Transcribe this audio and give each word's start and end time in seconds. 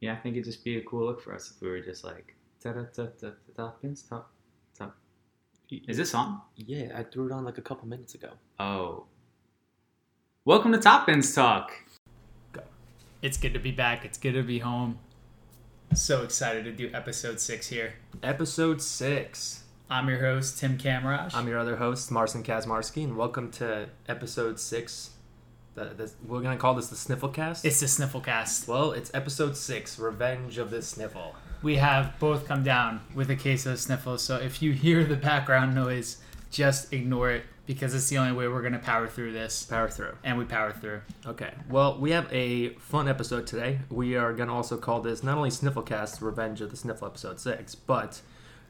Yeah, 0.00 0.14
I 0.14 0.16
think 0.16 0.34
it'd 0.36 0.46
just 0.46 0.64
be 0.64 0.78
a 0.78 0.80
cool 0.80 1.04
look 1.04 1.20
for 1.20 1.34
us 1.34 1.52
if 1.54 1.60
we 1.60 1.68
were 1.68 1.80
just 1.80 2.04
like 2.04 2.34
ta 2.62 2.72
da 2.72 2.84
ta 2.84 3.08
ta 3.20 3.32
top 3.54 3.82
bins 3.82 4.02
top 4.02 4.32
top. 4.76 4.96
Is 5.70 5.98
this 5.98 6.14
on? 6.14 6.40
Yeah, 6.56 6.92
I 6.96 7.02
threw 7.02 7.26
it 7.26 7.32
on 7.32 7.44
like 7.44 7.58
a 7.58 7.62
couple 7.62 7.86
minutes 7.86 8.14
ago. 8.14 8.30
Oh. 8.58 9.04
Welcome 10.46 10.72
to 10.72 10.78
Top 10.78 11.06
Bins 11.06 11.34
Talk. 11.34 11.70
Go. 12.54 12.62
It's 13.20 13.36
good 13.36 13.52
to 13.52 13.58
be 13.58 13.72
back. 13.72 14.06
It's 14.06 14.16
good 14.16 14.32
to 14.32 14.42
be 14.42 14.60
home. 14.60 14.98
So 15.92 16.22
excited 16.22 16.64
to 16.64 16.72
do 16.72 16.90
episode 16.94 17.38
six 17.38 17.68
here. 17.68 17.92
Episode 18.22 18.80
six. 18.80 19.64
I'm 19.90 20.08
your 20.08 20.20
host, 20.20 20.58
Tim 20.58 20.78
Kamraj. 20.78 21.34
I'm 21.34 21.46
your 21.46 21.58
other 21.58 21.76
host, 21.76 22.10
Marcin 22.10 22.42
Kazmarski, 22.42 23.04
and 23.04 23.18
welcome 23.18 23.50
to 23.52 23.90
episode 24.08 24.58
six. 24.58 25.10
The, 25.74 25.84
the, 25.96 26.10
we're 26.26 26.40
gonna 26.42 26.56
call 26.56 26.74
this 26.74 26.88
the 26.88 26.96
Sniffle 26.96 27.28
Cast. 27.28 27.64
it's 27.64 27.80
the 27.80 27.86
Snifflecast. 27.86 28.66
well, 28.66 28.92
it's 28.92 29.10
episode 29.14 29.56
six, 29.56 29.98
Revenge 29.98 30.58
of 30.58 30.70
the 30.70 30.82
Sniffle. 30.82 31.34
We 31.62 31.76
have 31.76 32.18
both 32.18 32.46
come 32.48 32.62
down 32.64 33.00
with 33.14 33.30
a 33.30 33.36
case 33.36 33.66
of 33.66 33.78
sniffles, 33.78 34.22
so 34.22 34.36
if 34.36 34.62
you 34.62 34.72
hear 34.72 35.04
the 35.04 35.16
background 35.16 35.74
noise, 35.74 36.16
just 36.50 36.92
ignore 36.92 37.30
it 37.30 37.44
because 37.66 37.94
it's 37.94 38.08
the 38.08 38.18
only 38.18 38.32
way 38.32 38.48
we're 38.48 38.62
gonna 38.62 38.78
power 38.80 39.06
through 39.06 39.32
this. 39.32 39.64
Power 39.64 39.88
through. 39.88 40.16
And 40.24 40.36
we 40.38 40.44
power 40.44 40.72
through. 40.72 41.02
Okay. 41.24 41.52
Well, 41.68 41.98
we 42.00 42.10
have 42.10 42.26
a 42.32 42.70
fun 42.74 43.08
episode 43.08 43.46
today. 43.46 43.78
We 43.90 44.16
are 44.16 44.32
gonna 44.32 44.54
also 44.54 44.76
call 44.76 45.00
this 45.00 45.22
not 45.22 45.36
only 45.36 45.50
Snifflecast, 45.50 46.20
Revenge 46.20 46.60
of 46.62 46.70
the 46.72 46.76
Sniffle, 46.76 47.06
episode 47.06 47.38
six, 47.38 47.74
but 47.76 48.22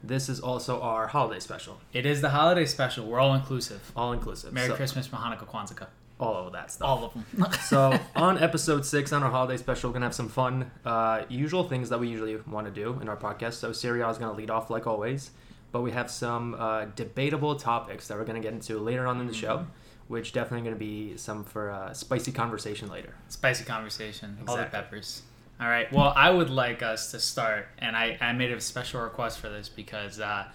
this 0.03 0.29
is 0.29 0.39
also 0.39 0.81
our 0.81 1.07
holiday 1.07 1.39
special, 1.39 1.79
It 1.93 2.05
is 2.05 2.21
the 2.21 2.29
holiday 2.29 2.65
special. 2.65 3.07
We're 3.07 3.19
all 3.19 3.33
inclusive. 3.33 3.91
all 3.95 4.11
inclusive. 4.13 4.53
Merry 4.53 4.67
So, 4.67 4.75
Christmas, 4.75 5.07
Hanukkah, 5.07 5.47
Kwanzaa. 5.47 5.87
All 6.21 6.47
of 6.47 6.53
that 6.53 6.71
stuff. 6.71 6.87
All 6.87 7.05
of 7.05 7.13
them. 7.13 7.51
so 7.63 7.99
on 8.15 8.37
episode 8.37 8.85
six 8.85 9.11
on 9.11 9.23
our 9.23 9.31
holiday 9.31 9.57
special 9.57 9.89
we're 9.89 9.93
gonna 9.93 10.05
have 10.05 10.15
some 10.15 10.29
fun 10.29 10.69
uh, 10.85 11.23
usual 11.29 11.63
things 11.67 11.89
that 11.89 11.99
we 11.99 12.07
usually 12.07 12.35
want 12.47 12.67
to 12.67 12.71
do 12.71 12.97
in 13.01 13.09
our 13.09 13.17
podcast 13.17 13.53
so 13.53 13.71
Serie 13.71 14.01
A 14.01 14.09
is 14.09 14.17
gonna 14.17 14.33
lead 14.37 14.49
off 14.49 14.69
like 14.69 14.87
always 14.87 15.31
but 15.71 15.81
we 15.81 15.91
have 15.91 16.11
some 16.11 16.53
uh, 16.55 16.85
debatable 16.95 17.55
topics 17.55 18.07
that 18.07 18.17
we're 18.17 18.25
gonna 18.25 18.39
get 18.39 18.53
into 18.53 18.77
later 18.79 19.07
on 19.07 19.19
in 19.19 19.27
the 19.27 19.33
show 19.33 19.65
which 20.07 20.33
definitely 20.33 20.63
gonna 20.65 20.75
be 20.75 21.15
some 21.17 21.43
for 21.43 21.71
uh, 21.71 21.93
spicy 21.93 22.31
conversation 22.31 22.89
later 22.89 23.15
Spicy 23.29 23.63
conversation. 23.63 24.37
All 24.47 24.57
the 24.57 24.65
peppers. 24.65 25.23
All 25.61 25.67
right. 25.67 25.91
Well, 25.93 26.11
I 26.15 26.29
would 26.31 26.49
like 26.49 26.81
us 26.81 27.11
to 27.11 27.19
start, 27.19 27.67
and 27.77 27.95
I, 27.95 28.17
I 28.19 28.33
made 28.33 28.51
a 28.51 28.59
special 28.59 29.01
request 29.01 29.37
for 29.39 29.47
this 29.47 29.69
because, 29.69 30.19
uh, 30.19 30.45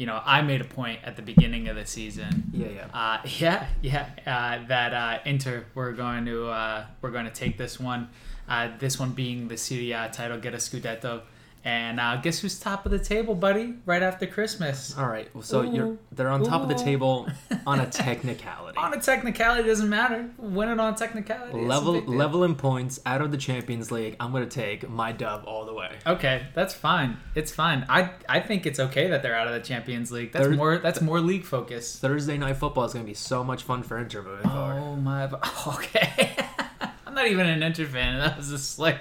you 0.00 0.06
know, 0.06 0.18
I 0.24 0.40
made 0.40 0.62
a 0.62 0.64
point 0.64 1.00
at 1.04 1.16
the 1.16 1.22
beginning 1.22 1.68
of 1.68 1.76
the 1.76 1.84
season. 1.84 2.44
yeah 2.54 2.68
yeah 2.68 2.86
Uh, 2.94 3.18
yeah, 3.38 3.66
yeah. 3.82 4.06
Uh, 4.26 4.66
that 4.66 4.94
uh, 4.94 5.18
Inter, 5.26 5.66
we're 5.74 5.92
going 5.92 6.24
to 6.24 6.48
uh, 6.48 6.86
we're 7.02 7.10
going 7.10 7.26
to 7.26 7.30
take 7.30 7.58
this 7.58 7.78
one. 7.78 8.08
Uh, 8.48 8.70
this 8.78 8.98
one 8.98 9.10
being 9.10 9.48
the 9.48 9.58
Serie 9.58 9.92
A 9.92 10.08
title, 10.10 10.38
get 10.38 10.54
a 10.54 10.56
Scudetto, 10.56 11.20
and 11.64 12.00
uh, 12.00 12.16
guess 12.16 12.38
who's 12.38 12.58
top 12.58 12.86
of 12.86 12.92
the 12.92 12.98
table, 12.98 13.34
buddy? 13.34 13.74
Right 13.84 14.02
after 14.02 14.26
Christmas. 14.26 14.96
all 14.96 15.06
right 15.08 15.28
so 15.42 15.62
you're 15.62 15.96
they're 16.12 16.28
on 16.30 16.42
top 16.42 16.62
of 16.62 16.68
the 16.68 16.74
table 16.74 17.28
on 17.66 17.80
a 17.80 17.86
technicality 17.86 18.78
On 18.78 18.94
a 18.94 19.00
technicality 19.00 19.68
doesn't 19.68 19.88
matter. 19.88 20.30
Winning 20.38 20.80
on 20.80 20.94
technicality. 20.94 21.58
level 21.58 22.00
level 22.02 22.44
in 22.44 22.54
points 22.54 23.00
out 23.04 23.20
of 23.20 23.30
the 23.30 23.36
champions 23.36 23.90
league 23.92 24.16
i'm 24.20 24.32
gonna 24.32 24.46
take 24.46 24.88
my 24.88 25.12
dub 25.12 25.44
all 25.46 25.64
the 25.66 25.74
way 25.74 25.90
Okay, 26.06 26.46
that's 26.54 26.72
fine. 26.74 27.16
It's 27.34 27.52
fine. 27.52 27.84
I 27.88 28.10
I 28.28 28.40
think 28.40 28.64
it's 28.66 28.80
okay 28.80 29.08
that 29.08 29.22
they're 29.22 29.34
out 29.34 29.46
of 29.46 29.52
the 29.52 29.60
Champions 29.60 30.10
League. 30.10 30.32
That's 30.32 30.46
They're- 30.46 30.56
more 30.56 30.78
that's 30.78 31.00
more 31.00 31.20
league 31.20 31.44
focus. 31.44 31.98
thursday 31.98 32.38
night 32.38 32.56
football 32.56 32.84
is 32.84 32.92
gonna 32.94 33.04
be 33.04 33.14
so 33.14 33.44
much 33.44 33.62
fun 33.64 33.82
for 33.82 33.98
inter 33.98 34.22
moving 34.22 34.48
forward 34.50 34.80
Oh 34.82 34.96
my! 34.96 35.24
Okay, 35.76 36.34
I'm 37.06 37.14
not 37.14 37.26
even 37.26 37.46
an 37.46 37.62
Inter 37.62 37.84
fan. 37.86 38.18
That 38.18 38.36
was 38.38 38.50
a 38.50 38.58
slip. 38.58 38.98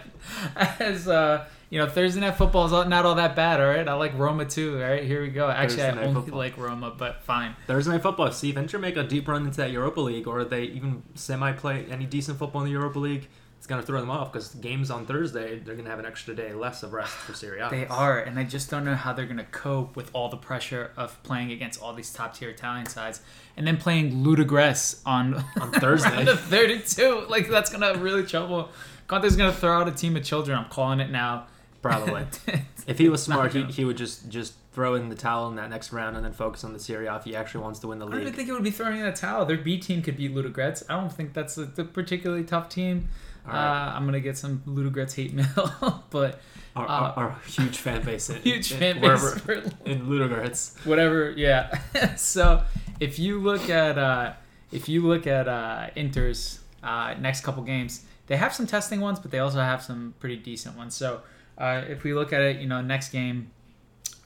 As 0.55 1.07
uh, 1.07 1.45
you 1.69 1.77
know, 1.79 1.87
Thursday 1.87 2.19
night 2.21 2.35
football 2.35 2.65
is 2.65 2.71
not 2.87 3.05
all 3.05 3.15
that 3.15 3.35
bad. 3.35 3.59
All 3.61 3.67
right, 3.67 3.87
I 3.87 3.93
like 3.93 4.17
Roma 4.17 4.45
too. 4.45 4.75
All 4.81 4.89
right, 4.89 5.03
here 5.03 5.21
we 5.21 5.29
go. 5.29 5.49
Actually, 5.49 5.77
Thursday 5.83 6.01
I 6.01 6.05
only 6.05 6.21
football. 6.21 6.39
like 6.39 6.57
Roma, 6.57 6.93
but 6.97 7.23
fine. 7.23 7.55
Thursday 7.67 7.91
night 7.91 8.01
football. 8.01 8.31
See 8.31 8.49
if 8.49 8.57
Inter 8.57 8.79
make 8.79 8.97
a 8.97 9.03
deep 9.03 9.27
run 9.27 9.45
into 9.45 9.57
that 9.57 9.71
Europa 9.71 10.01
League, 10.01 10.27
or 10.27 10.43
they 10.43 10.63
even 10.63 11.03
semi 11.15 11.51
play 11.51 11.85
any 11.89 12.05
decent 12.05 12.37
football 12.39 12.61
in 12.61 12.65
the 12.65 12.71
Europa 12.71 12.99
League. 12.99 13.27
It's 13.57 13.67
gonna 13.67 13.81
throw 13.83 13.99
them 13.99 14.09
off 14.09 14.31
because 14.31 14.55
games 14.55 14.89
on 14.89 15.05
Thursday 15.05 15.59
they're 15.59 15.75
gonna 15.75 15.89
have 15.89 15.99
an 15.99 16.05
extra 16.05 16.33
day 16.33 16.53
less 16.53 16.81
of 16.81 16.93
rest 16.93 17.11
for 17.13 17.33
Serie 17.33 17.59
A. 17.59 17.69
They 17.69 17.85
are, 17.87 18.17
and 18.19 18.39
I 18.39 18.45
just 18.45 18.71
don't 18.71 18.85
know 18.85 18.95
how 18.95 19.11
they're 19.11 19.25
gonna 19.25 19.43
cope 19.43 19.97
with 19.97 20.09
all 20.13 20.29
the 20.29 20.37
pressure 20.37 20.91
of 20.95 21.21
playing 21.23 21.51
against 21.51 21.81
all 21.81 21.93
these 21.93 22.11
top 22.13 22.33
tier 22.35 22.49
Italian 22.49 22.85
sides, 22.85 23.19
and 23.57 23.67
then 23.67 23.75
playing 23.75 24.23
Ludogorets 24.23 25.01
on 25.05 25.43
On 25.59 25.71
Thursday. 25.73 26.09
round 26.09 26.29
of 26.29 26.39
32. 26.39 27.25
Like 27.29 27.49
that's 27.49 27.69
gonna 27.69 27.95
really 27.99 28.23
trouble. 28.23 28.69
Conte's 29.07 29.35
gonna 29.35 29.51
throw 29.51 29.81
out 29.81 29.89
a 29.89 29.91
team 29.91 30.15
of 30.15 30.23
children. 30.23 30.57
I'm 30.57 30.69
calling 30.69 31.01
it 31.01 31.09
now. 31.11 31.47
Probably. 31.81 32.25
if 32.87 32.97
he 32.97 33.09
was 33.09 33.23
smart, 33.23 33.53
he, 33.53 33.63
he 33.63 33.85
would 33.85 33.97
just 33.97 34.29
just 34.29 34.53
throw 34.71 34.95
in 34.95 35.09
the 35.09 35.15
towel 35.15 35.47
in 35.49 35.55
that 35.55 35.69
next 35.69 35.91
round 35.91 36.15
and 36.15 36.23
then 36.23 36.31
focus 36.33 36.63
on 36.63 36.73
the 36.73 36.79
Serie 36.79 37.07
A 37.07 37.15
if 37.15 37.23
he 37.23 37.35
actually 37.35 37.63
wants 37.63 37.79
to 37.79 37.87
win 37.87 37.99
the 37.99 38.05
league. 38.05 38.13
I 38.13 38.17
don't 38.17 38.27
even 38.27 38.33
think 38.33 38.49
it 38.49 38.53
would 38.53 38.63
be 38.63 38.71
throwing 38.71 38.99
in 38.99 39.05
a 39.05 39.13
towel. 39.13 39.45
Their 39.45 39.57
B 39.57 39.77
team 39.77 40.01
could 40.01 40.17
beat 40.17 40.33
Ludogorets. 40.33 40.83
I 40.89 40.99
don't 40.99 41.11
think 41.11 41.33
that's 41.33 41.57
a, 41.57 41.63
a 41.77 41.83
particularly 41.83 42.43
tough 42.43 42.69
team. 42.69 43.07
Right. 43.45 43.55
Uh, 43.55 43.93
I'm 43.95 44.05
gonna 44.05 44.19
get 44.19 44.37
some 44.37 44.61
Ludogorets 44.67 45.15
hate 45.15 45.33
mail, 45.33 46.03
but 46.09 46.39
Our, 46.75 46.85
uh, 46.85 46.89
our, 46.89 47.13
our 47.17 47.39
huge 47.47 47.77
fan 47.77 48.03
base. 48.03 48.29
In, 48.29 48.41
huge 48.41 48.71
in- 48.71 48.79
fan 48.79 49.01
base 49.01 49.39
for 49.39 49.53
in 49.85 50.07
Ludogorets. 50.07 50.85
whatever. 50.85 51.31
Yeah. 51.31 51.79
so 52.15 52.63
if 52.99 53.17
you 53.17 53.39
look 53.39 53.69
at 53.69 53.97
uh, 53.97 54.33
if 54.71 54.87
you 54.87 55.01
look 55.07 55.25
at 55.25 55.47
uh, 55.47 55.87
Inter's 55.95 56.59
uh, 56.83 57.15
next 57.19 57.41
couple 57.41 57.63
games, 57.63 58.05
they 58.27 58.37
have 58.37 58.53
some 58.53 58.67
testing 58.67 59.01
ones, 59.01 59.19
but 59.19 59.31
they 59.31 59.39
also 59.39 59.59
have 59.59 59.81
some 59.81 60.13
pretty 60.19 60.35
decent 60.37 60.77
ones. 60.77 60.95
So 60.95 61.21
uh, 61.59 61.83
if 61.87 62.03
we 62.03 62.13
look 62.13 62.33
at 62.33 62.41
it, 62.41 62.57
you 62.57 62.67
know, 62.67 62.81
next 62.81 63.09
game 63.09 63.51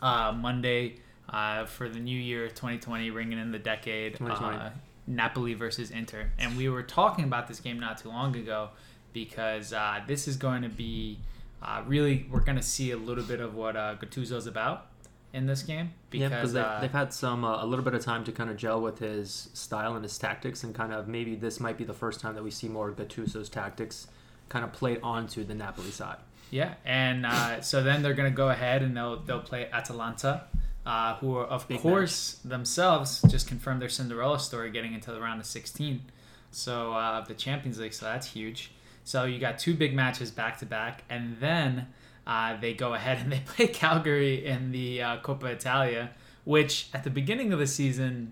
uh, 0.01 0.31
Monday 0.31 0.97
uh, 1.29 1.65
for 1.65 1.89
the 1.89 1.99
new 1.99 2.17
year 2.17 2.47
2020, 2.47 3.09
ringing 3.09 3.39
in 3.39 3.51
the 3.51 3.59
decade. 3.59 4.21
Uh, 4.21 4.69
Napoli 5.05 5.53
versus 5.53 5.91
Inter, 5.91 6.31
and 6.39 6.55
we 6.55 6.69
were 6.69 6.83
talking 6.83 7.25
about 7.25 7.47
this 7.47 7.59
game 7.59 7.79
not 7.79 7.97
too 7.97 8.09
long 8.09 8.35
ago 8.35 8.69
because 9.11 9.73
uh, 9.73 10.01
this 10.07 10.27
is 10.27 10.37
going 10.37 10.61
to 10.61 10.69
be 10.69 11.19
uh, 11.61 11.81
really 11.85 12.25
we're 12.31 12.39
going 12.39 12.57
to 12.57 12.63
see 12.63 12.91
a 12.91 12.97
little 12.97 13.23
bit 13.23 13.39
of 13.39 13.55
what 13.55 13.75
uh, 13.75 13.95
Gattuso's 13.95 14.47
about 14.47 14.87
in 15.33 15.45
this 15.45 15.63
game 15.63 15.91
because 16.09 16.53
they've, 16.53 16.63
uh, 16.63 16.79
they've 16.79 16.91
had 16.91 17.13
some 17.13 17.43
uh, 17.43 17.63
a 17.63 17.65
little 17.65 17.83
bit 17.83 17.93
of 17.93 18.03
time 18.03 18.23
to 18.23 18.31
kind 18.31 18.49
of 18.49 18.57
gel 18.57 18.81
with 18.81 18.99
his 18.99 19.49
style 19.53 19.95
and 19.95 20.03
his 20.03 20.17
tactics, 20.17 20.63
and 20.63 20.73
kind 20.73 20.93
of 20.93 21.07
maybe 21.07 21.35
this 21.35 21.59
might 21.59 21.77
be 21.77 21.83
the 21.83 21.93
first 21.93 22.19
time 22.19 22.35
that 22.35 22.43
we 22.43 22.51
see 22.51 22.67
more 22.67 22.91
Gattuso's 22.91 23.49
tactics 23.49 24.07
kind 24.49 24.63
of 24.63 24.71
played 24.71 24.99
onto 25.01 25.43
the 25.43 25.55
Napoli 25.55 25.91
side. 25.91 26.17
Yeah, 26.53 26.75
and 26.85 27.25
uh, 27.25 27.61
so 27.61 27.81
then 27.81 28.03
they're 28.03 28.13
gonna 28.13 28.29
go 28.29 28.49
ahead 28.49 28.83
and 28.83 28.95
they'll 28.95 29.19
they'll 29.21 29.41
play 29.41 29.67
Atalanta, 29.73 30.43
uh, 30.85 31.15
who 31.15 31.35
are 31.35 31.45
of 31.47 31.67
Big 31.67 31.79
course 31.79 32.39
themselves 32.45 33.23
just 33.27 33.47
confirmed 33.47 33.81
their 33.81 33.89
Cinderella 33.89 34.39
story, 34.39 34.69
getting 34.69 34.93
into 34.93 35.11
the 35.11 35.19
round 35.19 35.39
of 35.39 35.47
16. 35.47 36.03
So 36.51 36.93
uh, 36.93 37.21
the 37.25 37.33
Champions 37.33 37.79
League, 37.79 37.93
so 37.93 38.05
that's 38.05 38.27
huge. 38.27 38.71
So 39.03 39.23
you 39.25 39.39
got 39.39 39.57
two 39.57 39.73
big 39.73 39.95
matches 39.95 40.29
back 40.29 40.59
to 40.59 40.65
back, 40.67 41.03
and 41.09 41.37
then 41.39 41.87
uh, 42.27 42.55
they 42.61 42.75
go 42.75 42.93
ahead 42.93 43.17
and 43.17 43.31
they 43.33 43.41
play 43.45 43.67
Cagliari 43.67 44.45
in 44.45 44.71
the 44.71 45.01
uh, 45.01 45.17
Coppa 45.21 45.45
Italia, 45.45 46.11
which 46.43 46.87
at 46.93 47.03
the 47.03 47.09
beginning 47.09 47.51
of 47.51 47.57
the 47.57 47.67
season 47.67 48.31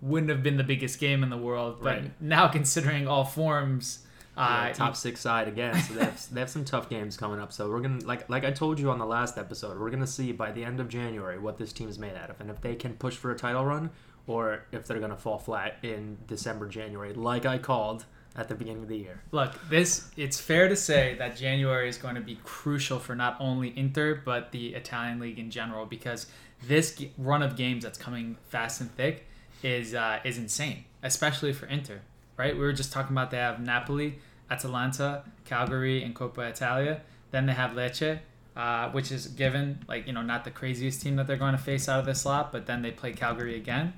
wouldn't 0.00 0.30
have 0.30 0.42
been 0.42 0.56
the 0.56 0.64
biggest 0.64 0.98
game 0.98 1.22
in 1.22 1.28
the 1.28 1.36
world, 1.36 1.80
but 1.82 2.00
Right. 2.00 2.22
now 2.22 2.48
considering 2.48 3.06
all 3.06 3.26
forms. 3.26 4.06
Yeah, 4.40 4.70
Uh, 4.70 4.72
top 4.74 4.96
six 4.96 5.20
side 5.20 5.48
again, 5.48 5.80
so 5.82 5.94
they 5.94 6.04
have, 6.04 6.30
they 6.32 6.40
have 6.40 6.50
some 6.50 6.64
tough 6.64 6.88
games 6.88 7.16
coming 7.16 7.40
up. 7.40 7.52
So 7.52 7.70
we're 7.70 7.80
gonna 7.80 8.04
like 8.04 8.28
like 8.28 8.44
I 8.44 8.50
told 8.50 8.78
you 8.78 8.90
on 8.90 8.98
the 8.98 9.06
last 9.06 9.38
episode, 9.38 9.78
we're 9.78 9.90
gonna 9.90 10.06
see 10.06 10.32
by 10.32 10.50
the 10.52 10.64
end 10.64 10.80
of 10.80 10.88
January 10.88 11.38
what 11.38 11.58
this 11.58 11.72
team 11.72 11.88
is 11.88 11.98
made 11.98 12.14
out 12.16 12.30
of, 12.30 12.40
and 12.40 12.50
if 12.50 12.60
they 12.60 12.74
can 12.74 12.94
push 12.94 13.16
for 13.16 13.30
a 13.30 13.36
title 13.36 13.64
run, 13.64 13.90
or 14.26 14.64
if 14.72 14.86
they're 14.86 15.00
gonna 15.00 15.16
fall 15.16 15.38
flat 15.38 15.76
in 15.82 16.18
December, 16.26 16.68
January, 16.68 17.12
like 17.14 17.44
I 17.46 17.58
called 17.58 18.04
at 18.36 18.48
the 18.48 18.54
beginning 18.54 18.82
of 18.84 18.88
the 18.88 18.96
year. 18.96 19.20
Look, 19.32 19.54
this 19.68 20.08
it's 20.16 20.40
fair 20.40 20.68
to 20.68 20.76
say 20.76 21.16
that 21.18 21.36
January 21.36 21.88
is 21.88 21.98
going 21.98 22.14
to 22.14 22.20
be 22.20 22.38
crucial 22.44 23.00
for 23.00 23.16
not 23.16 23.36
only 23.40 23.76
Inter 23.76 24.22
but 24.24 24.52
the 24.52 24.68
Italian 24.74 25.18
league 25.18 25.38
in 25.38 25.50
general 25.50 25.84
because 25.84 26.26
this 26.66 27.02
run 27.18 27.42
of 27.42 27.56
games 27.56 27.82
that's 27.82 27.98
coming 27.98 28.36
fast 28.48 28.80
and 28.80 28.94
thick 28.94 29.26
is 29.64 29.94
uh, 29.94 30.20
is 30.24 30.38
insane, 30.38 30.84
especially 31.02 31.52
for 31.52 31.66
Inter. 31.66 32.00
Right? 32.36 32.54
We 32.54 32.60
were 32.60 32.72
just 32.72 32.92
talking 32.92 33.12
about 33.14 33.30
they 33.32 33.36
have 33.36 33.60
Napoli, 33.60 34.18
Atalanta, 34.50 35.24
Cagliari, 35.44 36.02
and 36.02 36.14
Coppa 36.14 36.48
Italia. 36.50 37.00
Then 37.30 37.46
they 37.46 37.52
have 37.52 37.72
Lecce, 37.72 38.18
uh, 38.56 38.90
which 38.90 39.12
is 39.12 39.28
given 39.28 39.84
like 39.88 40.06
you 40.06 40.12
know 40.12 40.22
not 40.22 40.44
the 40.44 40.50
craziest 40.50 41.00
team 41.02 41.16
that 41.16 41.26
they're 41.26 41.36
going 41.36 41.52
to 41.52 41.58
face 41.62 41.88
out 41.88 42.00
of 42.00 42.06
this 42.06 42.22
slot, 42.22 42.50
but 42.52 42.66
then 42.66 42.82
they 42.82 42.90
play 42.90 43.12
Cagliari 43.12 43.56
again. 43.56 43.92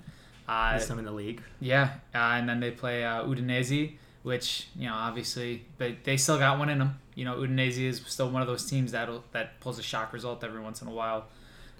Uh, 0.48 0.74
This 0.76 0.88
time 0.88 0.98
in 0.98 1.04
the 1.04 1.12
league, 1.12 1.40
yeah, 1.60 1.94
uh, 2.14 2.18
and 2.36 2.48
then 2.48 2.60
they 2.60 2.70
play 2.72 3.04
uh, 3.04 3.22
Udinese, 3.24 3.92
which 4.22 4.68
you 4.76 4.86
know 4.88 4.94
obviously, 4.94 5.64
but 5.78 6.04
they 6.04 6.16
still 6.16 6.38
got 6.38 6.58
one 6.58 6.68
in 6.68 6.78
them. 6.78 6.98
You 7.14 7.24
know, 7.24 7.36
Udinese 7.36 7.78
is 7.78 8.02
still 8.06 8.28
one 8.30 8.42
of 8.42 8.48
those 8.48 8.66
teams 8.66 8.92
that 8.92 9.08
that 9.32 9.60
pulls 9.60 9.78
a 9.78 9.82
shock 9.82 10.12
result 10.12 10.42
every 10.44 10.60
once 10.60 10.82
in 10.82 10.88
a 10.88 10.90
while, 10.90 11.26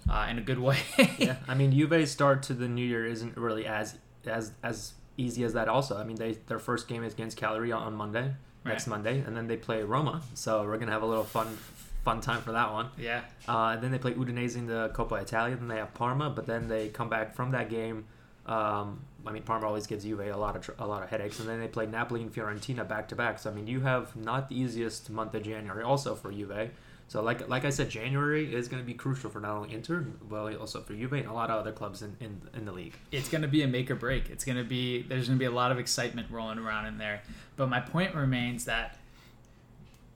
uh, 0.09 0.27
in 0.29 0.37
a 0.39 0.41
good 0.41 0.59
way. 0.59 0.77
yeah. 1.17 1.35
I 1.47 1.53
mean, 1.55 1.71
Juve's 1.71 2.09
start 2.09 2.41
to 2.43 2.53
the 2.53 2.67
new 2.67 2.85
year 2.85 3.05
isn't 3.05 3.37
really 3.37 3.65
as 3.67 3.97
as 4.25 4.53
as 4.63 4.93
easy 5.17 5.43
as 5.43 5.53
that. 5.53 5.67
Also, 5.67 5.97
I 5.97 6.03
mean, 6.05 6.15
they 6.15 6.33
their 6.47 6.59
first 6.59 6.87
game 6.87 7.03
is 7.03 7.13
against 7.13 7.37
Cagliari 7.37 7.71
on 7.73 7.93
Monday, 7.93 8.33
next 8.65 8.87
Monday, 8.87 9.19
and 9.19 9.35
then 9.35 9.47
they 9.47 9.57
play 9.57 9.83
Roma. 9.83 10.21
So 10.33 10.63
we're 10.63 10.77
gonna 10.77 10.91
have 10.91 11.03
a 11.03 11.07
little 11.07 11.23
fun 11.23 11.57
fun 12.03 12.19
time 12.21 12.41
for 12.41 12.51
that 12.51 12.71
one. 12.71 12.89
Yeah. 12.97 13.21
Uh, 13.47 13.71
and 13.73 13.81
then 13.81 13.91
they 13.91 13.97
play 13.97 14.13
Udinese 14.13 14.55
in 14.55 14.67
the 14.67 14.91
Coppa 14.93 15.21
Italia. 15.21 15.55
Then 15.55 15.67
they 15.69 15.77
have 15.77 15.93
Parma, 15.93 16.29
but 16.29 16.45
then 16.45 16.67
they 16.67 16.89
come 16.89 17.09
back 17.09 17.33
from 17.33 17.51
that 17.51 17.69
game. 17.69 18.05
Um, 18.45 18.99
I 19.25 19.31
mean, 19.31 19.43
Parma 19.43 19.67
always 19.67 19.87
gives 19.87 20.03
Juve 20.03 20.19
a 20.19 20.35
lot 20.35 20.57
of 20.57 20.63
tr- 20.63 20.71
a 20.79 20.85
lot 20.85 21.01
of 21.01 21.09
headaches, 21.09 21.39
and 21.39 21.47
then 21.47 21.59
they 21.59 21.67
play 21.67 21.85
Napoli 21.85 22.21
and 22.21 22.33
Fiorentina 22.33 22.87
back 22.87 23.07
to 23.09 23.15
back. 23.15 23.39
So 23.39 23.49
I 23.49 23.53
mean, 23.53 23.67
you 23.67 23.81
have 23.81 24.15
not 24.15 24.49
the 24.49 24.59
easiest 24.59 25.09
month 25.09 25.33
of 25.33 25.43
January, 25.43 25.83
also 25.83 26.13
for 26.15 26.31
Juve. 26.31 26.71
So 27.13 27.21
like 27.21 27.47
like 27.47 27.63
I 27.63 27.69
said, 27.69 27.91
January 27.91 28.51
is 28.51 28.67
going 28.67 28.81
to 28.81 28.85
be 28.87 28.95
crucial 28.95 29.29
for 29.29 29.39
not 29.39 29.51
only 29.51 29.71
Inter, 29.71 29.99
but 30.27 30.55
also 30.55 30.81
for 30.81 30.95
Juve 30.95 31.13
and 31.13 31.27
a 31.27 31.31
lot 31.31 31.51
of 31.51 31.59
other 31.59 31.71
clubs 31.71 32.01
in, 32.01 32.17
in, 32.19 32.41
in 32.55 32.65
the 32.65 32.71
league. 32.71 32.95
It's 33.11 33.29
going 33.29 33.43
to 33.43 33.47
be 33.47 33.61
a 33.61 33.67
make 33.67 33.91
or 33.91 33.95
break. 33.95 34.31
It's 34.31 34.43
going 34.43 34.57
to 34.57 34.63
be 34.63 35.03
there's 35.03 35.27
going 35.27 35.37
to 35.37 35.39
be 35.39 35.45
a 35.45 35.51
lot 35.51 35.71
of 35.71 35.77
excitement 35.77 36.31
rolling 36.31 36.57
around 36.57 36.87
in 36.87 36.97
there. 36.97 37.21
But 37.55 37.69
my 37.69 37.81
point 37.81 38.15
remains 38.15 38.65
that 38.65 38.97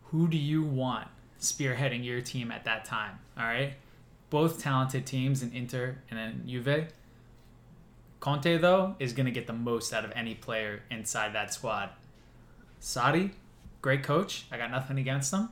who 0.05 0.27
do 0.27 0.37
you 0.37 0.63
want 0.63 1.07
spearheading 1.39 2.03
your 2.03 2.19
team 2.21 2.51
at 2.51 2.65
that 2.65 2.83
time? 2.83 3.19
All 3.37 3.45
right, 3.45 3.73
both 4.31 4.59
talented 4.59 5.05
teams 5.05 5.43
in 5.43 5.51
Inter 5.53 5.99
and 6.09 6.17
then 6.17 6.45
Juve. 6.47 6.87
Conte 8.19 8.57
though 8.57 8.95
is 8.97 9.13
going 9.13 9.27
to 9.27 9.31
get 9.31 9.45
the 9.45 9.53
most 9.53 9.93
out 9.93 10.03
of 10.03 10.11
any 10.15 10.33
player 10.33 10.81
inside 10.89 11.33
that 11.33 11.53
squad. 11.53 11.91
Sarri, 12.81 13.33
great 13.83 14.01
coach. 14.01 14.47
I 14.51 14.57
got 14.57 14.71
nothing 14.71 14.97
against 14.97 15.31
him. 15.31 15.49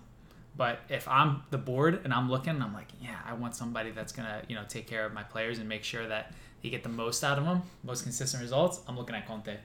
But 0.58 0.80
if 0.90 1.08
I'm 1.08 1.44
the 1.50 1.58
board 1.58 2.02
and 2.04 2.14
I'm 2.14 2.30
looking, 2.30 2.62
I'm 2.62 2.74
like, 2.74 2.88
yeah, 3.02 3.18
I 3.26 3.34
want 3.34 3.56
somebody 3.56 3.92
that's 3.92 4.14
gonna, 4.14 4.42
you 4.48 4.56
know, 4.56 4.64
take 4.68 4.88
care 4.88 5.06
of 5.06 5.14
my 5.14 5.24
players 5.24 5.60
and 5.60 5.68
make 5.68 5.84
sure 5.84 6.08
that 6.08 6.34
you 6.62 6.72
get 6.72 6.84
the 6.84 6.90
most 6.90 7.24
out 7.24 7.38
of 7.38 7.46
them, 7.46 7.64
most 7.84 8.04
consistent 8.04 8.42
results. 8.42 8.80
I'm 8.88 8.98
looking 8.98 9.16
at 9.16 9.28
Conte. 9.28 9.58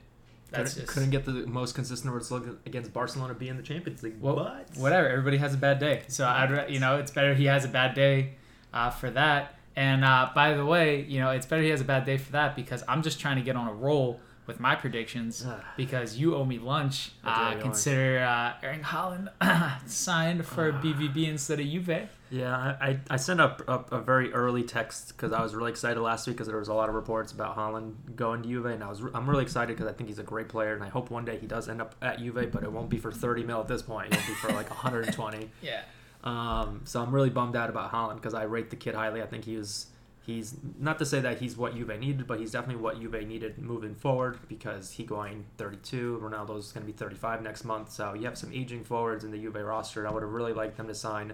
That's 0.51 0.75
couldn't, 0.75 0.87
just 0.87 0.93
couldn't 0.93 1.11
get 1.11 1.25
the 1.25 1.47
most 1.47 1.75
consistent 1.77 2.13
results 2.13 2.49
against 2.67 2.93
Barcelona 2.93 3.35
being 3.35 3.57
the 3.57 3.63
Champions 3.63 4.03
League. 4.03 4.17
Well, 4.21 4.35
but 4.35 4.69
whatever. 4.77 5.09
Everybody 5.09 5.37
has 5.37 5.55
a 5.55 5.59
bad 5.59 5.79
day, 5.79 6.03
so 6.09 6.27
I'd, 6.27 6.69
you 6.69 6.81
know, 6.81 6.97
it's 6.97 7.13
better 7.13 7.35
he 7.35 7.45
has 7.45 7.65
a 7.65 7.69
bad 7.69 7.95
day 7.95 8.35
uh, 8.75 8.91
for 8.91 9.11
that. 9.11 9.55
And 9.77 10.05
uh, 10.05 10.31
by 10.35 10.55
the 10.55 10.67
way, 10.67 11.03
you 11.03 11.21
know, 11.21 11.31
it's 11.31 11.47
better 11.47 11.63
he 11.63 11.69
has 11.69 11.81
a 11.81 11.85
bad 11.85 12.05
day 12.05 12.19
for 12.19 12.33
that 12.33 12.57
because 12.57 12.83
I'm 12.89 13.03
just 13.03 13.21
trying 13.21 13.37
to 13.37 13.43
get 13.43 13.55
on 13.55 13.69
a 13.69 13.73
roll 13.73 14.21
with 14.51 14.59
my 14.61 14.75
predictions 14.75 15.45
Ah. 15.47 15.63
because 15.77 16.17
you 16.19 16.35
owe 16.35 16.45
me 16.45 16.59
lunch. 16.59 17.13
Uh, 17.25 17.55
consider 17.61 18.19
uh, 18.19 18.55
Erling 18.67 18.83
Haaland 18.83 19.29
signed 19.89 20.45
for 20.45 20.73
Ah. 20.73 20.81
BVB 20.83 21.29
instead 21.29 21.61
of 21.61 21.67
Juve. 21.67 22.09
Yeah, 22.33 22.77
I, 22.81 22.99
I, 23.09 23.17
sent 23.17 23.41
up 23.41 23.61
a, 23.69 23.97
a 23.97 24.01
very 24.01 24.33
early 24.33 24.63
text 24.63 25.09
because 25.09 25.33
I 25.33 25.43
was 25.43 25.53
really 25.55 25.71
excited 25.73 26.01
last 26.01 26.27
week 26.29 26.37
because 26.37 26.47
there 26.47 26.59
was 26.59 26.69
a 26.69 26.75
lot 26.75 26.89
of 26.89 26.95
reports 26.95 27.33
about 27.33 27.57
Haaland 27.57 27.95
going 28.15 28.43
to 28.43 28.49
Juve, 28.49 28.67
and 28.67 28.85
I 28.85 28.89
was 28.89 29.03
I'm 29.15 29.29
really 29.29 29.43
excited 29.43 29.77
because 29.77 29.91
I 29.91 29.95
think 29.97 30.09
he's 30.09 30.21
a 30.21 30.25
great 30.25 30.49
player, 30.49 30.75
and 30.75 30.83
I 30.85 30.89
hope 30.89 31.11
one 31.11 31.25
day 31.25 31.39
he 31.39 31.47
does 31.49 31.69
end 31.69 31.81
up 31.81 31.95
at 32.03 32.19
Juve, 32.19 32.51
but 32.53 32.63
it 32.63 32.71
won't 32.71 32.89
be 32.89 32.99
for 32.99 33.11
30 33.11 33.43
mil 33.45 33.61
at 33.61 33.67
this 33.69 33.83
point. 33.83 34.13
It'll 34.15 34.27
be 34.29 34.35
for 34.35 34.53
like 34.53 34.69
120. 34.83 35.51
Yeah. 35.63 35.83
Um, 36.23 36.83
so 36.85 37.03
I'm 37.03 37.13
really 37.13 37.31
bummed 37.31 37.57
out 37.57 37.69
about 37.71 37.91
Haaland 37.93 38.17
because 38.17 38.35
I 38.35 38.43
rate 38.45 38.71
the 38.71 38.77
kid 38.77 38.95
highly. 38.95 39.23
I 39.23 39.27
think 39.27 39.45
he 39.45 39.57
was 39.57 39.87
he's 40.35 40.57
not 40.79 40.99
to 40.99 41.07
say 41.07 41.21
that 41.21 41.39
he's 41.39 41.57
what 41.57 41.75
Juve 41.75 41.99
needed, 41.99 42.27
but 42.27 42.39
he's 42.39 42.53
definitely 42.53 42.83
what 42.83 43.01
Juve 43.01 43.27
needed 43.27 43.59
moving 43.59 43.95
forward 43.95 44.39
because 44.49 44.93
he 44.93 45.05
going 45.05 45.45
32, 45.59 46.21
Ronaldo's 46.23 46.73
going 46.73 46.87
to 46.87 46.93
be 46.93 46.97
35 46.97 47.43
next 47.43 47.65
month. 47.65 47.91
So 47.93 48.15
you 48.15 48.25
have 48.25 48.39
some 48.39 48.53
aging 48.53 48.85
forwards 48.85 49.25
in 49.25 49.31
the 49.31 49.39
Juve 49.39 49.57
roster. 49.57 50.07
I 50.07 50.13
would 50.13 50.23
have 50.23 50.33
really 50.33 50.53
liked 50.53 50.77
them 50.77 50.87
to 50.89 50.95
sign 50.95 51.33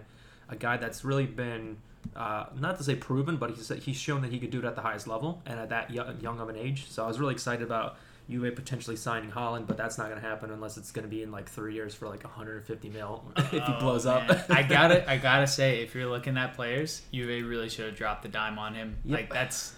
a 0.48 0.56
guy 0.56 0.76
that's 0.76 1.04
really 1.04 1.26
been 1.26 1.78
uh, 2.14 2.46
not 2.58 2.78
to 2.78 2.84
say 2.84 2.94
proven, 2.94 3.36
but 3.36 3.50
he's 3.50 3.68
he's 3.68 3.96
shown 3.96 4.22
that 4.22 4.32
he 4.32 4.38
could 4.38 4.50
do 4.50 4.58
it 4.60 4.64
at 4.64 4.76
the 4.76 4.82
highest 4.82 5.08
level 5.08 5.42
and 5.44 5.58
at 5.58 5.68
that 5.70 5.90
young, 5.90 6.20
young 6.20 6.40
of 6.40 6.48
an 6.48 6.56
age. 6.56 6.88
So 6.88 7.04
I 7.04 7.08
was 7.08 7.18
really 7.18 7.34
excited 7.34 7.62
about 7.62 7.96
Juve 8.28 8.54
potentially 8.56 8.96
signing 8.96 9.30
Haaland, 9.30 9.66
but 9.68 9.76
that's 9.76 9.98
not 9.98 10.08
going 10.08 10.20
to 10.20 10.26
happen 10.26 10.50
unless 10.50 10.76
it's 10.76 10.90
going 10.90 11.04
to 11.04 11.08
be 11.08 11.22
in 11.22 11.30
like 11.30 11.48
three 11.48 11.74
years 11.74 11.94
for 11.94 12.08
like 12.08 12.24
150 12.24 12.88
mil 12.90 13.24
if 13.36 13.50
he 13.50 13.60
Oh, 13.60 13.78
blows 13.78 14.04
man. 14.04 14.28
up. 14.30 14.50
I 14.50 14.62
gotta, 14.68 15.08
I 15.08 15.16
gotta 15.16 15.46
say, 15.46 15.82
if 15.82 15.94
you're 15.94 16.06
looking 16.08 16.36
at 16.36 16.54
players, 16.54 17.02
Juve 17.12 17.46
really 17.48 17.68
should 17.68 17.86
have 17.86 17.96
dropped 17.96 18.22
the 18.22 18.28
dime 18.28 18.58
on 18.58 18.74
him. 18.74 18.96
Yep. 19.04 19.16
Like 19.18 19.32
that's, 19.32 19.74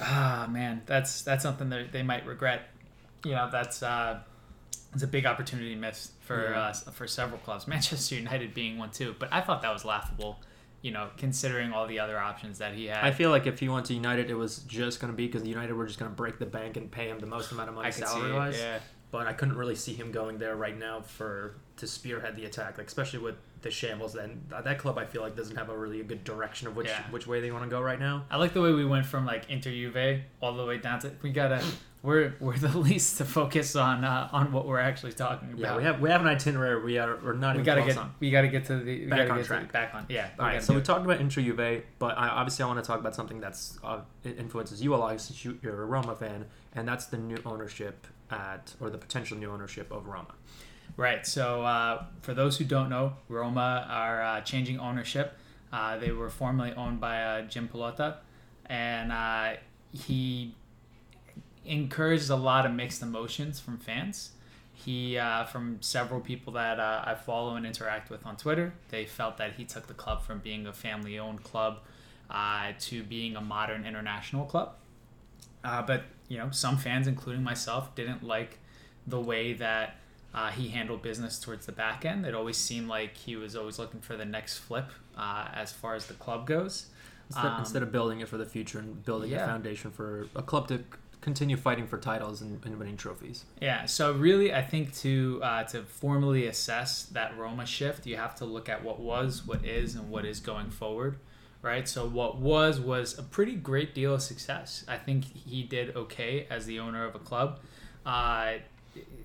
ah 0.00 0.48
man, 0.50 0.82
that's 0.86 1.22
that's 1.22 1.42
something 1.42 1.68
that 1.70 1.92
they 1.92 2.02
might 2.02 2.26
regret. 2.26 2.62
You 3.24 3.32
know, 3.32 3.48
that's 3.52 3.82
uh, 3.82 4.18
it's 4.94 5.02
a 5.02 5.06
big 5.06 5.26
opportunity 5.26 5.74
missed 5.74 6.12
for 6.22 6.50
Yeah. 6.50 6.60
uh, 6.68 6.72
for 6.72 7.06
several 7.06 7.38
clubs, 7.38 7.68
Manchester 7.68 8.14
United 8.16 8.54
being 8.54 8.78
one 8.78 8.90
too. 8.90 9.14
But 9.18 9.28
I 9.32 9.40
thought 9.42 9.62
that 9.62 9.72
was 9.72 9.84
laughable. 9.84 10.38
You 10.82 10.92
know, 10.92 11.10
considering 11.18 11.72
all 11.72 11.86
the 11.86 11.98
other 11.98 12.18
options 12.18 12.58
that 12.58 12.72
he 12.74 12.86
had. 12.86 13.04
I 13.04 13.10
feel 13.10 13.30
like 13.30 13.46
if 13.46 13.60
he 13.60 13.68
went 13.68 13.86
to 13.86 13.94
United, 13.94 14.30
it 14.30 14.34
was 14.34 14.60
just 14.60 14.98
going 15.00 15.12
to 15.12 15.16
be 15.16 15.26
because 15.26 15.46
United 15.46 15.74
were 15.74 15.86
just 15.86 15.98
going 15.98 16.10
to 16.10 16.16
break 16.16 16.38
the 16.38 16.46
bank 16.46 16.76
and 16.78 16.90
pay 16.90 17.08
him 17.08 17.18
the 17.18 17.26
most 17.26 17.52
amount 17.52 17.68
of 17.68 17.74
money 17.74 17.88
I 17.88 17.90
could 17.90 18.06
see 18.06 18.14
salary 18.14 18.32
wise. 18.32 18.58
yeah. 18.58 18.78
But 19.10 19.26
I 19.26 19.32
couldn't 19.34 19.56
really 19.56 19.74
see 19.74 19.92
him 19.92 20.10
going 20.12 20.38
there 20.38 20.56
right 20.56 20.78
now 20.78 21.02
for 21.02 21.56
to 21.76 21.86
spearhead 21.86 22.36
the 22.36 22.44
attack, 22.44 22.78
like 22.78 22.86
especially 22.86 23.18
with 23.18 23.34
the 23.62 23.70
shambles. 23.70 24.14
Then 24.14 24.42
that 24.50 24.78
club, 24.78 24.98
I 24.98 25.04
feel 25.04 25.22
like, 25.22 25.36
doesn't 25.36 25.56
have 25.56 25.68
a 25.68 25.76
really 25.76 26.02
good 26.02 26.24
direction 26.24 26.66
of 26.68 26.76
which 26.76 26.88
Yeah. 26.88 27.02
which 27.10 27.26
way 27.26 27.40
they 27.40 27.50
want 27.50 27.64
to 27.64 27.70
go 27.70 27.80
right 27.80 27.98
now. 28.00 28.24
I 28.30 28.36
like 28.36 28.52
the 28.54 28.62
way 28.62 28.72
we 28.72 28.84
went 28.84 29.06
from 29.06 29.26
like 29.26 29.48
Inter 29.50 29.70
Juve 29.70 30.20
all 30.40 30.54
the 30.54 30.64
way 30.66 30.78
down 30.78 31.00
to 31.00 31.12
we 31.22 31.30
gotta 31.30 31.62
we're 32.02 32.34
we're 32.40 32.56
the 32.56 32.76
least 32.90 33.18
to 33.18 33.24
focus 33.26 33.76
on 33.76 34.04
uh, 34.04 34.28
on 34.32 34.52
what 34.52 34.66
we're 34.66 34.78
actually 34.80 35.12
talking 35.12 35.48
about. 35.52 35.60
Yeah, 35.60 35.76
we 35.76 35.82
have 35.84 36.00
we 36.00 36.08
have 36.10 36.22
an 36.22 36.28
itinerary. 36.28 36.82
We 36.82 36.96
are 36.98 37.18
we're 37.22 37.34
not 37.34 37.56
we 37.56 37.62
even 37.62 37.66
gotta 37.66 37.86
get 37.86 37.98
on. 37.98 38.14
we 38.20 38.30
gotta 38.30 38.48
get 38.48 38.64
to 38.66 38.78
the 38.78 39.00
we 39.04 39.06
Back 39.06 39.28
on 39.30 39.36
get 39.36 39.46
track. 39.46 39.66
the, 39.66 39.72
back 39.72 39.94
on 39.94 40.06
yeah. 40.08 40.28
All 40.38 40.46
right, 40.46 40.62
so 40.62 40.74
we 40.74 40.80
talked 40.80 41.04
about 41.04 41.20
Inter 41.20 41.42
Juve, 41.42 41.82
but 41.98 42.16
I, 42.16 42.28
obviously 42.28 42.62
I 42.64 42.66
want 42.68 42.78
to 42.82 42.86
talk 42.86 42.98
about 43.00 43.14
something 43.14 43.40
that's 43.40 43.78
uh, 43.84 44.00
it 44.24 44.38
influences 44.38 44.82
you 44.82 44.94
a 44.94 44.96
lot 44.96 45.20
since 45.20 45.44
you, 45.44 45.58
you're 45.62 45.82
a 45.82 45.86
Roma 45.86 46.16
fan, 46.16 46.46
and 46.74 46.88
that's 46.88 47.06
the 47.06 47.18
new 47.18 47.36
ownership 47.44 48.06
at 48.30 48.74
or 48.80 48.88
the 48.90 48.96
potential 48.98 49.36
new 49.36 49.50
ownership 49.50 49.90
of 49.92 50.06
Roma. 50.06 50.34
Right. 50.96 51.26
So 51.26 51.62
uh, 51.62 52.04
for 52.22 52.34
those 52.34 52.58
who 52.58 52.64
don't 52.64 52.90
know, 52.90 53.14
Roma 53.28 53.86
are 53.88 54.22
uh, 54.22 54.40
changing 54.42 54.78
ownership. 54.78 55.36
Uh, 55.72 55.96
they 55.96 56.10
were 56.10 56.28
formerly 56.28 56.72
owned 56.72 57.00
by 57.00 57.22
uh, 57.22 57.42
Jim 57.42 57.68
Pallotta, 57.72 58.16
and 58.66 59.12
uh, 59.12 59.52
he 59.92 60.54
encouraged 61.64 62.28
a 62.28 62.36
lot 62.36 62.66
of 62.66 62.72
mixed 62.72 63.02
emotions 63.02 63.60
from 63.60 63.78
fans. 63.78 64.32
He, 64.72 65.16
uh, 65.16 65.44
from 65.44 65.78
several 65.80 66.20
people 66.20 66.54
that 66.54 66.80
I 66.80 67.14
follow 67.14 67.54
and 67.54 67.66
interact 67.66 68.10
with 68.10 68.24
on 68.26 68.36
Twitter, 68.36 68.72
they 68.88 69.04
felt 69.04 69.36
that 69.36 69.54
he 69.54 69.64
took 69.64 69.86
the 69.86 69.94
club 69.94 70.22
from 70.22 70.38
being 70.38 70.66
a 70.66 70.72
family-owned 70.72 71.44
club 71.44 71.80
to 72.80 73.02
being 73.04 73.36
a 73.36 73.40
modern 73.42 73.84
international 73.84 74.46
club. 74.46 74.72
But 75.62 76.04
you 76.28 76.38
know, 76.38 76.50
some 76.50 76.78
fans, 76.78 77.06
including 77.06 77.44
myself, 77.44 77.94
didn't 77.94 78.24
like 78.24 78.58
the 79.06 79.20
way 79.20 79.52
that 79.52 79.99
uh, 80.34 80.50
he 80.50 80.68
handled 80.68 81.02
business 81.02 81.38
towards 81.40 81.66
the 81.66 81.72
back 81.72 82.04
end. 82.04 82.24
It 82.26 82.34
always 82.34 82.56
seemed 82.56 82.88
like 82.88 83.16
he 83.16 83.36
was 83.36 83.56
always 83.56 83.78
looking 83.78 84.00
for 84.00 84.16
the 84.16 84.24
next 84.24 84.58
flip 84.58 84.90
uh, 85.16 85.48
as 85.52 85.72
far 85.72 85.94
as 85.94 86.06
the 86.06 86.14
club 86.14 86.46
goes. 86.46 86.86
Instead, 87.28 87.46
Um, 87.46 87.60
instead 87.60 87.82
of 87.82 87.92
building 87.92 88.20
it 88.20 88.28
for 88.28 88.38
the 88.38 88.46
future 88.46 88.78
and 88.78 89.04
building 89.04 89.30
yeah. 89.30 89.44
a 89.44 89.46
foundation 89.46 89.90
for 89.90 90.26
a 90.34 90.42
club 90.42 90.66
to 90.68 90.82
continue 91.20 91.56
fighting 91.56 91.86
for 91.86 91.98
titles 91.98 92.40
and, 92.40 92.64
and 92.64 92.78
winning 92.78 92.96
trophies. 92.96 93.44
Yeah, 93.60 93.84
so 93.86 94.12
really, 94.12 94.54
I 94.54 94.62
think 94.62 94.94
to 94.98 95.40
uh, 95.42 95.64
to 95.64 95.82
formally 95.82 96.46
assess 96.46 97.04
that 97.12 97.36
Roma 97.36 97.66
shift, 97.66 98.06
you 98.06 98.16
have 98.16 98.34
to 98.36 98.44
look 98.44 98.68
at 98.68 98.82
what 98.82 98.98
was, 98.98 99.46
what 99.46 99.64
is, 99.64 99.94
and 99.94 100.10
what 100.10 100.24
is 100.24 100.40
going 100.40 100.70
forward, 100.70 101.18
right? 101.62 101.86
So 101.86 102.06
what 102.06 102.38
was 102.38 102.80
was 102.80 103.18
a 103.18 103.22
pretty 103.22 103.54
great 103.54 103.94
deal 103.94 104.14
of 104.14 104.22
success. 104.22 104.84
I 104.88 104.96
think 104.96 105.24
he 105.24 105.62
did 105.62 105.94
okay 105.94 106.46
as 106.50 106.66
the 106.66 106.80
owner 106.80 107.04
of 107.04 107.14
a 107.14 107.20
club. 107.20 107.60
Uh, 108.06 108.54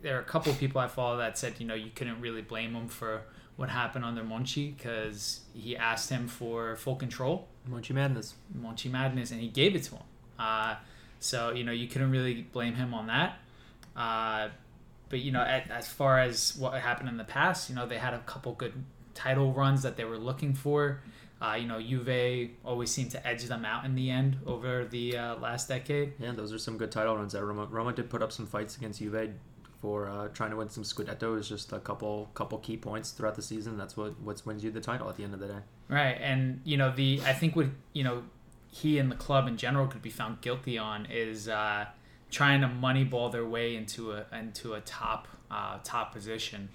there 0.01 0.17
are 0.17 0.21
a 0.21 0.25
couple 0.25 0.51
of 0.51 0.59
people 0.59 0.79
I 0.79 0.87
follow 0.87 1.17
that 1.17 1.37
said, 1.37 1.55
you 1.59 1.65
know, 1.65 1.73
you 1.73 1.89
couldn't 1.93 2.21
really 2.21 2.41
blame 2.41 2.73
him 2.73 2.87
for 2.87 3.23
what 3.55 3.69
happened 3.69 4.03
under 4.03 4.23
Monchi 4.23 4.75
because 4.75 5.41
he 5.53 5.77
asked 5.77 6.09
him 6.09 6.27
for 6.27 6.75
full 6.75 6.95
control 6.95 7.47
Monchi 7.69 7.91
Madness. 7.91 8.35
Monchi 8.57 8.91
Madness, 8.91 9.31
and 9.31 9.41
he 9.41 9.47
gave 9.47 9.75
it 9.75 9.83
to 9.83 9.95
him. 9.95 10.03
Uh, 10.37 10.75
so 11.19 11.51
you 11.51 11.63
know 11.63 11.71
you 11.71 11.87
couldn't 11.87 12.11
really 12.11 12.41
blame 12.51 12.75
him 12.75 12.93
on 12.93 13.07
that. 13.07 13.39
Uh, 13.95 14.49
but 15.09 15.19
you 15.19 15.31
know, 15.31 15.41
at, 15.41 15.69
as 15.71 15.87
far 15.87 16.19
as 16.19 16.55
what 16.57 16.73
happened 16.79 17.09
in 17.09 17.17
the 17.17 17.23
past, 17.23 17.69
you 17.69 17.75
know 17.75 17.85
they 17.85 17.97
had 17.97 18.13
a 18.13 18.19
couple 18.19 18.53
good 18.53 18.73
title 19.13 19.53
runs 19.53 19.81
that 19.83 19.95
they 19.97 20.05
were 20.05 20.17
looking 20.17 20.53
for. 20.53 21.01
Uh, 21.41 21.55
you 21.59 21.67
know, 21.67 21.81
Juve 21.81 22.49
always 22.63 22.91
seemed 22.91 23.11
to 23.11 23.27
edge 23.27 23.43
them 23.43 23.65
out 23.65 23.85
in 23.85 23.95
the 23.95 24.09
end 24.09 24.37
over 24.45 24.85
the 24.85 25.17
uh, 25.17 25.35
last 25.35 25.67
decade. 25.67 26.13
Yeah, 26.19 26.31
those 26.31 26.53
are 26.53 26.57
some 26.57 26.77
good 26.77 26.91
title 26.91 27.15
runs 27.15 27.33
that 27.33 27.43
Roma. 27.43 27.65
Roma 27.65 27.93
did 27.93 28.09
put 28.09 28.21
up 28.21 28.31
some 28.31 28.45
fights 28.45 28.77
against 28.77 28.99
Juve 28.99 29.31
for 29.85 30.09
uh, 30.09 30.27
trying 30.29 30.49
to 30.49 30.55
win 30.55 30.67
some 30.67 30.81
Scudetto. 30.81 31.37
is 31.37 31.47
just 31.47 31.71
a 31.71 31.79
couple 31.79 32.31
couple 32.33 32.57
key 32.57 32.75
points 32.75 33.11
throughout 33.11 33.35
the 33.35 33.41
season. 33.43 33.77
That's 33.77 33.95
what 33.95 34.19
what 34.19 34.41
wins 34.43 34.63
you 34.63 34.71
the 34.71 34.81
title 34.81 35.07
at 35.07 35.15
the 35.15 35.23
end 35.23 35.35
of 35.35 35.39
the 35.39 35.47
day. 35.47 35.59
Right, 35.87 36.17
and 36.19 36.59
you 36.63 36.75
know 36.75 36.91
the 36.91 37.21
I 37.23 37.33
think 37.33 37.55
what 37.55 37.67
you 37.93 38.03
know 38.03 38.23
he 38.71 38.97
and 38.97 39.11
the 39.11 39.15
club 39.15 39.47
in 39.47 39.57
general 39.57 39.85
could 39.85 40.01
be 40.01 40.09
found 40.09 40.41
guilty 40.41 40.79
on 40.79 41.05
is 41.05 41.47
uh, 41.47 41.85
trying 42.31 42.61
to 42.61 42.67
moneyball 42.67 43.31
their 43.31 43.45
way 43.45 43.75
into 43.75 44.11
a 44.13 44.25
into 44.33 44.73
a 44.73 44.81
top 44.81 45.27
uh, 45.51 45.77
top 45.83 46.11
position. 46.11 46.69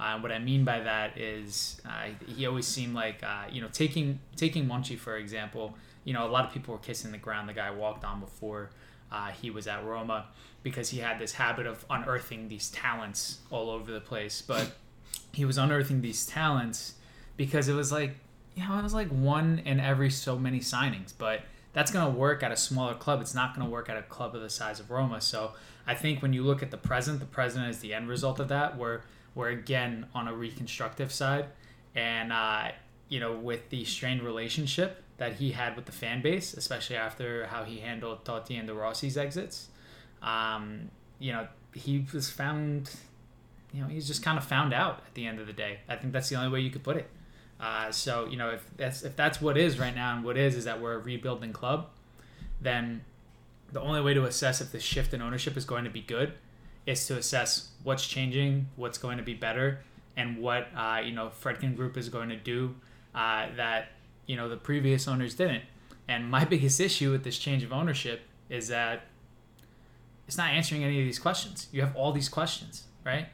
Uh, 0.00 0.18
what 0.20 0.32
I 0.32 0.38
mean 0.38 0.64
by 0.64 0.80
that 0.80 1.18
is 1.18 1.82
uh, 1.86 2.08
he 2.26 2.46
always 2.46 2.66
seemed 2.66 2.94
like 2.94 3.22
uh, 3.22 3.44
you 3.52 3.60
know 3.60 3.68
taking 3.74 4.20
taking 4.36 4.66
Monchi 4.66 4.98
for 4.98 5.18
example. 5.18 5.74
You 6.04 6.14
know 6.14 6.26
a 6.26 6.32
lot 6.32 6.46
of 6.46 6.52
people 6.54 6.72
were 6.72 6.80
kissing 6.80 7.12
the 7.12 7.18
ground 7.18 7.46
the 7.46 7.52
guy 7.52 7.70
walked 7.70 8.04
on 8.04 8.20
before 8.20 8.70
uh, 9.14 9.28
he 9.28 9.48
was 9.48 9.68
at 9.68 9.84
Roma 9.84 10.26
because 10.64 10.90
he 10.90 10.98
had 10.98 11.20
this 11.20 11.32
habit 11.32 11.66
of 11.66 11.84
unearthing 11.88 12.48
these 12.48 12.68
talents 12.70 13.38
all 13.48 13.70
over 13.70 13.92
the 13.92 14.00
place. 14.00 14.42
But 14.42 14.72
he 15.32 15.44
was 15.44 15.56
unearthing 15.56 16.00
these 16.00 16.26
talents 16.26 16.94
because 17.36 17.68
it 17.68 17.74
was 17.74 17.92
like, 17.92 18.16
you 18.56 18.66
know, 18.66 18.76
it 18.76 18.82
was 18.82 18.94
like 18.94 19.08
one 19.08 19.62
in 19.64 19.78
every 19.78 20.10
so 20.10 20.36
many 20.36 20.58
signings, 20.58 21.12
but 21.16 21.42
that's 21.72 21.92
going 21.92 22.12
to 22.12 22.18
work 22.18 22.42
at 22.42 22.50
a 22.50 22.56
smaller 22.56 22.94
club. 22.94 23.20
It's 23.20 23.34
not 23.34 23.54
going 23.54 23.64
to 23.64 23.70
work 23.70 23.88
at 23.88 23.96
a 23.96 24.02
club 24.02 24.34
of 24.34 24.42
the 24.42 24.50
size 24.50 24.80
of 24.80 24.90
Roma. 24.90 25.20
So 25.20 25.52
I 25.86 25.94
think 25.94 26.20
when 26.20 26.32
you 26.32 26.42
look 26.42 26.62
at 26.62 26.72
the 26.72 26.76
present, 26.76 27.20
the 27.20 27.26
present 27.26 27.68
is 27.68 27.78
the 27.78 27.94
end 27.94 28.08
result 28.08 28.40
of 28.40 28.48
that. 28.48 28.76
We're 28.76 29.02
we're 29.36 29.50
again 29.50 30.06
on 30.14 30.28
a 30.28 30.34
reconstructive 30.34 31.12
side, 31.12 31.46
and 31.94 32.32
uh, 32.32 32.68
you 33.08 33.20
know, 33.20 33.32
with 33.32 33.70
the 33.70 33.84
strained 33.84 34.22
relationship 34.22 35.03
that 35.16 35.34
he 35.34 35.52
had 35.52 35.76
with 35.76 35.86
the 35.86 35.92
fan 35.92 36.22
base, 36.22 36.54
especially 36.54 36.96
after 36.96 37.46
how 37.46 37.64
he 37.64 37.78
handled 37.78 38.24
Totti 38.24 38.58
and 38.58 38.66
De 38.66 38.74
Rossi's 38.74 39.16
exits, 39.16 39.68
um, 40.22 40.90
you 41.18 41.32
know, 41.32 41.46
he 41.72 42.06
was 42.12 42.30
found. 42.30 42.90
You 43.72 43.82
know, 43.82 43.88
he's 43.88 44.06
just 44.06 44.22
kind 44.22 44.38
of 44.38 44.44
found 44.44 44.72
out 44.72 45.02
at 45.04 45.14
the 45.14 45.26
end 45.26 45.40
of 45.40 45.48
the 45.48 45.52
day. 45.52 45.80
I 45.88 45.96
think 45.96 46.12
that's 46.12 46.28
the 46.28 46.36
only 46.36 46.48
way 46.48 46.60
you 46.60 46.70
could 46.70 46.84
put 46.84 46.96
it. 46.96 47.10
Uh, 47.60 47.90
so 47.90 48.26
you 48.26 48.36
know, 48.36 48.50
if 48.50 48.64
that's 48.76 49.02
if 49.02 49.16
that's 49.16 49.40
what 49.40 49.56
is 49.56 49.78
right 49.78 49.94
now, 49.94 50.14
and 50.14 50.24
what 50.24 50.36
is 50.36 50.54
is 50.54 50.64
that 50.64 50.80
we're 50.80 50.94
a 50.94 50.98
rebuilding 50.98 51.52
club, 51.52 51.88
then 52.60 53.04
the 53.72 53.80
only 53.80 54.00
way 54.00 54.14
to 54.14 54.24
assess 54.24 54.60
if 54.60 54.70
the 54.70 54.80
shift 54.80 55.12
in 55.12 55.22
ownership 55.22 55.56
is 55.56 55.64
going 55.64 55.84
to 55.84 55.90
be 55.90 56.00
good 56.00 56.34
is 56.86 57.06
to 57.06 57.16
assess 57.16 57.70
what's 57.82 58.06
changing, 58.06 58.68
what's 58.76 58.98
going 58.98 59.16
to 59.16 59.22
be 59.22 59.34
better, 59.34 59.80
and 60.16 60.38
what 60.38 60.68
uh, 60.76 61.00
you 61.04 61.12
know 61.12 61.30
Friedkin 61.42 61.76
Group 61.76 61.96
is 61.96 62.08
going 62.08 62.28
to 62.28 62.36
do 62.36 62.74
uh, 63.14 63.46
that 63.56 63.88
you 64.26 64.36
know 64.36 64.48
the 64.48 64.56
previous 64.56 65.08
owners 65.08 65.34
didn't. 65.34 65.64
And 66.08 66.30
my 66.30 66.44
biggest 66.54 66.80
issue 66.80 67.10
with 67.10 67.24
this 67.24 67.38
change 67.38 67.62
of 67.62 67.72
ownership 67.72 68.22
is 68.48 68.68
that 68.68 69.04
it's 70.26 70.38
not 70.38 70.50
answering 70.50 70.84
any 70.84 70.98
of 71.00 71.04
these 71.04 71.18
questions. 71.18 71.68
You 71.72 71.82
have 71.82 71.94
all 71.96 72.12
these 72.12 72.28
questions, 72.28 72.84
right? 73.04 73.28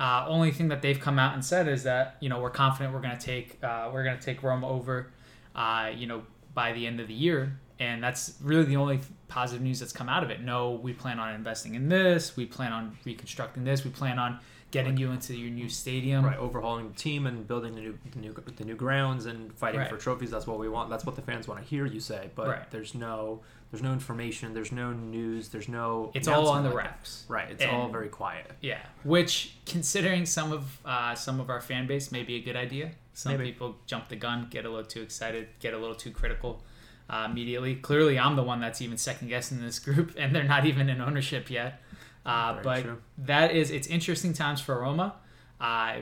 Uh, 0.00 0.24
only 0.28 0.52
thing 0.52 0.68
that 0.68 0.80
they've 0.80 1.00
come 1.00 1.18
out 1.18 1.34
and 1.34 1.44
said 1.44 1.66
is 1.66 1.82
that 1.82 2.16
you 2.20 2.28
know 2.28 2.40
we're 2.40 2.50
confident 2.50 2.94
we're 2.94 3.00
going 3.00 3.16
to 3.16 3.24
take 3.24 3.62
uh, 3.64 3.90
we're 3.92 4.04
going 4.04 4.18
to 4.18 4.24
take 4.24 4.42
Rome 4.42 4.64
over, 4.64 5.10
uh, 5.54 5.90
you 5.94 6.06
know, 6.06 6.22
by 6.54 6.72
the 6.72 6.86
end 6.86 7.00
of 7.00 7.08
the 7.08 7.14
year, 7.14 7.58
and 7.80 8.02
that's 8.02 8.34
really 8.40 8.64
the 8.64 8.76
only 8.76 9.00
positive 9.26 9.62
news 9.62 9.80
that's 9.80 9.92
come 9.92 10.08
out 10.08 10.22
of 10.22 10.30
it. 10.30 10.40
No, 10.40 10.72
we 10.72 10.92
plan 10.92 11.18
on 11.18 11.34
investing 11.34 11.74
in 11.74 11.88
this. 11.88 12.36
We 12.36 12.46
plan 12.46 12.72
on 12.72 12.96
reconstructing 13.04 13.64
this. 13.64 13.84
We 13.84 13.90
plan 13.90 14.18
on 14.18 14.38
getting 14.70 14.96
you 14.96 15.10
into 15.10 15.34
your 15.34 15.50
new 15.50 15.68
stadium. 15.68 16.24
Right, 16.24 16.36
overhauling 16.38 16.88
the 16.88 16.94
team 16.94 17.26
and 17.26 17.46
building 17.46 17.74
the 17.74 17.80
new 17.80 17.98
the 18.12 18.18
new 18.18 18.34
the 18.56 18.64
new 18.64 18.74
grounds 18.76 19.26
and 19.26 19.52
fighting 19.56 19.80
Right. 19.80 19.88
for 19.90 19.96
trophies. 19.96 20.30
That's 20.30 20.46
what 20.46 20.58
we 20.58 20.68
want. 20.68 20.90
That's 20.90 21.04
what 21.06 21.16
the 21.16 21.22
fans 21.22 21.48
want 21.48 21.60
to 21.62 21.66
hear 21.66 21.86
you 21.86 22.00
say. 22.00 22.30
But 22.34 22.48
Right. 22.48 22.70
there's 22.70 22.94
no 22.94 23.40
there's 23.70 23.82
no 23.82 23.92
information. 23.92 24.54
There's 24.54 24.72
no 24.72 24.92
news. 24.92 25.50
There's 25.50 25.68
no. 25.68 26.10
It's 26.14 26.26
all 26.26 26.48
on 26.48 26.62
the 26.64 26.70
like 26.70 26.84
that. 27.02 27.10
Right. 27.28 27.50
It's 27.50 27.64
all 27.64 27.88
very 27.90 28.08
quiet. 28.08 28.50
Yeah, 28.62 28.78
which 29.04 29.56
considering 29.66 30.24
some 30.26 30.52
of 30.52 30.78
uh, 30.84 31.14
some 31.14 31.38
of 31.40 31.50
our 31.50 31.60
fan 31.60 31.86
base 31.86 32.10
may 32.10 32.22
be 32.22 32.36
a 32.36 32.40
good 32.40 32.56
idea. 32.56 32.92
Some 33.12 33.32
Maybe. 33.32 33.50
people 33.52 33.76
jump 33.86 34.08
the 34.08 34.16
gun, 34.16 34.46
get 34.48 34.64
a 34.64 34.70
little 34.70 34.84
too 34.86 35.02
excited, 35.02 35.48
get 35.60 35.74
a 35.74 35.78
little 35.78 35.96
too 35.96 36.12
critical 36.12 36.62
uh, 37.10 37.26
immediately. 37.30 37.74
Clearly, 37.74 38.18
I'm 38.18 38.36
the 38.36 38.42
one 38.44 38.60
that's 38.60 38.80
even 38.80 38.96
second 38.96 39.28
guessing 39.28 39.60
this 39.60 39.78
group, 39.80 40.14
and 40.18 40.34
they're 40.34 40.44
not 40.44 40.64
even 40.66 40.88
in 40.88 41.00
ownership 41.00 41.50
yet. 41.50 41.82
Uh, 42.28 42.60
but 42.62 42.82
true. 42.82 42.98
that 43.16 43.54
is 43.54 43.70
it's 43.70 43.88
interesting 43.88 44.32
times 44.32 44.60
for 44.60 44.80
Roma. 44.80 45.14
Uh, 45.60 45.96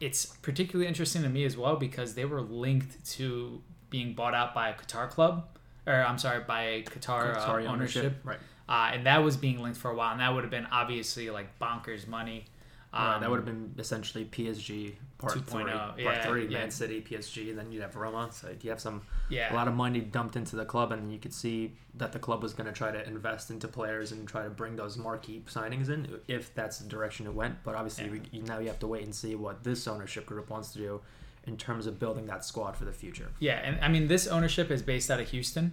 it's 0.00 0.26
particularly 0.26 0.86
interesting 0.86 1.22
to 1.22 1.28
me 1.28 1.44
as 1.44 1.56
well 1.56 1.76
because 1.76 2.14
they 2.14 2.24
were 2.24 2.40
linked 2.40 3.04
to 3.12 3.60
being 3.90 4.14
bought 4.14 4.34
out 4.34 4.54
by 4.54 4.68
a 4.68 4.74
Qatar 4.74 5.08
club, 5.10 5.46
or 5.86 5.94
I'm 5.94 6.18
sorry, 6.18 6.42
by 6.44 6.62
a 6.62 6.82
Qatar, 6.82 7.36
uh, 7.36 7.40
Sorry, 7.46 7.66
ownership. 7.66 8.14
Right. 8.24 8.38
Uh, 8.68 8.90
and 8.94 9.06
that 9.06 9.18
was 9.18 9.36
being 9.36 9.60
linked 9.62 9.78
for 9.78 9.90
a 9.90 9.94
while, 9.94 10.12
and 10.12 10.20
that 10.20 10.32
would 10.32 10.44
have 10.44 10.50
been 10.50 10.66
obviously 10.72 11.28
like 11.30 11.58
bonkers 11.58 12.06
money. 12.06 12.46
Right, 12.92 13.14
Um, 13.14 13.20
that 13.20 13.30
would 13.30 13.36
have 13.36 13.46
been 13.46 13.74
essentially 13.78 14.24
PSG 14.24 14.94
part 15.22 15.38
2.0, 15.38 15.44
three, 15.46 15.64
part 15.72 15.96
yeah, 15.98 16.26
three, 16.26 16.46
yeah. 16.48 16.58
Man 16.58 16.70
City, 16.70 17.00
PSG, 17.00 17.50
and 17.50 17.58
then 17.58 17.72
you'd 17.72 17.80
have 17.82 17.96
Roma. 17.96 18.28
So 18.32 18.48
you 18.60 18.70
have 18.70 18.80
some 18.80 19.02
yeah, 19.30 19.52
a 19.52 19.54
lot 19.54 19.68
of 19.68 19.74
money 19.74 20.00
dumped 20.00 20.36
into 20.36 20.56
the 20.56 20.64
club, 20.64 20.92
and 20.92 21.12
you 21.12 21.18
could 21.18 21.32
see 21.32 21.72
that 21.94 22.12
the 22.12 22.18
club 22.18 22.42
was 22.42 22.52
going 22.52 22.66
to 22.66 22.72
try 22.72 22.90
to 22.90 23.06
invest 23.06 23.50
into 23.50 23.68
players 23.68 24.12
and 24.12 24.26
try 24.28 24.42
to 24.44 24.50
bring 24.50 24.76
those 24.76 24.96
marquee 24.98 25.42
signings 25.46 25.88
in, 25.88 26.18
if 26.28 26.54
that's 26.54 26.78
the 26.78 26.88
direction 26.88 27.26
it 27.26 27.34
went. 27.34 27.62
But 27.64 27.74
obviously, 27.74 28.04
Yeah. 28.06 28.20
we, 28.32 28.38
now 28.40 28.58
you 28.58 28.68
have 28.68 28.78
to 28.80 28.86
wait 28.86 29.04
and 29.04 29.14
see 29.14 29.34
what 29.34 29.64
this 29.64 29.86
ownership 29.88 30.26
group 30.26 30.50
wants 30.50 30.72
to 30.72 30.78
do 30.78 31.00
in 31.46 31.56
terms 31.56 31.86
of 31.86 31.98
building 31.98 32.26
that 32.26 32.44
squad 32.44 32.76
for 32.76 32.84
the 32.84 32.92
future. 32.92 33.28
yeah. 33.40 33.60
And 33.64 33.78
I 33.82 33.88
mean, 33.88 34.06
this 34.08 34.26
ownership 34.26 34.70
is 34.70 34.82
based 34.82 35.10
out 35.10 35.20
of 35.20 35.28
Houston. 35.30 35.72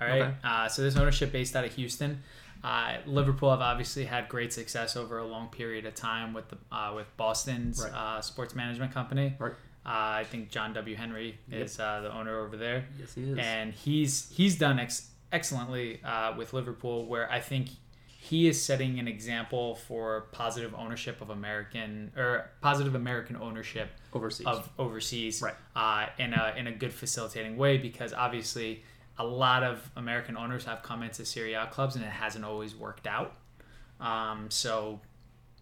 All 0.00 0.06
right. 0.06 0.22
Okay. 0.22 0.34
Uh, 0.44 0.68
so 0.68 0.82
this 0.82 0.96
ownership 0.96 1.32
based 1.32 1.56
out 1.56 1.64
of 1.64 1.74
Houston. 1.74 2.22
Uh, 2.64 2.96
Liverpool 3.06 3.50
have 3.50 3.60
obviously 3.60 4.04
had 4.04 4.28
great 4.28 4.52
success 4.52 4.96
over 4.96 5.18
a 5.18 5.26
long 5.26 5.48
period 5.48 5.86
of 5.86 5.94
time 5.94 6.32
with 6.34 6.48
the 6.48 6.56
uh, 6.72 6.92
with 6.94 7.06
Boston's 7.16 7.82
Right. 7.82 7.92
uh, 7.92 8.20
sports 8.20 8.54
management 8.54 8.92
company. 8.92 9.34
Right. 9.38 9.52
Uh, 9.86 10.20
I 10.20 10.24
think 10.28 10.50
John 10.50 10.72
W. 10.74 10.96
Henry 10.96 11.38
Yep. 11.50 11.60
is 11.64 11.78
uh, 11.80 12.00
the 12.02 12.12
owner 12.14 12.38
over 12.40 12.56
there. 12.56 12.86
Yes, 12.98 13.14
he 13.14 13.22
is. 13.30 13.38
and 13.38 13.72
he's 13.72 14.28
he's 14.30 14.58
done 14.58 14.78
ex- 14.78 15.10
excellently 15.32 16.00
uh, 16.04 16.34
with 16.36 16.52
Liverpool, 16.52 17.06
where 17.06 17.30
I 17.30 17.40
think 17.40 17.68
he 18.20 18.48
is 18.48 18.60
setting 18.62 18.98
an 18.98 19.06
example 19.08 19.76
for 19.76 20.22
positive 20.32 20.74
ownership 20.76 21.20
of 21.20 21.30
American 21.30 22.10
or 22.16 22.50
positive 22.60 22.94
American 22.96 23.36
ownership 23.36 23.88
Overseas. 24.12 24.46
of 24.46 24.68
overseas, 24.78 25.40
Right. 25.40 25.54
Uh, 25.76 26.06
in 26.18 26.34
a 26.34 26.54
in 26.56 26.66
a 26.66 26.72
good 26.72 26.92
facilitating 26.92 27.56
way, 27.56 27.78
because 27.78 28.12
obviously 28.12 28.82
a 29.18 29.24
lot 29.24 29.62
of 29.62 29.90
American 29.96 30.36
owners 30.36 30.64
have 30.64 30.82
come 30.82 31.02
into 31.02 31.24
Serie 31.24 31.54
A 31.54 31.66
clubs 31.66 31.96
and 31.96 32.04
it 32.04 32.10
hasn't 32.10 32.44
always 32.44 32.74
worked 32.74 33.06
out. 33.06 33.34
Um, 34.00 34.50
so. 34.50 35.00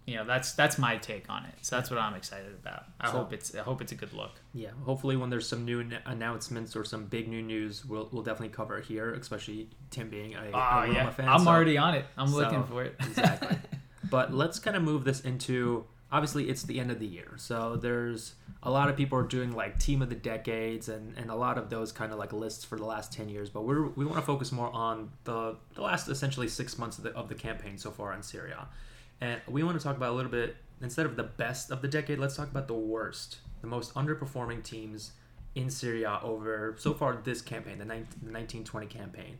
You 0.08 0.14
know 0.14 0.24
that's 0.24 0.52
that's 0.52 0.78
my 0.78 0.98
take 0.98 1.28
on 1.28 1.44
it. 1.46 1.54
So 1.62 1.74
that's 1.74 1.90
what 1.90 1.98
I'm 1.98 2.14
excited 2.14 2.52
about. 2.62 2.84
I 3.00 3.06
So- 3.10 3.18
hope 3.18 3.32
it's 3.32 3.52
I 3.56 3.62
hope 3.62 3.82
it's 3.82 3.90
a 3.90 3.96
good 3.96 4.12
look. 4.12 4.40
yeah, 4.54 4.68
hopefully 4.84 5.16
when 5.16 5.30
there's 5.30 5.48
some 5.48 5.64
new 5.64 5.80
an- 5.80 5.98
announcements 6.06 6.76
or 6.76 6.84
some 6.84 7.06
big 7.06 7.26
new 7.26 7.42
news, 7.42 7.84
we'll, 7.84 8.08
we'll 8.12 8.22
definitely 8.22 8.50
cover 8.54 8.78
it 8.78 8.84
here, 8.84 9.12
especially 9.14 9.68
Tim 9.90 10.08
being 10.08 10.34
a, 10.36 10.52
Ah, 10.54 10.82
a 10.82 10.86
Roma 10.86 10.92
yeah, 10.94 11.10
fan. 11.10 11.28
I'm 11.28 11.40
so- 11.40 11.48
already 11.50 11.76
on 11.76 11.94
it. 11.96 12.04
I'm 12.16 12.28
so- 12.28 12.36
looking 12.36 12.62
for 12.62 12.84
it. 12.84 12.94
exactly. 13.00 13.56
But 14.08 14.32
let's 14.32 14.60
kind 14.60 14.76
of 14.76 14.84
move 14.84 15.02
this 15.02 15.22
into 15.22 15.86
obviously 16.12 16.48
it's 16.48 16.62
the 16.62 16.78
end 16.78 16.90
of 16.90 16.98
the 17.00 17.06
year. 17.06 17.34
So 17.36 17.76
there's 17.76 18.34
a 18.62 18.70
lot 18.70 18.88
of 18.88 18.96
people 18.96 19.18
are 19.18 19.24
doing 19.24 19.52
like 19.52 19.78
team 19.78 20.02
of 20.02 20.08
the 20.08 20.14
decades 20.14 20.88
and, 20.88 21.16
and 21.16 21.30
a 21.30 21.34
lot 21.34 21.58
of 21.58 21.68
those 21.68 21.92
kind 21.92 22.12
of 22.12 22.18
like 22.18 22.32
lists 22.32 22.64
for 22.64 22.76
the 22.76 22.84
last 22.84 23.12
10 23.12 23.28
years. 23.28 23.50
But 23.50 23.62
we're, 23.62 23.88
we 23.88 24.04
want 24.04 24.16
to 24.16 24.22
focus 24.22 24.52
more 24.52 24.70
on 24.72 25.10
the, 25.24 25.56
the 25.74 25.82
last 25.82 26.08
essentially 26.08 26.48
six 26.48 26.78
months 26.78 26.98
of 26.98 27.04
the, 27.04 27.10
of 27.10 27.28
the 27.28 27.34
campaign 27.34 27.76
so 27.78 27.90
far 27.90 28.12
in 28.12 28.22
Serie 28.22 28.52
A. 28.52 28.68
And 29.20 29.40
we 29.48 29.62
want 29.62 29.78
to 29.78 29.82
talk 29.82 29.96
about 29.96 30.12
a 30.12 30.16
little 30.16 30.30
bit, 30.30 30.56
instead 30.80 31.06
of 31.06 31.16
the 31.16 31.24
best 31.24 31.70
of 31.70 31.82
the 31.82 31.88
decade, 31.88 32.18
let's 32.18 32.36
talk 32.36 32.50
about 32.50 32.68
the 32.68 32.74
worst, 32.74 33.38
the 33.60 33.66
most 33.66 33.94
underperforming 33.94 34.62
teams 34.62 35.12
in 35.54 35.70
Serie 35.70 36.04
A 36.04 36.20
over 36.22 36.76
so 36.78 36.92
far 36.92 37.18
this 37.24 37.40
campaign, 37.40 37.78
the, 37.78 37.84
19, 37.84 38.06
the 38.22 38.32
1920 38.32 38.86
campaign, 38.86 39.38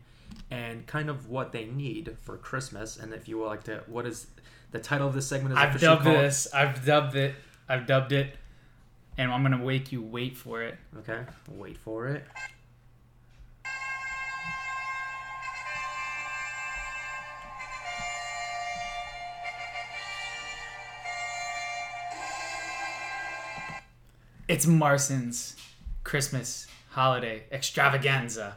and 0.49 0.85
kind 0.87 1.09
of 1.09 1.29
what 1.29 1.51
they 1.51 1.65
need 1.65 2.17
for 2.23 2.37
Christmas. 2.37 2.97
And 2.97 3.13
if 3.13 3.27
you 3.27 3.37
would 3.37 3.47
like 3.47 3.63
to, 3.65 3.83
what 3.87 4.05
is 4.05 4.27
the 4.71 4.79
title 4.79 5.07
of 5.07 5.13
this 5.13 5.27
segment? 5.27 5.53
Is 5.53 5.59
I've 5.59 5.79
dubbed 5.79 6.03
called- 6.03 6.15
this. 6.17 6.47
I've 6.53 6.85
dubbed 6.85 7.15
it. 7.15 7.35
I've 7.69 7.85
dubbed 7.85 8.11
it, 8.13 8.35
and 9.17 9.31
I'm 9.31 9.43
gonna 9.43 9.57
make 9.57 9.91
you 9.91 10.01
wait 10.01 10.37
for 10.37 10.63
it. 10.63 10.77
Okay, 10.99 11.23
wait 11.49 11.77
for 11.77 12.07
it. 12.07 12.25
It's 24.47 24.65
Marcin's 24.65 25.55
Christmas 26.03 26.67
holiday 26.91 27.43
extravaganza. 27.51 28.55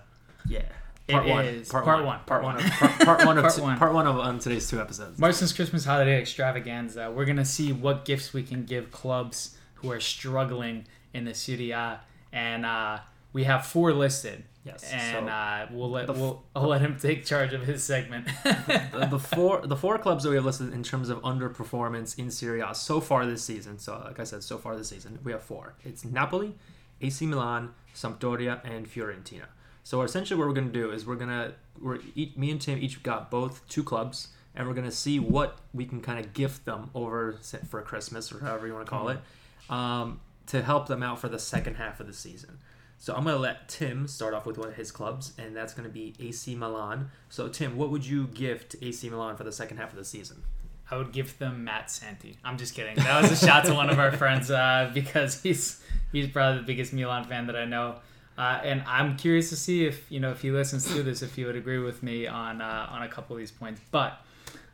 Yeah. 0.48 0.62
It 1.10 1.12
Part 1.12 1.26
one. 1.28 1.44
is- 1.44 1.68
Part, 1.68 1.84
part 1.84 1.96
one. 1.98 2.06
one, 2.06 2.20
Part 2.26 2.42
part 2.42 2.44
one. 2.44 2.56
Of, 2.56 2.70
part, 2.72 2.98
part 3.00 3.26
one 3.26 3.38
of 3.38 3.44
Part 3.44 3.58
one. 3.58 3.78
part 3.78 3.92
one 3.94 4.06
of 4.06 4.16
on 4.18 4.38
today's 4.38 4.68
two 4.68 4.80
episodes. 4.80 5.18
Marcin's 5.18 5.52
Christmas 5.52 5.84
holiday 5.84 6.18
extravaganza. 6.20 7.10
We're 7.10 7.24
gonna 7.26 7.44
see 7.44 7.72
what 7.72 8.04
gifts 8.04 8.32
we 8.32 8.42
can 8.42 8.64
give 8.64 8.90
clubs 8.90 9.56
who 9.74 9.90
are 9.92 10.00
struggling 10.00 10.86
in 11.14 11.24
the 11.24 11.34
Serie 11.34 11.70
A, 11.72 12.00
and 12.32 12.64
uh, 12.66 12.98
we 13.32 13.44
have 13.44 13.66
four 13.66 13.92
listed. 13.92 14.44
Yes, 14.62 14.84
And 14.92 15.26
so 15.26 15.32
uh, 15.32 15.66
we'll 15.72 15.90
let 15.90 16.10
f- 16.10 16.16
we'll 16.16 16.42
I'll 16.54 16.68
let 16.68 16.82
him 16.82 16.98
take 17.00 17.24
charge 17.24 17.54
of 17.54 17.62
his 17.62 17.82
segment. 17.82 18.26
the, 18.44 19.08
the 19.10 19.18
four 19.18 19.66
the 19.66 19.74
four 19.76 19.96
clubs 19.96 20.22
that 20.24 20.28
we 20.30 20.36
have 20.36 20.44
listed 20.44 20.74
in 20.74 20.82
terms 20.82 21.08
of 21.08 21.18
underperformance 21.22 22.18
in 22.18 22.30
Serie 22.30 22.60
A 22.60 22.74
so 22.74 23.00
far 23.00 23.24
this 23.24 23.42
season. 23.42 23.78
So, 23.78 23.98
like 24.04 24.20
I 24.20 24.24
said, 24.24 24.42
so 24.44 24.58
far 24.58 24.76
this 24.76 24.88
season 24.90 25.18
we 25.24 25.32
have 25.32 25.42
four. 25.42 25.74
It's 25.82 26.04
Napoli, 26.04 26.54
AC 27.00 27.24
Milan, 27.24 27.70
Sampdoria, 27.94 28.60
and 28.62 28.86
Fiorentina. 28.86 29.46
So 29.82 30.02
essentially, 30.02 30.38
what 30.38 30.48
we're 30.48 30.54
gonna 30.54 30.68
do 30.68 30.90
is 30.90 31.06
we're 31.06 31.16
gonna 31.16 31.54
we're 31.80 31.98
each, 32.14 32.36
me 32.36 32.50
and 32.50 32.60
Tim 32.60 32.78
each 32.78 33.02
got 33.02 33.30
both 33.30 33.66
two 33.68 33.82
clubs, 33.82 34.28
and 34.54 34.66
we're 34.68 34.74
gonna 34.74 34.90
see 34.90 35.18
what 35.18 35.58
we 35.72 35.84
can 35.84 36.00
kind 36.00 36.18
of 36.18 36.32
gift 36.32 36.64
them 36.64 36.90
over 36.94 37.38
for 37.68 37.82
Christmas 37.82 38.32
or 38.32 38.40
however 38.40 38.66
you 38.66 38.74
want 38.74 38.86
to 38.86 38.90
call 38.90 39.08
it, 39.08 39.18
um, 39.68 40.20
to 40.46 40.62
help 40.62 40.86
them 40.86 41.02
out 41.02 41.18
for 41.18 41.28
the 41.28 41.38
second 41.38 41.76
half 41.76 42.00
of 42.00 42.06
the 42.06 42.12
season. 42.12 42.58
So 42.98 43.14
I'm 43.14 43.24
gonna 43.24 43.38
let 43.38 43.68
Tim 43.68 44.06
start 44.06 44.34
off 44.34 44.44
with 44.44 44.58
one 44.58 44.68
of 44.68 44.74
his 44.74 44.92
clubs, 44.92 45.32
and 45.38 45.56
that's 45.56 45.72
gonna 45.72 45.88
be 45.88 46.14
AC 46.20 46.54
Milan. 46.54 47.10
So 47.30 47.48
Tim, 47.48 47.76
what 47.76 47.90
would 47.90 48.04
you 48.04 48.26
gift 48.26 48.76
AC 48.82 49.08
Milan 49.08 49.36
for 49.36 49.44
the 49.44 49.52
second 49.52 49.78
half 49.78 49.90
of 49.90 49.96
the 49.96 50.04
season? 50.04 50.42
I 50.90 50.96
would 50.96 51.12
give 51.12 51.38
them 51.38 51.64
Matt 51.64 51.90
Santi. 51.90 52.36
I'm 52.44 52.58
just 52.58 52.74
kidding. 52.74 52.96
That 52.96 53.22
was 53.22 53.30
a 53.30 53.46
shot 53.46 53.64
to 53.66 53.74
one 53.74 53.90
of 53.90 53.98
our 53.98 54.10
friends 54.12 54.50
uh, 54.50 54.90
because 54.94 55.40
he's 55.42 55.82
he's 56.12 56.28
probably 56.28 56.60
the 56.60 56.66
biggest 56.66 56.92
Milan 56.92 57.24
fan 57.24 57.46
that 57.46 57.56
I 57.56 57.64
know. 57.64 57.96
Uh, 58.40 58.58
and 58.64 58.82
I'm 58.86 59.18
curious 59.18 59.50
to 59.50 59.56
see 59.56 59.84
if 59.84 60.10
you 60.10 60.18
know 60.18 60.30
if 60.30 60.40
he 60.40 60.50
listens 60.50 60.86
to 60.94 61.02
this, 61.02 61.20
if 61.20 61.34
he 61.34 61.44
would 61.44 61.56
agree 61.56 61.78
with 61.78 62.02
me 62.02 62.26
on 62.26 62.62
uh, 62.62 62.88
on 62.90 63.02
a 63.02 63.08
couple 63.08 63.36
of 63.36 63.40
these 63.40 63.50
points. 63.50 63.82
But 63.90 64.18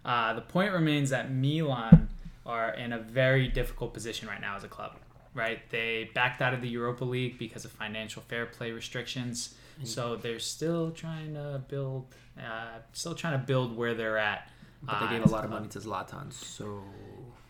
uh, 0.05 0.35
the 0.35 0.41
point 0.41 0.73
remains 0.73 1.11
that 1.11 1.33
Milan 1.33 2.09
are 2.47 2.71
in 2.75 2.93
a 2.93 2.99
very 3.01 3.49
difficult 3.49 3.93
position 3.93 4.29
right 4.29 4.41
now 4.41 4.55
as 4.55 4.63
a 4.63 4.69
club. 4.69 4.93
Right, 5.35 5.59
they 5.71 6.11
backed 6.15 6.41
out 6.41 6.55
of 6.55 6.63
the 6.63 6.69
Europa 6.69 7.05
League 7.05 7.39
because 7.39 7.65
of 7.65 7.73
financial 7.73 8.23
fair 8.23 8.47
play 8.47 8.71
restrictions. 8.71 9.57
So 9.83 10.17
they're 10.17 10.39
still 10.39 10.93
trying 10.93 11.35
to 11.35 11.61
build, 11.69 12.07
uh, 12.39 12.79
still 12.95 13.15
trying 13.15 13.39
to 13.39 13.47
build 13.47 13.77
where 13.77 13.95
they're 13.95 14.17
at. 14.17 14.51
But 14.83 15.01
they 15.01 15.07
uh, 15.07 15.11
gave 15.11 15.27
a 15.27 15.29
lot 15.29 15.45
of 15.45 15.51
money 15.51 15.69
to 15.69 15.81
Zlatan, 15.81 16.33
so 16.33 16.83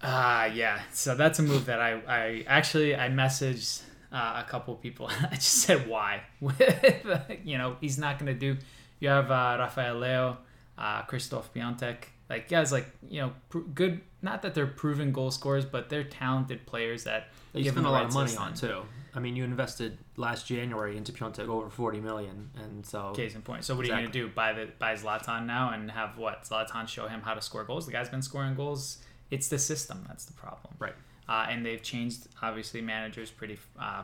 Ah, 0.03 0.47
yeah. 0.47 0.81
So 0.93 1.15
that's 1.15 1.39
a 1.39 1.43
move 1.43 1.67
that 1.67 1.81
I, 1.81 2.01
I 2.09 2.45
actually 2.49 2.97
I 2.97 3.09
messaged 3.11 3.83
uh, 4.17 4.43
a 4.45 4.49
couple 4.49 4.73
of 4.75 4.81
people. 4.81 5.11
I 5.31 5.35
just 5.35 5.59
said 5.65 5.89
why. 5.89 6.23
you 7.45 7.59
know, 7.59 7.77
he's 7.81 7.99
not 7.99 8.19
gonna 8.19 8.35
do. 8.35 8.57
You 8.99 9.11
have 9.11 9.31
uh, 9.31 9.57
Rafael 9.59 9.97
Leão, 9.97 10.37
uh, 10.79 11.03
Krzysztof 11.03 11.45
Piątek, 11.55 11.97
like 12.31 12.49
guys 12.49 12.73
like 12.73 12.87
you 13.09 13.21
know 13.21 13.33
pr- 13.51 13.59
good. 13.75 14.01
Not 14.23 14.43
that 14.43 14.55
they're 14.55 14.67
proven 14.67 15.13
goal 15.13 15.31
scorers, 15.31 15.67
but 15.67 15.91
they're 15.91 16.05
talented 16.05 16.67
players 16.67 17.05
that 17.05 17.29
you 17.53 17.71
them 17.71 17.85
a 17.85 17.91
lot 17.91 17.99
right 17.99 18.07
of 18.07 18.15
money 18.15 18.29
system. 18.29 18.45
on 18.45 18.55
too. 18.55 18.83
I 19.15 19.19
mean, 19.19 19.35
you 19.35 19.45
invested 19.45 19.97
last 20.17 20.47
January 20.47 20.97
into 20.97 21.13
Piątek 21.13 21.49
over 21.49 21.69
forty 21.69 22.01
million, 22.01 22.51
and 22.57 22.87
so 22.87 23.13
Case 23.13 23.35
in 23.35 23.43
point. 23.43 23.65
So 23.65 23.77
what 23.77 23.85
are 23.85 23.89
you 23.89 23.95
gonna 23.95 24.09
do? 24.09 24.29
Buy 24.29 24.55
the 24.55 24.69
buy 24.79 24.95
Zlatan 24.95 25.45
now 25.45 25.73
and 25.73 25.91
have 25.91 26.17
what 26.17 26.45
Zlatan 26.45 26.89
show 26.89 27.07
him 27.07 27.21
how 27.21 27.35
to 27.35 27.43
score 27.43 27.65
goals? 27.65 27.85
The 27.85 27.93
guy's 27.93 28.09
been 28.09 28.23
scoring 28.23 28.55
goals. 28.55 28.99
It's 29.31 29.49
the 29.49 29.59
system 29.59 30.05
that's 30.09 30.25
the 30.25 30.33
problem. 30.33 30.75
Right. 30.79 30.95
Uh, 31.29 31.47
and 31.51 31.67
they've 31.67 31.83
changed 31.83 32.29
obviously 32.41 32.81
managers 32.81 33.31
pretty 33.31 33.59
uh, 33.81 34.03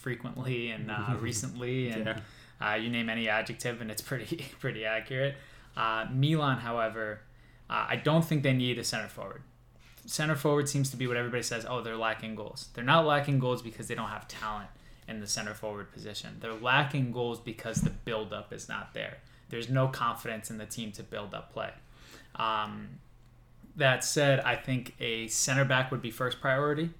frequently 0.00 0.70
and 0.70 0.90
uh, 0.90 1.14
recently, 1.20 1.90
and 1.90 2.06
Yeah. 2.06 2.20
uh, 2.60 2.74
you 2.74 2.88
name 2.90 3.08
any 3.10 3.28
adjective 3.28 3.80
and 3.80 3.90
it's 3.90 4.02
pretty 4.02 4.46
pretty 4.60 4.84
accurate. 4.84 5.34
Uh, 5.76 6.06
Milan, 6.12 6.58
however, 6.58 7.20
uh, 7.70 7.86
I 7.88 7.96
don't 7.96 8.24
think 8.24 8.42
they 8.42 8.52
need 8.54 8.78
a 8.78 8.84
center 8.84 9.08
forward. 9.08 9.42
Center 10.06 10.34
forward 10.36 10.68
seems 10.68 10.90
to 10.90 10.96
be 10.96 11.06
what 11.06 11.16
everybody 11.18 11.42
says. 11.42 11.66
Oh, 11.68 11.82
they're 11.82 11.96
lacking 11.96 12.34
goals. 12.34 12.68
They're 12.74 12.82
not 12.84 13.04
lacking 13.06 13.38
goals 13.40 13.60
because 13.60 13.88
they 13.88 13.94
don't 13.94 14.08
have 14.08 14.26
talent 14.26 14.68
in 15.06 15.20
the 15.20 15.26
center 15.26 15.52
forward 15.54 15.92
position. 15.92 16.38
They're 16.40 16.54
lacking 16.54 17.12
goals 17.12 17.38
because 17.40 17.82
the 17.82 17.90
buildup 17.90 18.52
is 18.52 18.68
not 18.68 18.94
there. 18.94 19.18
There's 19.50 19.68
no 19.68 19.88
confidence 19.88 20.50
in 20.50 20.56
the 20.58 20.66
team 20.66 20.92
to 20.92 21.02
build 21.02 21.34
up 21.34 21.52
play. 21.52 21.70
Um, 22.36 22.88
that 23.78 24.04
said, 24.04 24.40
I 24.40 24.56
think 24.56 24.94
a 25.00 25.28
center 25.28 25.64
back 25.64 25.90
would 25.90 26.02
be 26.02 26.10
first 26.10 26.40
priority 26.40 26.90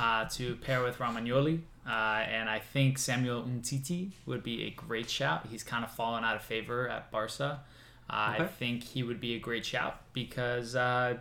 uh, 0.00 0.24
to 0.30 0.56
pair 0.56 0.82
with 0.82 0.98
Romagnoli. 0.98 1.60
Uh, 1.86 1.90
and 1.90 2.48
I 2.48 2.60
think 2.60 2.96
Samuel 2.96 3.42
Umtiti 3.42 4.12
would 4.24 4.44
be 4.44 4.64
a 4.64 4.70
great 4.70 5.10
shout. 5.10 5.46
He's 5.50 5.64
kind 5.64 5.84
of 5.84 5.90
fallen 5.90 6.24
out 6.24 6.36
of 6.36 6.42
favor 6.42 6.88
at 6.88 7.10
Barca. 7.10 7.60
Uh, 8.08 8.36
I 8.38 8.48
think 8.58 8.84
he 8.84 9.02
would 9.02 9.20
be 9.20 9.34
a 9.34 9.38
great 9.38 9.64
shout 9.64 10.00
because, 10.12 10.76
uh, 10.76 11.16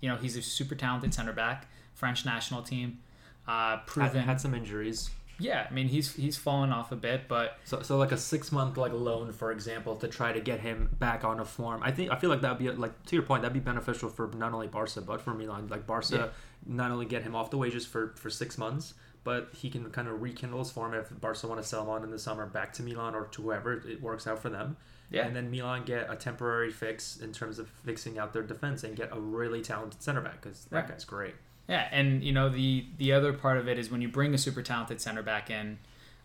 you 0.00 0.08
know, 0.08 0.16
he's 0.16 0.36
a 0.36 0.42
super 0.42 0.74
talented 0.74 1.14
center 1.14 1.32
back, 1.32 1.66
French 1.94 2.24
national 2.24 2.62
team. 2.62 3.00
Uh, 3.46 3.70
had, 3.70 3.86
proven. 3.86 4.22
had 4.22 4.40
some 4.40 4.54
injuries. 4.54 5.10
Yeah, 5.38 5.66
I 5.70 5.72
mean, 5.72 5.88
he's 5.88 6.14
he's 6.14 6.36
fallen 6.36 6.72
off 6.72 6.90
a 6.92 6.96
bit, 6.96 7.28
but 7.28 7.58
So, 7.64 7.82
so 7.82 7.96
like 7.96 8.12
a 8.12 8.16
six 8.16 8.50
month 8.52 8.76
like 8.76 8.92
loan, 8.92 9.32
for 9.32 9.52
example, 9.52 9.96
to 9.96 10.08
try 10.08 10.32
to 10.32 10.40
get 10.40 10.60
him 10.60 10.88
back 10.98 11.24
on 11.24 11.40
a 11.40 11.44
form. 11.44 11.80
I 11.82 11.90
think 11.92 12.10
I 12.10 12.16
feel 12.16 12.30
like 12.30 12.40
that'd 12.40 12.58
be 12.58 12.70
like 12.70 13.04
to 13.06 13.16
your 13.16 13.22
point, 13.24 13.42
that'd 13.42 13.52
be 13.54 13.60
beneficial 13.60 14.08
for 14.08 14.28
not 14.36 14.52
only 14.52 14.66
Barca 14.66 15.00
but 15.00 15.20
for 15.20 15.34
Milan. 15.34 15.68
Like 15.68 15.86
Barca, 15.86 16.16
Yeah. 16.16 16.28
not 16.66 16.90
only 16.90 17.06
get 17.06 17.22
him 17.22 17.34
off 17.36 17.50
the 17.50 17.58
wages 17.58 17.86
for 17.86 18.14
for 18.16 18.30
six 18.30 18.58
months, 18.58 18.94
but 19.24 19.50
he 19.54 19.70
can 19.70 19.88
kind 19.90 20.08
of 20.08 20.20
rekindle 20.22 20.58
his 20.60 20.70
form 20.70 20.94
if 20.94 21.08
Barca 21.20 21.46
want 21.46 21.60
to 21.62 21.66
sell 21.68 21.82
him 21.82 21.88
on 21.90 22.02
in 22.04 22.10
the 22.10 22.18
summer 22.18 22.46
back 22.46 22.72
to 22.74 22.82
Milan 22.82 23.14
or 23.14 23.26
to 23.26 23.42
whoever 23.42 23.74
it 23.74 24.02
works 24.02 24.26
out 24.26 24.40
for 24.40 24.48
them. 24.48 24.76
Yeah. 25.10 25.26
And 25.26 25.34
then 25.34 25.50
Milan 25.50 25.84
get 25.84 26.10
a 26.12 26.16
temporary 26.16 26.70
fix 26.70 27.16
in 27.16 27.32
terms 27.32 27.58
of 27.58 27.68
fixing 27.68 28.18
out 28.18 28.32
their 28.34 28.42
defense 28.42 28.84
and 28.84 28.94
get 28.94 29.10
a 29.16 29.18
really 29.18 29.62
talented 29.62 30.02
center 30.02 30.20
back 30.20 30.42
because 30.42 30.64
that 30.66 30.76
Right. 30.76 30.88
guy's 30.88 31.04
great. 31.06 31.34
Yeah, 31.68 31.86
and 31.92 32.24
you 32.24 32.32
know 32.32 32.48
the 32.48 32.86
the 32.96 33.12
other 33.12 33.32
part 33.32 33.58
of 33.58 33.68
it 33.68 33.78
is 33.78 33.90
when 33.90 34.00
you 34.00 34.08
bring 34.08 34.34
a 34.34 34.38
super 34.38 34.62
talented 34.62 35.00
center 35.00 35.22
back 35.22 35.50
in. 35.50 35.78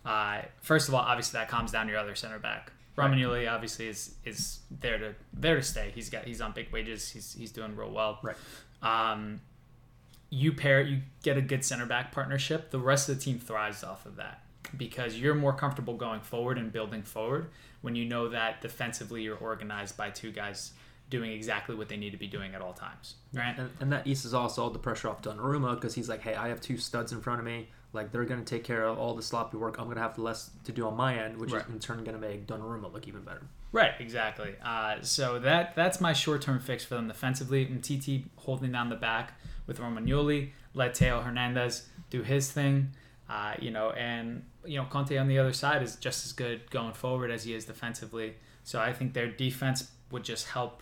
Uh, 0.05 0.41
first 0.61 0.87
of 0.87 0.93
all, 0.93 1.01
obviously 1.01 1.37
that 1.37 1.49
calms 1.49 1.71
down 1.71 1.87
your 1.87 1.97
other 1.97 2.15
center 2.15 2.39
back. 2.39 2.71
Right. 2.95 3.11
Romagnoli 3.11 3.51
obviously 3.51 3.87
is 3.87 4.15
is 4.23 4.59
there 4.81 4.97
to 4.97 5.15
there 5.33 5.55
to 5.55 5.61
stay. 5.61 5.91
He's 5.93 6.09
got 6.09 6.25
he's 6.25 6.41
on 6.41 6.53
big 6.53 6.71
wages. 6.71 7.09
He's 7.09 7.33
he's 7.33 7.51
doing 7.51 7.75
real 7.75 7.91
well. 7.91 8.19
Right. 8.23 8.35
Um, 8.81 9.41
you 10.29 10.53
pair 10.53 10.81
you 10.81 11.01
get 11.23 11.37
a 11.37 11.41
good 11.41 11.65
center 11.65 11.85
back 11.85 12.11
partnership. 12.11 12.71
The 12.71 12.79
rest 12.79 13.09
of 13.09 13.17
the 13.17 13.21
team 13.21 13.39
thrives 13.39 13.83
off 13.83 14.05
of 14.05 14.15
that 14.15 14.43
because 14.77 15.15
you're 15.15 15.35
more 15.35 15.53
comfortable 15.53 15.95
going 15.95 16.21
forward 16.21 16.57
and 16.57 16.71
building 16.71 17.03
forward 17.03 17.49
when 17.81 17.95
you 17.95 18.05
know 18.05 18.29
that 18.29 18.61
defensively 18.61 19.23
you're 19.23 19.37
organized 19.37 19.97
by 19.97 20.09
two 20.09 20.31
guys 20.31 20.71
doing 21.09 21.31
exactly 21.31 21.75
what 21.75 21.89
they 21.89 21.97
need 21.97 22.11
to 22.11 22.17
be 22.17 22.27
doing 22.27 22.55
at 22.55 22.61
all 22.61 22.73
times. 22.73 23.15
Right. 23.33 23.53
And, 23.57 23.69
and 23.79 23.91
that 23.91 24.07
eases 24.07 24.33
also 24.33 24.63
all 24.63 24.69
the 24.69 24.79
pressure 24.79 25.09
off 25.09 25.21
Donnarumma 25.21 25.75
because 25.75 25.93
he's 25.93 26.09
like, 26.09 26.21
hey, 26.21 26.33
I 26.35 26.47
have 26.47 26.59
two 26.61 26.77
studs 26.77 27.11
in 27.11 27.21
front 27.21 27.39
of 27.39 27.45
me. 27.45 27.69
Like 27.91 28.11
they're 28.11 28.25
gonna 28.25 28.43
take 28.43 28.63
care 28.63 28.83
of 28.85 28.97
all 28.97 29.13
the 29.13 29.21
sloppy 29.21 29.57
work. 29.57 29.77
I'm 29.79 29.87
gonna 29.87 29.99
have 30.01 30.17
less 30.17 30.49
to 30.63 30.71
do 30.71 30.87
on 30.87 30.95
my 30.97 31.15
end, 31.19 31.37
which 31.37 31.51
Right. 31.51 31.63
is 31.63 31.69
in 31.69 31.79
turn 31.79 32.03
gonna 32.03 32.17
make 32.17 32.47
Donnarumma 32.47 32.91
look 32.91 33.07
even 33.07 33.21
better. 33.21 33.43
Right, 33.71 33.91
exactly. 33.99 34.55
Uh, 34.63 35.01
so 35.01 35.37
that 35.39 35.75
that's 35.75 36.01
my 36.01 36.13
short 36.13 36.41
term 36.41 36.59
fix 36.59 36.83
for 36.83 36.95
them 36.95 37.07
defensively. 37.07 37.65
Umtiti 37.67 38.25
holding 38.37 38.71
down 38.71 38.89
the 38.89 38.95
back 38.95 39.33
with 39.67 39.79
Romagnoli, 39.79 40.49
let 40.73 40.97
Theo 40.97 41.21
Hernandez 41.21 41.87
do 42.09 42.23
his 42.23 42.51
thing. 42.51 42.91
Uh, 43.29 43.53
you 43.59 43.69
know, 43.71 43.91
and 43.91 44.43
you 44.65 44.77
know 44.77 44.85
Conti 44.85 45.17
on 45.19 45.27
the 45.27 45.37
other 45.37 45.53
side 45.53 45.83
is 45.83 45.95
just 45.95 46.25
as 46.25 46.31
good 46.33 46.69
going 46.71 46.93
forward 46.93 47.29
as 47.29 47.43
he 47.43 47.53
is 47.53 47.65
defensively. 47.65 48.35
So 48.63 48.79
I 48.79 48.91
think 48.93 49.13
their 49.13 49.27
defense 49.27 49.91
would 50.09 50.23
just 50.23 50.47
help 50.47 50.81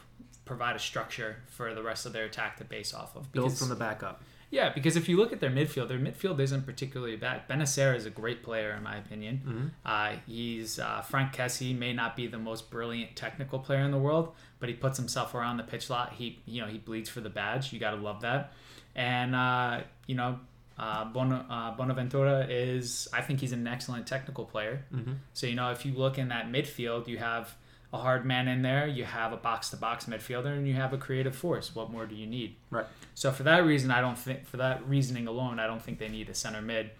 provide 0.51 0.75
a 0.75 0.79
structure 0.79 1.37
for 1.47 1.73
the 1.73 1.81
rest 1.81 2.05
of 2.05 2.11
their 2.11 2.25
attack 2.25 2.57
to 2.57 2.65
base 2.65 2.93
off 2.93 3.15
of. 3.15 3.31
Build 3.31 3.45
Because- 3.45 3.59
from 3.59 3.69
the 3.69 3.75
back 3.75 4.03
up. 4.03 4.21
yeah, 4.49 4.67
because 4.73 4.97
if 4.97 5.07
you 5.07 5.15
look 5.15 5.31
at 5.31 5.39
their 5.39 5.49
midfield, 5.49 5.87
their 5.87 5.97
midfield 5.97 6.41
isn't 6.41 6.65
particularly 6.65 7.15
bad. 7.15 7.47
Bennacer 7.47 7.95
is 7.95 8.05
a 8.05 8.09
great 8.09 8.43
player 8.43 8.71
in 8.77 8.83
my 8.83 8.97
opinion. 8.97 9.35
Mm-hmm. 9.47 9.67
Uh, 9.85 10.11
he's 10.27 10.77
uh, 10.77 10.99
Frank 11.11 11.33
Kessie 11.33 11.73
may 11.77 11.93
not 11.93 12.17
be 12.17 12.27
the 12.27 12.37
most 12.37 12.69
brilliant 12.69 13.15
technical 13.15 13.59
player 13.59 13.79
in 13.79 13.91
the 13.91 13.97
world, 14.07 14.33
but 14.59 14.67
he 14.67 14.75
puts 14.75 14.97
himself 14.97 15.33
around 15.33 15.55
the 15.55 15.63
pitch 15.63 15.89
lot. 15.89 16.11
He 16.19 16.39
you 16.45 16.59
know 16.61 16.67
he 16.67 16.77
bleeds 16.79 17.09
for 17.09 17.21
the 17.21 17.29
badge. 17.29 17.71
You 17.71 17.79
got 17.79 17.91
to 17.91 18.01
love 18.09 18.19
that. 18.21 18.51
And 18.93 19.33
uh, 19.33 19.81
you 20.05 20.15
know 20.15 20.37
uh, 20.77 21.05
Bon- 21.05 21.31
uh, 21.49 21.73
Bonaventura 21.77 22.45
is 22.49 23.07
I 23.13 23.21
think 23.21 23.39
he's 23.39 23.53
an 23.53 23.65
excellent 23.67 24.05
technical 24.05 24.43
player. 24.43 24.83
Mm-hmm. 24.93 25.13
So 25.33 25.47
you 25.47 25.55
know 25.55 25.71
if 25.71 25.85
you 25.85 25.93
look 25.93 26.17
in 26.17 26.27
that 26.27 26.51
midfield, 26.51 27.07
you 27.07 27.19
have 27.19 27.55
a 27.93 27.97
hard 27.97 28.25
man 28.25 28.47
in 28.47 28.61
there, 28.61 28.87
you 28.87 29.03
have 29.03 29.33
a 29.33 29.37
box 29.37 29.69
to 29.69 29.77
box 29.77 30.05
midfielder, 30.05 30.55
and 30.57 30.67
you 30.67 30.73
have 30.75 30.93
a 30.93 30.97
creative 30.97 31.35
force. 31.35 31.75
What 31.75 31.91
more 31.91 32.05
do 32.05 32.15
you 32.15 32.25
need? 32.25 32.55
Right. 32.69 32.85
So 33.15 33.31
for 33.31 33.43
that 33.43 33.65
reason, 33.65 33.91
I 33.91 33.99
don't 33.99 34.17
think 34.17 34.45
for 34.45 34.57
that 34.57 34.87
reasoning 34.87 35.27
alone, 35.27 35.59
I 35.59 35.67
don't 35.67 35.81
think 35.81 35.99
they 35.99 36.07
need 36.07 36.29
a 36.29 36.33
center 36.33 36.61
mid. 36.61 36.91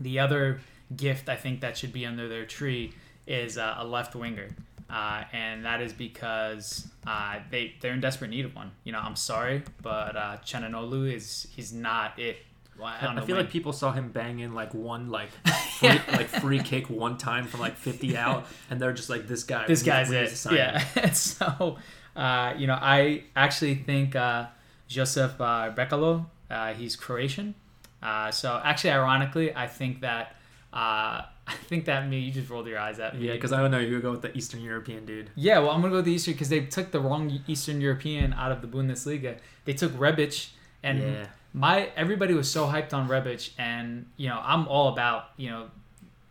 The 0.00 0.18
other 0.18 0.60
gift 0.96 1.28
I 1.28 1.36
think 1.36 1.60
that 1.60 1.78
should 1.78 1.92
be 1.92 2.04
under 2.04 2.28
their 2.28 2.46
tree 2.46 2.92
is 3.26 3.56
uh, 3.58 3.76
a 3.78 3.84
left 3.84 4.14
winger, 4.16 4.48
uh, 4.90 5.22
and 5.32 5.64
that 5.64 5.80
is 5.80 5.92
because 5.92 6.88
uh, 7.06 7.38
they 7.50 7.74
they're 7.80 7.92
in 7.92 8.00
desperate 8.00 8.30
need 8.30 8.44
of 8.44 8.56
one. 8.56 8.72
You 8.82 8.92
know, 8.92 9.00
I'm 9.00 9.16
sorry, 9.16 9.62
but 9.82 10.16
uh, 10.16 10.36
Calhanoglu 10.44 11.12
is 11.12 11.46
he's 11.54 11.72
not 11.72 12.18
it. 12.18 12.38
I, 12.82 13.06
on 13.06 13.16
I 13.16 13.20
the 13.20 13.26
feel 13.26 13.36
like 13.36 13.50
people 13.50 13.72
saw 13.72 13.92
him 13.92 14.10
bang 14.10 14.40
in 14.40 14.54
like 14.54 14.74
one 14.74 15.10
like 15.10 15.30
free, 15.78 15.88
like 16.12 16.28
free 16.28 16.58
kick 16.60 16.90
one 16.90 17.16
time 17.18 17.46
from 17.46 17.60
like 17.60 17.76
50 17.76 18.16
out, 18.16 18.46
and 18.70 18.80
they're 18.80 18.92
just 18.92 19.08
like 19.10 19.26
this 19.28 19.44
guy. 19.44 19.66
this 19.66 19.82
we- 19.82 19.86
guy's 19.86 20.10
we 20.10 20.16
it. 20.16 20.28
to. 20.36 20.54
Yeah. 20.54 21.10
so, 21.12 21.78
uh, 22.16 22.54
you 22.56 22.66
know, 22.66 22.78
I 22.80 23.24
actually 23.36 23.76
think 23.76 24.16
uh, 24.16 24.46
Josip 24.88 25.40
uh, 25.40 25.70
Brekalo, 25.72 26.26
uh, 26.50 26.74
he's 26.74 26.96
Croatian. 26.96 27.54
Uh, 28.02 28.30
so 28.30 28.60
actually, 28.62 28.90
ironically, 28.90 29.54
I 29.54 29.66
think 29.66 30.00
that 30.02 30.36
uh, 30.72 31.22
I 31.46 31.54
think 31.68 31.84
that 31.86 32.08
me. 32.08 32.20
You 32.20 32.32
just 32.32 32.50
rolled 32.50 32.66
your 32.66 32.78
eyes 32.78 32.98
at 32.98 33.18
me. 33.18 33.26
Yeah, 33.28 33.34
because 33.34 33.52
I 33.52 33.60
don't 33.60 33.70
know. 33.70 33.78
You 33.78 34.00
go 34.00 34.10
with 34.10 34.22
the 34.22 34.36
Eastern 34.36 34.60
European 34.62 35.04
dude. 35.06 35.30
Yeah, 35.36 35.58
well, 35.60 35.70
I'm 35.70 35.80
gonna 35.80 35.90
go 35.90 35.96
with 35.96 36.06
the 36.06 36.12
Eastern 36.12 36.34
because 36.34 36.48
they 36.48 36.60
took 36.60 36.90
the 36.90 37.00
wrong 37.00 37.40
Eastern 37.46 37.80
European 37.80 38.32
out 38.32 38.50
of 38.52 38.60
the 38.62 38.66
Bundesliga. 38.68 39.38
They 39.64 39.72
took 39.74 39.92
Rebic, 39.92 40.48
and 40.82 41.00
Yeah. 41.00 41.26
My 41.54 41.88
everybody 41.96 42.34
was 42.34 42.50
so 42.50 42.66
hyped 42.66 42.92
on 42.92 43.08
Rebic, 43.08 43.50
and 43.56 44.06
you 44.16 44.28
know 44.28 44.40
I'm 44.42 44.66
all 44.68 44.88
about 44.88 45.30
you 45.36 45.48
know 45.48 45.70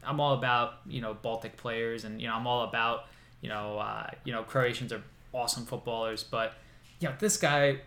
I'm 0.06 0.20
all 0.20 0.34
about 0.34 0.74
you 0.86 1.02
know 1.02 1.16
Baltic 1.16 1.58
players, 1.58 2.04
and 2.04 2.22
you 2.22 2.28
know 2.28 2.36
I'm 2.36 2.46
all 2.46 2.66
about 2.66 3.06
you 3.42 3.50
know 3.50 3.80
uh, 3.80 4.12
you 4.26 4.34
know 4.34 4.44
Croatians 4.44 4.92
are 4.92 5.02
awesome 5.32 5.66
footballers, 5.66 6.24
but 6.24 6.54
you 7.00 7.08
know 7.08 7.16
this 7.20 7.38
guy 7.38 7.80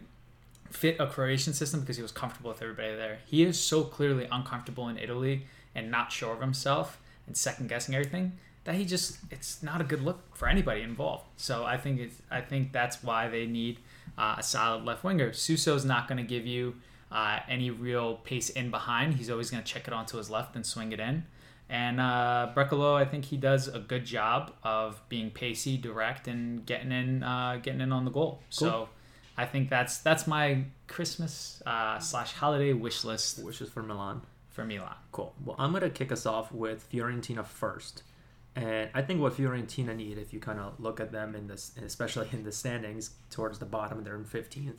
fit 0.70 0.96
a 0.99 1.07
Croatian 1.07 1.53
system 1.53 1.81
because 1.81 1.96
he 1.96 2.03
was 2.03 2.11
comfortable 2.11 2.51
with 2.51 2.62
everybody 2.62 2.96
there. 2.96 3.18
He 3.27 3.44
is 3.44 3.61
so 3.61 3.85
clearly 3.85 4.27
uncomfortable 4.33 4.88
in 4.88 4.99
Italy 4.99 5.46
and 5.75 5.90
not 5.90 6.11
sure 6.11 6.33
of 6.33 6.40
himself 6.40 6.99
and 7.27 7.37
second 7.37 7.68
guessing 7.68 7.94
everything 7.94 8.33
that 8.64 8.75
he 8.75 8.85
just 8.85 9.18
it's 9.31 9.62
not 9.62 9.81
a 9.81 9.85
good 9.85 10.03
look 10.03 10.35
for 10.37 10.49
anybody 10.49 10.83
involved. 10.83 11.25
So 11.37 11.64
I 11.64 11.77
think 11.77 12.01
it's 12.01 12.16
I 12.31 12.40
think 12.40 12.72
that's 12.72 13.03
why 13.03 13.29
they 13.29 13.46
need 13.46 13.79
uh, 14.16 14.37
a 14.38 14.42
solid 14.42 14.85
left 14.85 15.05
winger. 15.05 15.33
Suso's 15.33 15.85
not 15.85 16.09
going 16.09 16.18
to 16.18 16.25
give 16.25 16.46
you 16.46 16.75
uh, 17.10 17.40
any 17.48 17.70
real 17.70 18.16
pace 18.16 18.50
in 18.50 18.70
behind. 18.70 19.14
He's 19.14 19.30
always 19.30 19.50
going 19.50 19.62
to 19.62 19.72
check 19.72 19.86
it 19.86 19.94
onto 19.94 20.16
his 20.16 20.30
left 20.30 20.56
and 20.56 20.64
swing 20.64 20.92
it 20.92 21.00
in. 21.00 21.24
And 21.68 22.00
uh, 22.00 22.52
I 22.54 23.04
think 23.04 23.24
he 23.24 23.36
does 23.36 23.66
a 23.66 23.80
good 23.80 24.04
job 24.04 24.52
of 24.62 25.02
being 25.08 25.30
pacey, 25.30 25.76
direct, 25.76 26.28
and 26.28 26.64
getting 26.64 26.92
in, 26.92 27.24
uh, 27.24 27.58
getting 27.60 27.80
in 27.80 27.92
on 27.92 28.04
the 28.04 28.10
goal. 28.10 28.40
So, 28.50 28.88
I 29.36 29.44
think 29.44 29.68
that's 29.68 29.98
that's 29.98 30.26
my 30.26 30.64
Christmas 30.86 31.62
uh, 31.66 31.98
slash 31.98 32.32
holiday 32.32 32.72
wish 32.72 33.04
list 33.04 33.42
Which 33.42 33.60
is 33.60 33.68
for 33.68 33.82
Milan. 33.82 34.22
for 34.48 34.64
Milan. 34.64 34.94
Cool. 35.12 35.34
Well, 35.44 35.56
I'm 35.58 35.72
gonna 35.72 35.90
kick 35.90 36.10
us 36.10 36.24
off 36.24 36.52
with 36.52 36.90
Fiorentina 36.90 37.44
first, 37.44 38.02
and 38.54 38.88
I 38.94 39.02
think 39.02 39.20
what 39.20 39.36
Fiorentina 39.36 39.94
need, 39.94 40.16
if 40.18 40.32
you 40.32 40.40
kind 40.40 40.58
of 40.58 40.80
look 40.80 41.00
at 41.00 41.12
them 41.12 41.34
in 41.34 41.48
this, 41.48 41.72
especially 41.84 42.28
in 42.32 42.44
the 42.44 42.52
standings 42.52 43.10
towards 43.30 43.58
the 43.58 43.66
bottom, 43.66 44.02
they're 44.04 44.16
in 44.16 44.24
15th. 44.24 44.78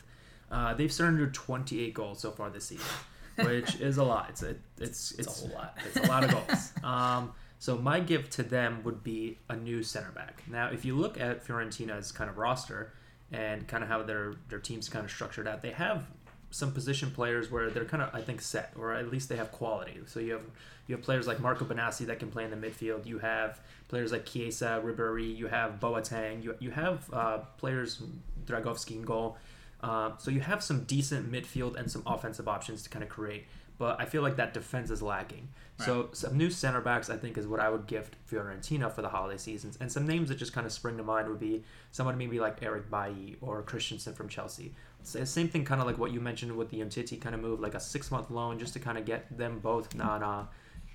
Uh, 0.52 0.74
they've 0.74 0.92
surrendered 0.92 1.34
28 1.34 1.94
goals 1.94 2.20
so 2.20 2.32
far 2.32 2.50
this 2.50 2.66
season, 2.66 2.86
which 3.36 3.76
is 3.76 3.98
a 3.98 4.04
lot. 4.04 4.28
It's 4.30 4.44
a, 4.44 4.56
it's 4.80 5.12
it's, 5.12 5.12
It's 5.12 5.28
a 5.44 5.48
whole 5.48 5.56
lot. 5.58 5.78
It's 5.86 5.98
a 5.98 6.10
lot 6.10 6.24
of 6.24 6.32
goals. 6.32 6.74
Um, 6.84 7.34
so 7.60 7.76
my 7.76 8.00
gift 8.00 8.34
to 8.34 8.44
them 8.44 8.82
would 8.84 9.04
be 9.04 9.40
a 9.50 9.56
new 9.56 9.82
center 9.82 10.12
back. 10.12 10.44
Now, 10.48 10.70
if 10.70 10.86
you 10.86 10.96
look 10.96 11.20
at 11.20 11.44
Fiorentina's 11.44 12.12
kind 12.12 12.30
of 12.30 12.38
roster 12.38 12.94
and 13.32 13.68
kind 13.68 13.84
of 13.84 13.90
how 13.90 14.04
their 14.04 14.36
their 14.50 14.60
team's 14.60 14.90
kind 14.90 15.04
of 15.04 15.12
structured 15.12 15.48
out, 15.48 15.62
they 15.62 15.72
have 15.72 16.06
some 16.50 16.72
position 16.72 17.12
players 17.12 17.52
where 17.52 17.70
they're 17.70 17.86
kind 17.86 18.04
of 18.04 18.14
I 18.14 18.22
think 18.22 18.42
set, 18.42 18.74
or 18.78 18.94
at 18.94 19.12
least 19.12 19.28
they 19.30 19.36
have 19.36 19.52
quality. 19.52 20.00
So 20.06 20.20
you 20.20 20.34
have 20.34 20.44
you 20.88 20.96
have 20.96 21.04
players 21.04 21.28
like 21.28 21.40
Marco 21.40 21.66
Benassi 21.66 22.06
that 22.06 22.20
can 22.20 22.30
play 22.30 22.46
in 22.46 22.52
the 22.52 22.58
midfield. 22.58 23.06
You 23.06 23.20
have 23.20 23.60
players 23.90 24.12
like 24.12 24.26
Chiesa, 24.26 24.82
Ribery. 24.84 25.36
You 25.36 25.48
have 25.48 25.80
Boateng. 25.80 26.44
You 26.44 26.56
you 26.60 26.72
have 26.72 27.12
uh, 27.12 27.38
players 27.58 28.02
Dragowski 28.46 28.92
in 28.92 29.02
goal. 29.02 29.38
Uh, 29.82 30.12
so 30.18 30.32
you 30.32 30.40
have 30.40 30.64
some 30.64 30.84
decent 30.84 31.32
midfield 31.32 31.76
and 31.76 31.90
some 31.90 32.04
offensive 32.06 32.48
options 32.48 32.84
to 32.84 32.90
kind 32.90 33.04
of 33.04 33.10
create. 33.10 33.46
But 33.78 34.02
I 34.02 34.06
feel 34.06 34.24
like 34.24 34.38
that 34.38 34.54
defense 34.54 34.90
is 34.90 35.02
lacking. 35.04 35.50
So 35.86 36.10
some 36.12 36.36
new 36.36 36.50
center 36.50 36.82
backs 36.82 37.12
I 37.12 37.18
think 37.18 37.38
is 37.38 37.46
what 37.46 37.60
I 37.60 37.70
would 37.70 37.86
gift 37.86 38.16
Fiorentina 38.28 38.92
for 38.92 39.04
the 39.04 39.10
holiday 39.10 39.38
seasons. 39.38 39.78
And 39.80 39.92
some 39.92 40.08
names 40.08 40.30
that 40.30 40.40
just 40.40 40.52
kind 40.52 40.66
of 40.66 40.74
spring 40.74 40.98
to 40.98 41.04
mind 41.04 41.28
would 41.30 41.40
be 41.40 41.64
someone 41.92 42.18
maybe 42.18 42.40
like 42.40 42.64
Eric 42.64 42.90
Bailly 42.90 43.38
or 43.42 43.62
Christensen 43.62 44.14
from 44.14 44.28
Chelsea. 44.28 44.74
So 45.04 45.24
same 45.26 45.48
thing, 45.48 45.64
kind 45.64 45.80
of 45.80 45.86
like 45.86 46.00
what 46.00 46.12
you 46.12 46.20
mentioned 46.20 46.58
with 46.58 46.72
the 46.72 46.80
Umtiti 46.80 47.22
kind 47.22 47.36
of 47.36 47.42
move, 47.42 47.60
like 47.60 47.76
a 47.76 47.80
six 47.80 48.10
month 48.10 48.32
loan 48.32 48.58
just 48.58 48.74
to 48.74 48.80
kind 48.80 48.98
of 48.98 49.06
get 49.06 49.38
them 49.38 49.60
both 49.60 50.00
on 50.02 50.24
uh, 50.24 50.46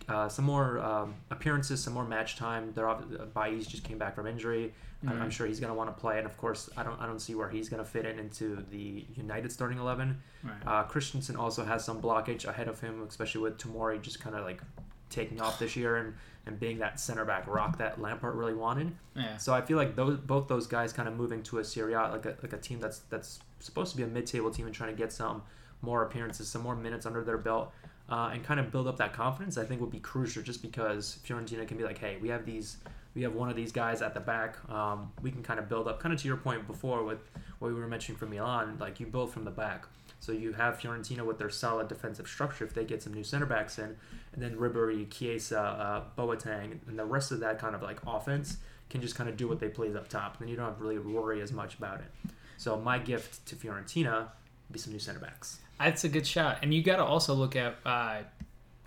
uh, 0.08 0.28
some 0.28 0.44
more 0.44 0.80
um, 0.80 1.14
appearances, 1.30 1.82
some 1.82 1.92
more 1.92 2.04
match 2.04 2.36
time. 2.36 2.72
They're 2.74 2.88
off, 2.88 3.02
uh, 3.02 3.26
Bailly's 3.26 3.68
just 3.68 3.84
came 3.84 3.98
back 3.98 4.16
from 4.16 4.26
injury. 4.26 4.74
I'm, 5.06 5.22
I'm 5.22 5.30
sure 5.30 5.46
he's 5.46 5.60
going 5.60 5.72
to 5.72 5.74
want 5.74 5.94
to 5.94 6.00
play, 6.00 6.18
and 6.18 6.26
of 6.26 6.36
course, 6.36 6.70
I 6.76 6.82
don't 6.82 7.00
I 7.00 7.06
don't 7.06 7.20
see 7.20 7.34
where 7.34 7.48
he's 7.48 7.68
going 7.68 7.82
to 7.82 7.88
fit 7.88 8.06
in 8.06 8.18
into 8.18 8.64
the 8.70 9.04
United 9.16 9.50
starting 9.50 9.78
eleven. 9.78 10.22
Right. 10.42 10.54
Uh, 10.66 10.82
Christensen 10.84 11.36
also 11.36 11.64
has 11.64 11.84
some 11.84 12.00
blockage 12.00 12.44
ahead 12.44 12.68
of 12.68 12.80
him, 12.80 13.04
especially 13.08 13.40
with 13.42 13.58
Tomori 13.58 14.00
just 14.00 14.20
kind 14.20 14.36
of 14.36 14.44
like 14.44 14.62
taking 15.10 15.40
off 15.42 15.58
this 15.58 15.76
year 15.76 15.96
and, 15.96 16.14
and 16.46 16.58
being 16.58 16.78
that 16.78 16.98
center 16.98 17.24
back 17.24 17.46
rock 17.46 17.78
that 17.78 18.00
Lampard 18.00 18.34
really 18.34 18.54
wanted. 18.54 18.92
Yeah. 19.14 19.36
So 19.36 19.52
I 19.52 19.60
feel 19.60 19.76
like 19.76 19.94
those 19.94 20.18
both 20.18 20.48
those 20.48 20.66
guys 20.66 20.92
kind 20.92 21.08
of 21.08 21.16
moving 21.16 21.42
to 21.44 21.58
a 21.58 21.64
Serie 21.64 21.94
A, 21.94 22.08
like 22.08 22.26
a, 22.26 22.36
like 22.42 22.52
a 22.52 22.58
team 22.58 22.80
that's 22.80 23.00
that's 23.10 23.40
supposed 23.60 23.90
to 23.92 23.96
be 23.96 24.02
a 24.02 24.06
mid-table 24.06 24.50
team 24.50 24.66
and 24.66 24.74
trying 24.74 24.90
to 24.90 24.96
get 24.96 25.12
some 25.12 25.42
more 25.82 26.04
appearances, 26.04 26.48
some 26.48 26.62
more 26.62 26.76
minutes 26.76 27.06
under 27.06 27.24
their 27.24 27.38
belt, 27.38 27.72
uh, 28.08 28.30
and 28.32 28.42
kind 28.44 28.58
of 28.58 28.70
build 28.70 28.86
up 28.86 28.96
that 28.96 29.12
confidence. 29.12 29.58
I 29.58 29.64
think 29.64 29.80
would 29.80 29.90
be 29.90 30.00
crucial, 30.00 30.42
just 30.42 30.62
because 30.62 31.18
Fiorentina 31.26 31.66
can 31.66 31.76
be 31.76 31.84
like, 31.84 31.98
hey, 31.98 32.18
we 32.22 32.28
have 32.28 32.46
these, 32.46 32.78
we 33.14 33.22
have 33.22 33.34
one 33.34 33.50
of 33.50 33.56
these 33.56 33.72
guys 33.72 34.02
at 34.02 34.14
the 34.14 34.20
back. 34.20 34.56
Um, 34.70 35.12
we 35.22 35.30
can 35.30 35.42
kind 35.42 35.58
of 35.58 35.68
build 35.68 35.88
up, 35.88 36.00
kind 36.00 36.14
of 36.14 36.20
to 36.22 36.28
your 36.28 36.36
point 36.36 36.66
before 36.66 37.04
with 37.04 37.18
what 37.58 37.68
we 37.72 37.78
were 37.78 37.86
mentioning 37.86 38.18
for 38.18 38.26
Milan, 38.26 38.76
like 38.80 39.00
you 39.00 39.06
build 39.06 39.32
from 39.32 39.44
the 39.44 39.50
back. 39.50 39.86
So 40.20 40.32
you 40.32 40.52
have 40.52 40.78
Fiorentina 40.78 41.26
with 41.26 41.38
their 41.38 41.50
solid 41.50 41.88
defensive 41.88 42.28
structure. 42.28 42.64
If 42.64 42.74
they 42.74 42.84
get 42.84 43.02
some 43.02 43.12
new 43.12 43.24
center 43.24 43.46
backs 43.46 43.78
in, 43.78 43.96
and 44.32 44.42
then 44.42 44.56
Ribery, 44.56 45.10
Chiesa, 45.10 45.60
uh, 45.60 46.04
Boateng, 46.16 46.78
and 46.86 46.98
the 46.98 47.04
rest 47.04 47.32
of 47.32 47.40
that 47.40 47.58
kind 47.58 47.74
of 47.74 47.82
like 47.82 48.00
offense 48.06 48.58
can 48.88 49.00
just 49.00 49.14
kind 49.14 49.28
of 49.28 49.36
do 49.36 49.48
what 49.48 49.58
they 49.58 49.68
please 49.68 49.96
up 49.96 50.08
top. 50.08 50.38
Then 50.38 50.48
you 50.48 50.56
don't 50.56 50.66
have 50.66 50.78
to 50.78 50.82
really 50.82 50.98
worry 50.98 51.40
as 51.40 51.52
much 51.52 51.74
about 51.74 52.00
it. 52.00 52.30
So 52.56 52.78
my 52.78 52.98
gift 52.98 53.44
to 53.46 53.56
Fiorentina 53.56 54.28
be 54.70 54.78
some 54.78 54.92
new 54.92 54.98
center 54.98 55.18
backs. 55.18 55.58
That's 55.78 56.04
a 56.04 56.08
good 56.08 56.26
shot. 56.26 56.58
And 56.62 56.72
you 56.72 56.82
got 56.82 56.96
to 56.96 57.04
also 57.04 57.34
look 57.34 57.56
at 57.56 57.76
uh, 57.84 58.20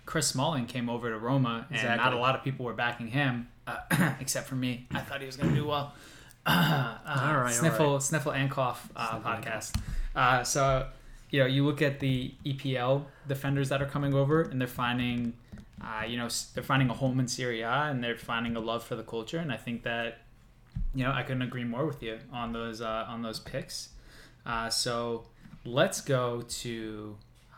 Chris 0.06 0.28
Smalling 0.28 0.66
came 0.66 0.88
over 0.88 1.10
to 1.10 1.18
Roma, 1.18 1.66
and 1.70 1.96
not 1.98 2.14
a 2.14 2.18
lot 2.18 2.34
of 2.34 2.42
people 2.42 2.64
were 2.64 2.72
backing 2.72 3.08
him, 3.08 3.48
uh, 3.66 4.14
except 4.20 4.48
for 4.48 4.54
me. 4.54 4.86
I 4.92 5.00
thought 5.00 5.20
he 5.20 5.26
was 5.26 5.36
going 5.36 5.50
to 5.50 5.56
do 5.56 5.66
well. 5.66 5.94
Uh, 6.48 6.98
All 7.06 7.36
right, 7.38 7.46
all 7.46 7.48
sniffle, 7.48 7.98
sniffle 8.00 8.30
and 8.30 8.48
cough 8.48 8.88
uh, 8.94 9.18
Sniffle 9.18 9.32
podcast. 9.32 9.80
Uh, 10.14 10.44
so, 10.44 10.86
you 11.30 11.40
know, 11.40 11.46
you 11.46 11.64
look 11.66 11.82
at 11.82 11.98
the 11.98 12.32
EPL 12.44 13.04
defenders 13.26 13.68
that 13.70 13.82
are 13.82 13.86
coming 13.86 14.14
over, 14.14 14.42
and 14.42 14.60
they're 14.60 14.68
finding, 14.68 15.32
uh, 15.82 16.04
you 16.06 16.16
know, 16.16 16.28
they're 16.54 16.62
finding 16.62 16.88
a 16.88 16.94
home 16.94 17.18
in 17.18 17.26
Serie 17.26 17.62
A, 17.62 17.68
and 17.90 18.02
they're 18.02 18.16
finding 18.16 18.54
a 18.54 18.60
love 18.60 18.84
for 18.84 18.94
the 18.94 19.02
culture. 19.02 19.38
And 19.38 19.50
I 19.50 19.56
think 19.56 19.82
that, 19.82 20.18
you 20.94 21.02
know, 21.02 21.10
I 21.10 21.24
couldn't 21.24 21.42
agree 21.42 21.64
more 21.64 21.84
with 21.84 22.00
you 22.00 22.20
on 22.32 22.52
those 22.52 22.80
uh, 22.80 23.06
on 23.08 23.22
those 23.22 23.40
picks. 23.40 23.88
Uh, 24.46 24.70
so 24.70 25.26
let's 25.64 26.00
go 26.00 26.42
to 26.42 27.16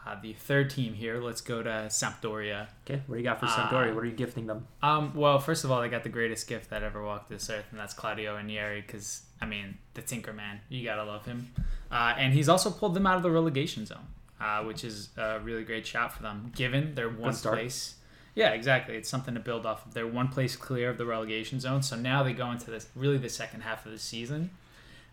uh, 0.09 0.21
the 0.21 0.33
third 0.33 0.71
team 0.71 0.95
here. 0.95 1.21
Let's 1.21 1.41
go 1.41 1.63
to 1.63 1.87
Sampdoria. 1.89 2.69
Okay, 2.87 3.03
what 3.07 3.17
do 3.17 3.21
you 3.21 3.25
got 3.25 3.41
for 3.41 3.47
Uh, 3.47 3.49
Sampdoria? 3.51 3.95
what 3.95 4.05
are 4.05 4.07
you 4.07 4.13
gifting 4.17 4.47
them? 4.47 4.67
Um, 4.83 5.13
well, 5.15 5.39
first 5.39 5.65
of 5.65 5.71
all, 5.71 5.81
they 5.81 5.89
got 5.89 6.03
the 6.03 6.09
greatest 6.09 6.47
gift 6.49 6.71
that 6.71 6.83
ever 6.83 7.03
walked 7.05 7.29
this 7.29 7.49
earth, 7.51 7.67
and 7.71 7.79
that's 7.79 7.95
Claudio 7.95 8.35
Ranieri. 8.37 8.81
Because 8.81 9.23
I 9.41 9.47
mean, 9.47 9.79
the 9.95 10.03
Tinker 10.03 10.33
Man, 10.33 10.61
you 10.69 10.85
gotta 10.85 11.05
love 11.05 11.27
him. 11.27 11.53
Uh, 11.91 12.15
and 12.17 12.33
he's 12.35 12.49
also 12.49 12.71
pulled 12.71 12.95
them 12.95 13.07
out 13.07 13.17
of 13.17 13.23
the 13.23 13.31
relegation 13.31 13.87
zone, 13.87 14.07
uh, 14.41 14.63
which 14.65 14.85
is 14.85 15.09
a 15.17 15.41
really 15.41 15.65
great 15.65 15.87
shot 15.87 16.13
for 16.15 16.23
them, 16.23 16.53
given 16.55 16.95
their 16.95 17.09
one 17.09 17.35
place. 17.35 17.95
Yeah, 18.35 18.51
exactly. 18.51 18.95
It's 18.97 19.09
something 19.09 19.35
to 19.35 19.41
build 19.41 19.67
off 19.67 19.85
of. 19.87 19.95
They're 19.95 20.07
one 20.07 20.29
place 20.29 20.55
clear 20.55 20.91
of 20.91 20.99
the 20.99 21.07
relegation 21.07 21.59
zone, 21.61 21.83
so 21.83 21.97
now 21.97 22.23
they 22.23 22.33
go 22.33 22.51
into 22.53 22.71
this 22.71 22.89
really 22.95 23.19
the 23.19 23.29
second 23.29 23.63
half 23.63 23.85
of 23.85 23.91
the 23.93 23.99
season. 23.99 24.51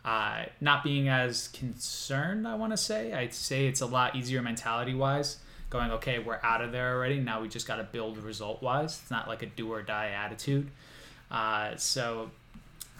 Uh, 0.05 0.45
not 0.61 0.83
being 0.83 1.09
as 1.09 1.47
concerned, 1.47 2.47
I 2.47 2.53
want 2.53 2.71
to 2.71 2.77
say. 2.77 3.11
I'd 3.11 3.33
say 3.33 3.65
it's 3.65 3.81
a 3.81 3.87
lot 3.87 4.15
easier 4.15 4.39
mentality 4.43 4.93
wise. 4.93 5.37
Going, 5.71 5.89
okay, 5.93 6.19
we're 6.19 6.39
out 6.43 6.61
of 6.61 6.71
there 6.71 6.95
already. 6.95 7.19
Now 7.19 7.41
we 7.41 7.49
just 7.49 7.67
got 7.67 7.77
to 7.77 7.83
build 7.83 8.19
result 8.19 8.61
wise. 8.61 8.99
It's 9.01 9.09
not 9.09 9.27
like 9.27 9.41
a 9.41 9.47
do 9.47 9.73
or 9.73 9.81
die 9.81 10.09
attitude. 10.09 10.69
Uh, 11.31 11.75
so, 11.75 12.29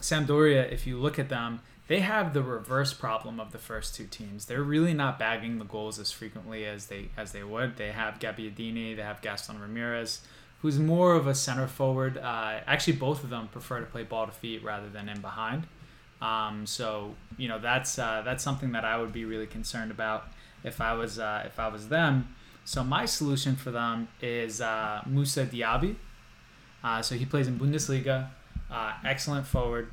Sampdoria, 0.01 0.71
if 0.71 0.87
you 0.87 0.97
look 0.97 1.19
at 1.19 1.29
them, 1.29 1.61
they 1.87 1.99
have 1.99 2.33
the 2.33 2.41
reverse 2.41 2.91
problem 2.91 3.39
of 3.39 3.51
the 3.51 3.59
first 3.59 3.93
two 3.93 4.07
teams. 4.07 4.45
They're 4.45 4.63
really 4.63 4.95
not 4.95 5.19
bagging 5.19 5.59
the 5.59 5.65
goals 5.65 5.99
as 5.99 6.11
frequently 6.11 6.65
as 6.65 6.87
they 6.87 7.09
as 7.15 7.33
they 7.33 7.43
would. 7.43 7.77
They 7.77 7.91
have 7.91 8.17
Gabbiadini, 8.17 8.95
they 8.95 9.03
have 9.03 9.21
Gaston 9.21 9.61
Ramirez, 9.61 10.21
who's 10.63 10.79
more 10.79 11.13
of 11.13 11.27
a 11.27 11.35
center 11.35 11.67
forward. 11.67 12.17
Uh, 12.17 12.61
actually, 12.65 12.93
both 12.93 13.23
of 13.23 13.29
them 13.29 13.47
prefer 13.49 13.79
to 13.79 13.85
play 13.85 14.01
ball 14.01 14.25
to 14.25 14.31
feet 14.31 14.63
rather 14.63 14.89
than 14.89 15.07
in 15.07 15.21
behind. 15.21 15.67
Um, 16.21 16.65
so 16.65 17.15
you 17.37 17.47
know 17.47 17.59
that's 17.59 17.99
uh, 17.99 18.21
that's 18.23 18.43
something 18.43 18.71
that 18.71 18.85
I 18.85 18.97
would 18.97 19.11
be 19.13 19.25
really 19.25 19.47
concerned 19.47 19.91
about 19.91 20.27
if 20.63 20.79
I 20.81 20.93
was 20.93 21.19
uh, 21.19 21.43
if 21.45 21.59
I 21.59 21.67
was 21.67 21.89
them. 21.89 22.35
So 22.63 22.83
my 22.83 23.05
solution 23.05 23.55
for 23.55 23.69
them 23.71 24.07
is 24.21 24.59
uh, 24.61 25.01
Moussa 25.05 25.45
Diaby. 25.45 25.95
Uh, 26.83 27.01
so 27.01 27.15
he 27.15 27.25
plays 27.25 27.47
in 27.47 27.59
Bundesliga, 27.59 28.27
uh, 28.71 28.93
excellent 29.03 29.45
forward, 29.45 29.89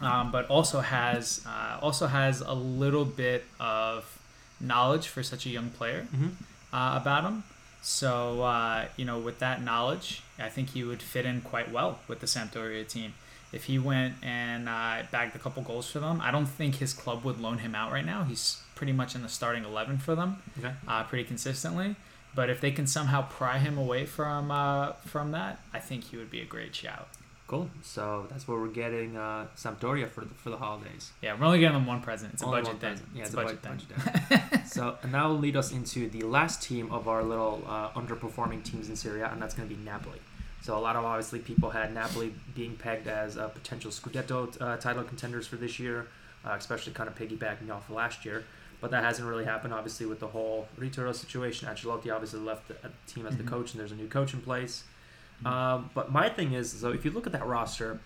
um, 0.00 0.30
but 0.32 0.46
also 0.48 0.80
has 0.80 1.42
uh, 1.46 1.78
also 1.82 2.06
has 2.06 2.40
a 2.40 2.52
little 2.54 3.04
bit 3.04 3.44
of 3.60 4.18
knowledge 4.60 5.08
for 5.08 5.22
such 5.22 5.44
a 5.46 5.50
young 5.50 5.70
player 5.70 6.06
Mhm. 6.14 6.30
uh, 6.72 6.98
about 7.00 7.24
him. 7.24 7.44
So 7.82 8.42
uh, 8.42 8.86
you 8.96 9.04
know, 9.04 9.18
with 9.18 9.38
that 9.40 9.62
knowledge, 9.62 10.22
I 10.38 10.48
think 10.48 10.70
he 10.70 10.82
would 10.84 11.02
fit 11.02 11.26
in 11.26 11.42
quite 11.42 11.70
well 11.70 11.98
with 12.08 12.20
the 12.20 12.26
Sampdoria 12.26 12.88
team. 12.88 13.14
If 13.54 13.64
he 13.64 13.78
went 13.78 14.14
and 14.22 14.68
uh, 14.68 15.02
bagged 15.10 15.36
a 15.36 15.38
couple 15.38 15.62
goals 15.62 15.90
for 15.90 16.00
them, 16.00 16.20
I 16.20 16.30
don't 16.30 16.46
think 16.46 16.76
his 16.76 16.92
club 16.92 17.24
would 17.24 17.40
loan 17.40 17.58
him 17.58 17.74
out 17.74 17.92
right 17.92 18.04
now. 18.04 18.24
He's 18.24 18.60
pretty 18.74 18.92
much 18.92 19.14
in 19.14 19.22
the 19.22 19.28
starting 19.28 19.64
eleven 19.64 19.98
for 19.98 20.14
them 20.14 20.42
Okay. 20.58 20.72
uh, 20.88 21.04
pretty 21.04 21.24
consistently. 21.24 21.96
But 22.34 22.50
if 22.50 22.60
they 22.60 22.72
can 22.72 22.86
somehow 22.88 23.22
pry 23.28 23.58
him 23.58 23.78
away 23.78 24.06
from 24.06 24.50
uh, 24.50 24.92
from 25.06 25.30
that, 25.32 25.60
I 25.72 25.78
think 25.78 26.04
he 26.04 26.16
would 26.16 26.30
be 26.30 26.40
a 26.40 26.44
great 26.44 26.74
shout. 26.74 27.08
Cool. 27.46 27.68
So 27.82 28.26
that's 28.30 28.48
what 28.48 28.58
we're 28.58 28.68
getting 28.68 29.16
uh, 29.18 29.46
Sampdoria 29.54 30.08
for 30.08 30.22
the, 30.24 30.34
for 30.34 30.48
the 30.48 30.56
holidays. 30.56 31.12
Yeah, 31.22 31.38
we're 31.38 31.44
only 31.44 31.60
getting 31.60 31.74
them 31.76 31.86
one 31.86 32.00
present. 32.00 32.32
It's 32.32 32.42
a 32.42 32.46
Only 32.46 32.62
budget 32.62 32.82
one 32.82 32.96
thing. 32.96 33.06
Yeah, 33.14 33.20
it's, 33.20 33.28
it's 33.28 33.36
a 33.36 33.40
a 33.40 33.44
budget 33.44 33.62
budget- 33.62 33.82
thing. 33.88 34.40
budget 34.50 34.66
So 34.66 34.96
and 35.02 35.12
that 35.14 35.24
will 35.26 35.38
lead 35.38 35.54
us 35.54 35.70
into 35.70 36.08
the 36.08 36.22
last 36.22 36.62
team 36.62 36.90
of 36.90 37.06
our 37.06 37.22
little 37.22 37.62
uh, 37.68 37.90
underperforming 37.90 38.64
teams 38.64 38.88
in 38.88 38.96
Serie 38.96 39.20
A, 39.20 39.28
and 39.30 39.40
that's 39.42 39.54
going 39.54 39.68
to 39.68 39.74
be 39.74 39.80
Napoli. 39.84 40.18
So 40.64 40.78
a 40.78 40.80
lot 40.80 40.96
of 40.96 41.04
obviously 41.04 41.40
people 41.40 41.68
had 41.68 41.92
Napoli 41.92 42.34
being 42.54 42.74
pegged 42.76 43.06
as 43.06 43.36
a 43.36 43.48
potential 43.50 43.90
Scudetto 43.90 44.56
uh, 44.62 44.78
title 44.78 45.02
contenders 45.02 45.46
for 45.46 45.56
this 45.56 45.78
year, 45.78 46.06
uh, 46.42 46.52
especially 46.58 46.94
kind 46.94 47.06
of 47.06 47.14
piggybacking 47.14 47.70
off 47.70 47.90
of 47.90 47.94
last 47.94 48.24
year. 48.24 48.44
But 48.80 48.90
that 48.92 49.04
hasn't 49.04 49.28
really 49.28 49.44
happened, 49.44 49.74
obviously, 49.74 50.06
with 50.06 50.20
the 50.20 50.26
whole 50.28 50.66
Ritiro 50.80 51.14
situation. 51.14 51.68
Ancelotti 51.68 52.10
obviously 52.10 52.40
left 52.40 52.68
the 52.68 52.76
uh, 52.76 52.88
team 53.06 53.26
as 53.26 53.36
the 53.36 53.42
Mhm. 53.42 53.48
coach, 53.48 53.72
and 53.72 53.80
there's 53.80 53.92
a 53.92 53.94
new 53.94 54.08
coach 54.08 54.32
in 54.32 54.40
place. 54.40 54.84
Mhm. 55.42 55.50
Um, 55.50 55.90
but 55.92 56.10
my 56.10 56.30
thing 56.30 56.54
is, 56.54 56.72
so 56.72 56.92
if 56.92 57.04
you 57.04 57.10
look 57.10 57.26
at 57.26 57.32
that 57.34 57.44
roster, 57.44 58.00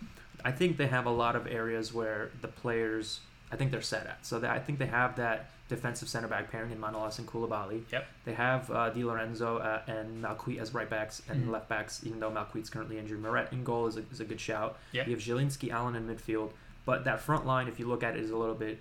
I 0.45 0.51
think 0.51 0.79
they 0.79 0.89
have 0.89 1.07
a 1.07 1.11
lot 1.11 1.37
of 1.37 1.47
areas 1.47 1.95
where 1.95 2.31
the 2.43 2.49
players 2.49 3.21
I 3.53 3.57
think 3.57 3.71
they're 3.71 3.81
set 3.83 4.07
at. 4.09 4.27
So 4.27 4.41
that 4.41 4.51
I 4.51 4.59
think 4.59 4.81
they 4.81 4.87
have 4.87 5.15
that 5.17 5.49
defensive 5.69 6.09
center 6.09 6.29
back 6.29 6.51
pairing 6.51 6.71
in 6.73 6.79
Manolas 6.81 7.19
and 7.19 7.27
Koulibaly. 7.29 7.83
Yep. 7.93 8.07
They 8.25 8.33
have 8.35 8.71
uh, 8.71 8.91
Di 8.91 9.05
Lorenzo 9.05 9.59
uh, 9.59 9.83
and 9.87 10.23
Malcuit 10.25 10.59
as 10.59 10.73
right 10.75 10.89
backs 10.89 11.23
and 11.29 11.45
Mhm. 11.47 11.51
left 11.51 11.69
backs, 11.69 12.01
even 12.05 12.21
though 12.21 12.31
Malcuit's 12.31 12.71
currently 12.71 12.99
injured. 12.99 13.21
Meret 13.23 13.53
in 13.53 13.65
goal 13.65 13.87
is 13.87 13.97
a, 13.97 14.03
is 14.11 14.21
a 14.21 14.25
good 14.25 14.41
shout. 14.41 14.79
Yep. 14.93 15.07
You 15.07 15.15
have 15.15 15.23
Zielinski, 15.23 15.71
Allan 15.71 15.95
in 15.95 16.09
midfield. 16.09 16.51
But 16.87 17.05
that 17.05 17.21
front 17.21 17.45
line, 17.47 17.69
if 17.69 17.79
you 17.79 17.87
look 17.87 18.03
at 18.03 18.17
it, 18.17 18.23
is 18.23 18.31
a 18.31 18.37
little 18.37 18.55
bit 18.55 18.81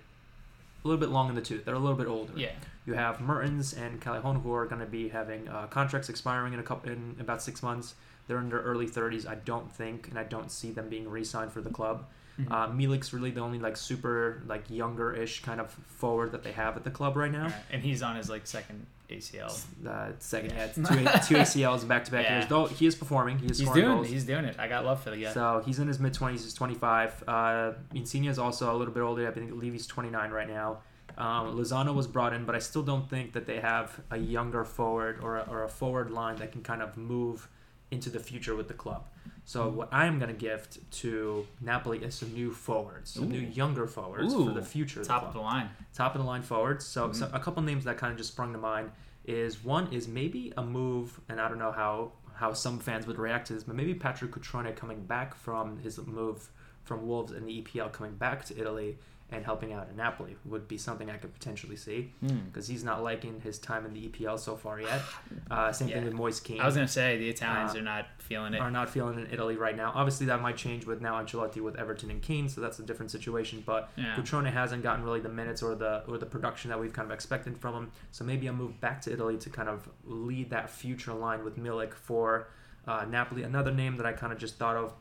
a 0.84 0.88
little 0.88 1.00
bit 1.00 1.10
long 1.10 1.28
in 1.28 1.34
the 1.34 1.42
tooth. 1.42 1.64
They're 1.64 1.74
a 1.74 1.78
little 1.78 1.96
bit 1.98 2.06
older. 2.06 2.32
Yeah. 2.36 2.52
You 2.86 2.94
have 2.94 3.20
Mertens 3.20 3.74
and 3.74 4.00
Callejon 4.00 4.42
who 4.42 4.54
are 4.54 4.64
going 4.64 4.80
to 4.80 4.86
be 4.86 5.08
having 5.08 5.48
uh, 5.48 5.66
contracts 5.66 6.08
expiring 6.08 6.52
in 6.54 6.60
a 6.60 6.62
couple 6.62 6.90
in 6.90 7.16
about 7.20 7.42
six 7.42 7.62
months. 7.62 7.94
They're 8.28 8.38
in 8.38 8.48
their 8.48 8.60
early 8.60 8.86
30s. 8.86 9.26
I 9.26 9.34
don't 9.34 9.70
think, 9.72 10.08
and 10.08 10.18
I 10.18 10.22
don't 10.22 10.50
see 10.50 10.70
them 10.70 10.88
being 10.88 11.10
re-signed 11.10 11.52
for 11.52 11.60
the 11.60 11.68
club. 11.70 12.06
Mhm. 12.38 12.50
Uh, 12.52 12.68
Milik's 12.68 13.12
really 13.12 13.30
the 13.30 13.40
only 13.40 13.58
like 13.58 13.76
super 13.76 14.42
like 14.46 14.70
younger-ish 14.70 15.42
kind 15.42 15.60
of 15.60 15.70
forward 15.70 16.32
that 16.32 16.42
they 16.44 16.52
have 16.52 16.76
at 16.76 16.84
the 16.84 16.90
club 16.90 17.16
right 17.16 17.32
now. 17.32 17.52
And 17.72 17.82
he's 17.82 18.02
on 18.02 18.16
his 18.16 18.30
like 18.30 18.46
second 18.46 18.86
ACL. 19.10 19.50
Uh, 19.88 20.10
second, 20.18 20.50
Yeah. 20.50 20.66
yeah, 20.66 20.72
two, 21.20 21.34
two 21.34 21.34
ACLs 21.40 21.86
back 21.88 22.04
to 22.04 22.10
back 22.12 22.28
years. 22.28 22.46
Though 22.46 22.66
he 22.66 22.86
is 22.86 22.94
performing, 22.94 23.38
he 23.38 23.46
is 23.46 23.58
He's 23.58 23.68
doing. 23.70 23.86
goals. 23.86 24.08
He's 24.08 24.24
doing 24.24 24.44
it. 24.44 24.56
I 24.58 24.68
got 24.68 24.84
love 24.84 25.02
for 25.02 25.10
the 25.10 25.16
guy. 25.16 25.32
So 25.32 25.62
he's 25.64 25.78
in 25.78 25.88
his 25.88 25.98
mid 25.98 26.14
twenties. 26.14 26.44
He's 26.44 26.54
twenty 26.54 26.74
five. 26.74 27.24
Uh, 27.26 27.72
Insigne 27.94 28.26
is 28.26 28.38
also 28.38 28.72
a 28.72 28.76
little 28.76 28.94
bit 28.94 29.00
older. 29.00 29.26
I 29.26 29.32
think 29.32 29.50
Levy's 29.60 29.86
twenty 29.86 30.10
nine 30.10 30.30
right 30.30 30.48
now. 30.48 30.78
Um, 31.16 31.56
Lozano 31.58 31.92
was 31.94 32.06
brought 32.06 32.32
in, 32.32 32.44
but 32.44 32.54
I 32.54 32.60
still 32.60 32.82
don't 32.82 33.10
think 33.10 33.32
that 33.32 33.44
they 33.46 33.58
have 33.58 33.98
a 34.12 34.16
younger 34.18 34.64
forward 34.64 35.18
or 35.20 35.38
a, 35.38 35.42
or 35.50 35.64
a 35.64 35.68
forward 35.68 36.12
line 36.12 36.36
that 36.36 36.52
can 36.52 36.62
kind 36.62 36.80
of 36.82 36.96
move 36.96 37.48
into 37.90 38.08
the 38.10 38.20
future 38.20 38.54
with 38.54 38.68
the 38.68 38.74
club. 38.74 39.04
So 39.48 39.66
what 39.70 39.88
I'm 39.94 40.18
gonna 40.18 40.34
gift 40.34 40.78
to 41.00 41.46
Napoli 41.62 42.04
is 42.04 42.14
some 42.14 42.34
new 42.34 42.52
forwards, 42.52 43.12
some 43.12 43.30
new 43.30 43.40
younger 43.40 43.86
forwards 43.86 44.34
for 44.34 44.50
the 44.50 44.60
future. 44.60 45.00
Of 45.00 45.06
Top 45.06 45.22
the 45.22 45.28
of 45.28 45.32
the 45.32 45.40
line. 45.40 45.70
top 45.94 46.14
of 46.14 46.20
the 46.20 46.26
line 46.26 46.42
forwards. 46.42 46.84
So, 46.84 47.12
so 47.12 47.24
Mhm. 47.24 47.34
a 47.34 47.40
couple 47.40 47.62
names 47.62 47.84
that 47.84 47.96
kind 47.96 48.10
of 48.12 48.18
just 48.18 48.32
sprung 48.32 48.52
to 48.52 48.58
mind 48.58 48.92
is 49.24 49.64
one 49.64 49.90
is 49.90 50.06
maybe 50.06 50.52
a 50.58 50.62
move, 50.62 51.18
and 51.30 51.40
I 51.40 51.48
don't 51.48 51.58
know 51.58 51.72
how 51.72 52.12
how 52.34 52.52
some 52.52 52.78
fans 52.78 53.06
would 53.06 53.18
react 53.18 53.46
to 53.46 53.54
this, 53.54 53.64
but 53.64 53.74
maybe 53.74 53.94
Patrick 53.94 54.32
Cutrone 54.32 54.76
coming 54.76 55.06
back 55.06 55.34
from 55.34 55.78
his 55.78 55.98
move 56.06 56.50
from 56.84 57.06
Wolves 57.06 57.32
in 57.32 57.46
the 57.46 57.52
EPL, 57.62 57.88
coming 57.88 58.16
back 58.16 58.44
to 58.44 58.56
Italy 58.60 58.98
and 59.30 59.44
helping 59.44 59.74
out 59.74 59.86
in 59.90 59.96
Napoli 59.96 60.36
would 60.46 60.66
be 60.68 60.78
something 60.78 61.10
I 61.10 61.18
could 61.18 61.34
potentially 61.34 61.76
see 61.76 62.12
because 62.46 62.66
he's 62.66 62.82
not 62.82 63.02
liking 63.02 63.40
his 63.42 63.58
time 63.58 63.84
in 63.84 63.92
the 63.92 64.08
EPL 64.08 64.38
so 64.38 64.56
far 64.56 64.80
yet. 64.80 65.02
Uh, 65.50 65.72
same 65.72 65.88
thing 65.88 66.04
with 66.04 66.12
Moise 66.12 66.40
Kean 66.40 66.60
I 66.60 66.66
was 66.66 66.74
gonna 66.74 66.86
say 66.86 67.16
the 67.16 67.28
Italians 67.30 67.74
Uh, 67.74 67.78
are 67.78 67.82
not 67.82 68.06
feeling 68.18 68.52
it. 68.54 68.60
are 68.60 68.70
not 68.70 68.90
feeling 68.90 69.18
in 69.18 69.26
Italy 69.32 69.56
right 69.56 69.74
now. 69.76 69.92
Obviously, 69.94 70.26
that 70.26 70.42
might 70.42 70.56
change 70.58 70.84
with 70.84 71.00
now 71.00 71.14
Ancelotti 71.22 71.62
with 71.62 71.76
Everton 71.76 72.10
and 72.10 72.20
Kean, 72.20 72.48
so 72.50 72.60
that's 72.60 72.78
a 72.78 72.82
different 72.82 73.10
situation. 73.10 73.62
But 73.64 73.90
Yeah. 73.96 74.14
Cutrone 74.14 74.50
hasn't 74.50 74.82
gotten 74.82 75.02
really 75.04 75.20
the 75.20 75.30
minutes 75.30 75.62
or 75.62 75.74
the 75.74 76.04
or 76.06 76.18
the 76.18 76.26
production 76.26 76.68
that 76.70 76.78
we've 76.78 76.92
kind 76.92 77.06
of 77.06 77.12
expected 77.12 77.56
from 77.58 77.74
him. 77.74 77.92
So 78.10 78.24
maybe 78.24 78.46
a 78.46 78.52
move 78.52 78.78
back 78.80 79.00
to 79.02 79.12
Italy 79.12 79.38
to 79.38 79.48
kind 79.50 79.68
of 79.70 79.88
lead 80.04 80.50
that 80.50 80.68
future 80.70 81.14
line 81.14 81.44
with 81.44 81.56
Milik 81.58 81.94
for 81.94 82.48
uh, 82.86 83.04
Napoli. 83.08 83.42
Another 83.42 83.72
name 83.72 83.96
that 83.96 84.06
I 84.06 84.12
kind 84.12 84.32
of 84.32 84.38
just 84.38 84.56
thought 84.56 84.76
of, 84.76 84.92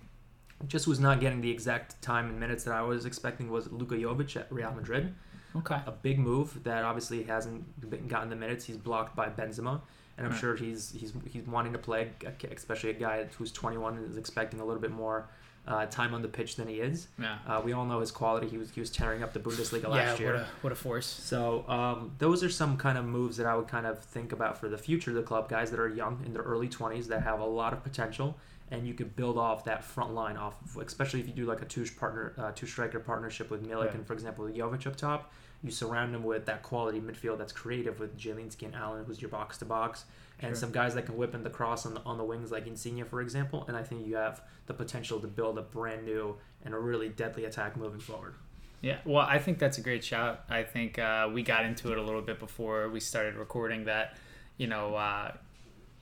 just 0.68 0.88
was 0.88 1.00
not 1.00 1.20
getting 1.20 1.42
the 1.42 1.52
exact 1.52 2.02
time 2.02 2.28
and 2.30 2.40
minutes 2.40 2.64
that 2.64 2.74
I 2.74 2.82
was 2.82 3.06
expecting 3.06 3.52
was 3.52 3.72
Luka 3.72 3.96
Jovic 3.96 4.36
at 4.36 4.52
Real 4.52 4.72
Madrid. 4.72 5.14
Okay. 5.56 5.80
A 5.86 5.92
big 5.92 6.20
move 6.20 6.64
that 6.64 6.84
obviously 6.84 7.24
hasn't 7.24 7.90
been 7.90 8.08
gotten 8.08 8.30
the 8.30 8.36
minutes. 8.36 8.66
He's 8.66 8.78
blocked 8.78 9.16
by 9.16 9.28
Benzema. 9.30 9.82
And 10.18 10.26
I'm 10.26 10.36
sure 10.36 10.56
he's 10.56 10.92
he's 10.98 11.14
he's 11.32 11.46
wanting 11.46 11.74
to 11.74 11.78
play, 11.80 12.10
especially 12.52 12.90
a 12.90 12.94
guy 12.94 13.26
who's 13.38 13.52
21 13.52 13.98
and 13.98 14.10
is 14.12 14.18
expecting 14.18 14.60
a 14.60 14.66
little 14.66 14.82
bit 14.82 14.90
more 14.92 15.28
uh, 15.68 15.86
time 15.86 16.16
on 16.16 16.24
the 16.24 16.28
pitch 16.28 16.56
than 16.56 16.68
he 16.68 16.76
is. 16.76 17.08
Yeah. 17.20 17.38
Uh, 17.48 17.62
we 17.64 17.74
all 17.74 17.86
know 17.86 18.00
his 18.00 18.10
quality. 18.10 18.48
He 18.48 18.58
was 18.58 18.72
he 18.72 18.80
was 18.80 18.90
tearing 18.90 19.22
up 19.22 19.34
the 19.34 19.40
Bundesliga 19.40 19.84
Yeah. 19.84 19.90
last 19.90 20.20
year. 20.20 20.34
What 20.34 20.42
a 20.42 20.48
what 20.62 20.74
a 20.74 20.76
force. 20.76 21.06
So 21.06 21.70
um, 21.70 22.14
those 22.18 22.44
are 22.44 22.50
some 22.50 22.78
kind 22.78 22.98
of 22.98 23.06
moves 23.06 23.38
that 23.38 23.46
I 23.46 23.56
would 23.56 23.68
kind 23.68 23.86
of 23.86 24.00
think 24.00 24.32
about 24.32 24.58
for 24.60 24.70
the 24.70 24.78
future 24.78 25.12
of 25.12 25.16
the 25.18 25.22
club. 25.22 25.50
Guys 25.50 25.70
that 25.70 25.80
are 25.80 25.88
young 25.90 26.20
in 26.26 26.34
their 26.34 26.42
early 26.44 26.68
20s 26.68 27.06
that 27.10 27.22
have 27.22 27.40
a 27.40 27.46
lot 27.46 27.72
of 27.74 27.84
potential, 27.84 28.36
and 28.72 28.88
you 28.88 28.94
could 28.94 29.16
build 29.16 29.38
off 29.38 29.64
that 29.66 29.84
front 29.84 30.14
line 30.14 30.38
off, 30.38 30.56
of, 30.64 30.82
especially 30.86 31.20
if 31.20 31.28
you 31.28 31.34
do 31.34 31.46
like 31.46 31.62
a 31.62 31.66
two 31.66 31.86
partner, 32.00 32.34
uh, 32.38 32.52
two 32.54 32.66
striker 32.68 33.00
partnership 33.00 33.50
with 33.50 33.68
Milik 33.68 33.94
and 33.96 34.06
for 34.06 34.14
example 34.14 34.46
with 34.46 34.56
Jovic 34.56 34.86
up 34.88 34.96
top. 34.96 35.32
You 35.64 35.72
surround 35.72 36.14
him 36.14 36.24
with 36.24 36.46
that 36.46 36.62
quality 36.62 37.00
midfield 37.00 37.40
that's 37.40 37.52
creative 37.54 38.00
with 38.00 38.18
Zielinski 38.20 38.64
and 38.64 38.76
Allan, 38.76 39.06
who's 39.06 39.20
your 39.22 39.30
box 39.30 39.58
to 39.60 39.66
box, 39.66 40.06
and 40.40 40.50
Sure. 40.50 40.56
some 40.56 40.72
guys 40.72 40.94
that 40.94 41.08
can 41.08 41.18
whip 41.18 41.34
in 41.34 41.44
the 41.44 41.50
cross 41.50 41.86
on 41.86 41.96
the 41.96 42.02
on 42.02 42.18
the 42.18 42.24
wings 42.24 42.52
like 42.52 42.68
Insigne, 42.68 43.04
for 43.06 43.22
example. 43.22 43.66
And 43.68 43.76
I 43.76 43.82
think 43.82 44.06
you 44.06 44.16
have 44.18 44.42
the 44.68 44.74
potential 44.76 45.20
to 45.20 45.28
build 45.28 45.58
a 45.58 45.64
brand 45.64 46.06
new 46.06 46.36
and 46.64 46.76
a 46.76 46.78
really 46.78 47.10
deadly 47.10 47.46
attack 47.46 47.76
moving 47.76 48.00
forward. 48.00 48.36
Yeah, 48.82 48.98
well, 49.06 49.26
I 49.28 49.40
think 49.40 49.58
that's 49.58 49.80
a 49.80 49.82
great 49.82 50.04
shout. 50.04 50.44
I 50.48 50.62
think 50.62 51.00
uh, 51.00 51.28
we 51.34 51.42
got 51.42 51.66
into 51.66 51.92
it 51.92 51.98
a 51.98 52.02
little 52.04 52.22
bit 52.22 52.38
before 52.38 52.90
we 52.90 53.00
started 53.00 53.34
recording 53.36 53.86
that, 53.86 54.16
you 54.58 54.68
know, 54.68 54.94
uh, 54.96 55.32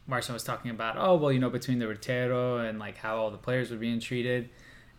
Marcin 0.07 0.33
was 0.33 0.43
talking 0.43 0.71
about, 0.71 0.95
oh, 0.97 1.15
well, 1.15 1.31
you 1.31 1.39
know, 1.39 1.49
between 1.49 1.79
the 1.79 1.85
Ritiro 1.85 2.67
and 2.67 2.79
like 2.79 2.97
how 2.97 3.17
all 3.17 3.31
the 3.31 3.37
players 3.37 3.71
were 3.71 3.77
being 3.77 3.99
treated. 3.99 4.49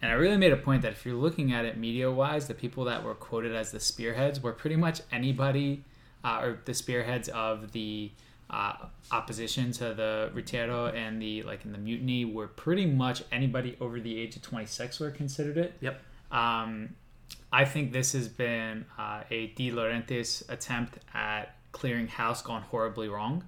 And 0.02 0.10
I 0.10 0.14
really 0.14 0.36
made 0.36 0.52
a 0.52 0.56
point 0.56 0.82
that 0.82 0.92
if 0.92 1.06
you're 1.06 1.14
looking 1.14 1.52
at 1.52 1.64
it 1.64 1.78
media 1.78 2.10
wise, 2.10 2.48
the 2.48 2.54
people 2.54 2.84
that 2.84 3.02
were 3.02 3.14
quoted 3.14 3.54
as 3.54 3.72
the 3.72 3.80
spearheads 3.80 4.42
were 4.42 4.52
pretty 4.52 4.76
much 4.76 5.00
anybody 5.10 5.84
uh, 6.24 6.40
or 6.42 6.58
the 6.64 6.74
spearheads 6.74 7.28
of 7.28 7.72
the 7.72 8.10
uh, 8.50 8.74
opposition 9.10 9.72
to 9.72 9.94
the 9.94 10.30
Ritiro 10.34 10.94
and 10.94 11.20
the 11.20 11.42
like 11.42 11.64
in 11.64 11.72
the 11.72 11.78
mutiny 11.78 12.24
were 12.24 12.46
pretty 12.46 12.86
much 12.86 13.22
anybody 13.32 13.76
over 13.80 13.98
the 14.00 14.20
age 14.20 14.36
of 14.36 14.42
26 14.42 15.00
were 15.00 15.10
considered 15.10 15.56
it. 15.56 15.74
Yep. 15.80 16.00
Um, 16.30 16.90
I 17.52 17.64
think 17.64 17.92
this 17.92 18.12
has 18.12 18.28
been 18.28 18.84
uh, 18.98 19.22
a 19.30 19.48
De 19.48 19.70
Laurentiis 19.70 20.48
attempt 20.50 20.98
at 21.14 21.56
clearing 21.72 22.08
house 22.08 22.42
gone 22.42 22.62
horribly 22.62 23.08
wrong. 23.08 23.44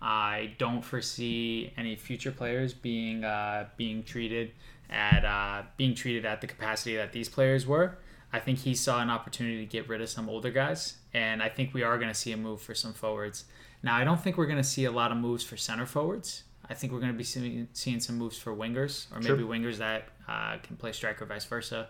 I 0.00 0.52
don't 0.58 0.82
foresee 0.84 1.72
any 1.76 1.96
future 1.96 2.32
players 2.32 2.74
being 2.74 3.24
uh, 3.24 3.68
being 3.76 4.02
treated 4.02 4.52
at 4.90 5.24
uh, 5.24 5.62
being 5.76 5.94
treated 5.94 6.24
at 6.24 6.40
the 6.40 6.46
capacity 6.46 6.96
that 6.96 7.12
these 7.12 7.28
players 7.28 7.66
were. 7.66 7.98
I 8.32 8.40
think 8.40 8.58
he 8.58 8.74
saw 8.74 9.00
an 9.00 9.08
opportunity 9.08 9.58
to 9.58 9.66
get 9.66 9.88
rid 9.88 10.00
of 10.00 10.08
some 10.08 10.28
older 10.28 10.50
guys, 10.50 10.96
and 11.14 11.42
I 11.42 11.48
think 11.48 11.72
we 11.72 11.82
are 11.82 11.96
going 11.96 12.08
to 12.10 12.14
see 12.14 12.32
a 12.32 12.36
move 12.36 12.60
for 12.60 12.74
some 12.74 12.92
forwards. 12.92 13.44
Now, 13.82 13.94
I 13.96 14.04
don't 14.04 14.20
think 14.20 14.36
we're 14.36 14.46
going 14.46 14.58
to 14.58 14.64
see 14.64 14.84
a 14.84 14.90
lot 14.90 15.12
of 15.12 15.16
moves 15.18 15.44
for 15.44 15.56
center 15.56 15.86
forwards. 15.86 16.42
I 16.68 16.74
think 16.74 16.92
we're 16.92 16.98
going 16.98 17.12
to 17.12 17.16
be 17.16 17.22
seeing, 17.24 17.68
seeing 17.72 18.00
some 18.00 18.18
moves 18.18 18.36
for 18.36 18.54
wingers, 18.54 19.06
or 19.12 19.20
maybe 19.20 19.38
Sure. 19.38 19.48
wingers 19.48 19.76
that 19.78 20.08
uh, 20.28 20.58
can 20.62 20.76
play 20.76 20.90
striker, 20.92 21.24
vice 21.24 21.44
versa. 21.44 21.88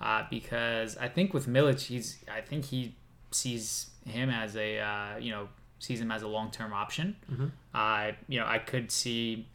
Uh, 0.00 0.24
because 0.30 0.96
I 0.96 1.08
think 1.08 1.34
with 1.34 1.46
Milik, 1.46 1.80
he's 1.80 2.18
I 2.32 2.40
think 2.40 2.64
he 2.66 2.94
sees 3.30 3.90
him 4.06 4.30
as 4.30 4.56
a 4.56 4.78
uh, 4.78 5.16
you 5.18 5.30
know 5.30 5.48
sees 5.78 6.00
him 6.00 6.10
as 6.10 6.22
a 6.22 6.28
long 6.28 6.50
term 6.50 6.72
option. 6.72 7.16
Mhm. 7.30 7.50
Uh, 7.74 8.12
you 8.28 8.38
know, 8.40 8.46
I 8.46 8.58
could 8.58 8.90
see 8.90 9.46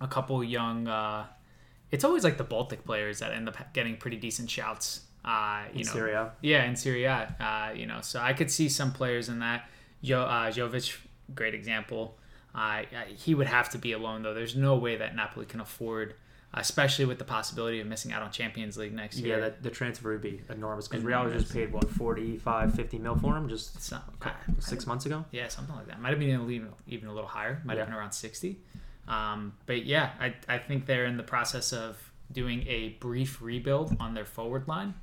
a 0.00 0.06
couple 0.08 0.42
young. 0.44 0.86
Uh, 0.88 1.26
it's 1.90 2.04
always 2.04 2.24
like 2.24 2.36
the 2.36 2.44
Baltic 2.44 2.84
players 2.84 3.18
that 3.20 3.32
end 3.32 3.48
up 3.48 3.72
getting 3.72 3.96
pretty 3.96 4.16
decent 4.16 4.50
shouts. 4.50 5.02
Uh, 5.24 5.64
you 5.72 5.80
In 5.80 5.86
know, 5.86 5.92
Serie 5.92 6.12
A. 6.12 6.32
yeah, 6.40 6.64
in 6.64 6.76
Serie 6.76 7.04
A, 7.04 7.34
uh, 7.40 7.72
you 7.74 7.84
know, 7.86 8.00
so 8.00 8.20
I 8.20 8.32
could 8.32 8.50
see 8.50 8.68
some 8.68 8.92
players 8.92 9.28
in 9.28 9.40
that. 9.40 9.68
Jo, 10.02 10.22
uh, 10.22 10.50
Jovic, 10.52 10.96
great 11.34 11.52
example. 11.54 12.16
Uh, 12.54 12.82
he 13.16 13.34
would 13.34 13.48
have 13.48 13.68
to 13.70 13.78
be 13.78 13.92
alone 13.92 14.22
though. 14.22 14.34
There's 14.34 14.54
no 14.54 14.76
way 14.76 14.96
that 14.96 15.16
Napoli 15.16 15.44
can 15.46 15.60
afford, 15.60 16.14
especially 16.56 17.04
with 17.04 17.18
the 17.18 17.24
possibility 17.24 17.80
of 17.80 17.86
missing 17.86 18.12
out 18.12 18.22
on 18.22 18.30
Champions 18.30 18.76
League 18.78 18.94
next 18.94 19.18
Yeah, 19.18 19.26
year. 19.26 19.40
that, 19.42 19.62
the 19.62 19.70
transfer 19.70 20.12
would 20.12 20.22
be 20.22 20.40
enormous 20.48 20.88
because. 20.88 21.04
Real 21.04 21.30
just 21.30 21.52
paid 21.52 21.72
what 21.72 21.88
45, 21.90 22.74
50 22.74 22.98
mil 22.98 23.16
for 23.16 23.36
him 23.36 23.48
just 23.48 23.76
It's 23.76 23.90
not- 23.90 24.12
six 24.58 24.86
months 24.86 25.04
ago. 25.06 25.24
Yeah, 25.32 25.48
something 25.48 25.74
like 25.76 25.86
that. 25.88 26.00
Might 26.00 26.10
have 26.10 26.18
been 26.18 26.30
even, 26.50 26.68
even 26.86 27.08
a 27.08 27.12
little 27.12 27.28
higher. 27.28 27.60
Might 27.64 27.78
have 27.78 27.86
been 27.88 27.96
around 27.96 28.12
60. 28.12 28.58
Um, 29.06 29.52
but 29.66 29.84
yeah, 29.84 30.10
I, 30.18 30.34
I 30.48 30.58
think 30.58 30.86
they're 30.86 31.04
in 31.04 31.16
the 31.16 31.22
process 31.22 31.72
of 31.72 31.96
doing 32.32 32.66
a 32.66 32.88
brief 33.00 33.40
rebuild 33.40 33.96
on 34.00 34.14
their 34.14 34.24
forward 34.24 34.66
line. 34.66 34.94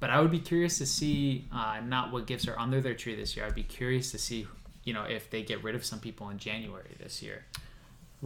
But 0.00 0.10
I 0.10 0.20
would 0.20 0.32
be 0.32 0.40
curious 0.40 0.78
to 0.78 0.86
see 0.86 1.46
uh, 1.52 1.80
not 1.84 2.10
what 2.12 2.26
gifts 2.26 2.48
are 2.48 2.58
under 2.58 2.80
their 2.80 2.94
tree 2.94 3.14
this 3.14 3.36
year. 3.36 3.46
I'd 3.46 3.54
be 3.54 3.62
curious 3.62 4.10
to 4.12 4.18
see, 4.18 4.46
you 4.82 4.92
know, 4.92 5.04
if 5.04 5.30
they 5.30 5.42
get 5.42 5.62
rid 5.62 5.74
of 5.76 5.84
some 5.84 6.00
people 6.00 6.28
in 6.30 6.38
January 6.38 6.96
this 6.98 7.22
year. 7.22 7.44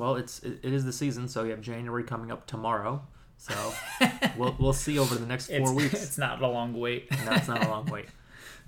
Well, 0.01 0.17
it's 0.17 0.41
it, 0.43 0.61
it 0.63 0.73
is 0.73 0.85
the 0.85 0.93
season, 0.93 1.29
so 1.29 1.45
you 1.45 1.51
have 1.51 1.61
January 1.61 2.03
coming 2.05 2.31
up 2.33 2.47
tomorrow. 2.47 3.03
So 3.37 3.55
we'll 4.37 4.57
we'll 4.59 4.73
see 4.73 4.99
over 4.99 5.15
the 5.15 5.27
next 5.27 5.47
four 5.49 5.61
it's, 5.61 5.71
weeks. 5.73 6.03
It's 6.03 6.19
not 6.19 6.43
a 6.43 6.47
long 6.49 6.73
wait. 6.75 7.11
no, 7.25 7.33
it's 7.33 7.49
not 7.49 7.65
a 7.65 7.69
long 7.69 7.87
wait. 7.87 8.07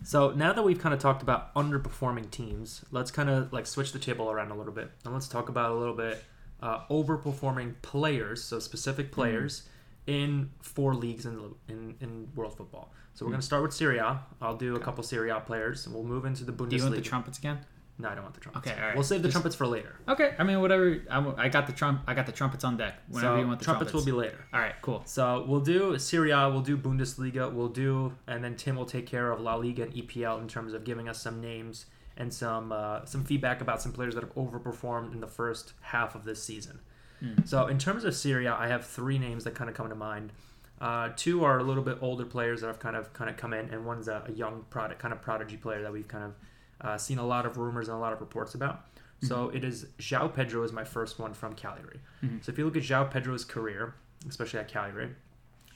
So 0.05 0.33
now 0.33 0.53
that 0.53 0.62
we've 0.64 0.81
kind 0.81 0.92
of 0.92 1.01
talked 1.01 1.23
about 1.23 1.55
underperforming 1.55 2.29
teams, 2.33 2.85
let's 2.90 3.12
kind 3.12 3.31
of 3.31 3.53
like 3.53 3.66
switch 3.68 3.92
the 3.92 4.01
table 4.01 4.31
around 4.33 4.51
a 4.51 4.55
little 4.57 4.73
bit, 4.73 4.90
and 5.05 5.14
let's 5.14 5.29
talk 5.29 5.49
about 5.49 5.71
a 5.71 5.75
little 5.75 5.95
bit 5.95 6.25
uh, 6.61 6.81
overperforming 6.90 7.75
players, 7.83 8.42
so 8.42 8.59
specific 8.59 9.07
Hmm. 9.09 9.12
players 9.14 9.68
in 10.09 10.51
four 10.61 10.95
leagues 10.97 11.25
in 11.25 11.55
in, 11.68 11.95
in 12.01 12.29
world 12.35 12.57
football. 12.57 12.92
So 13.14 13.25
we're 13.25 13.29
Hmm. 13.29 13.33
gonna 13.35 13.42
start 13.42 13.62
with 13.62 13.73
Serie 13.75 13.99
A. 13.99 14.21
I'll 14.40 14.57
do 14.57 14.75
a 14.75 14.81
couple 14.81 15.05
Serie 15.05 15.31
A 15.31 15.38
players, 15.38 15.87
and 15.87 15.95
we'll 15.95 16.05
move 16.05 16.25
into 16.25 16.42
the 16.45 16.51
Do 16.53 16.75
you 16.75 16.83
want 16.83 16.97
the 16.97 17.01
Bundesliga. 17.01 17.05
trumpets 17.05 17.38
again? 17.38 17.59
No, 17.98 18.09
I 18.09 18.14
don't 18.14 18.24
want 18.24 18.35
the 18.35 18.40
trumpets. 18.40 18.66
Okay, 18.66 18.81
all 18.81 18.87
right. 18.87 18.94
We'll 18.94 19.05
save 19.05 19.22
the 19.22 19.28
Just- 19.28 19.35
trumpets 19.35 19.55
for 19.55 19.66
later. 19.66 19.94
Okay, 20.09 20.35
I 20.38 20.44
mean 20.44 20.61
whatever. 20.61 21.02
I 21.11 21.48
got 21.48 21.66
the 21.66 21.72
trump. 21.72 22.02
I 22.07 22.14
got 22.14 22.26
the 22.26 22.33
trumpets 22.33 22.64
on 22.64 22.76
deck. 22.76 22.94
Whenever 23.09 23.37
so 23.37 23.40
you 23.40 23.46
want 23.46 23.59
the 23.59 23.64
trumpets, 23.64 23.90
trumpets, 23.90 23.92
will 23.92 24.05
be 24.05 24.18
later. 24.18 24.44
All 24.52 24.61
right, 24.61 24.74
cool. 24.83 25.02
So 25.05 25.44
we'll 25.46 25.61
do 25.61 25.98
Serie 25.98 26.31
A, 26.31 26.48
we'll 26.50 26.62
do 26.62 26.76
Bundesliga, 26.76 27.52
we'll 27.52 27.68
do, 27.68 28.14
and 28.26 28.42
then 28.42 28.57
Tim 28.57 28.76
will 28.76 28.87
take 28.87 29.07
care 29.07 29.31
of 29.31 29.40
La 29.40 29.55
Liga 29.57 29.83
and 29.85 29.94
EPL 29.94 30.40
in 30.40 30.48
terms 30.48 30.72
of 30.72 30.85
giving 30.85 31.09
us 31.09 31.20
some 31.20 31.40
names 31.40 31.87
and 32.16 32.33
some 32.33 32.72
uh, 32.72 33.05
some 33.05 33.24
feedback 33.24 33.61
about 33.61 33.81
some 33.83 33.92
players 33.92 34.14
that 34.14 34.24
have 34.24 34.35
overperformed 34.35 35.12
in 35.12 35.20
the 35.20 35.28
first 35.28 35.74
half 35.83 36.14
of 36.14 36.24
this 36.24 36.42
season. 36.42 36.81
Hmm. 37.20 37.35
So 37.44 37.66
in 37.66 37.78
terms 37.78 38.05
of 38.05 38.14
Serie 38.16 38.46
A, 38.46 38.55
I 38.55 38.68
have 38.68 38.87
three 38.87 39.18
names 39.18 39.44
that 39.44 39.55
kind 39.55 39.70
of 39.70 39.76
come 39.76 39.88
to 39.88 39.94
mind. 39.94 40.33
Uh, 40.81 41.11
two 41.14 41.44
are 41.44 41.59
a 41.59 41.62
little 41.62 41.85
bit 41.85 41.98
older 42.00 42.24
players 42.24 42.62
that 42.62 42.66
have 42.66 42.81
kind 42.81 42.96
of 42.96 43.12
kind 43.12 43.31
of 43.31 43.37
come 43.37 43.52
in, 43.52 43.70
and 43.70 43.87
one's 43.87 44.09
a, 44.09 44.24
a 44.26 44.33
young 44.33 44.64
product 44.70 45.00
kind 45.00 45.12
of 45.12 45.22
prodigy 45.22 45.57
player 45.57 45.83
that 45.83 45.92
we've 45.92 46.09
kind 46.09 46.24
of 46.24 46.35
uh, 46.83 46.99
seen 46.99 47.18
a 47.18 47.27
lot 47.27 47.47
of 47.47 47.57
rumors 47.59 47.88
and 47.88 47.97
a 47.97 48.01
lot 48.01 48.12
of 48.12 48.21
reports 48.21 48.55
about. 48.55 48.87
So 49.23 49.51
it 49.51 49.62
is 49.62 49.87
João 50.01 50.35
Pedro 50.35 50.64
is 50.64 50.73
my 50.73 50.83
first 50.83 51.21
one 51.21 51.33
from 51.33 51.55
Cagliari. 51.55 52.01
Mhm. 52.25 52.42
So 52.45 52.51
if 52.51 52.59
you 52.59 52.64
look 52.64 52.77
at 52.77 52.83
João 52.83 53.09
Pedro's 53.09 53.45
career, 53.45 53.95
especially 54.29 54.59
at 54.59 54.66
Cagliari, 54.66 55.14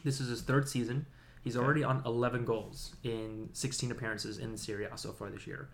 this 0.03 0.21
is 0.21 0.29
his 0.29 0.42
third 0.42 0.69
season. 0.69 1.07
He's 1.45 1.57
already 1.57 1.85
on 1.85 2.03
11 2.05 2.45
goals 2.45 2.97
in 3.05 3.49
16 3.53 3.92
appearances 3.92 4.38
in 4.38 4.57
Serie 4.57 4.87
A 4.87 4.99
so 4.99 5.12
far 5.12 5.31
this 5.31 5.47
year. 5.47 5.69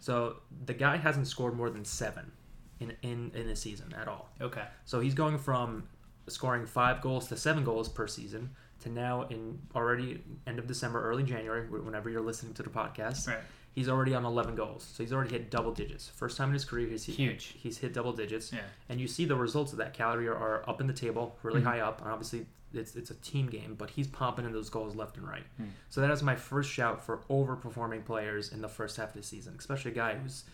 So 0.00 0.40
the 0.66 0.74
guy 0.74 0.98
hasn't 0.98 1.26
scored 1.26 1.54
more 1.56 1.70
than 1.70 1.86
seven 1.86 2.30
in 2.78 2.92
in, 3.00 3.30
in 3.34 3.48
a 3.48 3.56
season 3.56 3.94
at 3.94 4.06
all. 4.06 4.28
Okay. 4.42 4.66
So 4.84 5.00
he's 5.00 5.14
going 5.14 5.38
from 5.38 5.88
scoring 6.28 6.66
five 6.66 7.00
goals 7.00 7.28
to 7.28 7.36
seven 7.38 7.64
goals 7.64 7.88
per 7.88 8.06
season 8.06 8.50
to 8.80 8.90
now 8.90 9.22
in 9.28 9.60
already 9.74 10.22
end 10.46 10.58
of 10.58 10.66
December, 10.66 11.02
early 11.02 11.22
January, 11.22 11.66
whenever 11.70 12.10
you're 12.10 12.20
listening 12.20 12.52
to 12.54 12.62
the 12.62 12.68
podcast, 12.70 13.28
Right. 13.28 13.38
He's 13.74 13.88
already 13.88 14.14
on 14.14 14.24
11 14.24 14.54
goals. 14.54 14.88
So 14.94 15.02
he's 15.02 15.12
already 15.12 15.30
hit 15.30 15.50
double 15.50 15.72
digits. 15.72 16.08
First 16.08 16.36
time 16.36 16.48
in 16.48 16.54
his 16.54 16.64
career 16.64 16.88
he's 16.88 17.04
hit, 17.04 17.16
Huge. 17.16 17.54
He's 17.58 17.78
hit 17.78 17.92
double 17.92 18.12
digits, 18.12 18.52
Yeah. 18.52 18.60
and 18.88 19.00
you 19.00 19.08
see 19.08 19.24
the 19.24 19.34
results 19.36 19.72
of 19.72 19.78
that. 19.78 19.94
Cagliari 19.94 20.28
are, 20.28 20.36
are 20.36 20.68
up 20.70 20.80
in 20.80 20.86
the 20.86 20.92
table, 20.92 21.36
really 21.42 21.60
Mhm. 21.60 21.64
high 21.64 21.80
up, 21.80 22.00
and 22.00 22.10
obviously 22.10 22.46
it's 22.72 22.94
it's 22.96 23.10
a 23.10 23.14
team 23.14 23.46
game, 23.48 23.74
but 23.76 23.90
he's 23.90 24.06
pumping 24.08 24.44
in 24.44 24.52
those 24.52 24.68
goals 24.70 24.94
left 24.96 25.16
and 25.16 25.26
right. 25.28 25.44
Mm. 25.60 25.68
So 25.90 26.00
that 26.00 26.10
is 26.10 26.22
my 26.22 26.34
first 26.36 26.70
shout 26.70 27.04
for 27.04 27.18
overperforming 27.30 28.04
players 28.04 28.52
in 28.52 28.60
the 28.62 28.68
first 28.68 28.96
half 28.96 29.08
of 29.10 29.14
the 29.14 29.22
season, 29.22 29.54
especially 29.58 29.90
a 29.92 29.94
guy 29.94 30.14
who's 30.16 30.44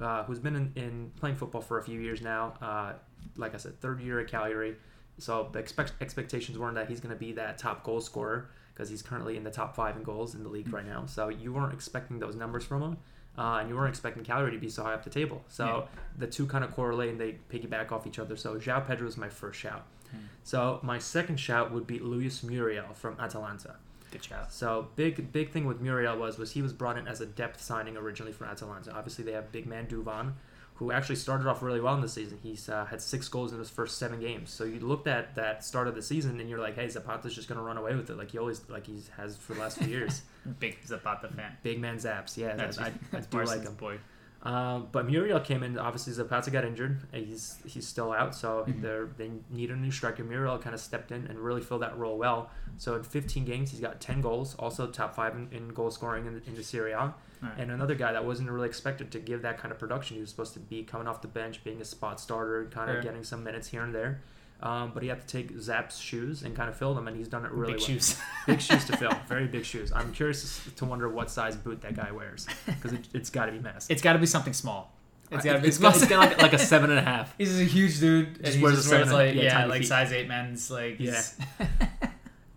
uh, 0.00 0.24
who's 0.24 0.40
been 0.40 0.56
in, 0.56 0.72
in 0.74 1.12
playing 1.16 1.36
football 1.36 1.60
for 1.60 1.78
a 1.78 1.82
few 1.82 2.00
years 2.00 2.20
now. 2.20 2.54
Uh, 2.60 2.94
like 3.36 3.54
I 3.54 3.56
said, 3.58 3.80
third 3.80 4.00
year 4.00 4.18
at 4.20 4.26
Cagliari. 4.28 4.76
So 5.18 5.48
the 5.52 5.58
expect, 5.60 5.92
expectations 6.00 6.58
weren't 6.58 6.74
that 6.74 6.88
he's 6.88 7.00
going 7.00 7.14
to 7.14 7.18
be 7.18 7.32
that 7.32 7.56
top 7.58 7.84
goal 7.84 8.00
scorer 8.00 8.48
because 8.76 8.90
he's 8.90 9.00
currently 9.00 9.38
in 9.38 9.42
the 9.42 9.50
top 9.50 9.74
five 9.74 9.96
in 9.96 10.02
goals 10.02 10.34
in 10.34 10.42
the 10.42 10.50
league 10.50 10.70
right 10.70 10.86
now. 10.86 11.06
So 11.06 11.30
you 11.30 11.52
weren't 11.54 11.72
expecting 11.72 12.18
those 12.18 12.36
numbers 12.36 12.64
from 12.64 12.82
him. 12.82 12.96
Uh, 13.38 13.58
and 13.60 13.68
you 13.68 13.76
weren't 13.76 13.90
expecting 13.90 14.24
Cagliari 14.24 14.52
to 14.52 14.58
be 14.58 14.68
so 14.68 14.82
high 14.82 14.94
up 14.94 15.04
the 15.04 15.10
table. 15.10 15.44
So 15.48 15.88
the 16.16 16.26
two 16.26 16.46
kind 16.46 16.64
of 16.64 16.72
correlate 16.72 17.10
and 17.10 17.20
they 17.20 17.36
piggyback 17.50 17.92
off 17.92 18.06
each 18.06 18.18
other. 18.18 18.34
So 18.34 18.58
João 18.58 18.86
Pedro 18.86 19.06
is 19.06 19.18
my 19.18 19.28
first 19.28 19.58
shout. 19.58 19.84
Hmm. 20.10 20.18
So 20.42 20.80
my 20.82 20.98
second 20.98 21.38
shout 21.38 21.70
would 21.70 21.86
be 21.86 21.98
Luis 21.98 22.42
Muriel 22.42 22.94
from 22.94 23.16
Atalanta. 23.20 23.76
Good 24.10 24.22
job. 24.22 24.50
So 24.50 24.88
big 24.96 25.32
big 25.32 25.50
thing 25.50 25.66
with 25.66 25.80
Muriel 25.80 26.16
was 26.16 26.38
was 26.38 26.52
he 26.52 26.62
was 26.62 26.72
brought 26.72 26.96
in 26.96 27.06
as 27.06 27.20
a 27.20 27.26
depth 27.26 27.60
signing 27.60 27.96
originally 27.96 28.32
for 28.32 28.46
Atalanta. 28.46 28.92
Obviously 28.94 29.24
they 29.24 29.32
have 29.32 29.52
big 29.52 29.66
man 29.66 29.86
Duvan, 29.86 30.32
who 30.76 30.92
actually 30.92 31.16
started 31.16 31.46
off 31.46 31.62
really 31.62 31.80
well 31.80 31.94
in 31.94 32.00
the 32.02 32.08
season. 32.08 32.38
He's 32.42 32.68
uh, 32.68 32.84
had 32.84 33.00
six 33.00 33.28
goals 33.28 33.52
in 33.52 33.58
his 33.58 33.70
first 33.70 33.96
seven 33.98 34.20
games. 34.20 34.50
So 34.50 34.64
you 34.64 34.78
looked 34.80 35.06
at 35.08 35.34
that 35.36 35.64
start 35.64 35.88
of 35.88 35.94
the 35.94 36.02
season 36.02 36.38
and 36.38 36.48
you're 36.50 36.58
like, 36.60 36.74
hey, 36.74 36.86
Zapata's 36.88 37.34
just 37.34 37.48
gonna 37.48 37.62
run 37.62 37.76
away 37.78 37.94
with 37.94 38.10
it 38.10 38.18
like 38.18 38.30
he 38.30 38.38
always 38.38 38.60
like 38.68 38.86
he 38.86 38.98
has 39.16 39.36
for 39.36 39.54
the 39.54 39.60
last 39.60 39.78
few 39.78 39.88
years. 39.88 40.22
Big 40.60 40.76
Zapata 40.86 41.28
fan. 41.28 41.56
Big 41.62 41.80
man 41.80 41.96
Zaps, 41.96 42.36
yeah, 42.36 42.54
That's 42.56 42.78
I, 42.78 42.84
I, 42.84 42.86
I 42.88 42.92
that's 43.10 43.26
do 43.26 43.42
like 43.44 43.62
him. 43.62 43.74
boy. 43.74 43.98
Um, 44.42 44.88
but 44.92 45.06
Muriel 45.06 45.40
came 45.40 45.62
in. 45.64 45.76
Obviously, 45.76 46.12
Zapata 46.12 46.50
got 46.52 46.64
injured. 46.64 47.00
He's 47.12 47.56
he's 47.66 47.84
still 47.88 48.12
out, 48.12 48.32
so 48.34 48.64
Mhm. 48.68 48.80
they're, 48.82 49.06
they 49.16 49.30
need 49.50 49.70
a 49.72 49.76
new 49.76 49.90
striker. 49.90 50.22
Muriel 50.22 50.58
kind 50.58 50.72
of 50.74 50.80
stepped 50.80 51.10
in 51.10 51.26
and 51.26 51.38
really 51.40 51.62
filled 51.62 51.82
that 51.82 51.96
role 51.98 52.16
well. 52.16 52.50
So 52.76 52.94
in 52.94 53.02
15 53.02 53.44
games, 53.44 53.70
he's 53.72 53.80
got 53.80 54.00
10 54.00 54.20
goals, 54.20 54.54
also 54.56 54.86
top 54.88 55.16
five 55.16 55.34
in, 55.34 55.48
in 55.50 55.68
goal 55.70 55.90
scoring 55.90 56.26
in, 56.26 56.42
in 56.46 56.54
the 56.54 56.62
Serie 56.62 56.92
A. 56.92 57.12
Right. 57.42 57.52
And 57.58 57.70
another 57.70 57.94
guy 57.94 58.12
that 58.12 58.24
wasn't 58.24 58.50
really 58.50 58.66
expected 58.68 59.10
to 59.12 59.18
give 59.18 59.42
that 59.42 59.58
kind 59.58 59.70
of 59.72 59.78
production. 59.78 60.16
He 60.16 60.20
was 60.20 60.30
supposed 60.30 60.54
to 60.54 60.60
be 60.60 60.82
coming 60.82 61.06
off 61.06 61.20
the 61.22 61.28
bench, 61.28 61.62
being 61.64 61.80
a 61.80 61.84
spot 61.84 62.20
starter, 62.20 62.62
and 62.62 62.70
kind 62.70 62.90
of 62.90 63.02
getting 63.02 63.24
some 63.24 63.44
minutes 63.44 63.68
here 63.68 63.82
and 63.82 63.94
there. 63.94 64.20
Um, 64.62 64.92
but 64.94 65.02
he 65.02 65.10
had 65.10 65.20
to 65.20 65.26
take 65.26 65.58
Zap's 65.60 65.98
shoes 65.98 66.42
and 66.42 66.56
kind 66.56 66.70
of 66.70 66.76
fill 66.76 66.94
them, 66.94 67.08
and 67.08 67.16
he's 67.16 67.28
done 67.28 67.44
it 67.44 67.50
really 67.52 67.74
Big 67.74 67.80
well. 67.80 67.88
shoes. 67.88 68.18
Big 68.46 68.60
shoes 68.62 68.86
to 68.86 68.96
fill, 68.96 69.12
very 69.28 69.46
big 69.46 69.66
shoes. 69.66 69.92
I'm 69.94 70.12
curious 70.12 70.66
to 70.76 70.84
wonder 70.86 71.10
what 71.10 71.30
size 71.30 71.56
boot 71.56 71.82
that 71.82 71.94
guy 71.94 72.10
wears 72.10 72.46
because 72.64 72.94
it, 72.94 73.06
it's 73.12 73.28
got 73.28 73.46
to 73.46 73.52
be 73.52 73.58
massive. 73.58 73.90
It's 73.90 74.00
got 74.00 74.14
to 74.14 74.18
be 74.18 74.24
something 74.24 74.54
small. 74.54 74.92
It's 75.30 75.44
got 75.44 75.54
to 75.54 75.58
be. 75.58 75.68
it's 75.68 75.76
got, 75.76 75.94
it's 75.96 76.06
got 76.06 76.20
like, 76.20 76.40
like 76.40 76.52
a 76.54 76.58
seven 76.58 76.88
and 76.88 76.98
a 76.98 77.02
half. 77.02 77.34
He's 77.38 77.60
a 77.60 77.64
huge 77.64 78.00
dude. 78.00 78.28
And 78.28 78.44
Just 78.46 78.56
he 78.56 78.62
wears 78.62 78.76
just 78.76 78.88
a 78.88 78.94
wears 78.94 79.08
seven- 79.08 79.26
like 79.26 79.34
yeah, 79.34 79.42
yeah, 79.42 79.64
like 79.66 79.84
size 79.84 80.10
eight 80.12 80.26
men's 80.28 80.70
like. 80.70 81.00
Yeah. 81.00 81.20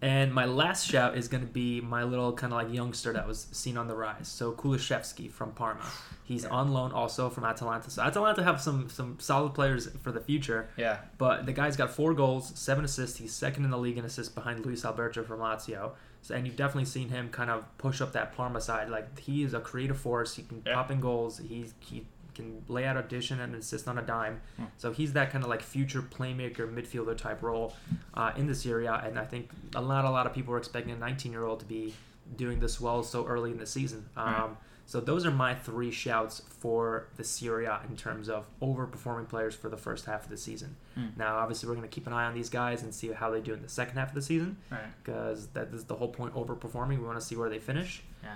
And 0.02 0.34
my 0.34 0.46
last 0.46 0.88
shout 0.88 1.18
is 1.18 1.28
going 1.28 1.46
to 1.46 1.52
be 1.52 1.82
my 1.82 2.04
little 2.04 2.32
kind 2.32 2.54
of 2.54 2.58
like 2.64 2.74
youngster 2.74 3.12
that 3.14 3.28
was 3.28 3.48
seen 3.52 3.76
on 3.76 3.88
the 3.90 3.96
rise. 3.96 4.30
So 4.30 4.54
Kulusevski 4.54 5.30
from 5.30 5.52
Parma. 5.52 5.84
He's 6.24 6.44
Yeah. 6.46 6.52
on 6.52 6.72
loan 6.72 6.92
also 6.94 7.30
from 7.30 7.44
Atalanta. 7.44 7.90
So 7.90 8.02
Atalanta 8.02 8.44
have 8.44 8.62
some 8.62 8.88
some 8.90 9.18
solid 9.20 9.54
players 9.54 9.90
for 10.02 10.12
the 10.14 10.22
future. 10.22 10.70
yeah. 10.78 11.00
But 11.18 11.46
the 11.46 11.52
guy's 11.54 11.76
got 11.76 11.90
four 11.92 12.14
goals, 12.14 12.52
seven 12.58 12.86
assists. 12.86 13.18
He's 13.18 13.34
second 13.34 13.66
in 13.66 13.72
the 13.72 13.78
league 13.78 13.98
in 13.98 14.06
assists 14.06 14.34
behind 14.34 14.66
Luis 14.66 14.86
Alberto 14.86 15.24
from 15.24 15.40
Lazio. 15.40 15.92
So, 16.22 16.36
and 16.36 16.46
you've 16.46 16.56
definitely 16.58 16.86
seen 16.86 17.10
him 17.10 17.30
kind 17.30 17.50
of 17.50 17.66
push 17.78 18.00
up 18.02 18.12
that 18.14 18.34
Parma 18.36 18.62
side. 18.62 18.90
Like 18.90 19.20
he 19.20 19.44
is 19.44 19.54
a 19.54 19.60
creative 19.60 19.98
force. 20.00 20.36
He 20.36 20.44
can 20.44 20.62
Yeah. 20.66 20.76
pop 20.76 20.92
in 20.92 21.02
goals. 21.02 21.40
He's 21.40 21.74
he 21.80 22.06
can 22.40 22.64
lay 22.68 22.86
out 22.86 22.98
addition 22.98 23.40
and 23.40 23.54
assist 23.56 23.88
on 23.88 23.98
a 23.98 24.02
dime. 24.02 24.42
Hmm. 24.58 24.66
So 24.78 24.92
he's 24.92 25.14
that 25.14 25.32
kind 25.32 25.44
of 25.44 25.50
like 25.50 25.62
future 25.62 26.02
playmaker, 26.02 26.72
midfielder 26.74 27.18
type 27.18 27.42
role 27.44 27.74
uh, 28.14 28.32
in 28.36 28.48
this 28.48 28.66
area. 28.66 28.94
And 29.06 29.18
I 29.20 29.26
think 29.26 29.50
a 29.76 29.82
lot 29.82 30.06
a 30.06 30.10
lot 30.10 30.26
of 30.28 30.34
people 30.34 30.54
are 30.54 30.58
expecting 30.58 30.94
a 30.94 30.98
19 30.98 31.32
year 31.32 31.46
old 31.46 31.60
to 31.60 31.66
be 31.66 31.94
doing 32.36 32.60
this 32.60 32.80
well 32.82 33.02
so 33.04 33.26
early 33.26 33.52
in 33.52 33.58
the 33.58 33.66
season. 33.66 34.10
Um, 34.18 34.26
Right. 34.34 34.50
So 34.86 35.00
those 35.00 35.24
are 35.24 35.30
my 35.46 35.54
three 35.54 35.92
shouts 35.92 36.42
for 36.62 37.10
the 37.16 37.24
Serie 37.24 37.66
A 37.66 37.80
in 37.88 37.96
terms 37.96 38.28
of 38.28 38.48
overperforming 38.60 39.30
players 39.30 39.54
for 39.54 39.70
the 39.70 39.78
first 39.78 40.06
half 40.06 40.24
of 40.24 40.32
the 40.32 40.38
season. 40.38 40.76
Hmm. 40.96 41.10
Now, 41.16 41.38
obviously, 41.38 41.70
we're 41.70 41.76
going 41.76 41.88
to 41.88 41.94
keep 41.94 42.08
an 42.08 42.14
eye 42.14 42.26
on 42.26 42.34
these 42.34 42.50
guys 42.50 42.82
and 42.82 42.92
see 42.92 43.12
how 43.12 43.30
they 43.30 43.40
do 43.40 43.54
in 43.54 43.62
the 43.62 43.70
second 43.70 43.98
half 44.00 44.10
of 44.10 44.16
the 44.16 44.22
season 44.24 44.58
Right. 44.72 44.82
because 45.04 45.46
that 45.50 45.68
is 45.76 45.84
the 45.86 45.94
whole 45.94 46.08
point. 46.08 46.34
Overperforming, 46.34 46.98
we 47.02 47.06
want 47.06 47.20
to 47.20 47.26
see 47.30 47.36
where 47.36 47.50
they 47.50 47.60
finish. 47.60 48.02
Yeah. 48.24 48.34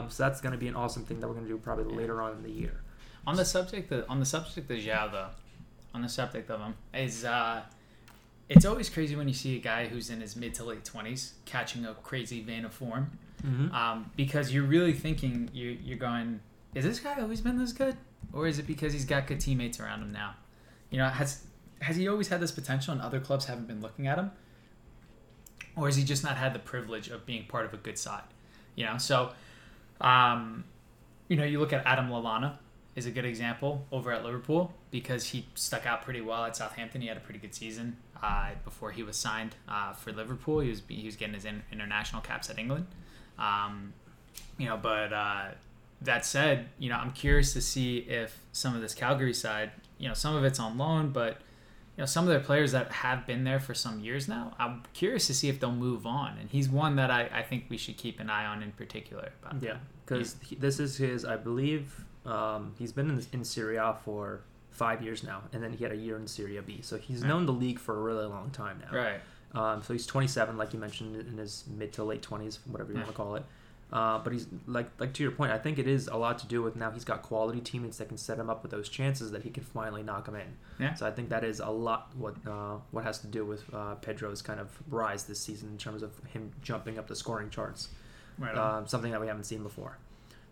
Um, 0.00 0.08
so 0.08 0.22
that's 0.22 0.40
going 0.40 0.52
to 0.52 0.58
be 0.58 0.68
an 0.68 0.76
awesome 0.76 1.04
thing 1.04 1.18
that 1.18 1.26
we're 1.26 1.34
going 1.34 1.46
to 1.46 1.50
do 1.52 1.58
probably 1.58 1.90
Yeah. 1.92 1.98
later 1.98 2.22
on 2.22 2.36
in 2.36 2.42
the 2.44 2.52
year. 2.52 2.82
On 3.26 3.34
the 3.36 3.44
subject 3.44 3.90
of, 3.92 4.04
on 4.08 4.20
the 4.20 4.26
subject 4.26 4.70
of 4.70 4.84
though, 5.12 5.26
on 5.94 6.02
the 6.02 6.08
subject 6.08 6.50
of 6.50 6.60
him 6.60 6.74
is 6.94 7.24
uh, 7.24 7.62
it's 8.48 8.64
always 8.64 8.88
crazy 8.88 9.16
when 9.16 9.26
you 9.26 9.34
see 9.34 9.56
a 9.56 9.60
guy 9.60 9.86
who's 9.88 10.10
in 10.10 10.20
his 10.20 10.36
mid 10.36 10.54
to 10.54 10.64
late 10.64 10.84
twenties 10.84 11.34
catching 11.44 11.84
a 11.86 11.94
crazy 11.94 12.42
vein 12.42 12.64
of 12.64 12.72
form, 12.72 13.10
Mm-hmm. 13.46 13.74
um, 13.74 14.10
because 14.16 14.52
you're 14.52 14.64
really 14.64 14.92
thinking 14.94 15.50
you 15.52 15.76
you're 15.84 15.98
going, 15.98 16.40
is 16.74 16.84
this 16.84 17.00
guy 17.00 17.20
always 17.20 17.40
been 17.40 17.58
this 17.58 17.72
good, 17.72 17.96
or 18.32 18.46
is 18.46 18.58
it 18.58 18.66
because 18.66 18.92
he's 18.92 19.04
got 19.04 19.26
good 19.26 19.40
teammates 19.40 19.78
around 19.80 20.00
him 20.02 20.12
now? 20.12 20.34
You 20.90 20.98
know, 20.98 21.08
has 21.08 21.44
has 21.82 21.96
he 21.96 22.08
always 22.08 22.28
had 22.28 22.40
this 22.40 22.52
potential 22.52 22.92
and 22.92 23.02
other 23.02 23.20
clubs 23.20 23.44
haven't 23.46 23.66
been 23.68 23.80
looking 23.80 24.06
at 24.06 24.18
him, 24.18 24.30
or 25.76 25.86
has 25.86 25.96
he 25.96 26.04
just 26.04 26.24
not 26.24 26.36
had 26.36 26.54
the 26.54 26.58
privilege 26.58 27.08
of 27.08 27.26
being 27.26 27.44
part 27.46 27.66
of 27.66 27.74
a 27.74 27.76
good 27.76 27.98
side? 27.98 28.24
You 28.76 28.86
know, 28.86 28.98
so. 28.98 29.32
Um, 30.00 30.64
you 31.28 31.36
know, 31.36 31.42
you 31.44 31.58
look 31.58 31.72
at 31.72 31.84
Adam 31.84 32.08
Lallana 32.08 32.58
is 32.96 33.06
a 33.06 33.10
good 33.10 33.26
example 33.26 33.86
over 33.92 34.10
at 34.10 34.24
Liverpool 34.24 34.72
because 34.90 35.26
he 35.26 35.46
stuck 35.54 35.86
out 35.86 36.02
pretty 36.02 36.22
well 36.22 36.44
at 36.44 36.56
Southampton. 36.56 37.02
He 37.02 37.08
had 37.08 37.18
a 37.18 37.20
pretty 37.20 37.38
good 37.38 37.54
season 37.54 37.98
uh, 38.22 38.50
before 38.64 38.90
he 38.90 39.02
was 39.02 39.16
signed 39.16 39.54
uh, 39.68 39.92
for 39.92 40.12
Liverpool. 40.12 40.60
He 40.60 40.70
was 40.70 40.82
he 40.88 41.04
was 41.04 41.14
getting 41.14 41.34
his 41.34 41.44
in, 41.44 41.62
international 41.70 42.22
caps 42.22 42.48
at 42.48 42.58
England. 42.58 42.86
Um, 43.38 43.92
you 44.58 44.66
know, 44.66 44.78
but 44.78 45.12
uh, 45.12 45.48
that 46.00 46.24
said, 46.24 46.68
you 46.78 46.88
know, 46.88 46.96
I'm 46.96 47.12
curious 47.12 47.52
to 47.52 47.60
see 47.60 47.98
if 47.98 48.38
some 48.52 48.74
of 48.74 48.80
this 48.80 48.94
Cagliari 48.94 49.34
side, 49.34 49.72
you 49.98 50.08
know, 50.08 50.14
some 50.14 50.34
of 50.34 50.44
it's 50.44 50.58
on 50.58 50.78
loan, 50.78 51.10
but 51.10 51.38
you 51.96 52.02
know, 52.02 52.06
some 52.06 52.24
of 52.24 52.30
their 52.30 52.40
players 52.40 52.72
that 52.72 52.92
have 52.92 53.26
been 53.26 53.44
there 53.44 53.60
for 53.60 53.74
some 53.74 54.00
years 54.00 54.28
now, 54.28 54.54
I'm 54.58 54.82
curious 54.94 55.26
to 55.28 55.34
see 55.34 55.48
if 55.48 55.60
they'll 55.60 55.72
move 55.72 56.06
on. 56.06 56.36
And 56.38 56.50
he's 56.50 56.68
one 56.68 56.96
that 56.96 57.10
I, 57.10 57.28
I 57.32 57.42
think 57.42 57.64
we 57.68 57.76
should 57.76 57.96
keep 57.96 58.20
an 58.20 58.30
eye 58.30 58.46
on 58.46 58.62
in 58.62 58.72
particular. 58.72 59.32
About 59.42 59.62
Yeah, 59.62 59.76
because 60.04 60.36
this 60.58 60.78
is 60.78 60.96
his, 60.96 61.24
I 61.24 61.36
believe, 61.36 62.05
um, 62.26 62.74
he's 62.78 62.92
been 62.92 63.10
in, 63.10 63.24
in 63.32 63.44
Serie 63.44 63.76
A 63.76 63.94
for 64.04 64.40
five 64.70 65.02
years 65.02 65.22
now, 65.22 65.42
and 65.52 65.62
then 65.62 65.72
he 65.72 65.82
had 65.84 65.92
a 65.92 65.96
year 65.96 66.16
in 66.16 66.26
Serie 66.26 66.60
B. 66.66 66.80
So 66.82 66.98
he's 66.98 67.22
Right. 67.22 67.28
known 67.28 67.46
the 67.46 67.52
league 67.52 67.78
for 67.78 67.96
a 67.98 68.02
really 68.02 68.26
long 68.26 68.50
time 68.50 68.82
now. 68.90 68.96
Right. 68.96 69.20
Um, 69.54 69.82
so 69.82 69.92
he's 69.94 70.06
27, 70.06 70.58
like 70.58 70.74
you 70.74 70.78
mentioned, 70.78 71.16
in 71.16 71.38
his 71.38 71.64
mid 71.66 71.92
to 71.94 72.04
late 72.04 72.20
20s, 72.22 72.58
whatever 72.66 72.90
you 72.92 72.98
Yeah. 72.98 73.04
want 73.04 73.14
to 73.14 73.16
call 73.16 73.34
it. 73.36 73.44
Uh, 73.92 74.18
but 74.18 74.32
he's 74.32 74.48
like, 74.66 74.90
like 74.98 75.12
to 75.14 75.22
your 75.22 75.30
point, 75.30 75.52
I 75.52 75.58
think 75.58 75.78
it 75.78 75.86
is 75.86 76.08
a 76.08 76.16
lot 76.16 76.40
to 76.40 76.46
do 76.46 76.60
with 76.60 76.74
now 76.74 76.90
he's 76.90 77.04
got 77.04 77.22
quality 77.22 77.60
teammates 77.60 77.98
that 77.98 78.08
can 78.08 78.18
set 78.18 78.36
him 78.36 78.50
up 78.50 78.62
with 78.62 78.72
those 78.72 78.88
chances 78.88 79.30
that 79.30 79.42
he 79.44 79.50
can 79.50 79.62
finally 79.62 80.02
knock 80.02 80.26
him 80.26 80.34
in. 80.34 80.56
Yeah. 80.80 80.94
So 80.94 81.06
I 81.06 81.12
think 81.12 81.28
that 81.28 81.44
is 81.44 81.60
a 81.60 81.70
lot 81.70 82.10
what 82.16 82.34
uh, 82.46 82.78
what 82.90 83.04
has 83.04 83.20
to 83.20 83.28
do 83.28 83.44
with 83.46 83.62
uh, 83.72 83.94
Pedro's 83.94 84.42
kind 84.42 84.58
of 84.58 84.76
rise 84.90 85.24
this 85.24 85.38
season 85.40 85.68
in 85.70 85.78
terms 85.78 86.02
of 86.02 86.10
him 86.32 86.50
jumping 86.62 86.98
up 86.98 87.06
the 87.06 87.14
scoring 87.14 87.48
charts 87.48 87.88
Right. 88.38 88.56
um, 88.58 88.88
something 88.88 89.12
that 89.12 89.20
we 89.20 89.28
haven't 89.28 89.44
seen 89.44 89.62
before. 89.62 89.96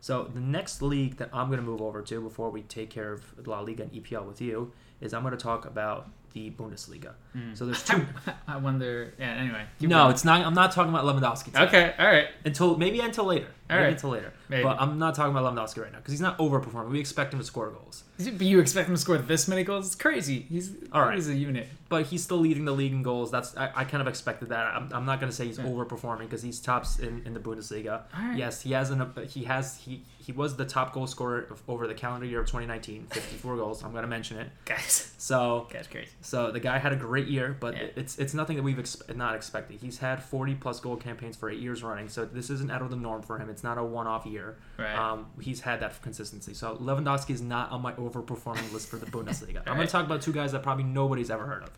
So 0.05 0.25
the 0.25 0.39
next 0.39 0.83
league 0.83 1.17
that 1.17 1.31
I'm 1.33 1.47
going 1.47 1.59
to 1.59 1.65
move 1.65 1.81
over 1.81 2.03
to 2.03 2.21
before 2.21 2.51
we 2.51 2.61
take 2.61 2.91
care 2.91 3.15
of 3.15 3.47
La 3.47 3.61
Liga 3.61 3.85
and 3.85 3.93
EPL 3.93 4.27
with 4.27 4.39
you 4.39 4.71
is 5.01 5.15
I'm 5.15 5.23
going 5.23 5.35
to 5.35 5.43
talk 5.43 5.65
about 5.65 6.11
the 6.35 6.51
Bundesliga. 6.51 7.13
Mm. 7.35 7.57
So 7.57 7.65
there's 7.65 7.83
two. 7.87 8.05
I 8.47 8.59
wonder. 8.59 9.15
Yeah. 9.19 9.31
Anyway. 9.31 9.65
no, 9.81 9.89
going. 9.89 10.11
it's 10.11 10.23
not. 10.23 10.45
I'm 10.45 10.53
not 10.53 10.73
talking 10.73 10.93
about 10.93 11.07
Lewandowski. 11.07 11.45
today. 11.45 11.63
Okay. 11.63 11.95
All 11.99 12.05
right. 12.05 12.27
Until 12.45 12.77
maybe 12.77 13.01
until 13.01 13.25
later. 13.25 13.47
All 13.71 13.77
maybe 13.77 13.85
right. 13.87 13.93
until 13.95 14.11
later. 14.11 14.33
Maybe. 14.49 14.63
But 14.63 14.79
I'm 14.81 14.99
not 14.99 15.15
talking 15.15 15.35
about 15.35 15.55
Lewandowski 15.55 15.83
right 15.83 15.91
now 15.93 15.99
because 15.99 16.13
he's 16.13 16.21
not 16.21 16.37
overperforming. 16.39 16.91
We 16.91 17.01
expect 17.01 17.33
him 17.33 17.41
to 17.41 17.45
score 17.47 17.71
goals. 17.71 18.05
But 18.19 18.43
you 18.43 18.61
expect 18.61 18.89
him 18.89 18.95
to 18.95 19.01
score 19.01 19.17
this 19.19 19.49
many 19.49 19.65
goals? 19.65 19.87
It's 19.87 19.95
crazy. 19.95 20.41
He's 20.49 20.71
All 20.93 21.01
right. 21.03 21.15
He's 21.15 21.29
a 21.29 21.35
unit. 21.35 21.69
but 21.89 22.07
he's 22.07 22.23
still 22.23 22.37
leading 22.37 22.65
the 22.67 22.73
league 22.73 22.93
in 22.93 23.03
goals. 23.03 23.31
That's 23.31 23.57
I, 23.57 23.71
I 23.75 23.85
kind 23.85 24.03
of 24.03 24.07
expected 24.07 24.51
that. 24.51 24.75
I'm, 24.75 24.91
I'm 24.93 25.07
not 25.07 25.19
going 25.19 25.31
to 25.31 25.35
say 25.37 25.47
he's 25.47 25.59
Yeah. 25.59 25.65
overperforming 25.65 26.21
because 26.21 26.43
he's 26.43 26.61
tops 26.61 26.99
in, 26.99 27.23
in 27.25 27.33
the 27.35 27.41
Bundesliga. 27.41 28.03
Right. 28.17 28.37
Yes, 28.37 28.61
he 28.63 28.73
has 28.73 28.91
an 28.91 29.11
he 29.29 29.45
has 29.45 29.79
he 29.79 30.03
he 30.19 30.33
was 30.33 30.57
the 30.57 30.65
top 30.65 30.93
goal 30.95 31.07
scorer 31.07 31.41
of, 31.51 31.63
over 31.69 31.87
the 31.87 31.93
calendar 31.95 32.25
year 32.27 32.41
of 32.41 32.47
2019, 32.47 33.07
54 33.11 33.57
goals. 33.57 33.83
I'm 33.83 33.91
going 33.93 34.03
to 34.03 34.09
mention 34.09 34.39
it. 34.39 34.51
Guys. 34.67 35.13
So 35.19 35.67
Guys, 35.73 35.87
crazy. 35.87 36.09
so 36.21 36.51
the 36.51 36.61
guy 36.61 36.77
had 36.79 36.93
a 36.93 36.97
great 36.97 37.29
year, 37.29 37.57
but 37.59 37.75
Yeah. 37.75 37.87
it's 37.97 38.19
it's 38.19 38.35
nothing 38.35 38.57
that 38.57 38.63
we've 38.63 38.79
ex- 38.79 39.03
not 39.15 39.35
expected. 39.35 39.79
He's 39.81 39.99
had 39.99 40.23
40 40.23 40.55
plus 40.57 40.81
goal 40.81 40.97
campaigns 40.97 41.35
for 41.37 41.49
eight 41.51 41.61
years 41.61 41.83
running, 41.83 42.09
so 42.11 42.25
this 42.27 42.51
isn't 42.51 42.71
out 42.71 42.83
of 42.83 42.91
the 42.91 42.97
norm 42.97 43.23
for 43.23 43.39
him. 43.39 43.49
It's 43.55 43.63
not 43.63 43.79
a 43.79 43.85
one 43.85 44.09
off 44.09 44.27
year. 44.27 44.57
Right. 44.77 44.97
Um, 44.97 45.27
he's 45.41 45.61
had 45.61 45.79
that 45.81 46.03
consistency. 46.03 46.55
So 46.55 46.77
Lewandowski 46.77 47.31
is 47.31 47.41
not 47.41 47.71
on 47.71 47.81
my 47.83 47.93
overperforming 47.93 48.73
list 48.73 48.89
for 48.89 48.97
the 48.97 49.07
Bundesliga. 49.07 49.59
I'm 49.67 49.77
going 49.77 49.87
to 49.87 49.93
talk 49.93 50.05
about 50.05 50.23
two 50.23 50.33
guys 50.33 50.51
that 50.53 50.65
probably 50.65 50.83
nobody's 50.83 51.31
ever 51.31 51.47
heard 51.47 51.63
of. 51.63 51.71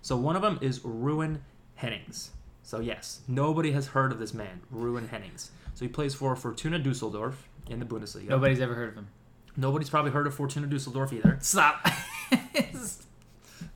So 0.00 0.16
one 0.16 0.36
of 0.36 0.42
them 0.42 0.60
is 0.62 0.78
Rouwen 0.80 1.40
Hennings. 1.74 2.30
So 2.62 2.78
yes, 2.78 3.22
nobody 3.26 3.72
has 3.72 3.88
heard 3.88 4.12
of 4.12 4.20
this 4.20 4.32
man, 4.32 4.60
Rouwen 4.72 5.08
Hennings. 5.08 5.50
So 5.74 5.84
he 5.84 5.88
plays 5.88 6.14
for 6.14 6.36
Fortuna 6.36 6.78
Dusseldorf 6.78 7.48
in 7.68 7.80
the 7.80 7.84
Bundesliga. 7.84 8.28
Nobody's 8.28 8.60
ever 8.60 8.74
heard 8.74 8.90
of 8.90 8.94
him. 8.94 9.08
Nobody's 9.56 9.90
probably 9.90 10.12
heard 10.12 10.28
of 10.28 10.34
Fortuna 10.34 10.68
Dusseldorf 10.68 11.12
either. 11.12 11.38
Stop. 11.40 11.84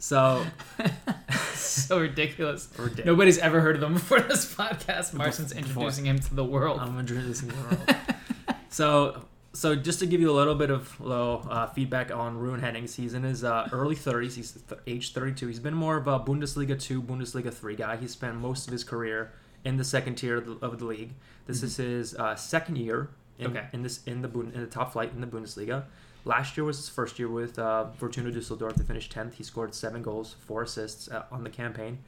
So 0.02 0.44
so 1.54 2.00
ridiculous. 2.00 2.68
ridiculous. 2.76 3.06
Nobody's 3.06 3.38
ever 3.38 3.60
heard 3.60 3.76
of 3.76 3.80
them 3.80 3.94
before 3.94 4.18
this 4.18 4.52
podcast. 4.52 5.14
Marcin's 5.14 5.52
introducing 5.52 6.06
him 6.06 6.18
to 6.18 6.34
the 6.34 6.44
world. 6.44 6.80
I'm 6.80 6.98
introducing 6.98 7.50
the 7.50 7.54
world. 7.54 7.96
so, 8.68 9.24
so 9.52 9.76
just 9.76 10.00
to 10.00 10.06
give 10.06 10.20
you 10.20 10.28
a 10.28 10.34
little 10.34 10.56
bit 10.56 10.70
of 10.70 11.00
little 11.00 11.46
uh, 11.48 11.68
feedback 11.68 12.10
on 12.10 12.36
Rouwen 12.36 12.58
Hennings, 12.60 12.96
he's 12.96 13.14
in 13.14 13.22
his 13.22 13.44
uh, 13.44 13.68
early 13.70 13.94
30s. 13.94 14.34
He's 14.34 14.50
th- 14.68 14.80
age 14.88 15.12
32. 15.12 15.46
He's 15.46 15.60
been 15.60 15.72
more 15.72 15.96
of 15.98 16.08
a 16.08 16.18
Bundesliga 16.18 16.76
2, 16.82 17.00
Bundesliga 17.00 17.54
3 17.54 17.76
guy. 17.76 17.96
He 17.96 18.08
spent 18.08 18.34
most 18.38 18.66
of 18.66 18.72
his 18.72 18.82
career 18.82 19.30
in 19.64 19.76
the 19.76 19.84
second 19.84 20.16
tier 20.16 20.38
of 20.38 20.46
the, 20.46 20.66
of 20.66 20.80
the 20.80 20.84
league. 20.84 21.12
This 21.46 21.62
is 21.62 21.76
his 21.76 22.16
uh, 22.16 22.34
second 22.34 22.76
year 22.76 23.10
in, 23.38 23.56
Okay. 23.56 23.66
in 23.72 23.82
this 23.84 24.02
in 24.04 24.20
the 24.22 24.28
in 24.28 24.60
the 24.62 24.66
top 24.66 24.92
flight 24.94 25.12
in 25.14 25.20
the 25.20 25.28
Bundesliga. 25.28 25.84
Last 26.24 26.56
year 26.56 26.64
was 26.64 26.76
his 26.76 26.88
first 26.88 27.18
year 27.18 27.28
with 27.28 27.58
uh, 27.58 27.86
Fortuna 27.98 28.30
Dusseldorf. 28.30 28.74
They 28.76 28.84
finished 28.84 29.12
10th. 29.12 29.34
He 29.34 29.42
scored 29.42 29.74
seven 29.74 30.02
goals, 30.02 30.36
four 30.46 30.62
assists 30.62 31.08
uh, 31.08 31.24
on 31.32 31.42
the 31.42 31.50
campaign. 31.50 31.98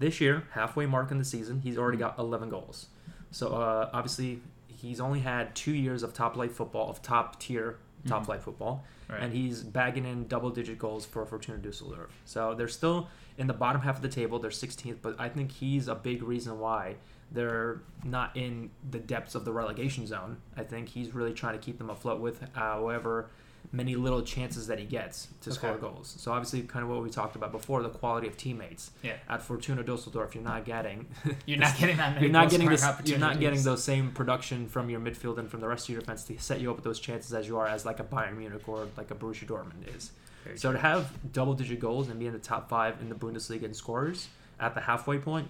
This 0.00 0.20
year, 0.20 0.44
halfway 0.52 0.86
mark 0.86 1.10
in 1.10 1.18
the 1.18 1.24
season, 1.24 1.60
he's 1.60 1.78
already 1.78 1.98
got 1.98 2.18
11 2.18 2.48
goals. 2.48 2.86
So 3.30 3.48
uh, 3.54 3.90
obviously, 3.92 4.40
he's 4.66 5.00
only 5.00 5.20
had 5.20 5.54
two 5.54 5.72
years 5.74 6.02
of 6.02 6.12
top 6.14 6.34
flight 6.34 6.50
football, 6.52 6.90
of 6.90 7.00
top 7.02 7.38
tier 7.38 7.76
top 8.06 8.22
Mhm. 8.22 8.26
flight 8.26 8.42
football, 8.42 8.82
Right. 9.10 9.20
and 9.22 9.32
he's 9.34 9.62
bagging 9.62 10.06
in 10.06 10.26
double 10.26 10.48
digit 10.50 10.78
goals 10.78 11.04
for 11.04 11.24
Fortuna 11.26 11.58
Dusseldorf. 11.58 12.10
So 12.24 12.54
they're 12.54 12.66
still 12.66 13.08
in 13.36 13.46
the 13.46 13.52
bottom 13.52 13.82
half 13.82 13.96
of 13.96 14.02
the 14.02 14.08
table. 14.08 14.38
They're 14.38 14.50
16th, 14.50 15.00
but 15.02 15.16
I 15.20 15.28
think 15.28 15.52
he's 15.52 15.86
a 15.86 15.94
big 15.94 16.22
reason 16.22 16.58
why 16.58 16.96
they're 17.30 17.82
not 18.02 18.34
in 18.36 18.70
the 18.90 18.98
depths 18.98 19.34
of 19.34 19.44
the 19.44 19.52
relegation 19.52 20.06
zone. 20.06 20.38
I 20.56 20.64
think 20.64 20.88
he's 20.88 21.14
really 21.14 21.34
trying 21.34 21.52
to 21.58 21.64
keep 21.64 21.76
them 21.76 21.90
afloat 21.90 22.20
with 22.20 22.42
however 22.54 23.28
many 23.72 23.94
little 23.94 24.22
chances 24.22 24.66
that 24.66 24.78
he 24.80 24.84
gets 24.84 25.28
to 25.42 25.52
score 25.52 25.76
goals. 25.76 26.14
So 26.18 26.32
obviously, 26.32 26.62
kind 26.62 26.82
of 26.84 26.90
what 26.90 27.02
we 27.02 27.10
talked 27.10 27.36
about 27.36 27.52
before, 27.52 27.82
the 27.82 27.88
quality 27.88 28.26
of 28.26 28.36
teammates. 28.36 28.90
Yeah. 29.02 29.12
At 29.28 29.42
Fortuna 29.42 29.82
Dusseldorf, 29.84 30.34
you're 30.34 30.42
not 30.42 30.64
getting 30.64 31.06
You're 31.46 31.58
not 31.66 31.76
getting 31.78 31.96
that 31.98 32.14
many. 32.14 32.26
you're 32.26 32.32
not 32.32 32.50
getting 32.50 32.68
this. 32.68 32.84
You're 33.04 33.18
not 33.18 33.38
getting 33.38 33.62
those 33.62 33.84
same 33.84 34.10
production 34.10 34.66
from 34.68 34.90
your 34.90 34.98
midfield 35.00 35.38
and 35.38 35.48
from 35.48 35.60
the 35.60 35.68
rest 35.68 35.84
of 35.88 35.90
your 35.92 36.00
defense 36.00 36.24
to 36.24 36.38
set 36.38 36.60
you 36.60 36.70
up 36.70 36.76
with 36.76 36.84
those 36.84 36.98
chances 36.98 37.32
as 37.32 37.46
you 37.46 37.58
are 37.58 37.68
as 37.68 37.84
like 37.86 38.00
a 38.00 38.04
Bayern 38.04 38.36
Munich 38.38 38.68
or 38.68 38.88
like 38.96 39.10
a 39.10 39.14
Borussia 39.14 39.46
Dortmund 39.46 39.96
is. 39.96 40.10
Very 40.44 40.58
So 40.58 40.70
true. 40.70 40.78
to 40.78 40.82
have 40.82 41.32
double-digit 41.32 41.78
goals 41.78 42.08
and 42.08 42.18
be 42.18 42.26
in 42.26 42.32
the 42.32 42.38
top 42.38 42.68
five 42.68 43.00
in 43.00 43.08
the 43.08 43.14
Bundesliga 43.14 43.62
in 43.64 43.74
scorers 43.74 44.28
at 44.58 44.74
the 44.74 44.80
halfway 44.80 45.18
point, 45.18 45.48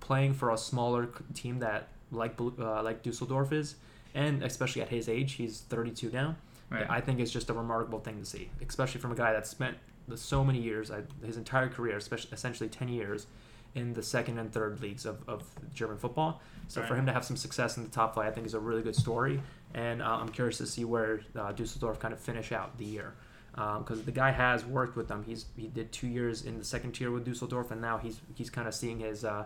playing 0.00 0.34
for 0.34 0.50
a 0.50 0.56
smaller 0.58 1.08
team 1.34 1.58
that 1.58 1.88
like 2.10 2.34
uh, 2.40 2.82
like 2.82 3.02
Dusseldorf 3.02 3.52
is, 3.52 3.74
and 4.14 4.42
especially 4.42 4.82
at 4.82 4.88
his 4.88 5.08
age, 5.08 5.32
he's 5.34 5.60
32 5.60 6.10
now. 6.10 6.36
Right. 6.70 6.86
I 6.88 7.00
think 7.00 7.18
it's 7.18 7.32
just 7.32 7.50
a 7.50 7.52
remarkable 7.52 7.98
thing 7.98 8.20
to 8.20 8.24
see, 8.24 8.48
especially 8.66 9.00
from 9.00 9.10
a 9.10 9.16
guy 9.16 9.32
that 9.32 9.46
spent 9.46 9.76
the, 10.06 10.16
so 10.16 10.44
many 10.44 10.60
years, 10.60 10.90
his 11.24 11.36
entire 11.36 11.68
career, 11.68 11.96
especially 11.96 12.30
essentially 12.32 12.68
10 12.68 12.88
years, 12.88 13.26
in 13.74 13.92
the 13.92 14.02
second 14.02 14.38
and 14.38 14.52
third 14.52 14.80
leagues 14.80 15.06
of, 15.06 15.28
of 15.28 15.42
German 15.74 15.96
football. 15.96 16.40
So 16.68 16.82
for 16.82 16.94
him 16.94 17.06
to 17.06 17.12
have 17.12 17.24
some 17.24 17.36
success 17.36 17.76
in 17.76 17.82
the 17.82 17.90
top 17.90 18.14
flight, 18.14 18.28
I 18.28 18.30
think 18.30 18.46
is 18.46 18.54
a 18.54 18.60
really 18.60 18.82
good 18.82 18.94
story, 18.94 19.42
and 19.74 20.00
uh, 20.00 20.06
I'm 20.06 20.28
curious 20.28 20.58
to 20.58 20.66
see 20.66 20.84
where 20.84 21.20
uh, 21.36 21.52
Dusseldorf 21.52 21.98
kind 21.98 22.14
of 22.14 22.20
finish 22.20 22.52
out 22.52 22.76
the 22.78 22.84
year. 22.84 23.14
Because 23.52 24.04
the 24.04 24.12
guy 24.12 24.30
has 24.30 24.64
worked 24.64 24.96
with 24.96 25.08
them. 25.08 25.24
He's 25.24 25.46
he 25.56 25.66
did 25.66 25.90
two 25.90 26.06
years 26.06 26.42
in 26.42 26.56
the 26.56 26.64
second 26.64 26.92
tier 26.92 27.10
with 27.10 27.24
Dusseldorf, 27.24 27.72
and 27.72 27.80
now 27.80 27.98
he's 27.98 28.20
he's 28.36 28.48
kind 28.48 28.68
of 28.68 28.74
seeing 28.74 29.00
his 29.00 29.24
uh, 29.24 29.44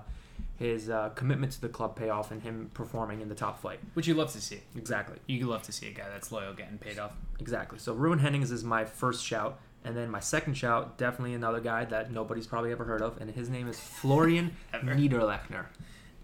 his 0.56 0.88
uh, 0.88 1.08
commitment 1.10 1.52
to 1.52 1.60
the 1.60 1.68
club 1.68 1.96
pay 1.96 2.10
off 2.10 2.30
and 2.30 2.42
him 2.42 2.70
performing 2.74 3.20
in 3.20 3.28
the 3.28 3.34
top 3.34 3.60
flight. 3.60 3.80
Which 3.94 4.06
you 4.06 4.14
love 4.14 4.32
to 4.32 4.40
see. 4.40 4.60
Exactly. 4.76 5.18
You 5.26 5.46
love 5.46 5.62
to 5.62 5.72
see 5.72 5.88
a 5.88 5.92
guy 5.92 6.08
that's 6.08 6.30
loyal 6.30 6.52
getting 6.54 6.78
paid 6.78 6.98
off. 6.98 7.12
Exactly. 7.40 7.78
So 7.78 7.94
Rouwen 7.94 8.20
Hennings 8.20 8.50
is 8.52 8.62
my 8.62 8.84
first 8.84 9.24
shout, 9.24 9.58
and 9.84 9.96
then 9.96 10.10
my 10.10 10.20
second 10.20 10.54
shout, 10.54 10.96
definitely 10.96 11.34
another 11.34 11.60
guy 11.60 11.84
that 11.86 12.12
nobody's 12.12 12.46
probably 12.46 12.70
ever 12.72 12.84
heard 12.84 13.02
of, 13.02 13.20
and 13.20 13.30
his 13.30 13.48
name 13.48 13.68
is 13.68 13.78
Florian 13.80 14.56
Niederlechner. 14.74 15.66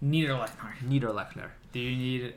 Niederlechner. 0.03 0.77
Niederlechner. 0.83 1.49
Do 1.73 1.79
you 1.79 1.95
need? 1.95 2.33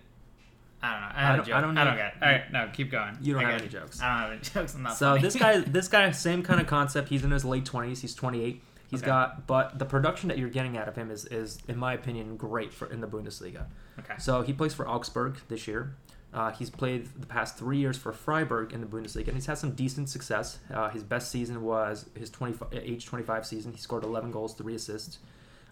I 0.82 0.92
don't 0.92 1.00
know. 1.00 1.08
I, 1.14 1.32
I 1.32 1.36
don't-. 1.36 1.52
I 1.52 1.60
don't 1.62 1.78
I 1.78 1.84
don't 1.84 1.96
get. 1.96 2.06
It. 2.08 2.22
All 2.22 2.28
right, 2.28 2.52
no, 2.52 2.70
keep 2.72 2.90
going. 2.90 3.16
You 3.22 3.34
don't 3.34 3.44
I 3.44 3.52
have 3.52 3.60
any 3.60 3.68
it. 3.68 3.72
jokes. 3.72 4.02
I 4.02 4.08
don't 4.10 4.18
have 4.22 4.30
any 4.32 4.40
jokes. 4.54 4.74
I'm 4.74 4.82
not 4.82 4.96
So 4.98 5.10
funny. 5.12 5.22
this 5.22 5.36
guy, 5.36 5.58
this 5.66 5.88
guy, 5.88 6.10
same 6.10 6.42
kind 6.42 6.60
of 6.60 6.66
concept. 6.66 7.08
He's 7.08 7.24
in 7.24 7.30
his 7.30 7.44
late 7.44 7.64
twenties. 7.64 8.02
He's 8.02 8.14
twenty 8.14 8.42
eight. 8.44 8.62
He's 8.94 9.02
Okay. 9.02 9.06
got, 9.10 9.46
but 9.46 9.78
the 9.78 9.84
production 9.84 10.28
that 10.28 10.38
you're 10.38 10.48
getting 10.50 10.76
out 10.76 10.88
of 10.88 10.96
him 10.96 11.10
is, 11.10 11.24
is 11.26 11.58
in 11.68 11.76
my 11.76 11.92
opinion, 11.94 12.36
great 12.36 12.72
for 12.72 12.86
in 12.86 13.00
the 13.00 13.06
Bundesliga. 13.06 13.66
okay. 13.98 14.14
So 14.18 14.42
he 14.42 14.52
plays 14.52 14.74
for 14.74 14.88
Augsburg 14.88 15.38
this 15.48 15.66
year. 15.68 15.94
Uh, 16.32 16.50
he's 16.50 16.68
played 16.70 17.08
the 17.20 17.26
past 17.26 17.56
three 17.56 17.78
years 17.78 17.96
for 17.96 18.12
Freiburg 18.12 18.72
in 18.72 18.80
the 18.80 18.86
Bundesliga, 18.88 19.28
and 19.28 19.36
he's 19.36 19.46
had 19.46 19.56
some 19.58 19.70
decent 19.72 20.08
success. 20.08 20.58
Uh, 20.72 20.88
his 20.90 21.04
best 21.04 21.30
season 21.30 21.62
was 21.62 22.06
his 22.18 22.28
20, 22.30 22.58
age 22.76 23.06
25 23.06 23.46
season. 23.46 23.72
He 23.72 23.78
scored 23.78 24.02
11 24.02 24.32
goals, 24.32 24.54
three 24.54 24.74
assists. 24.74 25.18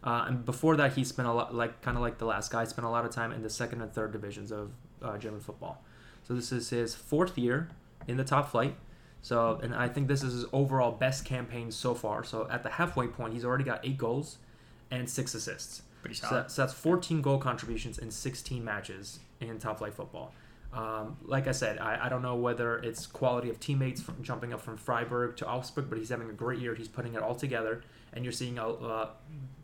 Uh, 0.04 0.24
and 0.28 0.44
before 0.44 0.76
that, 0.76 0.92
he 0.92 1.02
spent 1.04 1.26
a 1.28 1.32
lot, 1.32 1.52
like 1.54 1.82
kind 1.82 1.96
of 1.96 2.02
like 2.02 2.18
the 2.18 2.26
last 2.26 2.50
guy, 2.52 2.62
spent 2.64 2.86
a 2.86 2.90
lot 2.90 3.04
of 3.04 3.10
time 3.10 3.32
in 3.32 3.42
the 3.42 3.50
second 3.50 3.80
and 3.82 3.92
third 3.92 4.12
divisions 4.12 4.52
of 4.52 4.70
uh, 5.02 5.16
German 5.18 5.40
football. 5.40 5.82
So 6.28 6.34
this 6.34 6.52
is 6.52 6.70
his 6.70 6.94
fourth 6.94 7.36
year 7.36 7.68
in 8.06 8.16
the 8.16 8.24
top 8.24 8.50
flight. 8.50 8.76
So, 9.22 9.60
and 9.62 9.74
I 9.74 9.88
think 9.88 10.08
this 10.08 10.22
is 10.22 10.32
his 10.34 10.44
overall 10.52 10.90
best 10.92 11.24
campaign 11.24 11.70
so 11.70 11.94
far. 11.94 12.24
So 12.24 12.48
at 12.50 12.62
the 12.64 12.70
halfway 12.70 13.06
point, 13.06 13.32
he's 13.34 13.44
already 13.44 13.64
got 13.64 13.80
eight 13.84 13.96
goals 13.96 14.38
and 14.90 15.08
six 15.08 15.34
assists. 15.34 15.82
Pretty 16.02 16.16
So, 16.16 16.26
solid. 16.28 16.44
that, 16.44 16.50
so 16.50 16.62
that's 16.62 16.74
14 16.74 17.22
goal 17.22 17.38
contributions 17.38 17.98
in 17.98 18.10
16 18.10 18.64
matches 18.64 19.20
in 19.40 19.58
top 19.58 19.78
flight 19.78 19.94
football. 19.94 20.32
Um, 20.72 21.16
like 21.24 21.46
I 21.46 21.52
said, 21.52 21.78
I, 21.78 22.06
I 22.06 22.08
don't 22.08 22.22
know 22.22 22.34
whether 22.34 22.78
it's 22.78 23.06
quality 23.06 23.48
of 23.50 23.60
teammates 23.60 24.00
from 24.00 24.22
jumping 24.22 24.52
up 24.52 24.60
from 24.60 24.76
Freiburg 24.76 25.36
to 25.36 25.46
Augsburg, 25.46 25.88
but 25.88 25.98
he's 25.98 26.08
having 26.08 26.28
a 26.30 26.32
great 26.32 26.58
year. 26.58 26.74
He's 26.74 26.88
putting 26.88 27.14
it 27.14 27.22
all 27.22 27.34
together, 27.34 27.82
and 28.14 28.24
you're 28.24 28.32
seeing 28.32 28.58
a 28.58 28.66
uh, 28.68 29.10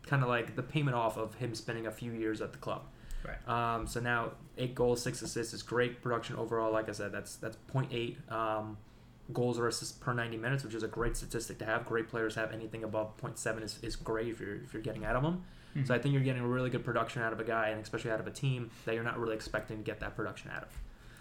kind 0.05 0.21
of 0.23 0.29
like 0.29 0.55
the 0.55 0.61
payment 0.63 0.95
off 0.95 1.17
of 1.17 1.33
him 1.35 1.55
spending 1.55 1.87
a 1.87 1.91
few 1.91 2.11
years 2.11 2.41
at 2.41 2.51
the 2.51 2.59
club. 2.59 2.83
Right. 3.27 3.49
Um, 3.75 3.87
so 3.87 3.99
now 3.99 4.31
eight 4.57 4.75
goals, 4.75 5.01
six 5.01 5.21
assists 5.23 5.53
is 5.53 5.63
great 5.63 6.01
production 6.01 6.35
overall. 6.35 6.71
Like 6.71 6.87
I 6.89 6.93
said, 6.93 7.11
that's 7.11 7.35
that's 7.37 7.57
0.8 7.73 8.31
um, 8.31 8.77
goals 9.33 9.59
or 9.59 9.67
assists 9.67 9.97
per 9.97 10.13
90 10.13 10.37
minutes, 10.37 10.63
which 10.63 10.73
is 10.73 10.83
a 10.83 10.87
great 10.87 11.15
statistic 11.15 11.57
to 11.59 11.65
have. 11.65 11.85
Great 11.85 12.07
players 12.07 12.35
have 12.35 12.51
anything 12.51 12.83
above 12.83 13.17
0.7 13.17 13.63
is, 13.63 13.79
is 13.81 13.95
great 13.95 14.27
if 14.27 14.39
you're 14.39 14.55
if 14.55 14.73
you're 14.73 14.81
getting 14.81 15.05
out 15.05 15.15
of 15.15 15.23
them. 15.23 15.43
Hmm. 15.73 15.85
So 15.85 15.93
I 15.93 15.99
think 15.99 16.13
you're 16.13 16.23
getting 16.23 16.41
a 16.41 16.47
really 16.47 16.69
good 16.69 16.83
production 16.83 17.21
out 17.21 17.33
of 17.33 17.39
a 17.39 17.43
guy, 17.43 17.69
and 17.69 17.81
especially 17.81 18.11
out 18.11 18.19
of 18.19 18.27
a 18.27 18.31
team 18.31 18.71
that 18.85 18.95
you're 18.95 19.03
not 19.03 19.19
really 19.19 19.35
expecting 19.35 19.77
to 19.77 19.83
get 19.83 19.99
that 19.99 20.15
production 20.15 20.51
out 20.51 20.63
of. 20.63 20.69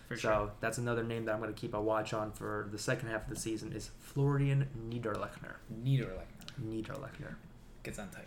For 0.09 0.17
so 0.17 0.29
sure. 0.29 0.51
that's 0.61 0.79
another 0.79 1.03
name 1.03 1.27
that 1.27 1.35
I'm 1.35 1.41
going 1.41 1.53
to 1.53 1.61
keep 1.61 1.75
a 1.75 1.81
watch 1.81 2.15
on 2.15 2.33
for 2.33 2.69
the 2.73 2.79
second 2.79 3.11
half 3.11 3.25
of 3.25 3.31
the 3.31 3.39
season 3.39 3.73
is 3.73 3.91
Florian 4.01 4.67
Niederlechner. 4.89 5.57
Niederlechner. 5.85 6.25
Niederlechner. 6.67 7.35
Gets 7.83 7.99
on 7.99 8.09
tight. 8.09 8.25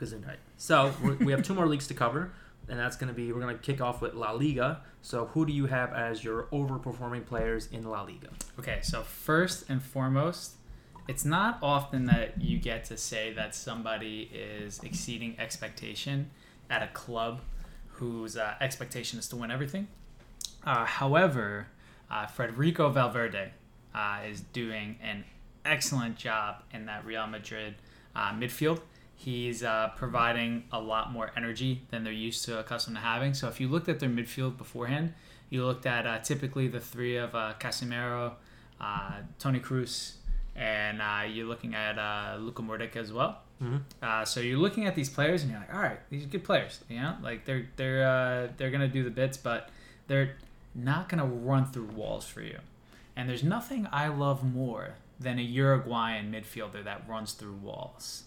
Gesundheit. 0.00 0.36
So 0.56 0.92
we 1.02 1.12
we 1.26 1.32
have 1.32 1.42
two 1.42 1.54
more 1.54 1.66
leagues 1.66 1.86
to 1.88 1.94
cover, 1.94 2.32
and 2.70 2.78
that's 2.78 2.96
going 2.96 3.08
to 3.08 3.14
be 3.14 3.32
we're 3.32 3.40
going 3.40 3.54
to 3.56 3.62
kick 3.62 3.80
off 3.80 4.00
with 4.00 4.14
La 4.14 4.30
Liga. 4.32 4.80
So 5.02 5.26
who 5.26 5.44
do 5.44 5.52
you 5.52 5.66
have 5.66 5.92
as 5.92 6.22
your 6.24 6.44
overperforming 6.44 7.26
players 7.26 7.68
in 7.72 7.84
La 7.84 8.02
Liga? 8.02 8.28
Okay, 8.58 8.78
so 8.82 9.02
first 9.02 9.68
and 9.68 9.82
foremost, 9.82 10.54
it's 11.08 11.24
not 11.24 11.58
often 11.62 12.06
that 12.06 12.40
you 12.40 12.58
get 12.58 12.84
to 12.86 12.96
say 12.96 13.32
that 13.32 13.54
somebody 13.54 14.30
is 14.32 14.80
exceeding 14.84 15.34
expectation 15.38 16.30
at 16.70 16.82
a 16.82 16.88
club 16.88 17.40
whose 17.88 18.36
uh, 18.36 18.54
expectation 18.60 19.18
is 19.18 19.28
to 19.28 19.36
win 19.36 19.50
everything. 19.50 19.88
Uh, 20.64 20.84
however, 20.84 21.66
uh, 22.10 22.26
Federico 22.26 22.90
Valverde 22.90 23.50
uh, 23.94 24.18
is 24.26 24.40
doing 24.40 24.96
an 25.02 25.24
excellent 25.64 26.16
job 26.16 26.62
in 26.72 26.86
that 26.86 27.04
Real 27.04 27.26
Madrid 27.26 27.74
uh, 28.14 28.32
midfield. 28.32 28.80
He's 29.22 29.62
uh, 29.62 29.90
providing 29.96 30.64
a 30.72 30.80
lot 30.80 31.12
more 31.12 31.30
energy 31.36 31.82
than 31.90 32.04
they're 32.04 32.12
used 32.12 32.46
to 32.46 32.58
accustomed 32.58 32.96
to 32.96 33.02
having. 33.02 33.34
So 33.34 33.48
if 33.48 33.60
you 33.60 33.68
looked 33.68 33.90
at 33.90 34.00
their 34.00 34.08
midfield 34.08 34.56
beforehand, 34.56 35.12
you 35.50 35.62
looked 35.66 35.84
at 35.84 36.06
uh, 36.06 36.20
typically 36.20 36.68
the 36.68 36.80
three 36.80 37.16
of 37.18 37.34
uh, 37.34 37.52
Casemiro, 37.60 38.32
uh, 38.80 39.12
Toni 39.38 39.60
Kroos, 39.60 40.12
and 40.56 41.02
uh, 41.02 41.24
you're 41.30 41.46
looking 41.46 41.74
at 41.74 41.98
uh, 41.98 42.38
Luka 42.40 42.62
Modric 42.62 42.96
as 42.96 43.12
well. 43.12 43.42
Mhm. 43.62 43.82
Uh, 44.02 44.24
so 44.24 44.40
you're 44.40 44.56
looking 44.58 44.86
at 44.86 44.94
these 44.94 45.10
players 45.10 45.42
and 45.42 45.50
you're 45.50 45.60
like, 45.60 45.74
all 45.74 45.82
right, 45.82 46.00
these 46.08 46.24
are 46.24 46.28
good 46.28 46.44
players. 46.44 46.80
You 46.88 47.00
know, 47.00 47.16
like 47.22 47.44
they're 47.44 47.68
they're 47.76 48.08
uh, 48.08 48.48
they're 48.56 48.70
gonna 48.70 48.88
do 48.88 49.04
the 49.04 49.10
bits, 49.10 49.36
but 49.36 49.68
they're 50.06 50.36
not 50.74 51.10
gonna 51.10 51.26
run 51.26 51.66
through 51.66 51.88
walls 51.94 52.24
for 52.26 52.40
you. 52.40 52.58
And 53.16 53.28
there's 53.28 53.44
nothing 53.44 53.86
I 53.92 54.08
love 54.08 54.42
more 54.42 54.94
than 55.18 55.38
a 55.38 55.42
Uruguayan 55.42 56.32
midfielder 56.32 56.82
that 56.84 57.06
runs 57.06 57.32
through 57.34 57.56
walls. 57.56 58.22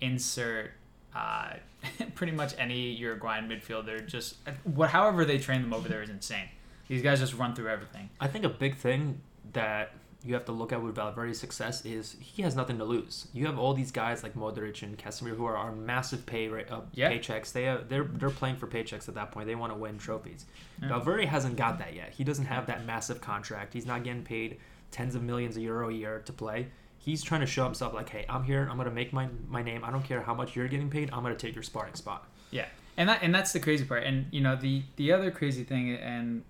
Insert 0.00 0.72
uh, 1.14 1.54
pretty 2.14 2.32
much 2.32 2.54
any 2.58 2.90
Uruguayan 2.90 3.48
midfielder. 3.48 4.06
Just 4.06 4.36
what, 4.64 4.90
however 4.90 5.24
they 5.24 5.38
train 5.38 5.62
them 5.62 5.72
over 5.72 5.88
there 5.88 6.02
is 6.02 6.10
insane. 6.10 6.48
These 6.88 7.02
guys 7.02 7.20
just 7.20 7.34
run 7.34 7.54
through 7.54 7.68
everything. 7.68 8.10
I 8.20 8.28
think 8.28 8.44
a 8.44 8.48
big 8.48 8.76
thing 8.76 9.20
that 9.52 9.92
you 10.24 10.32
have 10.34 10.46
to 10.46 10.52
look 10.52 10.72
at 10.72 10.82
with 10.82 10.94
Valverde's 10.94 11.38
success 11.38 11.84
is 11.84 12.16
he 12.18 12.42
has 12.42 12.56
nothing 12.56 12.78
to 12.78 12.84
lose. 12.84 13.28
You 13.34 13.44
have 13.46 13.58
all 13.58 13.74
these 13.74 13.90
guys 13.90 14.22
like 14.22 14.34
Modric 14.34 14.82
and 14.82 14.96
Casemiro 14.96 15.36
who 15.36 15.44
are 15.44 15.56
on 15.56 15.84
massive 15.84 16.24
pay 16.24 16.48
rate, 16.48 16.70
uh, 16.70 16.80
paychecks. 16.96 17.52
They 17.52 17.64
have, 17.64 17.88
they're 17.88 18.04
they're 18.04 18.30
playing 18.30 18.56
for 18.56 18.66
paychecks 18.66 19.08
at 19.08 19.14
that 19.14 19.32
point. 19.32 19.46
They 19.46 19.54
want 19.54 19.72
to 19.72 19.78
win 19.78 19.98
trophies. 19.98 20.46
Yeah. 20.80 20.88
Valverde 20.88 21.26
hasn't 21.26 21.56
got 21.56 21.78
that 21.78 21.94
yet. 21.94 22.14
He 22.16 22.24
doesn't 22.24 22.46
have 22.46 22.66
that 22.66 22.86
massive 22.86 23.20
contract. 23.20 23.74
He's 23.74 23.86
not 23.86 24.02
getting 24.02 24.22
paid 24.22 24.58
tens 24.90 25.14
of 25.14 25.22
millions 25.22 25.56
of 25.56 25.62
euro 25.62 25.90
a 25.90 25.92
year 25.92 26.22
to 26.24 26.32
play. 26.32 26.68
He's 27.04 27.22
trying 27.22 27.40
to 27.40 27.46
show 27.46 27.64
himself 27.64 27.92
like, 27.92 28.08
hey, 28.08 28.24
I'm 28.28 28.44
here. 28.44 28.66
I'm 28.70 28.76
gonna 28.78 28.90
make 28.90 29.12
my 29.12 29.28
my 29.48 29.62
name. 29.62 29.84
I 29.84 29.90
don't 29.90 30.04
care 30.04 30.22
how 30.22 30.32
much 30.32 30.56
you're 30.56 30.68
getting 30.68 30.88
paid. 30.88 31.10
I'm 31.12 31.22
gonna 31.22 31.34
take 31.34 31.54
your 31.54 31.62
sparring 31.62 31.94
spot. 31.94 32.26
Yeah, 32.50 32.66
and 32.96 33.08
that 33.08 33.22
and 33.22 33.34
that's 33.34 33.52
the 33.52 33.60
crazy 33.60 33.84
part. 33.84 34.04
And 34.04 34.26
you 34.30 34.40
know 34.40 34.56
the 34.56 34.82
the 34.96 35.12
other 35.12 35.30
crazy 35.30 35.64
thing 35.64 35.94
and 35.94 36.42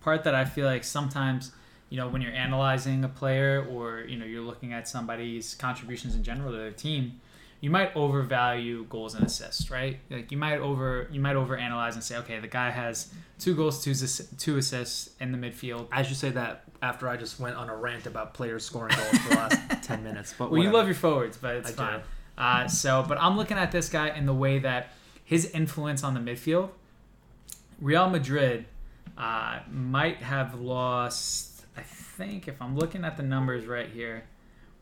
part 0.00 0.24
that 0.24 0.34
I 0.34 0.44
feel 0.44 0.66
like 0.66 0.84
sometimes 0.84 1.52
you 1.88 1.96
know 1.96 2.08
when 2.08 2.20
you're 2.20 2.32
analyzing 2.32 3.02
a 3.04 3.08
player 3.08 3.66
or 3.70 4.00
you 4.00 4.18
know 4.18 4.26
you're 4.26 4.42
looking 4.42 4.72
at 4.72 4.86
somebody's 4.86 5.54
contributions 5.54 6.14
in 6.14 6.22
general 6.22 6.52
to 6.52 6.58
their 6.58 6.70
team, 6.70 7.20
you 7.64 7.70
might 7.70 7.96
overvalue 7.96 8.84
goals 8.90 9.14
and 9.14 9.24
assists, 9.24 9.70
right? 9.70 9.98
Like 10.10 10.30
you 10.30 10.36
might 10.36 10.60
over 10.60 11.08
you 11.10 11.18
might 11.18 11.34
overanalyze 11.34 11.94
and 11.94 12.04
say, 12.04 12.18
okay, 12.18 12.38
the 12.38 12.46
guy 12.46 12.68
has 12.68 13.10
two 13.38 13.56
goals, 13.56 13.82
two 13.82 13.94
two 14.36 14.58
assists 14.58 15.08
in 15.18 15.32
the 15.32 15.38
midfield. 15.38 15.88
As 15.90 16.10
you 16.10 16.14
say 16.14 16.28
that 16.32 16.64
after 16.82 17.08
I 17.08 17.16
just 17.16 17.40
went 17.40 17.56
on 17.56 17.70
a 17.70 17.74
rant 17.74 18.04
about 18.04 18.34
players 18.34 18.66
scoring 18.66 18.94
goals 18.94 19.16
for 19.16 19.28
the 19.30 19.34
last 19.36 19.82
ten 19.82 20.04
minutes. 20.04 20.34
But 20.36 20.50
Well, 20.50 20.62
you 20.62 20.70
love 20.72 20.84
your 20.84 20.94
forwards, 20.94 21.38
but 21.38 21.56
it's 21.56 21.68
I 21.68 21.70
do. 21.70 21.76
fine. 21.76 22.00
Uh, 22.36 22.68
so, 22.68 23.02
but 23.08 23.16
I'm 23.18 23.38
looking 23.38 23.56
at 23.56 23.72
this 23.72 23.88
guy 23.88 24.10
in 24.14 24.26
the 24.26 24.34
way 24.34 24.58
that 24.58 24.88
his 25.24 25.46
influence 25.52 26.04
on 26.04 26.12
the 26.12 26.20
midfield, 26.20 26.68
Real 27.80 28.10
Madrid 28.10 28.66
uh, 29.16 29.60
might 29.70 30.18
have 30.18 30.60
lost. 30.60 31.64
I 31.78 31.80
think 31.80 32.46
if 32.46 32.60
I'm 32.60 32.76
looking 32.76 33.04
at 33.04 33.16
the 33.16 33.22
numbers 33.22 33.64
right 33.64 33.88
here, 33.88 34.24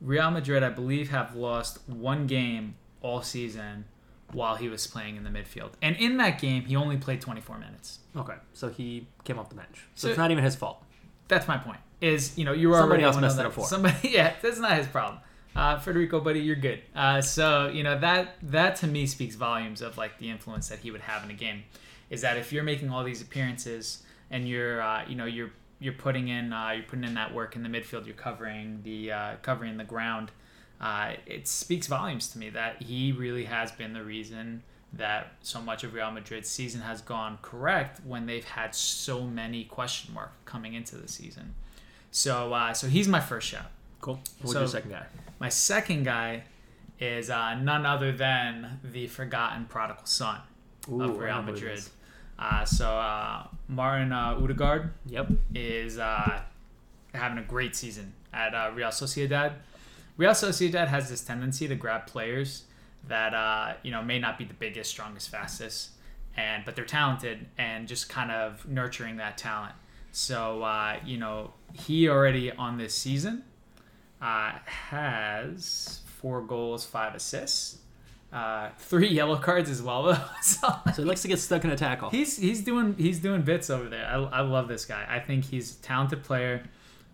Real 0.02 0.30
Madrid, 0.30 0.62
I 0.62 0.68
believe, 0.70 1.10
have 1.10 1.34
lost 1.36 1.78
one 1.88 2.26
game 2.26 2.74
all 3.00 3.22
season 3.22 3.84
while 4.32 4.56
he 4.56 4.68
was 4.68 4.86
playing 4.86 5.16
in 5.16 5.24
the 5.24 5.30
midfield, 5.30 5.72
and 5.82 5.94
in 5.96 6.16
that 6.16 6.40
game, 6.40 6.64
he 6.64 6.74
only 6.74 6.96
played 6.96 7.20
24 7.20 7.58
minutes. 7.58 7.98
Okay, 8.16 8.34
so 8.54 8.68
he 8.70 9.06
came 9.24 9.38
off 9.38 9.48
the 9.50 9.54
bench. 9.54 9.86
So, 9.94 10.06
So- 10.06 10.08
it's 10.10 10.18
not 10.18 10.30
even 10.30 10.42
his 10.42 10.56
fault. 10.56 10.82
That's 11.28 11.46
my 11.48 11.56
point. 11.56 11.78
Is 12.00 12.36
you 12.36 12.44
know 12.44 12.52
you 12.52 12.68
were 12.68 12.78
Somebody 12.78 13.04
else 13.04 13.16
messed 13.16 13.38
it 13.38 13.46
up 13.46 13.52
for. 13.52 13.66
Somebody, 13.66 14.08
yeah, 14.10 14.34
that's 14.42 14.58
not 14.58 14.76
his 14.76 14.86
problem. 14.88 15.20
Uh, 15.54 15.78
Federico, 15.78 16.18
buddy, 16.20 16.40
you're 16.40 16.56
good. 16.56 16.80
Uh, 16.96 17.20
so 17.20 17.68
you 17.68 17.82
know 17.84 17.98
that 18.00 18.34
that 18.42 18.76
to 18.76 18.86
me 18.88 19.06
speaks 19.06 19.36
volumes 19.36 19.80
of 19.82 19.96
like 19.98 20.18
the 20.18 20.28
influence 20.30 20.68
that 20.68 20.80
he 20.80 20.90
would 20.90 21.02
have 21.02 21.22
in 21.24 21.30
a 21.30 21.34
game. 21.34 21.62
Is 22.10 22.22
that 22.22 22.36
if 22.38 22.52
you're 22.52 22.64
making 22.64 22.90
all 22.90 23.04
these 23.04 23.22
appearances 23.22 24.02
and 24.30 24.48
you're 24.48 24.82
uh, 24.82 25.04
you 25.08 25.14
know 25.14 25.26
you're 25.26 25.52
you're 25.82 25.92
putting 25.92 26.28
in 26.28 26.52
uh, 26.52 26.70
you're 26.70 26.84
putting 26.84 27.04
in 27.04 27.14
that 27.14 27.34
work 27.34 27.56
in 27.56 27.62
the 27.62 27.68
midfield, 27.68 28.06
you're 28.06 28.14
covering 28.14 28.80
the 28.84 29.12
uh, 29.12 29.34
covering 29.42 29.76
the 29.76 29.84
ground. 29.84 30.30
Uh, 30.80 31.12
it 31.26 31.46
speaks 31.46 31.86
volumes 31.86 32.28
to 32.28 32.38
me 32.38 32.50
that 32.50 32.82
he 32.82 33.12
really 33.12 33.44
has 33.44 33.70
been 33.70 33.92
the 33.92 34.02
reason 34.02 34.62
that 34.92 35.32
so 35.40 35.60
much 35.60 35.84
of 35.84 35.94
Real 35.94 36.10
Madrid's 36.10 36.48
season 36.48 36.80
has 36.82 37.00
gone 37.00 37.38
correct 37.40 38.00
when 38.04 38.26
they've 38.26 38.44
had 38.44 38.74
so 38.74 39.22
many 39.22 39.64
question 39.64 40.12
marks 40.12 40.32
coming 40.44 40.74
into 40.74 40.96
the 40.96 41.08
season. 41.08 41.54
So, 42.10 42.52
uh, 42.52 42.74
so 42.74 42.88
he's 42.88 43.08
my 43.08 43.20
first 43.20 43.48
shout. 43.48 43.70
Cool. 44.00 44.20
Who's 44.42 44.52
So- 44.52 44.58
your 44.60 44.68
second 44.68 44.90
guy? 44.90 45.06
My 45.38 45.48
second 45.48 46.04
guy 46.04 46.44
is 47.00 47.30
uh, 47.30 47.54
none 47.54 47.86
other 47.86 48.12
than 48.12 48.80
the 48.84 49.06
forgotten 49.06 49.64
prodigal 49.64 50.04
son 50.06 50.40
Ooh, 50.90 51.02
of 51.02 51.18
Real 51.18 51.42
Madrid. 51.42 51.82
Uh, 52.42 52.64
so 52.64 52.88
uh, 52.88 53.46
Martin 53.68 54.12
uh, 54.12 54.36
Odegaard 54.42 54.92
Yep. 55.06 55.28
is 55.54 55.98
uh, 55.98 56.40
having 57.14 57.38
a 57.38 57.42
great 57.42 57.76
season 57.76 58.14
at 58.32 58.52
uh, 58.52 58.72
Real 58.74 58.88
Sociedad. 58.88 59.52
Real 60.16 60.32
Sociedad 60.32 60.88
has 60.88 61.08
this 61.08 61.22
tendency 61.22 61.68
to 61.68 61.76
grab 61.76 62.06
players 62.08 62.64
that 63.06 63.32
uh, 63.32 63.74
you 63.84 63.92
know 63.92 64.02
may 64.02 64.18
not 64.18 64.38
be 64.38 64.44
the 64.44 64.54
biggest, 64.54 64.90
strongest, 64.90 65.30
fastest, 65.30 65.90
and 66.36 66.64
but 66.64 66.74
they're 66.74 66.84
talented 66.84 67.46
and 67.58 67.86
just 67.86 68.08
kind 68.08 68.32
of 68.32 68.66
nurturing 68.68 69.16
that 69.18 69.38
talent. 69.38 69.74
So 70.10 70.62
uh, 70.64 70.96
you 71.04 71.18
know 71.18 71.52
he 71.72 72.08
already 72.08 72.50
on 72.50 72.76
this 72.76 72.94
season 72.94 73.44
uh, 74.20 74.52
has 74.64 76.00
four 76.06 76.42
goals, 76.42 76.84
five 76.84 77.14
assists, 77.14 77.78
uh, 78.32 78.70
three 78.78 79.08
yellow 79.20 79.36
cards 79.36 79.70
as 79.70 79.82
well. 79.82 80.04
though. 80.04 80.18
so 80.42 80.68
So 80.94 81.02
he 81.02 81.04
likes 81.04 81.22
to 81.22 81.28
get 81.28 81.38
stuck 81.38 81.64
in 81.64 81.70
a 81.70 81.76
tackle. 81.76 82.10
He's 82.10 82.36
he's 82.36 82.62
doing 82.62 82.94
he's 82.98 83.18
doing 83.18 83.42
bits 83.42 83.70
over 83.70 83.88
there. 83.88 84.06
I, 84.06 84.14
I 84.14 84.40
love 84.40 84.68
this 84.68 84.84
guy. 84.84 85.06
I 85.08 85.20
think 85.20 85.44
he's 85.44 85.78
a 85.78 85.82
talented 85.82 86.24
player. 86.24 86.64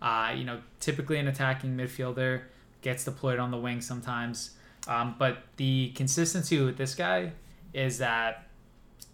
Uh, 0.01 0.33
you 0.35 0.45
know, 0.45 0.61
typically 0.79 1.17
an 1.17 1.27
attacking 1.27 1.75
midfielder 1.75 2.43
gets 2.81 3.03
deployed 3.03 3.39
on 3.39 3.51
the 3.51 3.57
wing 3.57 3.81
sometimes. 3.81 4.51
Um, 4.87 5.15
but 5.19 5.39
the 5.57 5.91
consistency 5.95 6.61
with 6.61 6.77
this 6.77 6.95
guy 6.95 7.33
is 7.73 7.97
that 7.97 8.47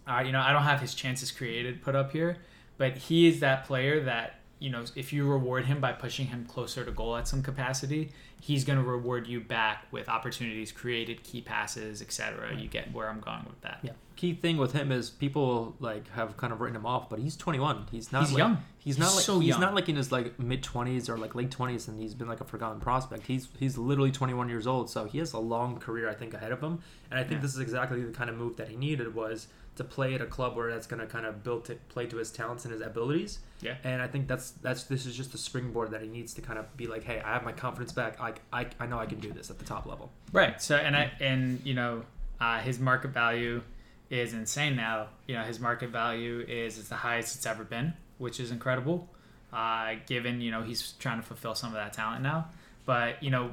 uh, 0.06 0.22
you 0.24 0.32
know 0.32 0.40
I 0.40 0.52
don't 0.52 0.62
have 0.62 0.80
his 0.80 0.94
chances 0.94 1.30
created 1.32 1.82
put 1.82 1.96
up 1.96 2.12
here, 2.12 2.38
but 2.78 2.96
he 2.96 3.26
is 3.26 3.40
that 3.40 3.64
player 3.64 4.04
that 4.04 4.40
you 4.60 4.70
know 4.70 4.84
if 4.94 5.12
you 5.12 5.28
reward 5.28 5.66
him 5.66 5.80
by 5.80 5.92
pushing 5.92 6.26
him 6.28 6.46
closer 6.46 6.84
to 6.84 6.92
goal 6.92 7.16
at 7.16 7.26
some 7.26 7.42
capacity, 7.42 8.12
he's 8.46 8.64
going 8.64 8.78
to 8.78 8.84
reward 8.84 9.26
you 9.26 9.40
back 9.40 9.86
with 9.90 10.08
opportunities 10.08 10.70
created, 10.70 11.24
key 11.24 11.40
passes, 11.40 12.00
etc. 12.00 12.54
You 12.56 12.68
get 12.68 12.92
where 12.92 13.08
I'm 13.10 13.18
going 13.18 13.44
with 13.44 13.60
that. 13.62 13.80
Yeah. 13.82 13.90
Key 14.14 14.34
thing 14.34 14.56
with 14.56 14.72
him 14.72 14.92
is 14.92 15.10
people 15.10 15.74
like 15.80 16.08
have 16.12 16.36
kind 16.36 16.52
of 16.52 16.60
written 16.60 16.76
him 16.76 16.86
off, 16.86 17.10
but 17.10 17.18
he's 17.18 17.36
21. 17.36 17.88
He's 17.90 18.12
not. 18.12 18.22
He's 18.22 18.32
like, 18.32 18.38
young. 18.38 18.58
He's 18.78 18.98
not 18.98 19.06
He's 19.08 19.16
like 19.16 19.24
so 19.24 19.40
he's 19.40 19.48
young. 19.50 19.60
not 19.60 19.74
like 19.74 19.88
in 19.88 19.96
his 19.96 20.12
like 20.12 20.38
mid 20.38 20.62
20s 20.62 21.08
or 21.08 21.18
like 21.18 21.34
late 21.34 21.50
20s, 21.50 21.88
and 21.88 22.00
he's 22.00 22.14
been 22.14 22.28
like 22.28 22.40
a 22.40 22.44
forgotten 22.44 22.78
prospect. 22.80 23.26
He's 23.26 23.48
he's 23.58 23.76
literally 23.76 24.12
21 24.12 24.48
years 24.48 24.66
old, 24.68 24.88
so 24.88 25.06
he 25.06 25.18
has 25.18 25.32
a 25.32 25.38
long 25.40 25.78
career 25.78 26.08
I 26.08 26.14
think 26.14 26.32
ahead 26.32 26.52
of 26.52 26.60
him. 26.62 26.78
And 27.10 27.18
I 27.18 27.24
think 27.24 27.38
Yeah. 27.38 27.42
this 27.42 27.54
is 27.54 27.58
exactly 27.60 28.00
the 28.02 28.12
kind 28.12 28.30
of 28.30 28.36
move 28.36 28.56
that 28.58 28.68
he 28.68 28.76
needed 28.76 29.12
was 29.14 29.48
to 29.74 29.84
play 29.84 30.14
at 30.14 30.22
a 30.22 30.26
club 30.26 30.56
where 30.56 30.72
that's 30.72 30.86
going 30.86 31.00
to 31.00 31.06
kind 31.06 31.26
of 31.26 31.44
build 31.44 31.66
to 31.66 31.74
play 31.90 32.06
to 32.06 32.16
his 32.16 32.30
talents 32.32 32.64
and 32.64 32.72
his 32.72 32.80
abilities. 32.80 33.40
Yeah. 33.60 33.74
And 33.84 34.00
I 34.00 34.06
think 34.08 34.26
that's 34.26 34.52
that's 34.52 34.84
this 34.84 35.04
is 35.04 35.14
just 35.14 35.34
a 35.34 35.38
springboard 35.38 35.90
that 35.90 36.00
he 36.00 36.08
needs 36.08 36.32
to 36.32 36.40
kind 36.40 36.58
of 36.58 36.74
be 36.78 36.86
like, 36.86 37.04
hey, 37.04 37.20
I 37.20 37.34
have 37.34 37.44
my 37.44 37.52
confidence 37.52 37.92
back. 37.92 38.18
I 38.18 38.32
I, 38.52 38.66
I 38.78 38.86
know 38.86 38.98
I 38.98 39.06
can 39.06 39.20
do 39.20 39.32
this 39.32 39.50
at 39.50 39.58
the 39.58 39.64
top 39.64 39.86
level. 39.86 40.10
Right. 40.32 40.60
So 40.60 40.76
and 40.76 40.96
I 40.96 41.12
and 41.20 41.60
you 41.64 41.74
know 41.74 42.02
uh, 42.40 42.60
his 42.60 42.78
market 42.78 43.08
value 43.08 43.62
is 44.10 44.34
insane 44.34 44.76
now. 44.76 45.08
You 45.26 45.34
know 45.36 45.42
his 45.42 45.60
market 45.60 45.90
value 45.90 46.44
is 46.48 46.78
is 46.78 46.88
the 46.88 46.96
highest 46.96 47.36
it's 47.36 47.46
ever 47.46 47.64
been, 47.64 47.94
which 48.18 48.40
is 48.40 48.50
incredible. 48.50 49.08
Uh, 49.52 49.94
given 50.06 50.40
you 50.40 50.50
know 50.50 50.62
he's 50.62 50.92
trying 50.92 51.20
to 51.20 51.26
fulfill 51.26 51.54
some 51.54 51.70
of 51.70 51.76
that 51.76 51.92
talent 51.92 52.22
now, 52.22 52.46
but 52.84 53.22
you 53.22 53.30
know 53.30 53.52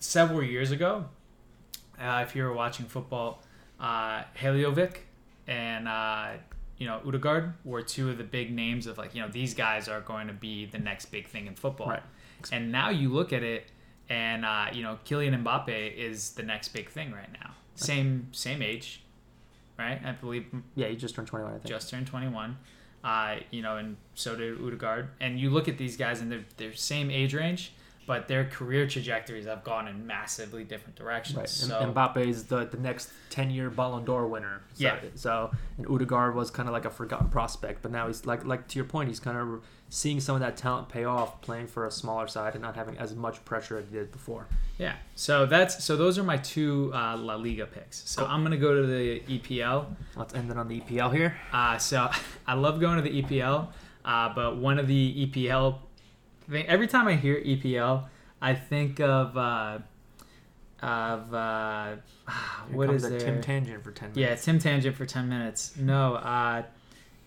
several 0.00 0.42
years 0.42 0.70
ago, 0.70 1.06
uh, 2.00 2.24
if 2.26 2.34
you 2.34 2.42
were 2.42 2.52
watching 2.52 2.86
football, 2.86 3.42
uh, 3.80 4.22
Halilovic 4.38 4.98
and 5.46 5.88
uh, 5.88 6.32
you 6.78 6.86
know 6.86 7.00
Odegaard 7.06 7.54
were 7.64 7.82
two 7.82 8.10
of 8.10 8.18
the 8.18 8.24
big 8.24 8.52
names 8.52 8.86
of 8.86 8.98
like 8.98 9.14
you 9.14 9.22
know 9.22 9.28
these 9.28 9.54
guys 9.54 9.88
are 9.88 10.00
going 10.00 10.26
to 10.26 10.32
be 10.32 10.66
the 10.66 10.78
next 10.78 11.06
big 11.06 11.28
thing 11.28 11.46
in 11.46 11.54
football. 11.54 11.88
Right. 11.88 12.02
And 12.52 12.70
now 12.70 12.90
you 12.90 13.08
look 13.08 13.32
at 13.32 13.42
it, 13.42 13.66
and 14.08 14.44
uh, 14.44 14.66
you 14.72 14.82
know 14.82 14.98
Kylian 15.04 15.42
Mbappe 15.42 15.94
is 15.96 16.32
the 16.32 16.42
next 16.42 16.68
big 16.68 16.90
thing 16.90 17.12
right 17.12 17.32
now. 17.32 17.50
Same 17.74 18.28
same 18.32 18.62
age, 18.62 19.02
right? 19.78 20.00
I 20.04 20.12
believe 20.12 20.46
Yeah, 20.74 20.88
he 20.88 20.96
just 20.96 21.14
turned 21.14 21.28
21. 21.28 21.52
I 21.52 21.54
think. 21.58 21.66
just 21.66 21.90
turned 21.90 22.06
21. 22.06 22.56
Uh, 23.04 23.36
you 23.50 23.62
know, 23.62 23.76
and 23.76 23.96
so 24.14 24.34
did 24.34 24.60
Odegaard. 24.60 25.10
And 25.20 25.38
you 25.38 25.50
look 25.50 25.68
at 25.68 25.78
these 25.78 25.96
guys, 25.96 26.20
and 26.20 26.32
they're 26.32 26.44
they're 26.56 26.74
same 26.74 27.10
age 27.10 27.34
range, 27.34 27.72
but 28.06 28.26
their 28.28 28.46
career 28.46 28.86
trajectories 28.88 29.46
have 29.46 29.62
gone 29.64 29.86
in 29.88 30.06
massively 30.06 30.64
different 30.64 30.96
directions. 30.96 31.36
Right. 31.36 31.48
So 31.48 31.92
Mbappe 31.94 32.26
is 32.26 32.44
the, 32.44 32.64
the 32.64 32.78
next 32.78 33.10
10 33.30 33.50
year 33.50 33.68
Ballon 33.70 34.04
d'Or 34.04 34.26
winner. 34.26 34.62
So, 34.74 34.84
Yeah. 34.84 34.98
So, 35.14 35.50
and 35.76 35.86
Odegaard 35.86 36.34
was 36.34 36.50
kind 36.50 36.68
of 36.68 36.72
like 36.72 36.84
a 36.84 36.90
forgotten 36.90 37.28
prospect, 37.28 37.82
but 37.82 37.90
now 37.92 38.06
he's 38.06 38.24
like, 38.26 38.44
like 38.44 38.68
to 38.68 38.78
your 38.78 38.86
point, 38.86 39.08
he's 39.08 39.20
kind 39.20 39.36
of 39.36 39.62
seeing 39.88 40.18
some 40.20 40.34
of 40.34 40.40
that 40.40 40.56
talent 40.56 40.88
pay 40.88 41.04
off 41.04 41.40
playing 41.42 41.66
for 41.68 41.86
a 41.86 41.90
smaller 41.90 42.26
side 42.26 42.54
and 42.54 42.62
not 42.62 42.74
having 42.76 42.96
as 42.98 43.14
much 43.14 43.44
pressure 43.44 43.78
as 43.78 43.84
he 43.88 43.92
did 43.92 44.10
before. 44.10 44.46
yeah, 44.78 44.96
so 45.14 45.46
that's 45.46 45.84
so 45.84 45.96
those 45.96 46.18
are 46.18 46.24
my 46.24 46.36
two 46.36 46.90
uh, 46.94 47.16
La 47.16 47.36
Liga 47.36 47.66
picks. 47.66 48.02
So 48.08 48.26
I'm 48.26 48.42
gonna 48.42 48.56
go 48.56 48.74
to 48.80 48.86
the 48.86 49.20
EPL. 49.20 49.86
Let's 50.16 50.34
end 50.34 50.50
it 50.50 50.56
on 50.56 50.68
the 50.68 50.80
EPL 50.80 51.12
here. 51.14 51.36
Uh, 51.52 51.78
so 51.78 52.10
I 52.46 52.54
love 52.54 52.80
going 52.80 52.96
to 52.96 53.02
the 53.02 53.22
EPL, 53.22 53.68
uh, 54.04 54.34
but 54.34 54.56
one 54.56 54.78
of 54.78 54.86
the 54.88 55.26
EPL 55.26 55.78
thing, 56.50 56.66
every 56.66 56.86
time 56.88 57.06
I 57.08 57.14
hear 57.14 57.40
EPL, 57.40 58.04
I 58.42 58.54
think 58.54 59.00
of 59.00 59.36
uh, 59.36 59.78
of 60.82 61.32
uh, 61.32 61.94
Here 62.68 62.76
what 62.76 62.90
is 62.90 63.04
a 63.04 63.10
there? 63.10 63.20
Tim 63.20 63.40
Tangent 63.40 63.82
for 63.84 63.92
10 63.92 64.12
Yeah, 64.14 64.26
minutes. 64.26 64.44
Tim 64.44 64.58
Tangent 64.58 64.96
for 64.96 65.06
10 65.06 65.28
minutes. 65.28 65.76
No, 65.76 66.16
uh, 66.16 66.64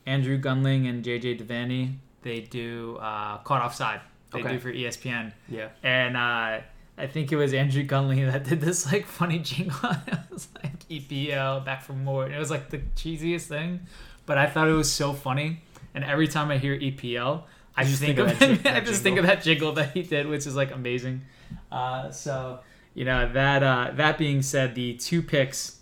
Andrew 0.05 0.39
Gunling 0.39 0.89
and 0.89 1.03
JJ 1.03 1.41
Devaney, 1.41 1.95
they 2.22 2.41
do 2.41 2.97
uh, 3.01 3.38
Caught 3.39 3.61
Offside. 3.61 4.01
They 4.32 4.39
Okay. 4.41 4.53
do 4.53 4.59
for 4.59 4.72
ESPN. 4.72 5.34
Yeah. 5.47 5.70
And 5.84 6.15
uh, 6.15 6.59
I 6.97 7.07
think 7.07 7.32
it 7.32 7.36
was 7.36 7.53
Andrew 7.53 7.84
Gunling 7.84 8.32
that 8.32 8.43
did 8.43 8.61
this 8.61 8.91
like 8.91 9.05
funny 9.05 9.39
jingle. 9.39 9.78
it 10.07 10.20
was 10.32 10.47
like 10.63 10.88
EPL, 10.89 11.65
back 11.65 11.82
for 11.84 11.93
more. 11.93 12.26
And 12.26 12.34
it 12.34 12.39
was 12.39 12.51
like 12.51 12.70
the 12.70 12.80
cheesiest 12.95 13.45
thing. 13.47 13.82
But 14.26 14.38
I 14.38 14.45
thought 14.47 14.67
it 14.67 14.74
was 14.74 14.91
so 14.91 15.13
funny. 15.13 15.61
And 15.95 16.03
every 16.03 16.28
time 16.28 16.51
I 16.51 16.57
hear 16.59 16.78
EPL, 16.78 17.43
I 17.76 17.84
just 17.84 18.01
just 18.01 18.03
think, 18.03 18.17
think 18.17 18.32
of 18.32 18.39
that 18.39 18.63
that 18.63 18.76
I 18.76 18.80
just 18.82 19.01
think 19.01 19.17
of 19.17 19.26
that 19.26 19.41
jingle 19.41 19.72
that 19.74 19.91
he 19.93 20.03
did, 20.03 20.28
which 20.28 20.45
is 20.45 20.55
like 20.55 20.72
amazing. 20.72 21.22
Uh, 21.72 22.11
so 22.11 22.59
you 22.93 23.05
know 23.05 23.32
that 23.34 23.63
uh, 23.63 23.91
that 23.95 24.17
being 24.17 24.41
said, 24.43 24.76
the 24.76 24.93
two 24.95 25.24
picks 25.24 25.80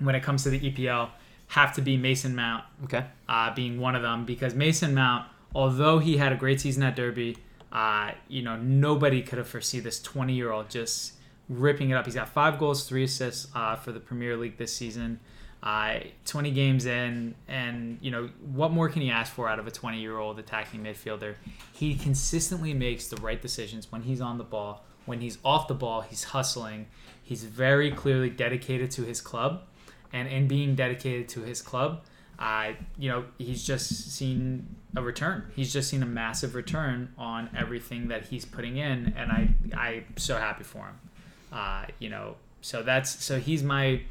when 0.00 0.14
it 0.14 0.22
comes 0.22 0.42
to 0.42 0.50
the 0.50 0.58
EPL 0.60 1.10
have 1.48 1.74
to 1.74 1.82
be 1.82 1.96
Mason 1.96 2.34
Mount 2.34 2.64
Okay. 2.84 3.04
uh, 3.28 3.54
being 3.54 3.80
one 3.80 3.94
of 3.96 4.02
them 4.02 4.24
because 4.24 4.54
Mason 4.54 4.94
Mount, 4.94 5.26
although 5.54 5.98
he 5.98 6.16
had 6.16 6.32
a 6.32 6.36
great 6.36 6.60
season 6.60 6.82
at 6.82 6.96
Derby, 6.96 7.36
uh, 7.72 8.12
you 8.28 8.42
know 8.42 8.56
nobody 8.56 9.22
could 9.22 9.38
have 9.38 9.48
foreseen 9.48 9.82
this 9.82 10.00
20 10.02 10.32
year 10.32 10.50
old 10.50 10.68
just 10.68 11.14
ripping 11.48 11.90
it 11.90 11.94
up. 11.94 12.04
He's 12.04 12.14
got 12.14 12.28
five 12.28 12.58
goals, 12.58 12.88
three 12.88 13.04
assists 13.04 13.48
uh, 13.54 13.76
for 13.76 13.92
the 13.92 14.00
Premier 14.00 14.36
League 14.36 14.56
this 14.56 14.74
season. 14.74 15.20
Uh, 15.62 15.98
20 16.24 16.52
games 16.52 16.86
in, 16.86 17.34
and 17.46 17.98
you 18.00 18.10
know 18.10 18.30
what 18.52 18.70
more 18.70 18.88
can 18.88 19.02
he 19.02 19.10
ask 19.10 19.32
for 19.32 19.46
out 19.46 19.58
of 19.58 19.66
a 19.66 19.70
20 19.70 20.00
year 20.00 20.16
old 20.16 20.38
attacking 20.38 20.82
midfielder? 20.82 21.34
He 21.72 21.94
consistently 21.96 22.72
makes 22.72 23.08
the 23.08 23.16
right 23.16 23.40
decisions 23.40 23.92
when 23.92 24.02
he's 24.02 24.20
on 24.20 24.38
the 24.38 24.44
ball. 24.44 24.84
When 25.04 25.20
he's 25.20 25.38
off 25.44 25.68
the 25.68 25.74
ball, 25.74 26.02
he's 26.02 26.24
hustling. 26.24 26.86
He's 27.22 27.44
very 27.44 27.90
clearly 27.90 28.30
dedicated 28.30 28.90
to 28.92 29.02
his 29.02 29.20
club, 29.20 29.62
and 30.12 30.28
in 30.28 30.48
being 30.48 30.74
dedicated 30.74 31.28
to 31.30 31.42
his 31.42 31.60
club, 31.60 32.04
I, 32.38 32.76
you 32.98 33.10
know, 33.10 33.24
he's 33.36 33.62
just 33.62 34.12
seen 34.12 34.76
a 34.96 35.02
return. 35.02 35.50
He's 35.54 35.72
just 35.72 35.88
seen 35.88 36.02
a 36.02 36.06
massive 36.06 36.54
return 36.54 37.12
on 37.16 37.50
everything 37.56 38.08
that 38.08 38.26
he's 38.26 38.44
putting 38.44 38.76
in, 38.76 39.14
and 39.16 39.30
I, 39.30 39.54
I'm 39.76 40.04
so 40.16 40.36
happy 40.36 40.64
for 40.64 40.86
him. 40.86 40.98
Uh, 41.52 41.86
you 41.98 42.08
know, 42.08 42.36
so 42.60 42.82
that's 42.82 43.22
so 43.24 43.38
he's 43.38 43.62
my, 43.62 44.02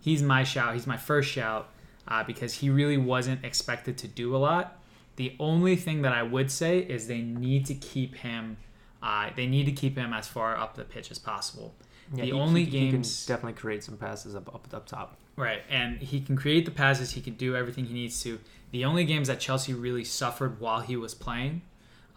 he's 0.00 0.22
my 0.22 0.44
shout. 0.44 0.74
He's 0.74 0.86
my 0.86 0.96
first 0.96 1.30
shout 1.30 1.68
uh, 2.08 2.24
because 2.24 2.54
he 2.54 2.70
really 2.70 2.98
wasn't 2.98 3.44
expected 3.44 3.96
to 3.98 4.08
do 4.08 4.34
a 4.34 4.38
lot. 4.38 4.78
The 5.16 5.34
only 5.38 5.76
thing 5.76 6.02
that 6.02 6.12
I 6.12 6.22
would 6.22 6.50
say 6.50 6.80
is 6.80 7.06
they 7.06 7.20
need 7.20 7.66
to 7.66 7.74
keep 7.74 8.16
him. 8.16 8.56
Uh, 9.02 9.30
they 9.36 9.46
need 9.46 9.66
to 9.66 9.72
keep 9.72 9.96
him 9.96 10.12
as 10.12 10.26
far 10.26 10.56
up 10.56 10.74
the 10.74 10.84
pitch 10.84 11.10
as 11.10 11.18
possible. 11.18 11.74
Yeah, 12.12 12.22
the 12.22 12.26
he- 12.26 12.32
only 12.32 12.64
he, 12.64 12.70
he 12.70 12.78
can 12.78 12.90
games 12.96 13.26
definitely 13.26 13.54
create 13.54 13.84
some 13.84 13.96
passes 13.96 14.34
up, 14.34 14.52
up, 14.54 14.66
up 14.72 14.86
top. 14.86 15.16
Right, 15.36 15.62
and 15.68 15.98
he 15.98 16.20
can 16.20 16.36
create 16.36 16.64
the 16.64 16.70
passes. 16.70 17.10
He 17.10 17.20
can 17.20 17.34
do 17.34 17.56
everything 17.56 17.86
he 17.86 17.94
needs 17.94 18.22
to. 18.22 18.38
The 18.70 18.84
only 18.84 19.04
games 19.04 19.28
that 19.28 19.40
Chelsea 19.40 19.72
really 19.72 20.04
suffered 20.04 20.60
while 20.60 20.80
he 20.80 20.96
was 20.96 21.14
playing 21.14 21.62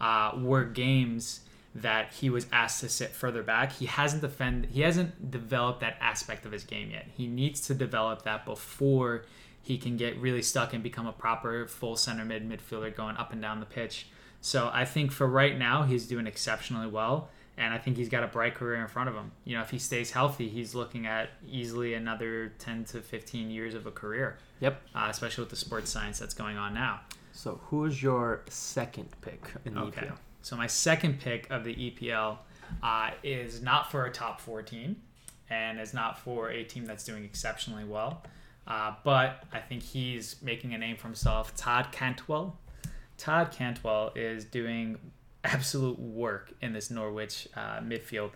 uh, 0.00 0.32
were 0.36 0.64
games 0.64 1.40
that 1.74 2.12
he 2.14 2.30
was 2.30 2.46
asked 2.52 2.80
to 2.80 2.88
sit 2.88 3.10
further 3.10 3.42
back. 3.42 3.72
He 3.72 3.86
hasn't 3.86 4.22
defend. 4.22 4.66
He 4.66 4.80
hasn't 4.80 5.30
developed 5.30 5.80
that 5.80 5.96
aspect 6.00 6.44
of 6.44 6.52
his 6.52 6.64
game 6.64 6.90
yet. 6.90 7.06
He 7.16 7.26
needs 7.26 7.60
to 7.68 7.74
develop 7.74 8.22
that 8.22 8.44
before 8.44 9.24
he 9.62 9.78
can 9.78 9.96
get 9.96 10.16
really 10.18 10.42
stuck 10.42 10.72
and 10.72 10.82
become 10.82 11.06
a 11.06 11.12
proper 11.12 11.66
full 11.66 11.96
center 11.96 12.24
mid 12.24 12.48
midfielder 12.48 12.94
going 12.94 13.16
up 13.16 13.32
and 13.32 13.42
down 13.42 13.60
the 13.60 13.66
pitch. 13.66 14.06
So 14.40 14.70
I 14.72 14.84
think 14.84 15.12
for 15.12 15.26
right 15.26 15.56
now 15.58 15.82
he's 15.82 16.06
doing 16.06 16.26
exceptionally 16.26 16.86
well, 16.86 17.28
and 17.56 17.74
I 17.74 17.78
think 17.78 17.96
he's 17.96 18.08
got 18.08 18.22
a 18.22 18.28
bright 18.28 18.54
career 18.54 18.80
in 18.80 18.86
front 18.86 19.08
of 19.08 19.14
him. 19.14 19.32
You 19.44 19.56
know, 19.56 19.62
if 19.62 19.70
he 19.70 19.78
stays 19.78 20.12
healthy, 20.12 20.48
he's 20.48 20.74
looking 20.74 21.06
at 21.06 21.30
easily 21.46 21.94
another 21.94 22.52
10 22.58 22.84
to 22.84 23.02
15 23.02 23.50
years 23.50 23.74
of 23.74 23.86
a 23.86 23.90
career, 23.90 24.38
Yep. 24.60 24.80
uh, 24.94 25.06
especially 25.10 25.42
with 25.42 25.50
the 25.50 25.56
sports 25.56 25.90
science 25.90 26.18
that's 26.18 26.34
going 26.34 26.56
on 26.56 26.74
now. 26.74 27.00
So 27.32 27.60
who's 27.66 28.02
your 28.02 28.42
second 28.48 29.08
pick 29.20 29.40
in 29.64 29.74
the 29.74 29.80
Okay. 29.82 30.06
EPL? 30.06 30.16
So 30.42 30.56
my 30.56 30.66
second 30.66 31.20
pick 31.20 31.48
of 31.50 31.64
the 31.64 31.74
EPL 31.74 32.38
uh, 32.82 33.10
is 33.22 33.62
not 33.62 33.90
for 33.90 34.06
a 34.06 34.10
top 34.12 34.40
four 34.40 34.62
team, 34.62 34.96
and 35.50 35.80
is 35.80 35.94
not 35.94 36.18
for 36.18 36.50
a 36.50 36.64
team 36.64 36.84
that's 36.84 37.04
doing 37.04 37.24
exceptionally 37.24 37.84
well. 37.84 38.22
Uh, 38.66 38.92
but 39.04 39.44
I 39.52 39.60
think 39.60 39.82
he's 39.82 40.36
making 40.42 40.74
a 40.74 40.78
name 40.78 40.96
for 40.96 41.04
himself. 41.06 41.54
Todd 41.56 41.88
Cantwell. 41.92 42.58
Todd 43.16 43.50
Cantwell 43.50 44.12
is 44.14 44.44
doing 44.44 44.98
absolute 45.44 45.98
work 45.98 46.52
in 46.60 46.72
this 46.72 46.90
Norwich 46.90 47.48
uh, 47.56 47.78
midfield. 47.80 48.32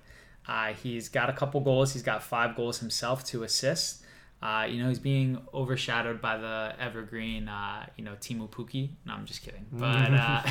Uh, 0.48 0.72
he's 0.72 1.08
got 1.08 1.28
a 1.28 1.32
couple 1.32 1.60
goals. 1.60 1.92
He's 1.92 2.02
got 2.02 2.22
five 2.22 2.56
goals 2.56 2.78
himself, 2.80 3.24
two 3.24 3.42
assists. 3.42 4.01
Uh, 4.42 4.66
you 4.68 4.82
know, 4.82 4.88
he's 4.88 4.98
being 4.98 5.38
overshadowed 5.54 6.20
by 6.20 6.36
the 6.36 6.74
evergreen, 6.80 7.48
uh, 7.48 7.86
you 7.96 8.04
know, 8.04 8.14
Teemu 8.20 8.50
Pukki. 8.50 8.90
No, 9.06 9.12
I'm 9.12 9.24
just 9.24 9.42
kidding. 9.42 9.64
But 9.70 10.12
uh, 10.12 10.42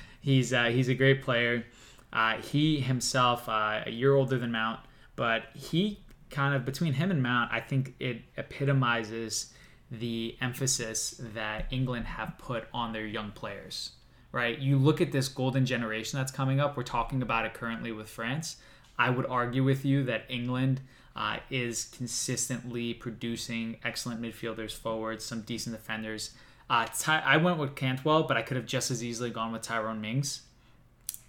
he's 0.20 0.52
uh, 0.52 0.64
he's 0.64 0.88
a 0.88 0.94
great 0.94 1.22
player. 1.22 1.64
Uh, 2.12 2.34
he 2.42 2.78
himself, 2.80 3.48
uh, 3.48 3.80
a 3.86 3.90
year 3.90 4.14
older 4.14 4.38
than 4.38 4.52
Mount, 4.52 4.80
but 5.16 5.44
he 5.54 5.98
kind 6.28 6.54
of 6.54 6.66
between 6.66 6.92
him 6.92 7.10
and 7.10 7.22
Mount, 7.22 7.50
I 7.52 7.60
think 7.60 7.94
it 7.98 8.20
epitomizes 8.36 9.52
the 9.90 10.36
emphasis 10.42 11.20
that 11.34 11.66
England 11.70 12.06
have 12.06 12.36
put 12.36 12.64
on 12.74 12.92
their 12.92 13.06
young 13.06 13.30
players. 13.30 13.92
Right? 14.30 14.58
You 14.58 14.76
look 14.76 15.00
at 15.00 15.12
this 15.12 15.28
golden 15.28 15.64
generation 15.64 16.18
that's 16.18 16.32
coming 16.32 16.60
up. 16.60 16.76
We're 16.76 16.82
talking 16.82 17.22
about 17.22 17.46
it 17.46 17.54
currently 17.54 17.92
with 17.92 18.10
France. 18.10 18.56
I 18.98 19.08
would 19.08 19.24
argue 19.24 19.64
with 19.64 19.86
you 19.86 20.04
that 20.04 20.24
England 20.28 20.82
uh, 21.16 21.38
is 21.50 21.84
consistently 21.96 22.94
producing 22.94 23.78
excellent 23.84 24.20
midfielders, 24.20 24.72
forwards, 24.72 25.24
some 25.24 25.40
decent 25.40 25.74
defenders. 25.74 26.30
Uh, 26.68 26.86
Ty- 26.98 27.22
I 27.24 27.36
went 27.38 27.58
with 27.58 27.74
Cantwell, 27.74 28.24
but 28.24 28.36
I 28.36 28.42
could 28.42 28.56
have 28.56 28.66
just 28.66 28.90
as 28.90 29.02
easily 29.02 29.30
gone 29.30 29.50
with 29.52 29.62
Tyrone 29.62 30.00
Mings. 30.00 30.42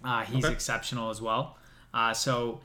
Uh, 0.04 0.24
he's 0.24 0.44
Okay. 0.44 0.52
exceptional 0.52 1.10
as 1.10 1.20
well. 1.22 1.56
Uh, 1.94 2.12
so 2.12 2.60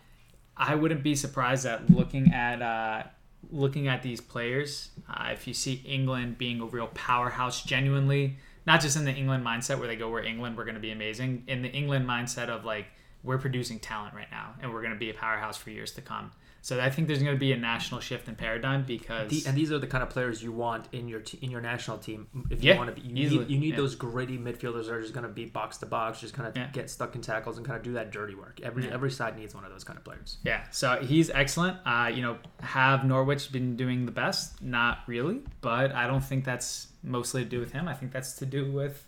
I 0.57 0.75
wouldn't 0.75 1.01
be 1.01 1.15
surprised 1.15 1.63
that 1.65 1.89
looking 1.89 2.33
at 2.33 2.61
uh, 2.61 3.03
looking 3.51 3.87
at 3.87 4.03
these 4.03 4.19
players. 4.21 4.89
Uh, 5.09 5.29
if 5.31 5.47
you 5.47 5.53
see 5.53 5.81
England 5.85 6.37
being 6.37 6.61
a 6.61 6.65
real 6.65 6.87
powerhouse, 6.87 7.63
genuinely, 7.63 8.37
not 8.65 8.81
just 8.81 8.95
in 8.97 9.05
the 9.05 9.11
England 9.13 9.45
mindset 9.45 9.79
where 9.79 9.87
they 9.87 9.95
go, 9.95 10.09
"We're 10.09 10.23
England, 10.23 10.57
we're 10.57 10.65
going 10.65 10.75
to 10.75 10.81
be 10.81 10.91
amazing." 10.91 11.43
In 11.47 11.61
the 11.61 11.69
England 11.69 12.07
mindset 12.07 12.49
of 12.49 12.65
like, 12.65 12.87
we're 13.23 13.37
producing 13.37 13.79
talent 13.79 14.13
right 14.13 14.29
now, 14.31 14.55
and 14.61 14.73
we're 14.73 14.81
going 14.81 14.93
to 14.93 14.99
be 14.99 15.09
a 15.09 15.13
powerhouse 15.13 15.57
for 15.57 15.69
years 15.71 15.91
to 15.93 16.01
come. 16.01 16.31
So 16.65 16.79
I 16.79 16.89
think 16.89 17.09
there's 17.09 17.21
going 17.21 17.35
to 17.35 17.39
be 17.39 17.51
a 17.51 17.57
national 17.57 17.99
shift 17.99 18.29
in 18.29 18.35
paradigm 18.35 18.85
because 18.85 19.29
The, 19.29 19.49
and 19.49 19.57
these 19.57 19.69
are 19.73 19.79
the 19.79 19.85
kind 19.85 20.01
of 20.01 20.09
players 20.09 20.41
you 20.41 20.53
want 20.53 20.87
in 20.93 21.09
your 21.09 21.19
te- 21.19 21.37
in 21.41 21.51
your 21.51 21.59
national 21.59 21.97
team. 21.97 22.25
If 22.49 22.63
Yeah, 22.63 22.71
you 22.73 22.79
want 22.79 22.95
to 22.95 23.01
be, 23.01 23.05
you 23.05 23.15
easily, 23.25 23.39
need, 23.45 23.49
you 23.53 23.59
need 23.59 23.69
yeah. 23.71 23.75
those 23.75 23.95
gritty 23.95 24.37
midfielders 24.37 24.85
that 24.85 24.93
are 24.93 25.01
just 25.01 25.13
going 25.13 25.25
to 25.27 25.33
be 25.33 25.43
box 25.43 25.77
to 25.79 25.85
box, 25.85 26.21
just 26.21 26.33
kind 26.33 26.47
of 26.47 26.55
Yeah. 26.55 26.69
get 26.71 26.89
stuck 26.89 27.15
in 27.15 27.21
tackles 27.21 27.57
and 27.57 27.65
kind 27.67 27.75
of 27.77 27.83
do 27.83 27.91
that 27.93 28.11
dirty 28.13 28.33
work. 28.33 28.61
Every 28.63 28.89
every 28.89 29.11
side 29.11 29.37
needs 29.37 29.53
one 29.53 29.65
of 29.65 29.71
those 29.71 29.83
kind 29.83 29.97
of 29.99 30.05
players. 30.05 30.37
Yeah, 30.45 30.63
so 30.71 30.99
he's 31.03 31.29
excellent. 31.29 31.79
Uh, 31.85 32.09
you 32.15 32.21
know, 32.21 32.37
have 32.61 33.03
Norwich 33.03 33.51
been 33.51 33.75
doing 33.75 34.05
the 34.05 34.13
best? 34.13 34.61
Not 34.61 34.99
really, 35.05 35.41
but 35.59 35.91
I 35.91 36.07
don't 36.07 36.23
think 36.23 36.45
that's 36.45 36.87
mostly 37.03 37.43
to 37.43 37.49
do 37.49 37.59
with 37.59 37.73
him. 37.73 37.89
I 37.89 37.93
think 37.93 38.13
that's 38.13 38.35
to 38.37 38.45
do 38.45 38.71
with, 38.71 39.05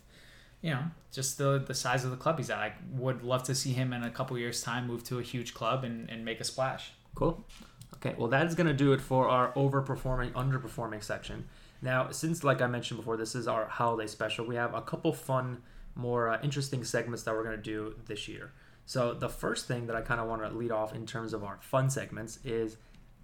you 0.60 0.72
know, 0.72 0.82
just 1.10 1.38
the 1.38 1.64
the 1.66 1.72
size 1.74 2.04
of 2.04 2.10
the 2.10 2.18
club 2.18 2.36
he's 2.36 2.50
at. 2.50 2.58
I 2.58 2.74
would 2.92 3.22
love 3.22 3.44
to 3.44 3.54
see 3.54 3.72
him 3.72 3.94
in 3.94 4.02
a 4.02 4.10
couple 4.10 4.36
years' 4.36 4.60
time 4.60 4.86
move 4.86 5.04
to 5.04 5.18
a 5.18 5.22
huge 5.22 5.54
club 5.54 5.84
and, 5.84 6.10
and 6.10 6.22
make 6.22 6.38
a 6.38 6.44
splash. 6.44 6.92
Cool. 7.16 7.44
Okay, 7.94 8.14
well, 8.16 8.28
that 8.28 8.46
is 8.46 8.54
going 8.54 8.68
to 8.68 8.74
do 8.74 8.92
it 8.92 9.00
for 9.00 9.28
our 9.28 9.52
overperforming, 9.54 10.32
underperforming 10.32 11.02
section. 11.02 11.46
Now, 11.82 12.10
since, 12.10 12.44
like 12.44 12.62
I 12.62 12.66
mentioned 12.66 12.98
before, 12.98 13.16
this 13.16 13.34
is 13.34 13.48
our 13.48 13.66
holiday 13.66 14.06
special, 14.06 14.46
we 14.46 14.54
have 14.54 14.74
a 14.74 14.82
couple 14.82 15.12
fun, 15.12 15.62
more 15.94 16.28
uh, 16.28 16.38
interesting 16.42 16.84
segments 16.84 17.24
that 17.24 17.34
we're 17.34 17.42
going 17.42 17.56
to 17.56 17.62
do 17.62 17.96
this 18.06 18.28
year. 18.28 18.52
So, 18.84 19.14
the 19.14 19.28
first 19.28 19.66
thing 19.66 19.86
that 19.88 19.96
I 19.96 20.02
kind 20.02 20.20
of 20.20 20.28
want 20.28 20.42
to 20.42 20.50
lead 20.50 20.70
off 20.70 20.94
in 20.94 21.06
terms 21.06 21.32
of 21.32 21.42
our 21.42 21.58
fun 21.60 21.90
segments 21.90 22.38
is 22.44 22.76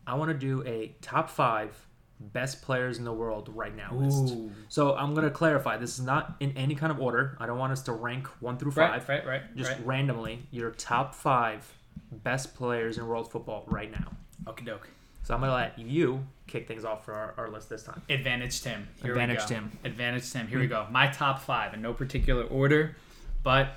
I 0.06 0.14
want 0.14 0.30
to 0.30 0.36
do 0.36 0.66
a 0.66 0.96
top 1.00 1.30
five 1.30 1.76
best 2.18 2.62
players 2.62 2.98
in 2.98 3.04
the 3.04 3.12
world 3.12 3.50
right 3.52 3.74
now 3.74 3.92
list. 3.94 4.34
Ooh. 4.34 4.50
So 4.68 4.94
I'm 4.94 5.12
gonna 5.12 5.30
clarify. 5.30 5.76
This 5.76 5.98
is 5.98 6.04
not 6.04 6.36
in 6.38 6.56
any 6.56 6.76
kind 6.76 6.92
of 6.92 7.00
order. 7.00 7.36
I 7.40 7.46
don't 7.46 7.58
want 7.58 7.72
us 7.72 7.82
to 7.82 7.92
rank 7.92 8.28
one 8.40 8.58
through 8.58 8.70
five. 8.70 9.08
Right, 9.08 9.24
right, 9.24 9.26
right. 9.26 9.56
Just 9.56 9.72
right. 9.72 9.86
randomly, 9.86 10.46
your 10.52 10.70
top 10.70 11.16
five 11.16 11.72
best 12.12 12.54
players 12.54 12.98
in 12.98 13.06
world 13.06 13.30
football 13.30 13.64
right 13.68 13.90
now. 13.90 14.12
Okie 14.44 14.64
doke. 14.64 14.88
So 15.22 15.34
I'm 15.34 15.40
gonna 15.40 15.52
let 15.54 15.78
you 15.78 16.26
kick 16.46 16.66
things 16.66 16.84
off 16.84 17.04
for 17.04 17.14
our, 17.14 17.34
our 17.36 17.48
list 17.48 17.68
this 17.68 17.84
time. 17.84 18.02
Advantage 18.10 18.60
Tim. 18.60 18.88
Here 19.02 19.12
Advantage 19.12 19.38
we 19.38 19.42
go. 19.42 19.46
Tim. 19.46 19.78
Advantage 19.84 20.30
Tim. 20.32 20.48
Here 20.48 20.58
we 20.58 20.66
go. 20.66 20.86
My 20.90 21.06
top 21.08 21.40
five 21.40 21.74
in 21.74 21.82
no 21.82 21.92
particular 21.92 22.44
order, 22.44 22.96
but 23.42 23.76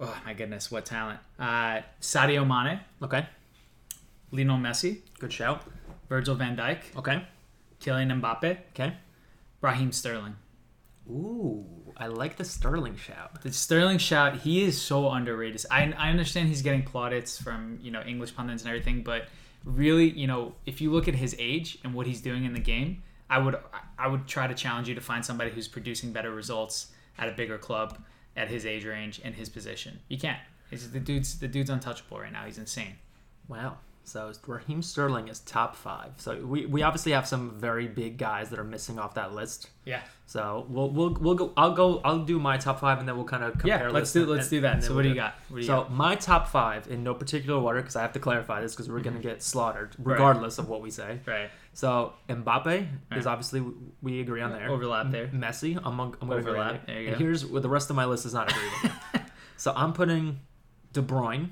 oh 0.00 0.16
my 0.24 0.32
goodness, 0.32 0.70
what 0.70 0.84
talent! 0.86 1.20
Uh, 1.38 1.80
Sadio 2.00 2.46
Mane, 2.46 2.80
Okay, 3.02 3.26
Lionel 4.30 4.58
Messi, 4.58 5.00
good 5.18 5.32
shout. 5.32 5.62
Virgil 6.08 6.34
Van 6.36 6.56
Dijk, 6.56 6.96
Okay, 6.96 7.22
Kylian 7.80 8.20
Mbappe, 8.20 8.58
okay. 8.70 8.94
Raheem 9.60 9.92
Sterling. 9.92 10.36
Ooh, 11.10 11.87
I 11.98 12.06
like 12.06 12.36
the 12.36 12.44
Sterling 12.44 12.96
shout. 12.96 13.42
The 13.42 13.52
Sterling 13.52 13.98
shout, 13.98 14.36
he 14.36 14.62
is 14.62 14.80
so 14.80 15.10
underrated. 15.10 15.64
I, 15.70 15.92
I 15.98 16.10
understand 16.10 16.48
he's 16.48 16.62
getting 16.62 16.82
plaudits 16.82 17.40
from 17.40 17.78
you 17.82 17.90
know 17.90 18.02
English 18.02 18.36
pundits 18.36 18.62
and 18.62 18.70
everything, 18.70 19.02
but 19.02 19.26
really, 19.64 20.10
you 20.10 20.26
know, 20.26 20.54
if 20.64 20.80
you 20.80 20.92
look 20.92 21.08
at 21.08 21.14
his 21.14 21.34
age 21.38 21.78
and 21.84 21.94
what 21.94 22.06
he's 22.06 22.20
doing 22.20 22.44
in 22.44 22.52
the 22.52 22.60
game, 22.60 23.02
I 23.28 23.38
would 23.38 23.56
I 23.98 24.06
would 24.06 24.26
try 24.26 24.46
to 24.46 24.54
challenge 24.54 24.88
you 24.88 24.94
to 24.94 25.00
find 25.00 25.24
somebody 25.24 25.50
who's 25.50 25.68
producing 25.68 26.12
better 26.12 26.30
results 26.30 26.92
at 27.18 27.28
a 27.28 27.32
bigger 27.32 27.58
club 27.58 27.98
at 28.36 28.48
his 28.48 28.64
age 28.64 28.84
range 28.84 29.20
and 29.24 29.34
his 29.34 29.48
position. 29.48 29.98
You 30.08 30.18
can't. 30.18 30.38
It's, 30.70 30.86
the 30.86 31.00
dude's 31.00 31.38
the 31.38 31.48
dude's 31.48 31.70
untouchable 31.70 32.20
right 32.20 32.32
now. 32.32 32.44
He's 32.44 32.58
insane. 32.58 32.96
Wow. 33.48 33.78
So 34.08 34.32
Raheem 34.46 34.80
Sterling 34.82 35.28
is 35.28 35.40
top 35.40 35.76
five. 35.76 36.12
So 36.16 36.36
we, 36.44 36.64
we 36.66 36.82
obviously 36.82 37.12
have 37.12 37.26
some 37.28 37.50
very 37.58 37.86
big 37.86 38.16
guys 38.16 38.48
that 38.50 38.58
are 38.58 38.64
missing 38.64 38.98
off 38.98 39.14
that 39.14 39.34
list. 39.34 39.68
Yeah. 39.84 40.00
So 40.26 40.66
we'll 40.68 40.90
we'll 40.90 41.14
we'll 41.20 41.34
go. 41.34 41.52
I'll 41.56 41.72
go. 41.72 42.00
I'll 42.04 42.24
do 42.24 42.38
my 42.38 42.56
top 42.58 42.80
five, 42.80 42.98
and 42.98 43.08
then 43.08 43.16
we'll 43.16 43.24
kind 43.26 43.44
of 43.44 43.52
compare. 43.52 43.86
Yeah. 43.86 43.88
Let's 43.90 44.12
do 44.12 44.22
and- 44.22 44.30
let's 44.30 44.42
and- 44.46 44.50
do 44.50 44.60
that. 44.62 44.82
So 44.82 44.88
we'll 44.90 44.96
what 44.96 45.02
do 45.02 45.08
you 45.10 45.14
got? 45.14 45.34
Do 45.50 45.56
you 45.56 45.62
So 45.62 45.82
got? 45.82 45.92
my 45.92 46.14
top 46.16 46.48
five 46.48 46.88
in 46.88 47.02
no 47.04 47.14
particular 47.14 47.60
order 47.60 47.80
because 47.80 47.96
I 47.96 48.02
have 48.02 48.12
to 48.14 48.18
clarify 48.20 48.60
this 48.60 48.74
because 48.74 48.88
we're 48.88 48.96
Mm-hmm. 49.00 49.04
gonna 49.10 49.20
get 49.20 49.42
slaughtered 49.42 49.94
regardless 49.98 50.58
of 50.58 50.68
what 50.68 50.80
we 50.82 50.90
say. 50.90 51.20
Right. 51.26 51.50
So 51.74 52.14
Mbappe 52.28 52.64
Right. 52.66 52.88
is 53.18 53.26
obviously 53.26 53.62
we 54.02 54.20
agree 54.20 54.40
on 54.40 54.52
there. 54.52 54.68
Overlap 54.70 55.10
there. 55.10 55.28
Messi, 55.28 55.76
among 55.84 56.16
I'm 56.20 56.28
gonna 56.28 56.40
Overlap, 56.40 56.86
there. 56.86 56.94
there 56.94 57.02
you 57.02 57.08
and 57.10 57.18
go. 57.18 57.24
here's 57.24 57.46
what 57.46 57.62
the 57.62 57.68
rest 57.68 57.88
of 57.90 57.96
my 57.96 58.04
list 58.04 58.26
is 58.26 58.34
not 58.34 58.50
agreed 58.50 58.72
with. 58.82 59.22
so 59.56 59.72
I'm 59.76 59.92
putting 59.92 60.40
De 60.92 61.00
Bruyne 61.02 61.50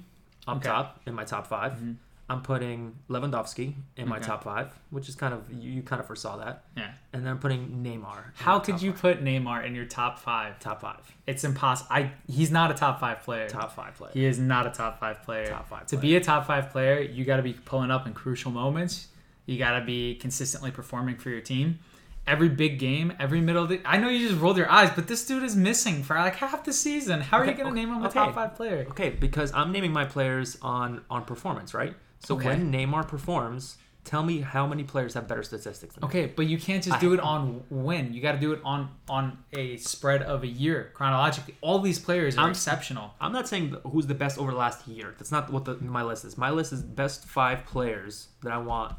up 0.49 0.59
Okay. 0.59 0.69
top 0.69 1.01
in 1.07 1.15
my 1.15 1.25
top 1.25 1.47
5 1.47 1.73
Mhm. 1.75 1.97
I'm 2.29 2.43
putting 2.43 2.97
Lewandowski 3.09 3.75
in 3.97 4.09
my 4.09 4.17
Okay. 4.17 4.27
top 4.27 4.43
five, 4.43 4.73
which 4.91 5.09
is 5.09 5.15
kind 5.15 5.33
of 5.33 5.49
you, 5.53 5.71
you 5.71 5.83
kind 5.83 6.01
of 6.01 6.07
foresaw 6.09 6.37
that. 6.39 6.65
Yeah. 6.77 6.91
And 7.13 7.25
then 7.25 7.31
I'm 7.31 7.39
putting 7.39 7.85
Neymar. 7.85 8.33
How 8.35 8.59
could 8.59 8.83
you 8.83 8.91
five. 8.93 9.01
put 9.01 9.25
Neymar 9.25 9.65
in 9.65 9.77
your 9.77 9.85
top 9.85 10.19
five? 10.19 10.59
top 10.59 10.81
five? 10.81 10.99
It's 11.29 11.45
impossible. 11.45 11.89
I 11.93 12.11
he's 12.27 12.51
not 12.51 12.73
a 12.73 12.75
top 12.75 12.99
five 12.99 13.21
player. 13.23 13.49
Top 13.49 13.73
five 13.77 13.95
player. 13.95 14.11
He 14.13 14.25
is 14.25 14.41
not 14.41 14.67
a 14.67 14.71
top 14.71 14.99
five 14.99 15.23
player. 15.23 15.47
Top 15.47 15.69
five. 15.69 15.87
To 15.87 15.97
player. 15.97 16.03
be 16.03 16.17
a 16.17 16.21
top 16.21 16.47
five 16.47 16.71
player, 16.71 17.01
you 17.01 17.25
got 17.25 17.37
to 17.37 17.43
be 17.45 17.53
pulling 17.53 17.93
up 17.93 18.07
in 18.09 18.13
crucial 18.13 18.51
moments. 18.51 19.07
You 19.47 19.57
got 19.59 19.79
to 19.79 19.85
be 19.85 20.17
consistently 20.17 20.73
performing 20.73 21.19
for 21.19 21.31
your 21.31 21.41
team. 21.41 21.79
Every 22.27 22.49
big 22.49 22.81
game, 22.81 23.13
every 23.21 23.41
middle. 23.41 23.63
Of 23.63 23.69
the, 23.69 23.81
I 23.85 23.99
know 23.99 24.09
you 24.09 24.29
just 24.29 24.41
rolled 24.41 24.57
your 24.57 24.69
eyes, 24.69 24.91
but 24.97 25.07
this 25.07 25.25
dude 25.25 25.45
is 25.45 25.55
missing 25.55 26.03
for 26.03 26.17
like 26.17 26.35
half 26.35 26.65
the 26.65 26.73
season. 26.73 27.21
How 27.21 27.37
are 27.39 27.43
Okay, 27.43 27.53
you 27.53 27.57
going 27.57 27.67
to 27.73 27.81
okay, 27.81 27.87
name 27.87 27.95
him 27.97 28.05
a 28.05 28.09
top 28.11 28.35
five 28.35 28.57
player? 28.57 28.85
Okay, 28.91 29.11
because 29.11 29.53
I'm 29.55 29.71
naming 29.71 29.93
my 29.93 30.05
players 30.07 30.59
on 30.61 31.03
on 31.09 31.25
performance, 31.25 31.73
right? 31.73 31.95
So 32.27 32.35
Okay. 32.35 32.49
when 32.49 32.73
Neymar 32.73 33.07
performs, 33.07 33.77
tell 34.03 34.25
me 34.25 34.41
how 34.41 34.67
many 34.67 34.83
players 34.83 35.15
have 35.15 35.29
better 35.29 35.45
statistics 35.45 35.95
than 35.95 36.03
him. 36.03 36.09
Okay, 36.09 36.27
but 36.27 36.47
you 36.47 36.59
can't 36.59 36.83
just 36.83 36.99
do 37.01 37.13
it 37.13 37.21
on 37.21 37.63
when. 37.71 38.13
You 38.15 38.21
got 38.21 38.33
to 38.33 38.39
do 38.39 38.53
it 38.53 38.61
on 38.65 38.91
on 39.09 39.39
a 39.53 39.77
spread 39.77 40.23
of 40.23 40.43
a 40.43 40.47
year 40.49 40.91
chronologically. 40.95 41.55
All 41.61 41.79
these 41.79 42.01
players 42.01 42.37
are 42.37 42.41
I'm- 42.43 42.51
exceptional. 42.51 43.15
I'm 43.21 43.33
not 43.33 43.47
saying 43.47 43.77
who's 43.93 44.07
the 44.09 44.15
best 44.15 44.39
over 44.39 44.51
the 44.51 44.57
last 44.59 44.89
year. 44.89 45.15
That's 45.19 45.31
not 45.31 45.53
what 45.53 45.65
the, 45.67 45.77
my 45.77 46.03
list 46.03 46.25
is. 46.25 46.37
My 46.37 46.51
list 46.51 46.73
is 46.73 46.83
best 46.83 47.25
five 47.27 47.65
players 47.65 48.29
that 48.43 48.53
I 48.53 48.59
want 48.59 48.95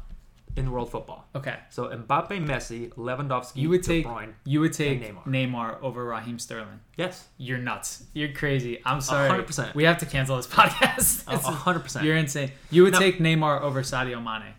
in 0.58 0.70
world 0.70 0.90
football. 0.90 1.26
Okay, 1.34 1.56
So 1.70 1.86
Mbappe, 1.88 2.44
Messi, 2.46 2.90
Lewandowski, 2.94 3.56
you 3.56 3.68
would 3.70 3.82
De 3.82 3.86
take 4.02 4.06
Bruyne. 4.06 4.32
you 4.44 4.60
would 4.60 4.72
take 4.72 5.02
Neymar. 5.02 5.24
Neymar. 5.26 5.82
over 5.82 6.04
Raheem 6.04 6.38
Sterling. 6.38 6.80
Yes, 6.96 7.26
You're 7.38 7.58
nuts. 7.58 8.04
You're 8.12 8.32
crazy. 8.32 8.80
I'm 8.84 9.00
sorry. 9.00 9.30
100%. 9.30 9.74
We 9.74 9.84
have 9.84 9.98
to 9.98 10.06
cancel 10.06 10.36
this 10.36 10.46
podcast. 10.58 11.24
Oh, 11.28 11.32
a 11.32 11.36
It's- 11.36 11.54
hundred 11.54 11.80
percent. 11.80 12.04
You're 12.04 12.16
insane. 12.16 12.50
You 12.70 12.82
would 12.84 12.92
No. 12.94 12.98
take 12.98 13.18
Neymar 13.18 13.60
over 13.62 13.82
Sadio 13.82 14.22
Mane. 14.22 14.54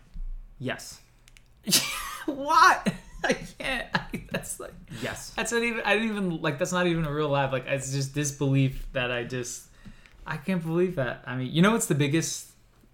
Yes, 0.58 1.00
what? 2.26 2.92
I 3.24 3.32
can't. 3.58 3.86
I, 3.94 4.00
that's 4.32 4.58
like 4.60 4.72
yes. 5.02 5.30
that's 5.36 5.52
not 5.52 5.62
even. 5.62 5.80
I 5.84 5.94
didn't 5.94 6.08
even 6.10 6.42
like. 6.42 6.58
That's 6.58 6.72
not 6.72 6.86
even 6.86 7.04
a 7.04 7.12
real 7.12 7.28
laugh. 7.28 7.52
Like 7.52 7.64
it's 7.66 7.92
just 7.92 8.14
disbelief 8.14 8.86
that 8.92 9.10
I 9.10 9.24
just. 9.24 9.66
I 10.26 10.36
can't 10.36 10.62
believe 10.62 10.96
that. 10.96 11.22
I 11.26 11.36
mean, 11.36 11.52
you 11.52 11.60
know 11.60 11.72
what's 11.72 11.86
the 11.86 11.94
biggest, 11.94 12.49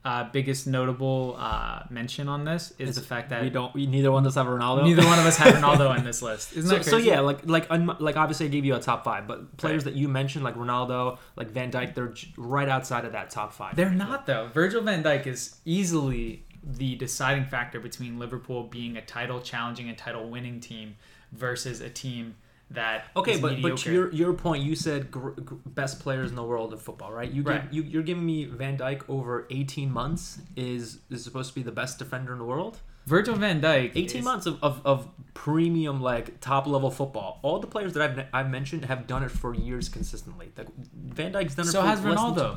uh, 0.06 0.22
biggest 0.30 0.68
notable 0.68 1.34
uh, 1.36 1.82
mention 1.90 2.28
on 2.28 2.44
this 2.44 2.72
is 2.78 2.94
the 2.94 3.00
fact 3.00 3.30
that 3.30 3.42
we 3.42 3.50
don't. 3.50 3.74
We, 3.74 3.86
neither 3.86 4.12
one 4.12 4.22
of 4.22 4.28
us 4.28 4.36
have 4.36 4.46
Ronaldo. 4.46 4.84
neither 4.84 5.04
one 5.04 5.18
of 5.18 5.26
us 5.26 5.36
have 5.36 5.52
Ronaldo 5.54 5.90
on 5.98 6.04
this 6.04 6.22
list. 6.22 6.52
Isn't 6.52 6.70
So, 6.70 6.76
that 6.76 6.84
so 6.84 6.96
yeah, 6.96 7.18
like 7.20 7.44
like 7.44 7.66
un- 7.70 7.96
like 7.98 8.16
obviously 8.16 8.46
I 8.46 8.48
gave 8.50 8.64
you 8.64 8.76
a 8.76 8.80
top 8.80 9.02
five, 9.02 9.26
but 9.26 9.56
players 9.56 9.82
that 9.82 9.94
you 9.94 10.06
mentioned 10.06 10.44
like 10.44 10.54
Ronaldo, 10.54 11.18
like 11.34 11.50
Van 11.50 11.72
Dijk, 11.72 11.94
they're 11.96 12.14
right 12.36 12.68
outside 12.68 13.04
of 13.04 13.12
that 13.12 13.30
top 13.30 13.52
five. 13.52 13.74
They're 13.74 13.90
not 13.90 14.26
though. 14.26 14.46
Virgil 14.54 14.80
van 14.82 15.02
Dijk 15.02 15.26
is 15.26 15.56
easily 15.64 16.44
the 16.62 16.94
deciding 16.94 17.46
factor 17.46 17.80
between 17.80 18.18
Liverpool 18.18 18.62
being 18.64 18.96
a 18.96 19.04
title 19.04 19.40
challenging 19.40 19.88
and 19.88 19.98
title 19.98 20.30
winning 20.30 20.60
team 20.60 20.94
versus 21.32 21.80
a 21.80 21.90
team 21.90 22.36
that 22.70 23.06
Okay, 23.16 23.32
is 23.34 23.40
but 23.40 23.48
but 23.62 23.72
mediocre. 23.72 23.90
your 23.92 24.12
your 24.12 24.32
point, 24.32 24.62
you 24.64 24.74
said 24.74 25.10
gr- 25.10 25.30
gr- 25.30 25.54
best 25.66 26.00
players 26.00 26.30
in 26.30 26.36
the 26.36 26.42
world 26.42 26.72
of 26.72 26.82
football, 26.82 27.12
right? 27.12 27.30
You 27.30 27.42
Right. 27.42 27.62
Give, 27.70 27.72
you 27.84 27.90
you're 27.90 28.02
giving 28.02 28.26
me 28.26 28.44
Van 28.44 28.76
Dijk 28.76 29.02
over 29.08 29.46
18 29.50 29.90
months 29.90 30.38
is 30.56 30.98
is 31.10 31.22
supposed 31.24 31.50
to 31.50 31.54
be 31.54 31.62
the 31.62 31.72
best 31.72 31.98
defender 31.98 32.32
in 32.32 32.38
the 32.38 32.44
world. 32.44 32.78
Virgil 33.06 33.36
van 33.36 33.60
Dijk 33.60 33.92
18 33.94 34.18
is- 34.18 34.24
months 34.24 34.46
of, 34.46 34.58
of, 34.64 34.80
of 34.84 35.08
premium 35.32 36.00
like 36.00 36.40
top 36.40 36.66
level 36.66 36.90
football. 36.90 37.38
All 37.42 37.60
the 37.60 37.68
players 37.68 37.92
that 37.92 38.02
I've 38.02 38.26
I've 38.32 38.50
mentioned 38.50 38.84
have 38.86 39.06
done 39.06 39.22
it 39.22 39.30
for 39.30 39.54
years 39.54 39.88
consistently. 39.88 40.50
Like 40.56 40.66
Van 40.92 41.32
Dijk's 41.32 41.54
done 41.54 41.66
it. 41.68 41.70
So 41.70 41.82
for 41.82 41.86
has 41.86 42.04
less 42.04 42.16
than 42.18 42.34
Ronaldo. 42.34 42.56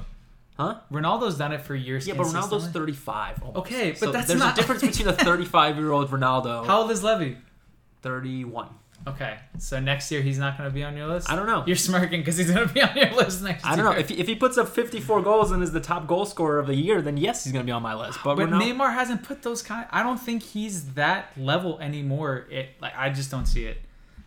Huh? 0.57 0.80
Ronaldo's 0.91 1.38
done 1.38 1.53
it 1.53 1.62
for 1.62 1.76
years. 1.76 2.05
Yeah, 2.07 2.16
but 2.16 2.26
Ronaldo's 2.26 2.68
35. 2.68 3.43
almost. 3.43 3.57
Okay, 3.60 3.91
but 3.91 3.99
So 3.99 4.12
that's 4.12 4.28
there's 4.28 4.39
not- 4.39 4.53
a 4.57 4.60
difference 4.60 4.82
between 4.82 5.07
a 5.07 5.14
35 5.30 5.78
year 5.78 5.91
old 5.91 6.10
Ronaldo. 6.10 6.66
How 6.66 6.82
old 6.82 6.89
is 6.91 7.03
Levy? 7.03 7.38
31. 8.01 8.68
Okay, 9.07 9.37
so 9.57 9.79
next 9.79 10.11
year 10.11 10.21
he's 10.21 10.37
not 10.37 10.57
going 10.57 10.69
to 10.69 10.73
be 10.73 10.83
on 10.83 10.95
your 10.95 11.07
list. 11.07 11.29
I 11.31 11.35
don't 11.35 11.47
know. 11.47 11.63
You're 11.65 11.75
smirking 11.75 12.21
because 12.21 12.37
he's 12.37 12.51
going 12.51 12.67
to 12.67 12.73
be 12.73 12.81
on 12.81 12.95
your 12.95 13.11
list 13.15 13.41
next 13.41 13.63
year. 13.63 13.73
I 13.73 13.75
don't 13.75 13.85
know. 13.85 13.91
If 13.99 14.09
he, 14.09 14.19
if 14.19 14.27
he 14.27 14.35
puts 14.35 14.57
up 14.57 14.67
54 14.67 15.21
goals 15.21 15.51
and 15.51 15.63
is 15.63 15.71
the 15.71 15.79
top 15.79 16.05
goal 16.07 16.25
scorer 16.25 16.59
of 16.59 16.67
the 16.67 16.75
year, 16.75 17.01
then 17.01 17.17
yes, 17.17 17.43
he's 17.43 17.53
going 17.53 17.65
to 17.65 17.69
be 17.69 17.71
on 17.71 17.81
my 17.81 17.95
list. 17.95 18.19
But, 18.23 18.35
But 18.35 18.49
Ronaldo, 18.49 18.73
Neymar 18.73 18.93
hasn't 18.93 19.23
put 19.23 19.41
those 19.41 19.61
kind. 19.61 19.87
I 19.91 20.03
don't 20.03 20.19
think 20.19 20.43
he's 20.43 20.93
that 20.93 21.31
level 21.37 21.79
anymore. 21.79 22.47
It 22.49 22.69
like 22.81 22.93
I 22.95 23.09
just 23.09 23.31
don't 23.31 23.45
see 23.45 23.65
it. 23.65 23.77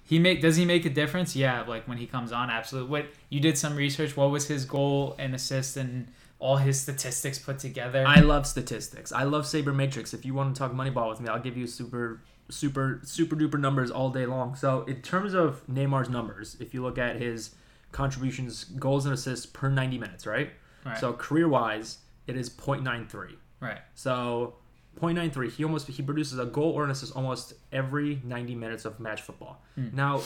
He 0.05 0.19
make 0.19 0.41
does 0.41 0.57
he 0.57 0.65
make 0.65 0.85
a 0.85 0.91
difference? 0.91 1.37
Yeah, 1.37 1.63
like 1.63 1.87
when 1.87 1.99
he 1.99 2.07
comes 2.07 2.33
on, 2.33 2.51
absolutely. 2.51 2.91
What 2.91 3.07
you 3.29 3.41
did 3.41 3.57
some 3.57 3.77
research. 3.77 4.17
What 4.17 4.31
was 4.31 4.49
his 4.49 4.65
goal 4.65 5.15
and 5.19 5.35
assist 5.35 5.77
and 5.77 6.09
all 6.39 6.57
his 6.57 6.81
statistics 6.81 7.39
put 7.39 7.61
together? 7.61 8.05
I 8.07 8.21
love 8.21 8.47
statistics. 8.47 9.13
I 9.13 9.23
love 9.23 9.45
Sabermetrics. 9.45 10.13
If 10.13 10.25
you 10.27 10.35
want 10.35 10.55
to 10.55 10.59
talk 10.59 10.73
Moneyball 10.73 11.09
with 11.09 11.21
me, 11.21 11.29
I'll 11.29 11.41
give 11.41 11.57
you 11.57 11.67
super, 11.69 12.21
super, 12.49 13.01
super 13.05 13.37
duper 13.37 13.59
numbers 13.59 13.91
all 13.91 14.11
day 14.11 14.27
long. 14.27 14.55
So, 14.55 14.83
in 14.85 15.03
terms 15.03 15.35
of 15.35 15.67
Neymar's 15.67 16.09
numbers, 16.09 16.57
if 16.61 16.75
you 16.75 16.83
look 16.83 16.99
at 16.99 17.17
his 17.17 17.55
contributions, 17.93 18.65
goals 18.65 19.05
and 19.05 19.15
assists 19.15 19.47
per 19.47 19.69
90 19.69 19.99
minutes, 19.99 20.27
right? 20.27 20.51
right. 20.85 20.99
So, 20.99 21.13
career 21.13 21.49
wise, 21.49 21.99
it 22.27 22.37
is 22.37 22.51
0.93. 22.51 23.37
right. 23.61 23.79
So 23.95 24.57
0.93, 25.01 25.51
he 25.53 25.65
almost 25.65 25.89
he 25.89 26.03
produces 26.03 26.39
a 26.39 26.45
goal 26.45 26.71
or 26.73 26.85
an 26.85 26.91
assist 26.91 27.17
almost 27.17 27.55
every 27.73 28.21
90 28.25 28.55
minutes 28.55 28.85
of 28.85 29.01
match 29.01 29.23
football. 29.23 29.63
Hmm. 29.75 29.89
Now, 29.93 30.21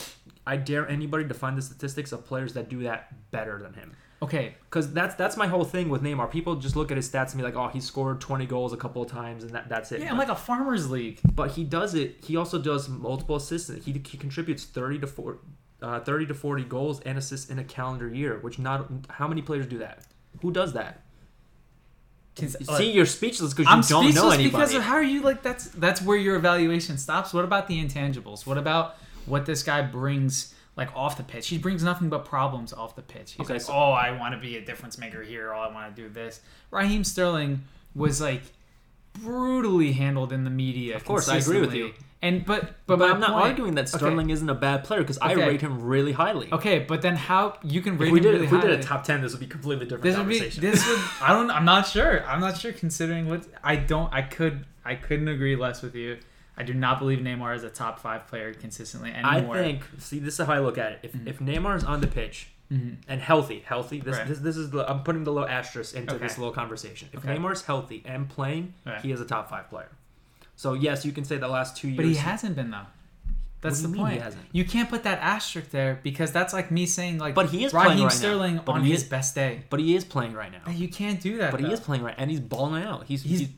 I 0.45 0.57
dare 0.57 0.87
anybody 0.87 1.27
to 1.27 1.33
find 1.33 1.57
the 1.57 1.61
statistics 1.61 2.11
of 2.11 2.25
players 2.25 2.53
that 2.53 2.69
do 2.69 2.83
that 2.83 3.31
better 3.31 3.59
than 3.61 3.73
him. 3.73 3.95
Okay. 4.21 4.55
Because 4.69 4.91
that's 4.93 5.15
that's 5.15 5.37
my 5.37 5.47
whole 5.47 5.63
thing 5.63 5.89
with 5.89 6.01
Neymar. 6.01 6.31
People 6.31 6.55
just 6.55 6.75
look 6.75 6.89
at 6.91 6.97
his 6.97 7.09
stats 7.09 7.31
and 7.31 7.37
be 7.37 7.43
like, 7.43 7.55
oh, 7.55 7.67
he 7.67 7.79
scored 7.79 8.19
20 8.19 8.45
goals 8.47 8.73
a 8.73 8.77
couple 8.77 9.01
of 9.01 9.09
times 9.11 9.43
and 9.43 9.53
that, 9.53 9.69
that's 9.69 9.91
it. 9.91 10.01
Yeah, 10.01 10.13
like 10.13 10.29
a 10.29 10.35
farmers 10.35 10.89
league. 10.89 11.19
but 11.35 11.51
he 11.51 11.63
does 11.63 11.93
it. 11.93 12.17
He 12.23 12.35
also 12.35 12.57
does 12.59 12.89
multiple 12.89 13.35
assists. 13.35 13.69
He, 13.85 13.91
he 13.91 14.17
contributes 14.17 14.63
30 14.65 14.99
to 14.99 15.07
40, 15.07 15.39
uh, 15.81 15.99
30 15.99 16.25
to 16.27 16.33
40 16.33 16.63
goals 16.63 16.99
and 17.01 17.17
assists 17.17 17.49
in 17.51 17.59
a 17.59 17.63
calendar 17.63 18.07
year. 18.13 18.39
Which 18.39 18.57
not 18.57 18.89
how 19.09 19.27
many 19.27 19.41
players 19.41 19.67
do 19.67 19.77
that? 19.79 20.03
Who 20.41 20.51
does 20.51 20.73
that? 20.73 21.01
See, 22.35 22.91
you're 22.91 23.07
speechless 23.07 23.53
because 23.53 23.65
you 23.65 23.71
I'm 23.71 23.81
don't 23.81 24.03
speechless 24.03 24.15
know 24.15 24.29
anybody. 24.29 24.49
because 24.49 24.73
of 24.75 24.83
how 24.83 24.93
are 24.93 25.03
you 25.03 25.23
like 25.23 25.41
that's 25.41 25.69
that's 25.69 26.01
where 26.03 26.17
your 26.17 26.35
evaluation 26.35 26.97
stops. 26.99 27.33
What 27.33 27.43
about 27.43 27.67
the 27.67 27.83
intangibles? 27.83 28.45
What 28.45 28.59
about 28.59 28.97
what 29.25 29.45
this 29.47 29.63
guy 29.63 29.81
brings 29.81 30.53
like 30.77 30.95
off 30.95 31.17
the 31.17 31.23
pitch? 31.23 31.47
He 31.49 31.57
brings 31.57 31.83
nothing 31.83 32.07
but 32.07 32.23
problems 32.23 32.71
off 32.71 32.95
the 32.95 33.01
pitch. 33.01 33.31
He's 33.33 33.41
Okay, 33.45 33.53
like, 33.55 33.61
so- 33.63 33.73
oh, 33.73 33.91
I 33.91 34.11
want 34.17 34.33
to 34.35 34.39
be 34.39 34.55
a 34.57 34.61
difference 34.63 34.97
maker 34.97 35.21
here. 35.23 35.53
Oh, 35.53 35.59
I 35.59 35.73
want 35.73 35.93
to 35.95 36.01
do 36.01 36.07
this. 36.07 36.39
Raheem 36.71 37.03
Sterling 37.03 37.63
was 37.95 38.21
like 38.21 38.43
brutally 39.13 39.93
handled 39.93 40.31
in 40.31 40.43
the 40.43 40.49
media. 40.49 40.95
Of 40.95 41.05
course, 41.05 41.27
I 41.29 41.37
agree 41.37 41.59
with 41.61 41.73
you. 41.73 41.93
And 42.21 42.43
but 42.45 42.73
But, 42.87 42.97
but, 42.97 43.11
I'm 43.11 43.19
not 43.19 43.31
point- 43.33 43.45
arguing 43.45 43.75
that 43.75 43.87
okay, 43.89 43.97
Sterling 43.97 44.31
isn't 44.31 44.49
a 44.49 44.55
bad 44.55 44.83
player 44.83 45.01
because 45.01 45.19
I 45.19 45.33
Okay. 45.33 45.47
rate 45.47 45.61
him 45.61 45.83
really 45.83 46.13
highly. 46.13 46.51
Okay, 46.51 46.79
but 46.79 47.03
then 47.03 47.15
how 47.15 47.57
you 47.63 47.79
can 47.81 47.97
rate 47.97 48.07
If 48.07 48.13
we 48.13 48.19
him 48.19 48.23
did 48.23 48.33
really 48.33 48.45
if 48.45 48.51
we 48.51 48.59
did 48.61 48.71
a 48.71 48.81
top 48.81 49.03
ten, 49.03 49.21
this 49.21 49.33
would 49.33 49.39
be 49.39 49.45
completely 49.45 49.85
different 49.85 50.03
this 50.03 50.17
would 50.17 50.27
be 50.27 50.39
conversation. 50.39 50.61
this 50.63 50.87
would 50.87 50.99
I 51.21 51.33
don't 51.33 51.51
I'm 51.51 51.65
not 51.65 51.85
sure. 51.87 52.23
I'm 52.25 52.39
not 52.39 52.57
sure 52.57 52.73
considering 52.73 53.27
what 53.29 53.45
I 53.63 53.75
don't 53.75 54.11
I 54.11 54.23
could 54.23 54.65
I 54.83 54.95
couldn't 54.95 55.27
agree 55.27 55.55
less 55.55 55.81
with 55.83 55.93
you. 55.95 56.17
I 56.57 56.63
do 56.63 56.73
not 56.73 56.99
believe 56.99 57.19
Neymar 57.19 57.55
is 57.55 57.63
a 57.63 57.69
top 57.69 57.99
five 57.99 58.27
player 58.27 58.53
consistently 58.53 59.11
anymore. 59.11 59.55
I 59.57 59.61
think. 59.63 59.83
See, 59.99 60.19
this 60.19 60.39
is 60.39 60.45
how 60.47 60.53
I 60.53 60.59
look 60.59 60.77
at 60.77 60.93
it. 60.93 60.99
If 61.03 61.27
if 61.27 61.39
Neymar 61.39 61.75
is 61.77 61.83
on 61.83 62.01
the 62.01 62.07
pitch 62.07 62.47
Mhm. 62.71 62.97
and 63.07 63.21
healthy, 63.21 63.59
healthy, 63.65 64.01
this 64.01 64.17
Right. 64.17 64.27
this, 64.27 64.39
this 64.39 64.57
is 64.57 64.71
the 64.71 64.89
I'm 64.89 65.03
putting 65.03 65.23
the 65.23 65.31
little 65.31 65.47
asterisk 65.47 65.95
into 65.95 66.15
Okay. 66.15 66.23
this 66.25 66.37
little 66.37 66.53
conversation. 66.53 67.09
If 67.13 67.19
Okay. 67.25 67.37
is 67.51 67.61
healthy 67.63 68.01
and 68.05 68.27
playing, 68.27 68.73
Right. 68.85 68.99
he 69.01 69.11
is 69.11 69.21
a 69.21 69.25
top 69.25 69.49
five 69.49 69.69
player. 69.69 69.89
So 70.55 70.73
yes, 70.73 71.05
you 71.05 71.11
can 71.11 71.23
say 71.23 71.37
the 71.37 71.47
last 71.47 71.77
two 71.77 71.87
years. 71.89 71.97
But 71.97 72.05
he 72.05 72.15
hasn't 72.15 72.55
been 72.55 72.71
though. 72.71 72.87
That's 73.61 73.81
the 73.81 73.87
you 73.89 73.95
mean 73.95 74.05
he 74.05 74.11
point. 74.11 74.21
hasn't? 74.21 74.45
You 74.51 74.65
can't 74.65 74.87
put 74.89 75.03
that 75.03 75.19
asterisk 75.19 75.71
there 75.71 75.99
because 76.03 76.31
that's 76.31 76.53
like 76.53 76.69
me 76.71 76.85
saying 76.85 77.17
like 77.19 77.33
But 77.35 77.49
he 77.49 77.65
is 77.65 77.71
playing 77.71 77.87
Raheem 77.89 78.03
right 78.03 78.13
now. 78.13 78.17
Sterling 78.17 78.61
But 78.65 78.71
on 78.73 78.83
his 78.83 79.01
is- 79.03 79.07
best 79.09 79.33
day. 79.35 79.63
But 79.69 79.79
he 79.79 79.95
is 79.95 80.03
playing 80.05 80.33
right 80.33 80.51
now. 80.51 80.71
You 80.71 80.87
can't 80.87 81.19
do 81.21 81.37
that. 81.37 81.51
But 81.51 81.61
he 81.61 81.71
is 81.71 81.79
playing 81.79 82.03
right, 82.03 82.13
and 82.17 82.29
he's 82.29 82.39
balling 82.39 82.83
out. 82.83 83.05
He's 83.07 83.23
He's- 83.23 83.39
he's, 83.39 83.49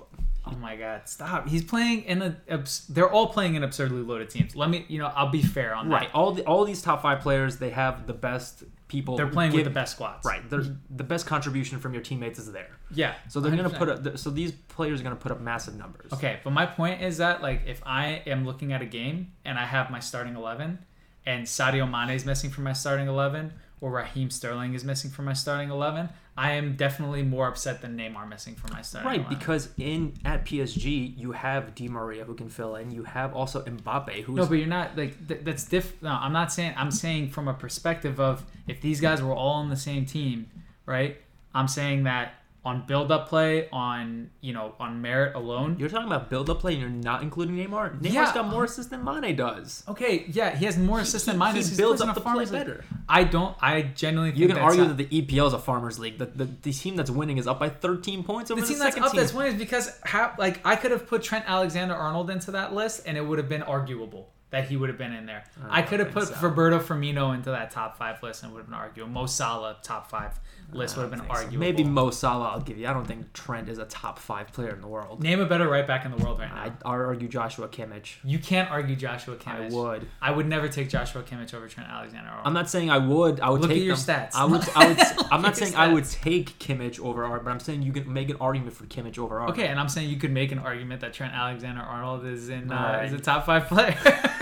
Oh 0.52 0.58
my 0.58 0.76
god, 0.76 1.08
stop. 1.08 1.48
He's 1.48 1.64
playing 1.64 2.04
in 2.04 2.22
a 2.22 2.38
abs- 2.50 2.88
they're 2.88 3.10
all 3.10 3.28
playing 3.28 3.56
in 3.56 3.64
absurdly 3.64 4.02
loaded 4.02 4.30
teams. 4.30 4.56
Let 4.56 4.70
me, 4.70 4.86
you 4.88 5.00
know, 5.00 5.12
I'll 5.16 5.30
be 5.30 5.42
fair 5.42 5.74
on 5.76 5.90
that. 5.90 5.96
right. 5.96 6.10
All 6.14 6.32
the 6.32 6.44
all 6.46 6.66
these 6.66 6.82
top 6.82 7.02
five 7.02 7.22
players, 7.22 7.58
they 7.58 7.70
have 7.72 8.08
the 8.08 8.14
best 8.14 8.64
people. 8.88 9.18
They're 9.18 9.28
playing 9.28 9.52
give- 9.52 9.60
with 9.60 9.66
the 9.66 9.70
best 9.80 9.94
squads. 9.96 10.26
Right. 10.26 10.48
They're, 10.50 10.66
the 10.90 11.04
best 11.04 11.26
contribution 11.28 11.80
from 11.80 11.94
your 11.94 12.02
teammates 12.04 12.40
is 12.40 12.52
there. 12.52 12.70
Yeah. 12.92 13.14
So 13.28 13.40
they're 13.40 13.56
gonna 13.56 13.70
put 13.70 13.90
up. 13.90 14.18
So 14.18 14.30
these 14.30 14.52
players 14.52 15.00
are 15.00 15.04
gonna 15.04 15.16
put 15.16 15.32
up 15.32 15.42
massive 15.42 15.76
numbers. 15.76 16.12
Okay, 16.14 16.40
but 16.44 16.52
my 16.52 16.66
point 16.66 17.02
is 17.02 17.18
that 17.18 17.42
like 17.42 17.62
if 17.68 17.82
I 17.86 18.24
am 18.26 18.46
looking 18.46 18.74
at 18.74 18.82
a 18.82 18.86
game 18.86 19.34
and 19.46 19.58
I 19.60 19.66
have 19.66 19.90
my 19.92 20.00
starting 20.00 20.36
eleven, 20.36 20.80
and 21.26 21.46
Sadio 21.46 21.90
Mane 21.90 22.16
is 22.16 22.26
missing 22.26 22.50
from 22.50 22.64
my 22.64 22.74
starting 22.74 23.08
eleven, 23.08 23.54
or 23.82 23.92
Raheem 23.92 24.30
Sterling 24.30 24.74
is 24.74 24.84
missing 24.84 25.10
from 25.12 25.26
my 25.26 25.34
starting 25.34 25.70
eleven, 25.70 26.10
I 26.38 26.54
am 26.54 26.76
definitely 26.76 27.24
more 27.24 27.48
upset 27.48 27.82
than 27.82 27.98
Neymar 27.98 28.28
missing 28.30 28.56
from 28.56 28.72
my 28.74 28.82
starting. 28.82 29.10
Right, 29.10 29.20
11. 29.20 29.38
because 29.38 29.70
in 29.78 30.14
at 30.24 30.46
PSG 30.46 31.18
you 31.18 31.34
have 31.34 31.76
Di 31.76 31.88
Maria 31.90 32.24
who 32.24 32.34
can 32.34 32.50
fill 32.50 32.76
in. 32.76 32.92
You 32.92 33.04
have 33.04 33.36
also 33.36 33.62
Mbappe 33.62 34.24
who. 34.24 34.36
No, 34.36 34.46
but 34.46 34.56
you're 34.56 34.68
not 34.68 34.98
like 34.98 35.28
th- 35.28 35.42
that's 35.44 35.66
diff. 35.66 36.02
No, 36.02 36.10
I'm 36.10 36.34
not 36.34 36.52
saying. 36.54 36.74
I'm 36.78 36.92
saying 36.92 37.30
from 37.30 37.48
a 37.48 37.54
perspective 37.54 38.20
of 38.20 38.46
if 38.68 38.80
these 38.82 39.02
guys 39.02 39.22
were 39.22 39.34
all 39.34 39.56
on 39.56 39.70
the 39.70 39.76
same 39.76 40.06
team, 40.06 40.50
right? 40.86 41.18
I'm 41.54 41.68
saying 41.68 42.04
that 42.04 42.36
on 42.66 42.86
build-up 42.86 43.30
play, 43.30 43.70
on 43.72 44.30
you 44.42 44.52
know, 44.52 44.74
on 44.82 45.02
merit 45.02 45.34
alone. 45.34 45.78
you're 45.80 45.88
talking 45.88 46.08
about 46.08 46.30
build 46.30 46.50
up 46.50 46.60
play 46.60 46.74
and 46.74 46.82
you're 46.82 46.90
not 46.90 47.22
including 47.24 47.56
Neymar. 47.56 48.02
Neymar 48.02 48.12
Yeah. 48.14 48.34
got 48.34 48.50
more 48.50 48.66
assists 48.66 48.92
than 48.92 49.04
Mane 49.04 49.34
does. 49.36 49.84
Okay, 49.88 50.26
yeah, 50.30 50.56
he 50.56 50.66
has 50.66 50.78
more 50.78 51.00
assists 51.00 51.26
than 51.26 51.38
Mane. 51.38 51.52
he 51.52 51.58
He's 51.60 51.78
builds 51.78 52.02
up 52.02 52.14
the 52.14 52.20
play 52.22 52.34
league. 52.44 52.52
better. 52.52 52.84
I 53.08 53.24
don't. 53.24 53.56
I 53.62 53.82
genuinely 53.84 54.32
think 54.32 54.42
You 54.42 54.48
can 54.50 54.58
argue 54.58 54.82
not- 54.86 54.98
that 54.98 55.10
the 55.10 55.22
EPL 55.22 55.48
is 55.48 55.54
a 55.54 55.60
farmers 55.60 56.00
league. 56.00 56.18
The, 56.18 56.26
the, 56.26 56.46
the 56.46 56.74
team 56.74 56.98
that's 56.98 57.10
winning 57.10 57.38
is 57.38 57.48
up 57.48 57.60
by 57.60 57.70
13 57.70 58.24
points 58.24 58.52
over 58.52 58.60
the 58.60 58.68
the, 58.68 58.74
team 58.74 58.80
that's 58.80 58.98
up 58.98 59.12
team. 59.14 59.20
that's 59.22 59.34
winning 59.34 59.54
is 59.54 59.60
because 59.60 59.98
how 60.04 60.34
like 60.38 60.60
I 60.66 60.76
could 60.76 60.92
have 60.92 61.08
put 61.08 61.24
Trent 61.24 61.46
Alexander 61.48 61.96
Arnold 61.96 62.30
into 62.30 62.52
that 62.52 62.74
list 62.74 63.04
and 63.06 63.18
it 63.18 63.22
would 63.26 63.38
have 63.38 63.48
been 63.50 63.64
arguable 63.64 64.30
that 64.52 64.68
he 64.68 64.76
would 64.78 64.90
have 64.90 64.98
been 64.98 65.14
in 65.14 65.26
there. 65.26 65.44
I 65.70 65.80
I, 65.80 65.82
could 65.84 66.00
have 66.00 66.12
put 66.12 66.28
so. 66.28 66.36
Roberto 66.42 66.80
Firmino 66.80 67.36
into 67.36 67.52
that 67.52 67.70
top 67.72 67.98
five 67.98 68.22
list 68.24 68.44
and 68.44 68.52
would 68.52 68.60
have 68.60 68.68
been 68.68 68.74
arguable. 68.74 69.12
Mo 69.12 69.26
Salah 69.28 69.78
top 69.84 70.10
five 70.10 70.40
list 70.74 70.96
would 70.98 71.04
have 71.04 71.12
been 71.12 71.20
think 71.20 71.32
so. 71.32 71.38
arguable. 71.38 71.60
Maybe 71.60 71.84
Mo 71.84 72.10
Salah. 72.10 72.50
I'll 72.50 72.60
give 72.60 72.78
you. 72.78 72.88
I 72.88 72.94
don't 72.94 73.06
think 73.06 73.32
Trent 73.34 73.70
is 73.70 73.78
a 73.78 73.86
top 73.86 74.18
five 74.18 74.52
player 74.52 74.74
in 74.74 74.82
the 74.82 74.88
world. 74.88 75.22
Name 75.22 75.40
a 75.40 75.46
better 75.46 75.68
right 75.70 75.86
back 75.86 76.04
in 76.06 76.12
the 76.12 76.18
world 76.18 76.40
right 76.40 76.54
now. 76.54 76.64
I'd 76.64 76.74
argue 76.84 77.28
Joshua 77.28 77.68
Kimmich. 77.68 78.16
you 78.24 78.40
can't 78.40 78.72
argue 78.72 78.96
Joshua 78.96 79.36
Kimmich. 79.36 79.72
I 79.72 79.76
would. 79.76 80.08
I 80.22 80.32
would 80.32 80.48
never 80.48 80.68
take 80.68 80.90
Joshua 80.90 81.22
Kimmich 81.22 81.54
over 81.54 81.68
Trent 81.68 81.90
Alexander 81.90 82.30
Arnold. 82.30 82.48
I'm 82.48 82.54
not 82.54 82.70
saying 82.70 82.90
I 82.90 82.98
would. 82.98 83.40
I 83.40 83.50
would 83.52 83.62
Look 83.62 83.72
at 83.72 83.78
your 83.78 83.96
them. 83.96 84.16
stats. 84.16 84.32
I 84.34 84.46
would. 84.46 84.68
I 84.76 84.88
would. 84.88 85.28
I'm 85.32 85.42
not 85.44 85.58
saying 85.58 85.76
I 85.76 85.94
would 85.94 86.06
take 86.06 86.58
Kimmich 86.58 87.00
over 87.00 87.24
Art, 87.24 87.44
but 87.44 87.52
I'm 87.52 87.60
saying 87.60 87.84
you 87.84 87.92
can 87.92 88.12
make 88.12 88.30
an 88.30 88.38
argument 88.42 88.74
for 88.74 88.86
Kimmich 88.86 89.20
over 89.20 89.40
Art. 89.40 89.52
Okay, 89.52 89.68
and 89.68 89.80
I'm 89.80 89.90
saying 89.90 90.10
you 90.10 90.18
could 90.18 90.32
make 90.32 90.52
an 90.52 90.60
argument 90.60 91.02
that 91.02 91.14
Trent 91.14 91.34
Alexander 91.34 91.82
Arnold 91.82 92.26
is 92.26 92.50
in 92.50 92.72
uh, 92.72 92.76
Alright. 92.76 93.06
is 93.06 93.14
a 93.14 93.20
top 93.20 93.46
five 93.46 93.68
player. 93.68 93.96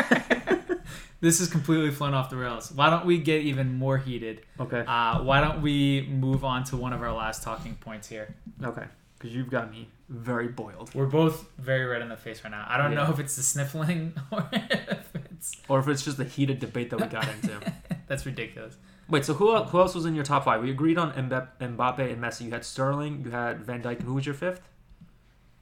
this 1.20 1.40
is 1.42 1.48
completely 1.50 1.92
flown 1.92 2.14
off 2.14 2.30
the 2.30 2.36
rails. 2.38 2.72
Why 2.72 2.90
don't 2.90 3.06
we 3.06 3.18
get 3.20 3.42
even 3.42 3.74
more 3.78 3.98
heated? 3.98 4.42
Okay. 4.60 4.84
Uh, 4.88 5.24
why 5.24 5.42
don't 5.42 5.62
we 5.62 6.08
move 6.10 6.44
on 6.46 6.64
to 6.66 6.78
one 6.78 6.94
of 6.94 7.02
our 7.02 7.12
last 7.14 7.44
talking 7.44 7.76
points 7.76 8.08
here? 8.08 8.36
Okay. 8.64 8.84
Because 9.18 9.36
you've 9.36 9.50
got 9.50 9.72
me 9.72 9.90
very 10.10 10.48
boiled. 10.48 10.94
We're 10.94 11.08
both 11.08 11.50
very 11.58 11.86
red 11.86 12.02
in 12.04 12.10
the 12.10 12.16
face 12.18 12.44
right 12.44 12.52
now. 12.52 12.66
I 12.70 12.78
don't 12.78 12.92
Yeah. 12.92 13.04
know 13.06 13.12
if 13.12 13.20
it's 13.20 13.36
the 13.36 13.42
sniffling 13.44 14.14
or 14.32 14.48
if 14.54 15.10
it's 15.16 15.56
Or 15.68 15.80
if 15.80 15.88
it's 15.88 16.04
just 16.06 16.18
the 16.18 16.26
heated 16.26 16.60
debate 16.60 16.92
that 16.92 17.02
we 17.02 17.08
got 17.08 17.28
into. 17.28 17.60
that's 18.08 18.26
ridiculous. 18.26 18.78
Wait, 19.10 19.26
so 19.26 19.34
who, 19.34 19.56
who 19.56 19.80
else 19.80 19.96
was 19.96 20.06
in 20.06 20.14
your 20.16 20.24
top 20.26 20.46
five? 20.46 20.62
We 20.62 20.70
agreed 20.70 20.98
on 20.98 21.14
Mbappe, 21.14 21.60
and 21.60 21.78
Messi. 22.22 22.42
You 22.42 22.52
had 22.52 22.64
Sterling, 22.66 23.24
you 23.26 23.32
had 23.32 23.64
Van 23.66 23.82
Dijk, 23.82 23.96
and 24.00 24.04
who 24.04 24.14
was 24.16 24.26
your 24.26 24.36
fifth? 24.36 24.62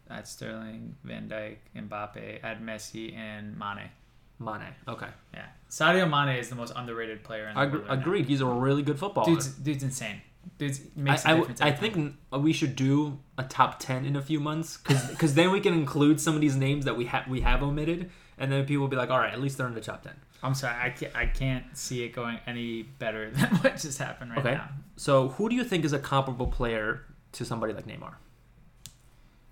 That's 0.08 0.32
Sterling, 0.32 0.96
Van 1.04 1.30
Dijk, 1.30 1.58
Mbappe, 1.76 2.40
add 2.44 2.62
Messi, 2.62 3.16
and 3.16 3.58
Mane. 3.58 3.90
Mane. 4.40 4.74
Okay. 4.88 5.08
Yeah, 5.34 5.46
Sadio 5.70 6.10
Mane 6.10 6.38
is 6.38 6.50
the 6.50 6.56
most 6.56 6.74
underrated 6.76 7.24
player 7.24 7.48
in 7.48 7.56
the 7.56 7.60
I 7.62 7.66
world. 7.66 7.86
agr- 7.88 8.06
right 8.12 8.22
now. 8.22 8.28
He's 8.28 8.42
a 8.42 8.46
really 8.46 8.82
good 8.84 9.00
footballer. 9.00 9.28
Dude's 9.34 9.48
dude's 9.50 9.84
insane. 9.84 10.22
Dude's 10.60 10.82
makes 10.96 11.26
I, 11.26 11.32
a 11.32 11.34
I, 11.34 11.38
difference. 11.40 11.62
I 11.62 11.68
every 11.70 11.90
time. 11.90 12.18
think 12.32 12.44
we 12.44 12.54
should 12.54 12.76
do 12.76 13.20
a 13.38 13.44
top 13.44 13.80
10 13.80 14.06
in 14.06 14.16
a 14.16 14.22
few 14.22 14.40
months 14.40 14.78
because 14.78 15.34
then 15.34 15.52
we 15.52 15.60
can 15.60 15.74
include 15.74 16.22
some 16.22 16.36
of 16.36 16.42
these 16.42 16.56
names 16.56 16.86
that 16.86 16.96
we, 16.96 17.06
ha- 17.06 17.26
we 17.28 17.42
have 17.42 17.64
omitted 17.64 18.12
and 18.38 18.52
then 18.52 18.64
people 18.66 18.82
will 18.82 18.88
be 18.88 18.96
like 18.96 19.10
all 19.10 19.18
right 19.18 19.34
at 19.34 19.42
least 19.42 19.58
they're 19.58 19.66
in 19.68 19.74
the 19.74 19.82
top 19.82 20.04
10 20.04 20.14
I'm 20.44 20.54
sorry, 20.54 20.76
I 20.80 20.92
can't, 20.92 21.16
I 21.16 21.26
can't 21.26 21.66
see 21.76 22.04
it 22.04 22.10
going 22.10 22.38
any 22.46 22.84
better 22.84 23.32
than 23.32 23.50
what 23.56 23.78
just 23.78 23.98
happened 23.98 24.32
right 24.32 24.40
Okay. 24.40 24.54
now. 24.54 24.70
so 24.98 25.30
who 25.30 25.50
do 25.50 25.56
you 25.56 25.64
think 25.64 25.84
is 25.84 25.94
a 25.94 26.00
comparable 26.00 26.48
player 26.48 27.02
to 27.32 27.44
somebody 27.44 27.74
like 27.74 27.88
neymar 27.88 28.14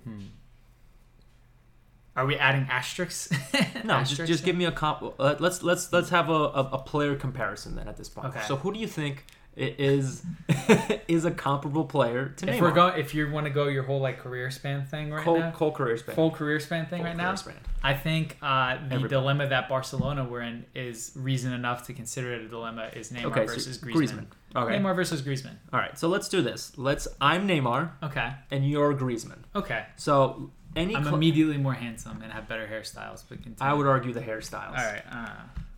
hmm. 0.03 0.19
Are 2.15 2.25
we 2.25 2.35
adding 2.37 2.67
asterisks? 2.69 3.31
no 3.31 3.37
just, 3.39 3.83
Asterisks 3.83 4.27
just 4.27 4.41
in? 4.41 4.45
give 4.45 4.55
me 4.55 4.65
a 4.65 4.71
comp 4.71 5.15
uh, 5.19 5.35
let's 5.39 5.63
let's 5.63 5.91
let's 5.91 6.09
have 6.09 6.29
a, 6.29 6.33
a, 6.33 6.69
a 6.73 6.77
player 6.77 7.15
comparison 7.15 7.75
then 7.75 7.87
at 7.87 7.97
this 7.97 8.09
point 8.09 8.27
Okay. 8.27 8.41
so 8.47 8.55
who 8.57 8.71
do 8.73 8.79
you 8.79 8.87
think 8.87 9.25
is 9.55 10.23
is 11.07 11.25
a 11.25 11.31
comparable 11.31 11.85
player 11.85 12.29
to 12.37 12.47
If 12.49 12.55
neymar 12.55 12.61
we're 12.61 12.71
going, 12.71 12.99
if 12.99 13.13
you 13.13 13.29
want 13.29 13.45
to 13.45 13.51
go 13.51 13.67
your 13.67 13.83
whole 13.83 13.99
like 13.99 14.17
career 14.19 14.49
span 14.49 14.85
thing 14.85 15.11
right 15.11 15.23
Cole, 15.23 15.39
now, 15.39 15.51
Cole 15.51 15.71
career 15.71 15.95
span 15.97 16.15
full 16.15 16.31
career 16.31 16.59
span 16.59 16.87
thing 16.87 16.99
Full 17.01 17.05
right 17.07 17.15
now, 17.17 17.35
span. 17.35 17.55
I 17.83 17.93
think 17.93 18.37
uh, 18.41 18.77
the 18.77 18.81
Everybody. 18.95 19.09
dilemma 19.09 19.47
that 19.49 19.69
Barcelona 19.69 20.23
we're 20.23 20.41
in 20.41 20.65
is 20.73 21.11
reason 21.15 21.53
enough 21.53 21.85
to 21.87 21.93
consider 21.93 22.33
it 22.33 22.41
a 22.41 22.47
dilemma 22.47 22.89
is 22.95 23.11
Neymar 23.11 23.25
okay 23.25 23.45
versus 23.45 23.79
so 23.79 23.85
Griezmann. 23.85 24.25
okay 24.55 24.75
Neymar 24.79 24.95
versus 24.95 25.21
Griezmann. 25.21 25.57
all 25.71 25.79
right 25.79 25.99
so 25.99 26.07
let's 26.07 26.29
do 26.29 26.41
this 26.41 26.71
let's 26.77 27.07
i'm 27.21 27.47
neymar 27.47 27.91
Okay, 28.01 28.31
and 28.49 28.67
you're 28.67 28.93
griezmann 28.95 29.39
okay. 29.55 29.85
so 29.97 30.49
any 30.75 30.95
I'm 30.95 31.03
cl- 31.03 31.15
immediately 31.15 31.57
more 31.57 31.73
handsome 31.73 32.21
and 32.21 32.31
have 32.31 32.47
better 32.47 32.67
hairstyles, 32.67 33.23
but 33.27 33.41
continue. 33.43 33.57
I 33.59 33.73
would 33.73 33.87
argue 33.87 34.13
the 34.13 34.21
hairstyles. 34.21 34.69
All 34.77 34.85
right. 34.85 35.03
Uh, 35.11 35.29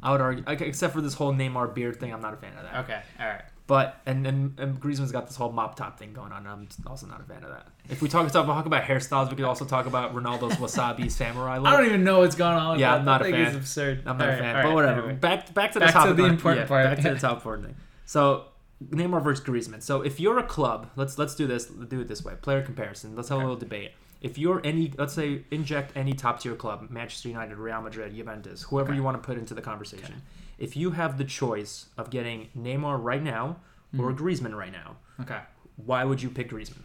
I 0.04 0.12
would 0.12 0.22
argue, 0.22 0.44
except 0.48 0.94
for 0.94 1.02
this 1.02 1.16
whole 1.16 1.34
Neymar 1.34 1.74
beard 1.74 2.00
thing. 2.00 2.14
I'm 2.14 2.22
not 2.22 2.34
a 2.34 2.38
fan 2.38 2.56
of 2.58 2.64
that. 2.64 2.76
okay. 2.84 3.02
All 3.20 3.28
right. 3.28 3.42
But 3.68 4.00
and 4.06 4.28
and, 4.28 4.60
and 4.60 4.80
Griezmann's 4.80 5.12
got 5.12 5.26
this 5.26 5.36
whole 5.36 5.52
mop 5.52 5.76
top 5.76 5.98
thing 5.98 6.14
going 6.14 6.32
on. 6.32 6.46
and 6.46 6.48
I'm 6.48 6.68
also 6.86 7.08
not 7.08 7.20
a 7.20 7.24
fan 7.24 7.44
of 7.44 7.50
that. 7.50 7.66
If 7.90 8.00
we 8.04 8.08
talk 8.10 8.32
talk, 8.32 8.46
talk 8.46 8.66
about 8.68 8.84
hairstyles, 8.84 9.32
we 9.32 9.36
could 9.36 9.46
also 9.46 9.66
talk 9.66 9.88
about 9.88 10.14
Ronaldo's 10.14 10.58
wasabi 10.58 11.10
samurai 11.12 11.58
look. 11.58 11.68
I 11.74 11.78
don't 11.78 11.88
even 11.88 12.04
know 12.04 12.20
what's 12.20 12.36
going 12.36 12.54
on. 12.56 12.78
Yeah, 12.78 12.92
that. 12.92 13.00
I'm 13.00 13.06
not 13.06 13.24
That 13.24 13.30
a 13.30 13.32
fan. 13.32 13.42
is 13.48 13.56
absurd. 13.56 14.04
I'm 14.06 14.20
not 14.20 14.28
All 14.30 14.36
a 14.36 14.38
fan, 14.38 14.56
all 14.58 14.62
but 14.64 14.74
whatever. 14.76 15.00
anyway. 15.02 15.16
Back 15.16 15.52
back 15.56 15.72
to 15.72 15.80
the 15.80 15.86
Back 15.86 16.06
to 16.06 16.14
the 16.14 16.26
important 16.26 16.62
yeah, 16.66 16.68
part. 16.68 16.86
Back 16.86 17.04
to 17.04 17.14
the 17.16 17.20
top 17.28 17.38
important 17.38 17.66
thing. 17.70 17.76
So 18.06 18.46
Neymar 18.88 19.24
versus 19.24 19.44
Griezmann. 19.44 19.82
So 19.82 20.02
if 20.04 20.20
you're 20.20 20.38
a 20.38 20.44
club, 20.44 20.92
let's 20.96 21.18
let's 21.18 21.34
do 21.34 21.48
this. 21.48 21.66
Do 21.66 22.02
it 22.02 22.08
this 22.08 22.24
way. 22.24 22.34
Player 22.40 22.62
comparison. 22.62 23.16
Let's 23.16 23.30
have 23.30 23.38
Okay. 23.38 23.46
a 23.46 23.48
little 23.48 23.60
debate. 23.60 23.94
If 24.26 24.40
you're 24.40 24.60
any, 24.66 24.92
let's 24.98 25.14
say, 25.14 25.44
inject 25.52 25.92
any 25.96 26.14
top 26.14 26.40
tier 26.40 26.56
club, 26.56 26.88
Manchester 26.90 27.30
United, 27.30 27.58
Real 27.58 27.80
Madrid, 27.80 28.16
Juventus, 28.16 28.64
whoever 28.64 28.90
Okay. 28.90 28.96
you 28.98 29.04
want 29.04 29.22
to 29.22 29.26
put 29.26 29.38
into 29.38 29.54
the 29.54 29.62
conversation. 29.62 30.24
If 30.58 30.76
you 30.76 30.92
have 30.92 31.20
the 31.20 31.24
choice 31.26 31.86
of 31.96 32.10
getting 32.10 32.50
Neymar 32.58 32.98
right 33.04 33.22
now 33.22 33.58
or 34.00 34.12
Mhm. 34.12 34.18
Griezmann 34.18 34.58
right 34.58 34.72
now, 34.72 34.96
Okay. 35.22 35.42
why 35.76 36.04
would 36.04 36.24
you 36.24 36.32
pick 36.32 36.50
Griezmann? 36.50 36.82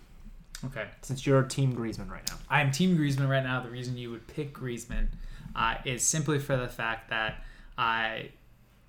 Okay. 0.67 0.87
Since 1.01 1.27
you're 1.27 1.43
Team 1.45 1.75
Griezmann 1.75 2.11
right 2.11 2.29
now. 2.29 2.37
I 2.51 2.61
am 2.61 2.71
Team 2.73 2.99
Griezmann 2.99 3.31
right 3.31 3.43
now. 3.43 3.63
The 3.63 3.71
reason 3.71 3.97
you 3.97 4.11
would 4.11 4.27
pick 4.27 4.53
Griezmann 4.53 5.09
uh, 5.57 5.77
is 5.87 6.03
simply 6.07 6.39
for 6.39 6.59
the 6.59 6.69
fact 6.69 7.09
that 7.09 7.43
I, 7.79 8.33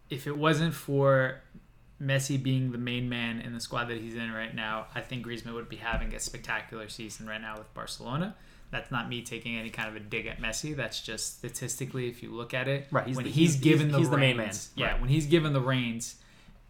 if 0.10 0.28
it 0.28 0.38
wasn't 0.38 0.74
for 0.74 1.40
Messi 2.02 2.42
being 2.42 2.72
the 2.72 2.78
main 2.78 3.08
man 3.10 3.40
in 3.42 3.54
the 3.54 3.60
squad 3.60 3.86
that 3.86 3.98
he's 4.00 4.16
in 4.16 4.32
right 4.32 4.56
now, 4.56 4.88
I 4.96 5.02
think 5.02 5.26
Griezmann 5.26 5.54
would 5.54 5.70
be 5.70 5.76
having 5.78 6.14
a 6.16 6.20
spectacular 6.20 6.90
season 6.90 7.28
right 7.28 7.42
now 7.42 7.58
with 7.58 7.72
Barcelona. 7.74 8.36
That's 8.72 8.90
not 8.90 9.10
me 9.10 9.22
taking 9.22 9.58
any 9.58 9.70
kind 9.70 9.90
of 9.90 9.96
a 9.96 10.00
dig 10.00 10.26
at 10.26 10.42
Messi. 10.42 10.76
That's 10.76 11.02
just 11.02 11.38
statistically, 11.38 12.08
if 12.08 12.24
you 12.24 12.32
look 12.32 12.54
at 12.54 12.68
it, 12.68 12.88
Right, 12.90 13.06
he's 13.06 13.16
when 13.18 13.26
the- 13.26 13.32
he's, 13.32 13.52
he's- 13.54 13.64
given 13.64 13.88
he's- 13.88 13.92
the 13.94 13.98
he's 14.00 14.10
the 14.10 14.18
main 14.18 14.38
reins, 14.38 14.70
man. 14.78 14.88
yeah, 14.88 14.92
Right. 14.94 15.02
when 15.02 15.10
he's 15.10 15.26
given 15.28 15.54
the 15.54 15.62
reins, 15.62 16.16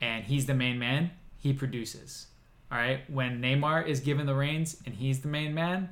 and 0.02 0.26
he's 0.26 0.48
the 0.48 0.56
main 0.56 0.80
man, 0.80 1.12
he 1.38 1.54
produces. 1.54 2.28
All 2.72 2.78
right, 2.78 3.08
when 3.10 3.40
Neymar 3.42 3.86
is 3.86 4.00
given 4.00 4.26
the 4.26 4.34
reins 4.36 4.82
and 4.86 4.96
he's 4.96 5.20
the 5.22 5.28
main 5.28 5.54
man, 5.54 5.90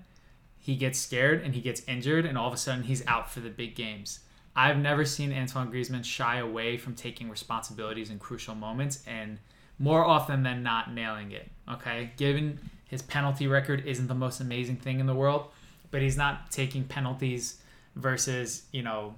he 0.57 0.75
gets 0.75 0.97
scared 0.99 1.41
and 1.43 1.53
he 1.53 1.61
gets 1.61 1.81
injured 1.87 2.25
and 2.25 2.37
all 2.37 2.47
of 2.47 2.53
a 2.53 2.57
sudden 2.57 2.83
he's 2.83 3.05
out 3.05 3.31
for 3.31 3.39
the 3.41 3.49
big 3.49 3.75
games. 3.75 4.19
I've 4.59 4.77
never 4.77 5.05
seen 5.05 5.31
Antoine 5.31 5.71
Griezmann 5.71 6.03
shy 6.03 6.39
away 6.39 6.75
from 6.75 6.93
taking 6.93 7.29
responsibilities 7.29 8.09
in 8.09 8.19
crucial 8.19 8.55
moments 8.55 9.01
and 9.07 9.39
more 9.79 10.03
often 10.03 10.43
than 10.43 10.63
not 10.63 10.93
nailing 10.93 11.31
it. 11.31 11.49
Okay, 11.71 12.11
given 12.17 12.59
his 12.83 13.01
penalty 13.01 13.47
record 13.47 13.85
isn't 13.85 14.07
the 14.07 14.13
most 14.13 14.41
amazing 14.41 14.75
thing 14.75 14.99
in 14.99 15.05
the 15.05 15.15
world, 15.15 15.45
but 15.91 16.01
he's 16.01 16.17
not 16.17 16.51
taking 16.51 16.83
penalties 16.83 17.61
versus 17.95 18.63
you 18.73 18.83
know 18.83 19.15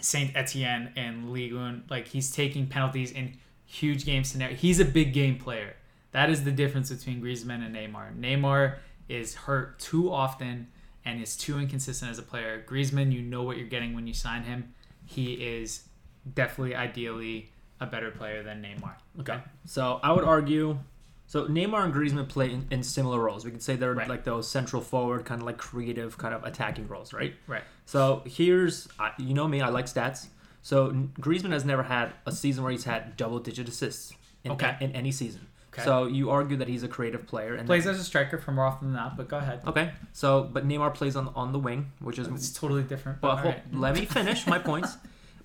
Saint 0.00 0.34
Etienne 0.34 0.92
and 0.96 1.30
Ligue 1.30 1.54
1. 1.54 1.84
Like 1.88 2.08
he's 2.08 2.32
taking 2.32 2.66
penalties 2.66 3.12
in 3.12 3.36
huge 3.64 4.04
game 4.04 4.24
scenario. 4.24 4.56
He's 4.56 4.80
a 4.80 4.84
big 4.84 5.12
game 5.12 5.38
player. 5.38 5.76
That 6.10 6.28
is 6.28 6.42
the 6.42 6.50
difference 6.50 6.90
between 6.90 7.22
Griezmann 7.22 7.64
and 7.64 7.76
Neymar. 7.76 8.18
Neymar 8.18 8.78
is 9.08 9.36
hurt 9.36 9.78
too 9.78 10.12
often 10.12 10.66
and 11.04 11.20
is 11.20 11.36
too 11.36 11.58
inconsistent 11.58 12.10
as 12.10 12.18
a 12.18 12.22
player. 12.22 12.64
Griezmann, 12.68 13.12
you 13.12 13.22
know 13.22 13.42
what 13.42 13.56
you're 13.56 13.66
getting 13.66 13.94
when 13.94 14.06
you 14.06 14.14
sign 14.14 14.42
him. 14.44 14.72
He 15.04 15.32
is 15.34 15.88
definitely, 16.34 16.74
ideally, 16.76 17.50
a 17.80 17.86
better 17.86 18.10
player 18.10 18.42
than 18.42 18.62
Neymar. 18.62 18.92
Okay. 19.20 19.40
So 19.64 19.98
I 20.02 20.12
would 20.12 20.24
argue. 20.24 20.78
So 21.26 21.46
Neymar 21.46 21.84
and 21.84 21.94
Griezmann 21.94 22.28
play 22.28 22.50
in, 22.52 22.66
in 22.70 22.82
similar 22.82 23.18
roles. 23.18 23.44
We 23.44 23.50
could 23.50 23.62
say 23.62 23.74
they're 23.74 23.94
Right. 23.94 24.08
like 24.08 24.24
those 24.24 24.48
central 24.48 24.82
forward, 24.82 25.24
kind 25.24 25.40
of 25.40 25.46
like 25.46 25.56
creative, 25.58 26.18
kind 26.18 26.34
of 26.34 26.44
attacking 26.44 26.86
roles, 26.88 27.12
right? 27.12 27.34
Right. 27.46 27.62
So 27.86 28.22
here's, 28.26 28.86
you 29.18 29.34
know 29.34 29.48
me, 29.48 29.60
I 29.62 29.68
like 29.70 29.86
stats. 29.86 30.26
So 30.60 30.92
Griezmann 31.20 31.52
has 31.52 31.64
never 31.64 31.82
had 31.84 32.12
a 32.26 32.32
season 32.32 32.62
where 32.62 32.70
he's 32.70 32.84
had 32.84 33.16
double-digit 33.16 33.68
assists 33.68 34.12
in, 34.44 34.52
Okay. 34.52 34.76
in 34.80 34.92
any 34.92 35.10
season. 35.10 35.48
Okay. 35.72 35.82
So 35.84 36.06
you 36.06 36.28
argue 36.30 36.56
that 36.58 36.68
he's 36.68 36.82
a 36.82 36.88
creative 36.88 37.26
player, 37.26 37.54
and 37.54 37.66
Plays 37.66 37.86
as 37.86 37.98
a 37.98 38.04
striker 38.04 38.36
for 38.36 38.52
more 38.52 38.66
often 38.66 38.88
than 38.88 38.96
not, 38.96 39.16
but 39.16 39.28
go 39.28 39.38
ahead. 39.38 39.60
okay. 39.66 39.92
So 40.12 40.42
but 40.52 40.66
Neymar 40.68 40.92
plays 40.94 41.16
on 41.16 41.28
on 41.34 41.52
the 41.52 41.58
wing, 41.58 41.92
which 42.00 42.18
is 42.18 42.28
It's 42.28 42.52
totally 42.52 42.82
different. 42.82 43.20
But 43.22 43.42
But, 43.42 43.58
let 43.72 43.94
me 43.94 44.04
finish 44.04 44.46
my 44.46 44.58
points. 44.70 44.98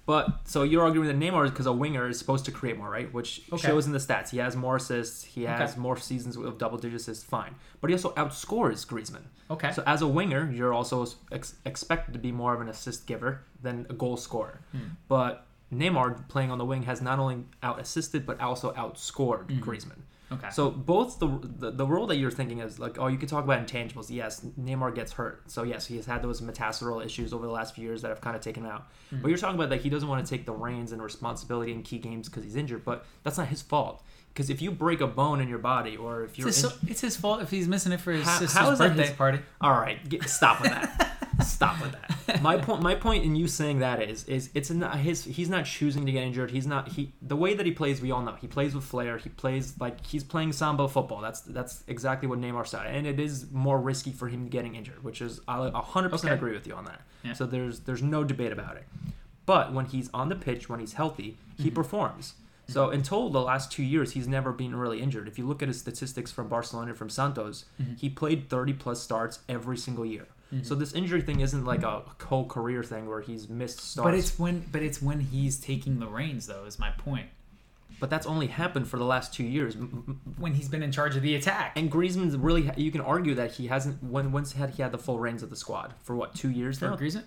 But 0.05 0.39
so 0.45 0.63
you're 0.63 0.84
arguing 0.84 1.07
that 1.07 1.17
Neymar 1.19 1.45
is 1.45 1.51
because 1.51 1.65
a 1.65 1.73
winger 1.73 2.07
is 2.07 2.17
supposed 2.17 2.45
to 2.45 2.51
create 2.51 2.78
more, 2.78 2.89
right? 2.89 3.13
Which 3.13 3.41
Okay. 3.51 3.67
shows 3.67 3.86
in 3.88 3.91
the 3.91 3.99
stats. 3.99 4.30
He 4.30 4.38
has 4.38 4.55
more 4.55 4.78
assists. 4.78 5.23
He 5.25 5.43
has 5.43 5.71
Okay. 5.71 5.80
more 5.82 5.97
seasons 5.97 6.38
of 6.38 6.57
double 6.57 6.78
digit 6.78 7.01
assists. 7.01 7.23
Fine, 7.25 7.55
but 7.82 7.89
he 7.89 7.93
also 7.93 8.13
outscores 8.15 8.86
Griezmann. 8.88 9.23
Okay. 9.51 9.71
So 9.73 9.84
as 9.86 10.01
a 10.01 10.07
winger, 10.07 10.49
you're 10.51 10.73
also 10.73 11.05
ex- 11.32 11.55
expected 11.65 12.13
to 12.13 12.19
be 12.19 12.32
more 12.32 12.53
of 12.53 12.61
an 12.61 12.69
assist 12.69 13.05
giver 13.05 13.41
than 13.61 13.86
a 13.89 13.93
goal 13.93 14.15
scorer. 14.17 14.59
Hmm. 14.71 14.80
But 15.09 15.45
Neymar 15.73 16.28
playing 16.30 16.51
on 16.51 16.57
the 16.57 16.65
wing 16.65 16.84
has 16.84 17.01
not 17.01 17.19
only 17.19 17.43
out 17.61 17.80
assisted 17.80 18.25
but 18.25 18.39
also 18.39 18.71
outscored 18.73 19.47
Mhm. 19.47 19.59
Griezmann. 19.61 20.01
Okay. 20.32 20.49
So 20.49 20.69
both 20.69 21.19
the, 21.19 21.28
the 21.59 21.71
the 21.71 21.86
role 21.86 22.05
that 22.07 22.17
you're 22.17 22.32
thinking 22.32 22.59
is 22.59 22.80
like, 22.80 22.99
oh, 22.99 23.07
you 23.07 23.17
could 23.17 23.30
talk 23.30 23.45
about 23.45 23.65
intangibles. 23.65 24.09
Yes, 24.09 24.45
Neymar 24.59 24.93
gets 24.93 25.13
hurt, 25.13 25.49
so 25.49 25.63
yes, 25.63 25.86
he 25.88 25.95
has 25.95 26.05
had 26.05 26.21
those 26.21 26.41
metatarsal 26.41 26.99
issues 26.99 27.32
over 27.32 27.45
the 27.45 27.51
last 27.51 27.75
few 27.75 27.86
years 27.86 28.01
that 28.01 28.09
have 28.09 28.19
kind 28.19 28.36
of 28.36 28.41
taken 28.41 28.65
him 28.65 28.71
out. 28.71 28.88
Mhm. 29.13 29.21
But 29.21 29.30
you're 29.30 29.38
talking 29.38 29.55
about 29.55 29.69
that 29.69 29.82
he 29.82 29.89
doesn't 29.89 30.09
want 30.09 30.25
to 30.25 30.30
take 30.30 30.45
the 30.45 30.51
reins 30.51 30.91
and 30.91 31.01
responsibility 31.01 31.71
in 31.71 31.82
key 31.82 31.97
games 31.97 32.28
because 32.28 32.43
he's 32.43 32.57
injured. 32.57 32.84
But 32.84 33.05
that's 33.23 33.38
not 33.38 33.47
his 33.47 33.61
fault. 33.61 34.03
Because 34.34 34.49
if 34.49 34.61
you 34.61 34.69
break 34.69 35.01
a 35.01 35.07
bone 35.07 35.39
in 35.41 35.47
your 35.47 35.57
body, 35.59 35.95
or 35.97 36.23
if 36.23 36.38
you're 36.38 36.47
his, 36.47 36.63
in- 36.63 36.71
it's 36.89 37.01
his 37.01 37.15
fault 37.15 37.41
if 37.41 37.49
he's 37.49 37.67
missing 37.67 37.91
it 37.93 38.01
for 38.01 38.11
his 38.11 38.25
How- 38.25 38.38
sister's 38.39 38.53
how 38.53 38.75
birthday 38.75 39.07
his- 39.07 39.11
party. 39.15 39.39
all 39.61 39.71
right, 39.71 40.07
get, 40.09 40.30
stop 40.30 40.61
with 40.61 40.71
that. 40.71 41.13
stop 41.41 41.81
with 41.81 41.91
that. 41.93 42.41
My 42.41 42.57
point. 42.57 42.81
My 42.81 42.95
point 42.95 43.23
in 43.23 43.35
you 43.35 43.47
saying 43.47 43.79
that 43.79 44.01
is, 44.01 44.23
is 44.25 44.49
it's 44.53 44.69
not 44.69 44.97
his. 44.99 45.23
He's 45.23 45.49
not 45.49 45.65
choosing 45.65 46.05
to 46.05 46.11
get 46.11 46.23
injured. 46.23 46.51
He's 46.51 46.67
not. 46.67 46.89
He 46.89 47.13
the 47.21 47.35
way 47.35 47.53
that 47.53 47.65
he 47.65 47.71
plays, 47.71 48.01
we 48.01 48.11
all 48.11 48.21
know. 48.21 48.35
He 48.41 48.47
plays 48.47 48.75
with 48.75 48.83
flair. 48.83 49.17
He 49.17 49.29
plays 49.29 49.73
like 49.79 50.05
he's 50.05 50.23
playing 50.23 50.51
samba 50.53 50.88
football. 50.88 51.21
That's 51.21 51.41
that's 51.41 51.83
exactly 51.88 52.27
what 52.27 52.39
Neymar 52.39 52.67
said, 52.67 52.85
and 52.88 53.07
it 53.07 53.19
is 53.19 53.51
more 53.51 53.79
risky 53.79 54.11
for 54.11 54.27
him 54.27 54.47
getting 54.49 54.75
injured, 54.75 55.03
which 55.03 55.21
is 55.21 55.39
I 55.47 55.69
hundred 55.73 56.09
percent 56.09 56.33
agree 56.33 56.53
with 56.53 56.67
you 56.67 56.73
on 56.75 56.85
that. 56.85 57.01
Yeah. 57.23 57.33
So 57.33 57.45
there's 57.45 57.81
there's 57.81 58.03
no 58.03 58.23
debate 58.23 58.51
about 58.51 58.75
it. 58.77 58.85
But 59.45 59.71
when 59.73 59.85
he's 59.85 60.09
on 60.13 60.29
the 60.29 60.35
pitch, 60.35 60.67
when 60.67 60.79
he's 60.81 60.93
healthy, 60.93 61.38
he 61.57 61.71
Mhm. 61.71 61.75
performs. 61.75 62.33
So 62.69 62.89
until 62.89 63.29
the 63.29 63.39
last 63.39 63.71
two 63.71 63.81
years, 63.83 64.11
he's 64.11 64.27
never 64.27 64.51
been 64.51 64.75
really 64.75 65.01
injured. 65.01 65.29
If 65.29 65.39
you 65.39 65.47
look 65.47 65.61
at 65.61 65.69
his 65.69 65.79
statistics 65.79 66.33
from 66.33 66.49
Barcelona 66.49 66.93
from 66.93 67.09
Santos, 67.09 67.63
Mhm. 67.81 67.97
he 67.97 68.09
played 68.09 68.49
30 68.49 68.73
plus 68.73 69.01
starts 69.01 69.39
every 69.47 69.77
single 69.77 70.05
year. 70.05 70.27
Mhm. 70.53 70.65
So 70.65 70.75
this 70.75 70.93
injury 70.93 71.21
thing 71.21 71.41
isn't 71.41 71.65
like 71.65 71.83
a 71.83 72.03
whole 72.23 72.45
career 72.47 72.83
thing 72.83 73.07
where 73.07 73.21
he's 73.21 73.49
missed 73.49 73.79
starts. 73.81 74.05
But 74.05 74.13
it's 74.13 74.39
when 74.39 74.65
but 74.71 74.81
it's 74.81 75.01
when 75.01 75.19
he's 75.19 75.59
taking 75.59 75.99
the 75.99 76.07
reins 76.07 76.47
though 76.47 76.65
is 76.65 76.79
my 76.79 76.91
point. 76.91 77.27
but 77.99 78.09
that's 78.11 78.27
only 78.27 78.45
happened 78.47 78.87
for 78.87 78.97
the 78.97 79.03
last 79.05 79.33
two 79.33 79.43
years. 79.43 79.75
When 80.37 80.53
he's 80.53 80.69
been 80.69 80.83
in 80.83 80.91
charge 80.91 81.15
of 81.15 81.23
the 81.23 81.33
attack. 81.35 81.73
And 81.75 81.91
Griezmann's 81.91 82.37
really 82.37 82.69
you 82.77 82.91
can 82.91 83.01
argue 83.01 83.33
that 83.35 83.53
he 83.53 83.67
hasn't 83.67 84.03
when 84.03 84.31
once 84.31 84.51
had 84.53 84.69
he 84.75 84.81
had 84.83 84.91
the 84.91 84.97
full 84.99 85.19
reins 85.19 85.41
of 85.43 85.49
the 85.49 85.55
squad 85.55 85.93
for 86.03 86.15
what 86.15 86.35
two 86.35 86.51
years 86.51 86.77
for 86.79 86.89
now. 86.89 86.95
Griezmann? 86.95 87.23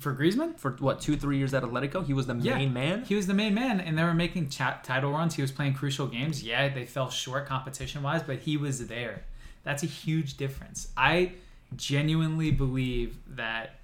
For 0.00 0.14
Griezmann? 0.14 0.58
For 0.58 0.72
what 0.80 1.00
two 1.00 1.16
three 1.16 1.36
years 1.38 1.52
at 1.54 1.62
Atletico, 1.62 2.04
he 2.04 2.14
was 2.14 2.26
the 2.26 2.34
Yeah. 2.36 2.54
main 2.56 2.72
man. 2.72 3.04
He 3.04 3.14
was 3.14 3.26
the 3.26 3.34
main 3.34 3.54
man, 3.54 3.80
and 3.80 3.96
they 3.98 4.02
were 4.02 4.14
making 4.14 4.48
cha- 4.48 4.80
title 4.82 5.12
runs. 5.12 5.34
He 5.34 5.42
was 5.42 5.52
playing 5.52 5.74
crucial 5.74 6.06
games. 6.08 6.42
Yeah, 6.42 6.68
they 6.70 6.86
fell 6.86 7.10
short 7.10 7.46
competition 7.46 8.02
wise, 8.02 8.22
but 8.22 8.40
he 8.40 8.56
was 8.56 8.86
there. 8.88 9.24
That's 9.62 9.82
a 9.84 9.86
huge 9.86 10.36
difference. 10.38 10.88
I 10.96 11.32
genuinely 11.76 12.50
believe 12.50 13.16
that 13.36 13.76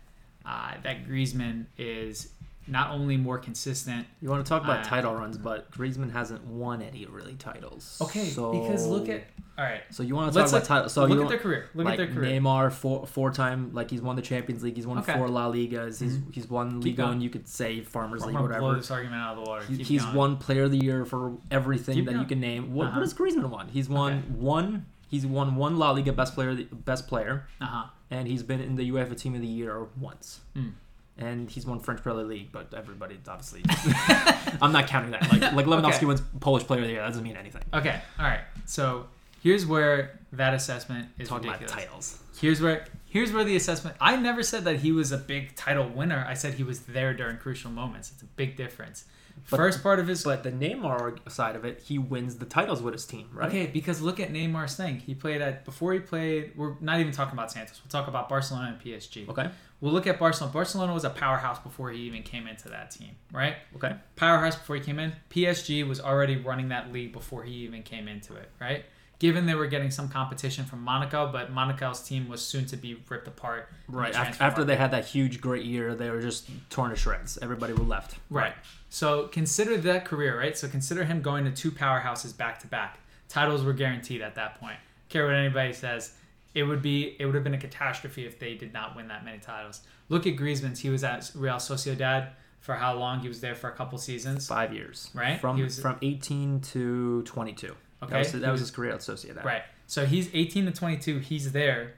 uh, 0.46 0.72
that 0.82 1.06
Griezmann 1.06 1.66
is 1.76 2.30
not 2.66 2.90
only 2.90 3.16
more 3.16 3.38
consistent. 3.38 4.06
You 4.20 4.28
want 4.28 4.44
to 4.44 4.48
talk 4.48 4.62
about 4.64 4.80
Uh, 4.80 4.84
title 4.88 5.14
runs, 5.14 5.38
but 5.38 5.70
Griezmann 5.70 6.12
hasn't 6.12 6.44
won 6.44 6.82
any 6.82 7.06
really 7.06 7.34
titles. 7.34 7.98
Okay, 8.00 8.26
so, 8.26 8.52
because 8.52 8.86
look 8.86 9.08
at 9.08 9.24
all 9.58 9.64
right. 9.64 9.80
So 9.90 10.02
you 10.02 10.14
want 10.14 10.32
to 10.32 10.38
talk 10.38 10.48
about 10.48 10.64
titles? 10.64 10.92
So 10.92 11.04
look 11.04 11.20
at 11.22 11.28
their 11.28 11.38
career. 11.38 11.68
Look 11.74 11.86
like 11.86 11.94
at 11.94 11.96
their 11.96 12.14
career. 12.14 12.40
Neymar, 12.40 12.70
four 12.72 13.06
four 13.06 13.30
time, 13.30 13.72
like 13.74 13.90
he's 13.90 14.00
won 14.02 14.16
the 14.16 14.22
Champions 14.22 14.62
League, 14.62 14.76
he's 14.76 14.86
won 14.86 14.98
Okay. 14.98 15.14
four 15.14 15.28
La 15.28 15.50
Ligas, 15.50 16.00
he's 16.00 16.18
Mhm. 16.18 16.32
he's 16.34 16.48
won 16.48 16.74
Keep 16.80 16.84
Liga, 16.84 16.96
going. 16.96 17.12
and 17.14 17.22
you 17.22 17.30
could 17.30 17.48
say 17.48 17.80
Farmers 17.80 18.24
League, 18.24 18.34
gonna 18.36 18.48
blow 18.48 18.56
whatever. 18.58 18.76
this 18.80 18.90
argument 18.90 19.20
out 19.22 19.36
of 19.38 19.44
the 19.44 19.50
water. 19.50 19.64
He- 19.66 19.82
he's 19.82 20.02
going. 20.04 20.14
won 20.16 20.36
Player 20.36 20.64
of 20.64 20.70
the 20.70 20.78
Year 20.78 21.04
for 21.06 21.36
everything 21.50 21.94
Keep 21.96 22.06
that 22.06 22.14
you 22.16 22.24
can 22.26 22.38
name. 22.40 22.74
What, 22.74 22.88
Uh-huh. 22.88 23.00
what 23.00 23.02
has 23.02 23.14
Griezmann 23.14 23.48
won? 23.50 23.68
He's 23.68 23.88
won 23.88 24.12
Okay. 24.12 24.22
one. 24.38 24.86
He's 25.08 25.26
won 25.26 25.56
one 25.56 25.78
La 25.78 25.90
Liga 25.92 26.12
best 26.12 26.34
player, 26.34 26.54
best 26.72 27.08
player, 27.08 27.46
Uh 27.60 27.66
huh. 27.66 27.84
and 28.10 28.28
he's 28.28 28.42
been 28.42 28.60
in 28.60 28.76
the 28.76 28.90
UEFA 28.90 29.16
Team 29.18 29.34
of 29.34 29.40
the 29.40 29.46
Year 29.46 29.86
once. 30.00 30.40
Mm. 30.56 30.72
And 31.16 31.50
he's 31.50 31.66
won 31.66 31.80
French 31.80 32.00
Premier 32.02 32.22
League, 32.24 32.52
but 32.52 32.72
everybody 32.72 33.18
obviously. 33.26 33.62
I'm 34.62 34.70
not 34.72 34.86
counting 34.86 35.10
that. 35.12 35.22
Like 35.32 35.52
like 35.52 35.66
Lewandowski 35.66 35.96
Okay. 35.96 36.06
wins 36.06 36.22
Polish 36.40 36.64
Player 36.64 36.80
of 36.82 36.86
the 36.86 36.92
Year. 36.92 37.00
That 37.02 37.08
doesn't 37.08 37.24
mean 37.24 37.36
anything. 37.36 37.62
Okay. 37.74 38.00
All 38.18 38.24
right. 38.24 38.40
So 38.66 39.06
here's 39.42 39.66
where 39.66 40.18
that 40.32 40.54
assessment 40.54 41.08
is 41.18 41.28
Talking 41.28 41.48
about 41.48 41.60
ridiculous. 41.60 41.84
titles. 41.86 42.18
Here's 42.40 42.60
where 42.60 42.84
here's 43.06 43.32
where 43.32 43.42
the 43.44 43.56
assessment. 43.56 43.96
I 44.00 44.14
never 44.16 44.42
said 44.44 44.64
that 44.64 44.76
he 44.76 44.92
was 44.92 45.10
a 45.10 45.18
big 45.18 45.56
title 45.56 45.88
winner. 45.88 46.24
I 46.28 46.34
said 46.34 46.54
he 46.54 46.62
was 46.62 46.80
there 46.80 47.14
during 47.14 47.38
crucial 47.38 47.70
moments. 47.70 48.12
It's 48.12 48.22
a 48.22 48.26
big 48.26 48.56
difference. 48.56 49.04
But- 49.50 49.56
First 49.56 49.82
part 49.82 49.98
of 49.98 50.06
his 50.06 50.24
But 50.24 50.42
the 50.42 50.52
Neymar 50.52 51.30
side 51.30 51.56
of 51.56 51.64
it, 51.64 51.82
he 51.84 51.98
wins 51.98 52.36
the 52.36 52.46
titles 52.46 52.82
with 52.82 52.94
his 52.94 53.06
team, 53.06 53.28
right? 53.32 53.48
okay 53.48 53.66
because 53.66 54.00
look 54.00 54.20
at 54.20 54.32
Neymar's 54.32 54.76
thing. 54.76 54.98
He 55.00 55.14
played 55.14 55.40
at 55.40 55.64
before 55.64 55.92
he 55.92 56.00
played. 56.00 56.52
We're 56.56 56.74
not 56.80 57.00
even 57.00 57.12
talking 57.12 57.32
about 57.34 57.50
Santos. 57.52 57.80
We'll 57.84 57.90
talk 57.90 58.08
about 58.08 58.28
Barcelona 58.28 58.68
and 58.68 58.80
PSG. 58.80 59.28
Okay. 59.28 59.50
We'll 59.80 59.92
look 59.92 60.06
at 60.08 60.18
Barcelona. 60.18 60.52
Barcelona 60.52 60.92
was 60.92 61.04
a 61.04 61.10
powerhouse 61.10 61.60
before 61.60 61.90
he 61.90 62.00
even 62.02 62.22
came 62.24 62.48
into 62.48 62.68
that 62.70 62.90
team, 62.90 63.10
right? 63.32 63.56
Okay. 63.76 63.94
powerhouse 64.16 64.56
before 64.56 64.74
he 64.76 64.82
came 64.82 64.98
in. 64.98 65.12
PSG 65.30 65.86
was 65.86 66.00
already 66.00 66.36
running 66.36 66.68
that 66.70 66.92
league 66.92 67.12
before 67.12 67.44
he 67.44 67.52
even 67.64 67.82
came 67.84 68.08
into 68.08 68.34
it, 68.34 68.50
right? 68.60 68.84
Given 69.18 69.46
they 69.46 69.54
were 69.56 69.66
getting 69.66 69.90
some 69.90 70.08
competition 70.08 70.64
from 70.64 70.82
Monaco, 70.82 71.32
but 71.32 71.50
Monaco's 71.52 72.00
team 72.02 72.28
was 72.28 72.40
soon 72.44 72.66
to 72.66 72.76
be 72.76 73.02
ripped 73.08 73.26
apart. 73.26 73.68
in 73.88 73.92
the 73.94 73.98
Right. 73.98 74.14
After, 74.14 74.64
they 74.64 74.76
had 74.76 74.92
that 74.92 75.06
huge, 75.06 75.40
great 75.40 75.64
year, 75.64 75.94
they 75.96 76.08
were 76.10 76.20
just 76.20 76.48
torn 76.70 76.90
to 76.90 76.96
shreds. 76.96 77.36
Everybody 77.42 77.72
were 77.72 77.82
left. 77.84 78.16
Right. 78.30 78.54
So 78.90 79.26
consider 79.26 79.76
that 79.78 80.04
career, 80.04 80.38
right? 80.38 80.56
So 80.56 80.68
consider 80.68 81.04
him 81.04 81.20
going 81.20 81.44
to 81.46 81.50
two 81.50 81.72
powerhouses 81.72 82.36
back 82.36 82.60
to 82.60 82.68
back. 82.68 83.00
Titles 83.28 83.64
were 83.64 83.72
guaranteed 83.72 84.22
at 84.22 84.36
that 84.36 84.60
point. 84.60 84.76
Care 85.08 85.26
what 85.26 85.34
anybody 85.34 85.72
says. 85.72 86.12
It 86.54 86.62
would 86.62 86.80
be 86.80 87.16
it 87.18 87.26
would 87.26 87.34
have 87.34 87.44
been 87.44 87.54
a 87.54 87.58
catastrophe 87.58 88.24
if 88.24 88.38
they 88.38 88.54
did 88.54 88.72
not 88.72 88.96
win 88.96 89.08
that 89.08 89.24
many 89.24 89.38
titles. 89.38 89.82
Look 90.08 90.26
at 90.26 90.36
Griezmann's. 90.36 90.80
He 90.80 90.90
was 90.90 91.04
at 91.04 91.30
Real 91.34 91.56
Sociedad 91.56 92.30
for 92.60 92.74
how 92.74 92.94
long? 92.94 93.20
He 93.20 93.28
was 93.28 93.40
there 93.40 93.54
for 93.54 93.68
a 93.68 93.72
couple 93.72 93.98
seasons. 93.98 94.46
Five 94.46 94.72
years. 94.72 95.10
Right. 95.12 95.40
From 95.40 95.60
was- 95.60 95.80
from 95.80 95.98
18 96.02 96.60
to 96.60 97.22
22. 97.24 97.74
Okay. 98.02 98.12
That 98.12 98.18
was, 98.18 98.32
that 98.32 98.52
was 98.52 98.60
his 98.60 98.70
career 98.70 98.92
at 98.92 99.00
Sociedad. 99.00 99.44
Right. 99.44 99.62
So 99.86 100.06
he's 100.06 100.28
18 100.34 100.66
to 100.66 100.72
22. 100.72 101.18
He's 101.18 101.52
there, 101.52 101.94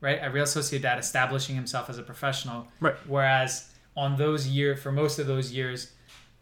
right, 0.00 0.18
at 0.18 0.32
Real 0.32 0.46
Sociedad, 0.46 0.98
establishing 0.98 1.54
himself 1.54 1.88
as 1.90 1.98
a 1.98 2.02
professional. 2.02 2.68
Right. 2.80 2.96
Whereas 3.06 3.70
on 3.96 4.16
those 4.16 4.48
year, 4.48 4.76
for 4.76 4.90
most 4.90 5.18
of 5.18 5.26
those 5.26 5.52
years, 5.52 5.92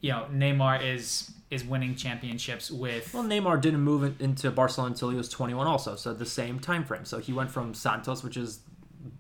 you 0.01 0.11
know, 0.11 0.27
Neymar 0.33 0.83
is 0.85 1.31
is 1.51 1.63
winning 1.65 1.95
championships 1.95 2.71
with. 2.71 3.13
Well, 3.13 3.25
Neymar 3.25 3.61
didn't 3.61 3.81
move 3.83 4.21
into 4.23 4.51
Barcelona 4.51 4.93
until 4.95 5.11
he 5.11 5.17
was 5.17 5.29
21, 5.29 5.67
also. 5.67 5.97
So 5.97 6.15
the 6.15 6.25
same 6.25 6.59
time 6.59 6.83
frame. 6.85 7.05
So 7.05 7.19
he 7.19 7.35
went 7.35 7.51
from 7.51 7.75
Santos, 7.75 8.25
which 8.25 8.39
is 8.39 8.61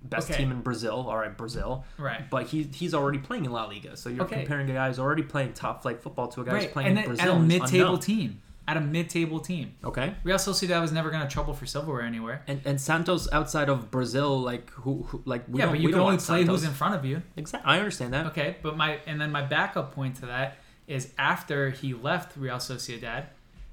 best 0.04 0.30
Okay. 0.30 0.38
team 0.38 0.50
in 0.50 0.62
Brazil. 0.62 1.04
All 1.08 1.18
right, 1.18 1.36
Brazil. 1.36 1.84
right. 1.98 2.28
But 2.30 2.46
he 2.46 2.62
he's 2.62 2.94
already 2.94 3.18
playing 3.18 3.44
in 3.44 3.52
La 3.52 3.64
Liga. 3.66 3.96
So 3.98 4.08
you're 4.08 4.24
Okay. 4.24 4.36
comparing 4.36 4.70
a 4.70 4.72
guy 4.72 4.88
who's 4.88 4.98
already 4.98 5.22
playing 5.24 5.52
top 5.52 5.82
flight 5.82 6.02
football 6.02 6.28
to 6.28 6.40
a 6.40 6.44
guy 6.44 6.60
who's 6.62 6.66
playing 6.72 6.88
And 6.90 6.98
in 7.00 7.04
Brazil. 7.04 7.32
at 7.32 7.36
a 7.36 7.40
mid-table 7.40 7.84
unknown. 7.86 8.00
team. 8.00 8.42
At 8.68 8.76
a 8.76 8.80
mid-table 8.80 9.40
team. 9.40 9.74
Okay. 9.84 10.14
Real 10.22 10.36
Sociedad 10.38 10.80
was 10.80 10.92
never 10.92 11.10
going 11.10 11.22
to 11.22 11.28
trouble 11.28 11.52
for 11.52 11.66
silverware 11.66 12.02
anywhere. 12.02 12.42
And 12.46 12.60
and 12.64 12.80
Santos 12.80 13.28
outside 13.32 13.68
of 13.68 13.90
Brazil, 13.90 14.40
like 14.40 14.70
who, 14.70 15.02
who 15.08 15.22
like 15.24 15.44
we 15.48 15.58
yeah, 15.58 15.66
don't, 15.66 15.74
but 15.74 15.80
you 15.80 15.86
we 15.88 15.92
can 15.92 15.98
don't 15.98 16.06
only 16.06 16.18
play 16.18 16.38
Santos. 16.38 16.60
who's 16.60 16.64
in 16.68 16.74
front 16.74 16.94
of 16.94 17.04
you. 17.04 17.22
Exactly. 17.36 17.68
I 17.70 17.78
understand 17.78 18.12
that. 18.14 18.26
Okay, 18.26 18.56
but 18.62 18.76
my 18.76 18.98
and 19.06 19.20
then 19.20 19.32
my 19.32 19.42
backup 19.42 19.94
point 19.94 20.16
to 20.16 20.26
that 20.26 20.58
is 20.86 21.12
after 21.18 21.70
he 21.70 21.92
left 21.94 22.36
Real 22.36 22.56
Sociedad, 22.56 23.26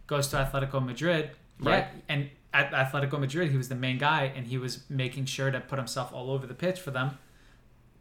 goes 0.07 0.27
to 0.29 0.37
Atletico 0.37 0.83
Madrid. 0.83 1.31
Yeah, 1.61 1.69
Right. 1.71 1.87
and 2.07 2.29
at 2.53 2.71
Atletico 2.71 3.19
Madrid, 3.19 3.51
he 3.51 3.57
was 3.57 3.69
the 3.69 3.75
main 3.75 3.97
guy, 3.99 4.31
and 4.35 4.47
he 4.47 4.57
was 4.57 4.83
making 4.89 5.25
sure 5.25 5.51
to 5.51 5.59
put 5.59 5.77
himself 5.77 6.11
all 6.13 6.31
over 6.31 6.47
the 6.47 6.53
pitch 6.55 6.79
for 6.79 6.89
them. 6.91 7.17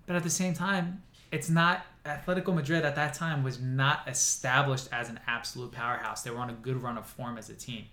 But 0.06 0.16
at 0.16 0.22
the 0.22 0.30
same 0.30 0.54
time, 0.54 1.02
it's 1.30 1.50
not 1.50 1.84
Atletico 2.08 2.54
Madrid 2.54 2.84
at 2.84 2.94
that 2.96 3.14
time 3.14 3.42
was 3.42 3.60
not 3.60 4.06
established 4.08 4.88
as 4.92 5.08
an 5.08 5.20
absolute 5.26 5.72
powerhouse. 5.72 6.22
They 6.22 6.30
were 6.30 6.38
on 6.38 6.50
a 6.50 6.54
good 6.54 6.82
run 6.82 6.96
of 6.98 7.06
form 7.06 7.38
as 7.38 7.48
a 7.50 7.54
team. 7.54 7.84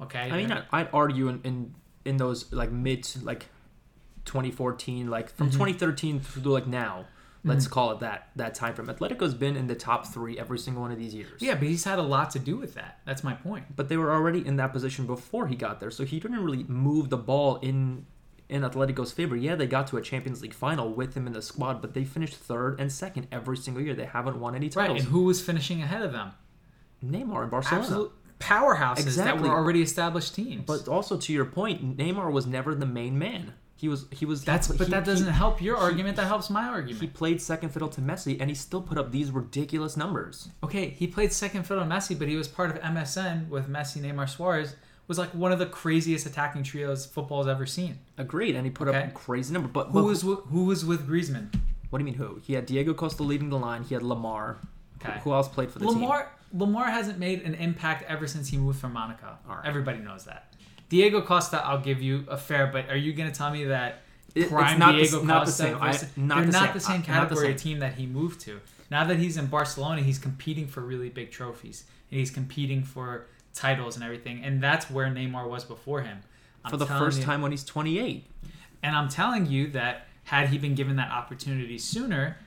Okay, 0.00 0.30
I 0.30 0.36
mean, 0.36 0.48
They're- 0.48 0.66
I- 0.72 0.80
I'd 0.80 0.88
argue 0.92 1.28
in, 1.28 1.40
in 1.42 1.74
in 2.04 2.16
those 2.18 2.52
like 2.52 2.70
mid 2.70 3.08
like 3.22 3.48
2014, 4.24 5.08
like 5.08 5.30
from 5.30 5.48
Mhm. 5.48 5.52
2013 5.52 6.20
through 6.20 6.52
like 6.52 6.66
now, 6.66 7.06
let's 7.44 7.66
call 7.66 7.92
it 7.92 8.00
that 8.00 8.28
that 8.36 8.54
time 8.54 8.74
frame. 8.74 8.88
Atletico's 8.88 9.34
been 9.34 9.56
in 9.56 9.66
the 9.66 9.74
top 9.74 10.06
three 10.06 10.38
every 10.38 10.58
single 10.58 10.82
one 10.82 10.92
of 10.92 10.98
these 10.98 11.14
years. 11.14 11.40
yeah, 11.42 11.54
but 11.54 11.64
he's 11.68 11.84
had 11.84 11.98
a 11.98 12.02
lot 12.02 12.30
to 12.32 12.38
do 12.38 12.56
with 12.56 12.74
that. 12.74 13.00
That's 13.04 13.22
my 13.24 13.34
point. 13.34 13.76
but 13.76 13.88
they 13.88 13.96
were 13.96 14.12
already 14.12 14.46
in 14.46 14.56
that 14.56 14.72
position 14.72 15.06
before 15.06 15.46
he 15.46 15.56
got 15.56 15.80
there, 15.80 15.90
so 15.90 16.04
he 16.04 16.18
didn't 16.20 16.42
really 16.42 16.64
move 16.64 17.10
the 17.10 17.16
ball 17.18 17.56
in 17.56 18.06
in 18.54 18.62
Atletico's 18.62 19.12
favor. 19.12 19.36
Yeah, 19.36 19.54
they 19.56 19.66
got 19.66 19.86
to 19.88 19.96
a 19.96 20.02
Champions 20.02 20.40
League 20.40 20.54
final 20.54 20.92
with 20.92 21.14
him 21.14 21.26
in 21.26 21.32
the 21.32 21.42
squad, 21.42 21.82
but 21.82 21.92
they 21.92 22.04
finished 22.04 22.34
third 22.36 22.78
and 22.80 22.90
second 22.90 23.26
every 23.32 23.56
single 23.56 23.82
year. 23.82 23.94
They 23.94 24.06
haven't 24.06 24.38
won 24.40 24.54
any 24.54 24.68
titles. 24.68 24.94
Right, 24.94 25.00
and 25.00 25.08
who 25.10 25.24
was 25.24 25.42
finishing 25.42 25.82
ahead 25.82 26.02
of 26.02 26.12
them? 26.12 26.32
Neymar 27.04 27.44
in 27.44 27.50
Barcelona. 27.50 27.82
Absolute 27.84 28.12
powerhouses 28.38 29.16
that 29.16 29.40
were 29.40 29.48
already 29.48 29.82
established 29.82 30.34
teams. 30.34 30.64
But 30.66 30.88
also 30.88 31.16
to 31.16 31.32
your 31.32 31.44
point, 31.44 31.96
Neymar 31.96 32.30
was 32.32 32.46
never 32.46 32.74
the 32.74 32.86
main 32.86 33.18
man. 33.18 33.54
He 33.76 33.88
was 33.88 34.06
he 34.12 34.24
was 34.24 34.44
that's 34.44 34.68
he, 34.70 34.78
but 34.78 34.88
that 34.90 35.00
he- 35.02 35.06
doesn't 35.10 35.32
help 35.32 35.60
your 35.60 35.76
he- 35.76 35.82
argument. 35.82 36.16
That 36.16 36.26
helps 36.28 36.48
my 36.48 36.64
argument. 36.66 37.00
He 37.02 37.06
played 37.08 37.42
second 37.42 37.70
fiddle 37.70 37.88
to 37.90 38.00
Messi, 38.00 38.40
and 38.40 38.48
he 38.48 38.54
still 38.54 38.80
put 38.80 38.96
up 38.98 39.10
these 39.10 39.30
ridiculous 39.30 39.96
numbers. 39.96 40.48
Okay, 40.62 40.90
he 40.90 41.06
played 41.06 41.32
second 41.32 41.64
fiddle 41.64 41.82
to 41.84 41.90
Messi, 41.90 42.16
but 42.18 42.28
he 42.28 42.36
was 42.36 42.48
part 42.48 42.70
of 42.70 42.80
MSN 42.82 43.48
with 43.48 43.68
Messi, 43.68 44.00
Neymar, 44.00 44.28
Suarez. 44.28 44.76
Was 45.06 45.18
like 45.18 45.30
one 45.34 45.52
of 45.52 45.58
the 45.58 45.66
craziest 45.66 46.24
attacking 46.26 46.62
trios 46.62 47.04
football's 47.04 47.46
ever 47.46 47.66
seen. 47.66 47.98
Agreed, 48.16 48.54
and 48.56 48.64
he 48.64 48.70
put 48.70 48.88
Okay. 48.88 48.98
up 49.02 49.14
crazy 49.14 49.52
number. 49.52 49.68
But, 49.68 49.88
Who 49.88 49.92
but 49.92 50.04
was 50.04 50.24
with, 50.24 50.38
who 50.46 50.64
was 50.64 50.84
with 50.84 51.06
Griezmann? 51.08 51.54
what 51.90 51.98
do 51.98 52.04
you 52.04 52.10
mean 52.10 52.14
who? 52.18 52.40
He 52.42 52.54
had 52.54 52.66
Diego 52.66 52.94
Costa 52.94 53.22
leading 53.22 53.50
the 53.50 53.58
line. 53.58 53.84
He 53.84 53.94
had 53.94 54.02
Lemar. 54.02 54.56
Who- 54.56 54.68
Okay. 55.08 55.20
Who 55.24 55.32
else 55.34 55.48
played 55.48 55.70
for 55.70 55.78
the 55.80 55.86
team? 55.86 55.98
Lemar 55.98 56.26
Lemar 56.56 56.86
hasn't 56.86 57.18
made 57.18 57.42
an 57.42 57.54
impact 57.56 58.04
ever 58.08 58.26
since 58.26 58.48
he 58.48 58.56
moved 58.56 58.78
from 58.78 58.92
Monaco. 58.94 59.36
Right. 59.46 59.60
Everybody 59.64 59.98
knows 59.98 60.24
that. 60.24 60.54
Diego 60.88 61.20
Costa, 61.20 61.62
I'll 61.64 61.80
give 61.80 62.00
you 62.00 62.24
a 62.28 62.38
fair, 62.38 62.68
but 62.68 62.88
are 62.88 62.96
you 62.96 63.12
going 63.12 63.30
to 63.30 63.36
tell 63.36 63.50
me 63.50 63.64
that 63.64 64.02
It- 64.34 64.48
prime 64.48 64.78
not 64.78 64.92
the- 64.92 65.02
Diego 65.02 65.22
not 65.24 65.40
the 65.40 65.50
Costa 65.50 65.62
same. 65.62 65.74
I- 65.76 65.78
not 66.16 66.36
they're 66.36 66.46
the 66.46 66.52
not 66.52 66.64
same. 66.64 66.72
the 66.72 66.80
same 66.80 66.96
not 67.00 67.06
the 67.06 67.12
category 67.12 67.46
same. 67.48 67.54
of 67.54 67.60
team 67.60 67.78
that 67.80 67.94
he 67.94 68.06
moved 68.06 68.40
to. 68.42 68.60
Now 68.90 69.04
that 69.04 69.18
he's 69.18 69.36
in 69.36 69.46
Barcelona, 69.46 70.00
he's 70.02 70.18
competing 70.18 70.66
for 70.68 70.80
really 70.80 71.08
big 71.10 71.30
trophies 71.30 71.84
and 72.10 72.18
he's 72.20 72.30
competing 72.30 72.82
for 72.84 73.26
titles 73.54 73.94
and 73.96 74.04
everything, 74.04 74.44
and 74.44 74.62
that's 74.62 74.90
where 74.90 75.06
Neymar 75.06 75.48
was 75.48 75.64
before 75.64 76.02
him. 76.02 76.18
I'm 76.64 76.70
for 76.70 76.76
the 76.76 76.86
first 76.86 77.18
you- 77.18 77.24
time 77.24 77.42
when 77.42 77.50
he's 77.52 77.64
28. 77.64 78.26
and 78.82 78.94
I'm 78.94 79.08
telling 79.08 79.46
you 79.46 79.68
that 79.68 80.06
had 80.24 80.48
he 80.48 80.58
been 80.58 80.74
given 80.74 80.96
that 80.96 81.10
opportunity 81.10 81.78
sooner, 81.78 82.38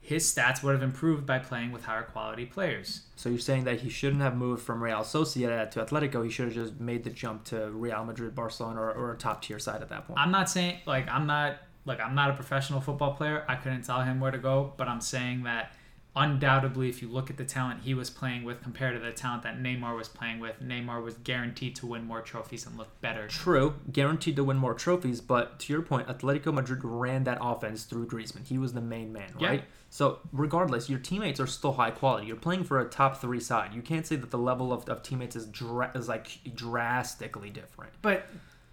his 0.00 0.24
stats 0.32 0.62
would 0.62 0.72
have 0.72 0.82
improved 0.82 1.26
by 1.26 1.38
playing 1.38 1.70
with 1.70 1.84
higher 1.84 2.02
quality 2.02 2.46
players. 2.46 3.02
So 3.16 3.28
you're 3.28 3.38
saying 3.38 3.64
that 3.64 3.80
he 3.80 3.90
shouldn't 3.90 4.22
have 4.22 4.34
moved 4.36 4.62
from 4.62 4.82
Real 4.82 5.00
Sociedad 5.00 5.70
to 5.72 5.84
Atletico. 5.84 6.24
He 6.24 6.30
should 6.30 6.46
have 6.46 6.54
just 6.54 6.80
made 6.80 7.04
the 7.04 7.10
jump 7.10 7.44
to 7.46 7.70
Real 7.70 8.04
Madrid, 8.04 8.34
Barcelona, 8.34 8.80
or, 8.80 8.92
or 8.92 9.12
a 9.12 9.16
top 9.18 9.42
tier 9.42 9.58
side 9.58 9.82
at 9.82 9.90
that 9.90 10.06
point. 10.06 10.18
I'm 10.18 10.30
not 10.30 10.48
saying 10.48 10.78
like 10.86 11.06
I'm 11.08 11.26
not 11.26 11.58
like 11.84 12.00
I'm 12.00 12.14
not 12.14 12.30
a 12.30 12.34
professional 12.34 12.80
football 12.80 13.12
player. 13.14 13.44
I 13.48 13.56
couldn't 13.56 13.82
tell 13.82 14.00
him 14.00 14.18
where 14.20 14.30
to 14.30 14.38
go, 14.38 14.72
but 14.78 14.88
I'm 14.88 15.02
saying 15.02 15.42
that 15.42 15.74
undoubtedly 16.18 16.88
if 16.88 17.00
you 17.00 17.08
look 17.08 17.30
at 17.30 17.36
the 17.36 17.44
talent 17.44 17.80
he 17.82 17.94
was 17.94 18.10
playing 18.10 18.42
with 18.44 18.62
compared 18.62 18.94
to 18.94 19.00
the 19.00 19.12
talent 19.12 19.42
that 19.44 19.58
Neymar 19.60 19.96
was 19.96 20.08
playing 20.08 20.40
with, 20.40 20.60
Neymar 20.60 21.02
was 21.02 21.14
guaranteed 21.14 21.76
to 21.76 21.86
win 21.86 22.04
more 22.04 22.20
trophies 22.20 22.66
and 22.66 22.76
look 22.76 23.00
better. 23.00 23.28
True, 23.28 23.74
guaranteed 23.92 24.36
to 24.36 24.44
win 24.44 24.56
more 24.56 24.74
trophies, 24.74 25.20
but 25.20 25.58
to 25.60 25.72
your 25.72 25.82
point, 25.82 26.08
Atletico 26.08 26.52
Madrid 26.52 26.80
ran 26.82 27.24
that 27.24 27.38
offense 27.40 27.84
through 27.84 28.06
Griezmann. 28.08 28.46
He 28.46 28.58
was 28.58 28.72
the 28.72 28.80
main 28.80 29.12
man, 29.12 29.30
Yeah. 29.38 29.48
right? 29.48 29.64
So 29.90 30.18
regardless, 30.32 30.90
your 30.90 30.98
teammates 30.98 31.40
are 31.40 31.46
still 31.46 31.72
high 31.74 31.92
quality. 31.92 32.26
You're 32.26 32.36
playing 32.36 32.64
for 32.64 32.80
a 32.80 32.84
top 32.88 33.20
three 33.20 33.40
side. 33.40 33.72
You 33.72 33.80
can't 33.82 34.06
say 34.06 34.16
that 34.16 34.30
the 34.30 34.38
level 34.38 34.72
of, 34.72 34.88
of 34.88 35.02
teammates 35.02 35.36
is 35.36 35.46
dra- 35.46 35.92
is 35.94 36.08
like 36.08 36.26
drastically 36.54 37.50
different. 37.50 37.92
But 38.02 38.26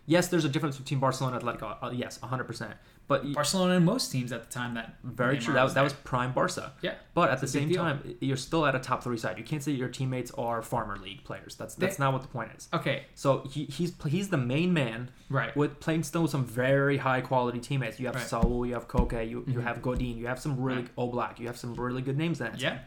Yes, 0.07 0.27
there's 0.27 0.45
a 0.45 0.49
difference 0.49 0.77
between 0.77 0.99
Barcelona 0.99 1.37
and 1.39 1.43
Atletico. 1.43 1.77
Uh, 1.81 1.89
yes, 1.91 2.21
100. 2.21 2.75
But 3.07 3.31
Barcelona 3.33 3.75
and 3.75 3.85
most 3.85 4.11
teams 4.11 4.31
at 4.31 4.43
the 4.43 4.51
time 4.51 4.73
that 4.73 4.95
very 5.03 5.37
Neymar 5.37 5.41
true. 5.41 5.53
That 5.53 5.63
was 5.63 5.73
that 5.75 5.83
was 5.83 5.93
prime 5.93 6.33
Barca. 6.33 6.73
yeah. 6.81 6.95
But 7.13 7.29
at 7.29 7.39
the 7.39 7.47
same 7.47 7.69
deal. 7.69 7.77
time, 7.83 8.15
you're 8.19 8.35
still 8.35 8.65
at 8.65 8.73
a 8.73 8.79
top 8.79 9.03
three 9.03 9.17
side. 9.17 9.37
You 9.37 9.43
can't 9.43 9.61
say 9.61 9.73
your 9.73 9.89
teammates 9.89 10.31
are 10.31 10.63
farmer 10.63 10.97
league 10.97 11.23
players. 11.23 11.55
That's 11.55 11.75
that's 11.75 11.97
They- 11.97 12.03
not 12.03 12.13
what 12.13 12.23
the 12.23 12.27
point 12.29 12.51
is. 12.57 12.67
Okay, 12.73 13.03
So 13.13 13.41
he, 13.51 13.65
he's 13.65 13.93
he's 14.07 14.29
the 14.29 14.37
main 14.37 14.73
man 14.73 15.11
right. 15.29 15.55
with 15.55 15.79
playing 15.79 16.01
still 16.03 16.23
with 16.23 16.31
some 16.31 16.45
very 16.45 16.97
high 16.97 17.21
quality 17.21 17.59
teammates. 17.59 17.99
You 17.99 18.07
have 18.07 18.15
Right. 18.15 18.25
Saul, 18.25 18.65
you 18.65 18.73
have 18.73 18.87
Koke, 18.87 19.29
you, 19.29 19.43
you 19.47 19.59
Mhm. 19.59 19.63
have 19.63 19.81
Godin, 19.83 20.17
you 20.17 20.25
have 20.25 20.39
some 20.39 20.59
really 20.59 20.81
Right. 20.81 20.95
Oblak, 20.97 21.37
you 21.39 21.45
have 21.45 21.57
some 21.57 21.75
really 21.75 22.01
good 22.01 22.17
names 22.17 22.41
in 22.41 22.47
that. 22.47 22.59
Yeah. 22.59 22.79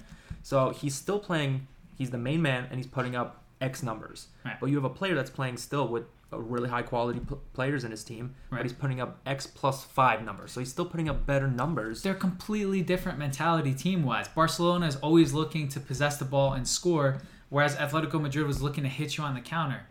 So 0.43 0.71
he's 0.71 0.95
still 0.97 1.21
playing. 1.21 1.67
He's 1.97 2.11
the 2.11 2.19
main 2.19 2.43
man, 2.43 2.67
and 2.71 2.77
he's 2.79 2.87
putting 2.87 3.15
up 3.17 3.43
X 3.61 3.83
numbers. 3.83 4.29
Right. 4.45 4.57
But 4.61 4.71
you 4.71 4.77
have 4.77 4.85
a 4.85 4.91
player 4.91 5.15
that's 5.15 5.31
playing 5.31 5.57
still 5.59 5.87
with 5.89 6.05
really 6.37 6.69
high 6.69 6.83
quality 6.83 7.21
p- 7.21 7.37
players 7.55 7.85
in 7.85 7.91
his 7.91 8.05
team, 8.05 8.35
Right. 8.51 8.59
but 8.59 8.67
he's 8.67 8.73
putting 8.75 9.01
up 9.01 9.19
X 9.25 9.47
plus 9.47 9.85
five 9.85 10.23
numbers. 10.25 10.53
So 10.53 10.61
he's 10.61 10.69
still 10.71 10.85
putting 10.85 11.09
up 11.09 11.25
better 11.25 11.49
numbers. 11.49 12.03
They're 12.03 12.15
completely 12.15 12.83
different 12.83 13.19
mentality 13.19 13.73
team 13.73 14.03
wise. 14.05 14.29
Barcelona 14.29 14.87
is 14.87 14.97
always 14.97 15.33
looking 15.33 15.69
to 15.69 15.81
possess 15.81 16.19
the 16.19 16.25
ball 16.27 16.53
and 16.53 16.69
score, 16.69 17.19
whereas 17.49 17.77
Atletico 17.77 18.21
Madrid 18.21 18.47
was 18.47 18.61
looking 18.61 18.85
to 18.85 18.91
hit 18.91 19.17
you 19.17 19.25
on 19.25 19.35
the 19.35 19.41
counter. 19.41 19.87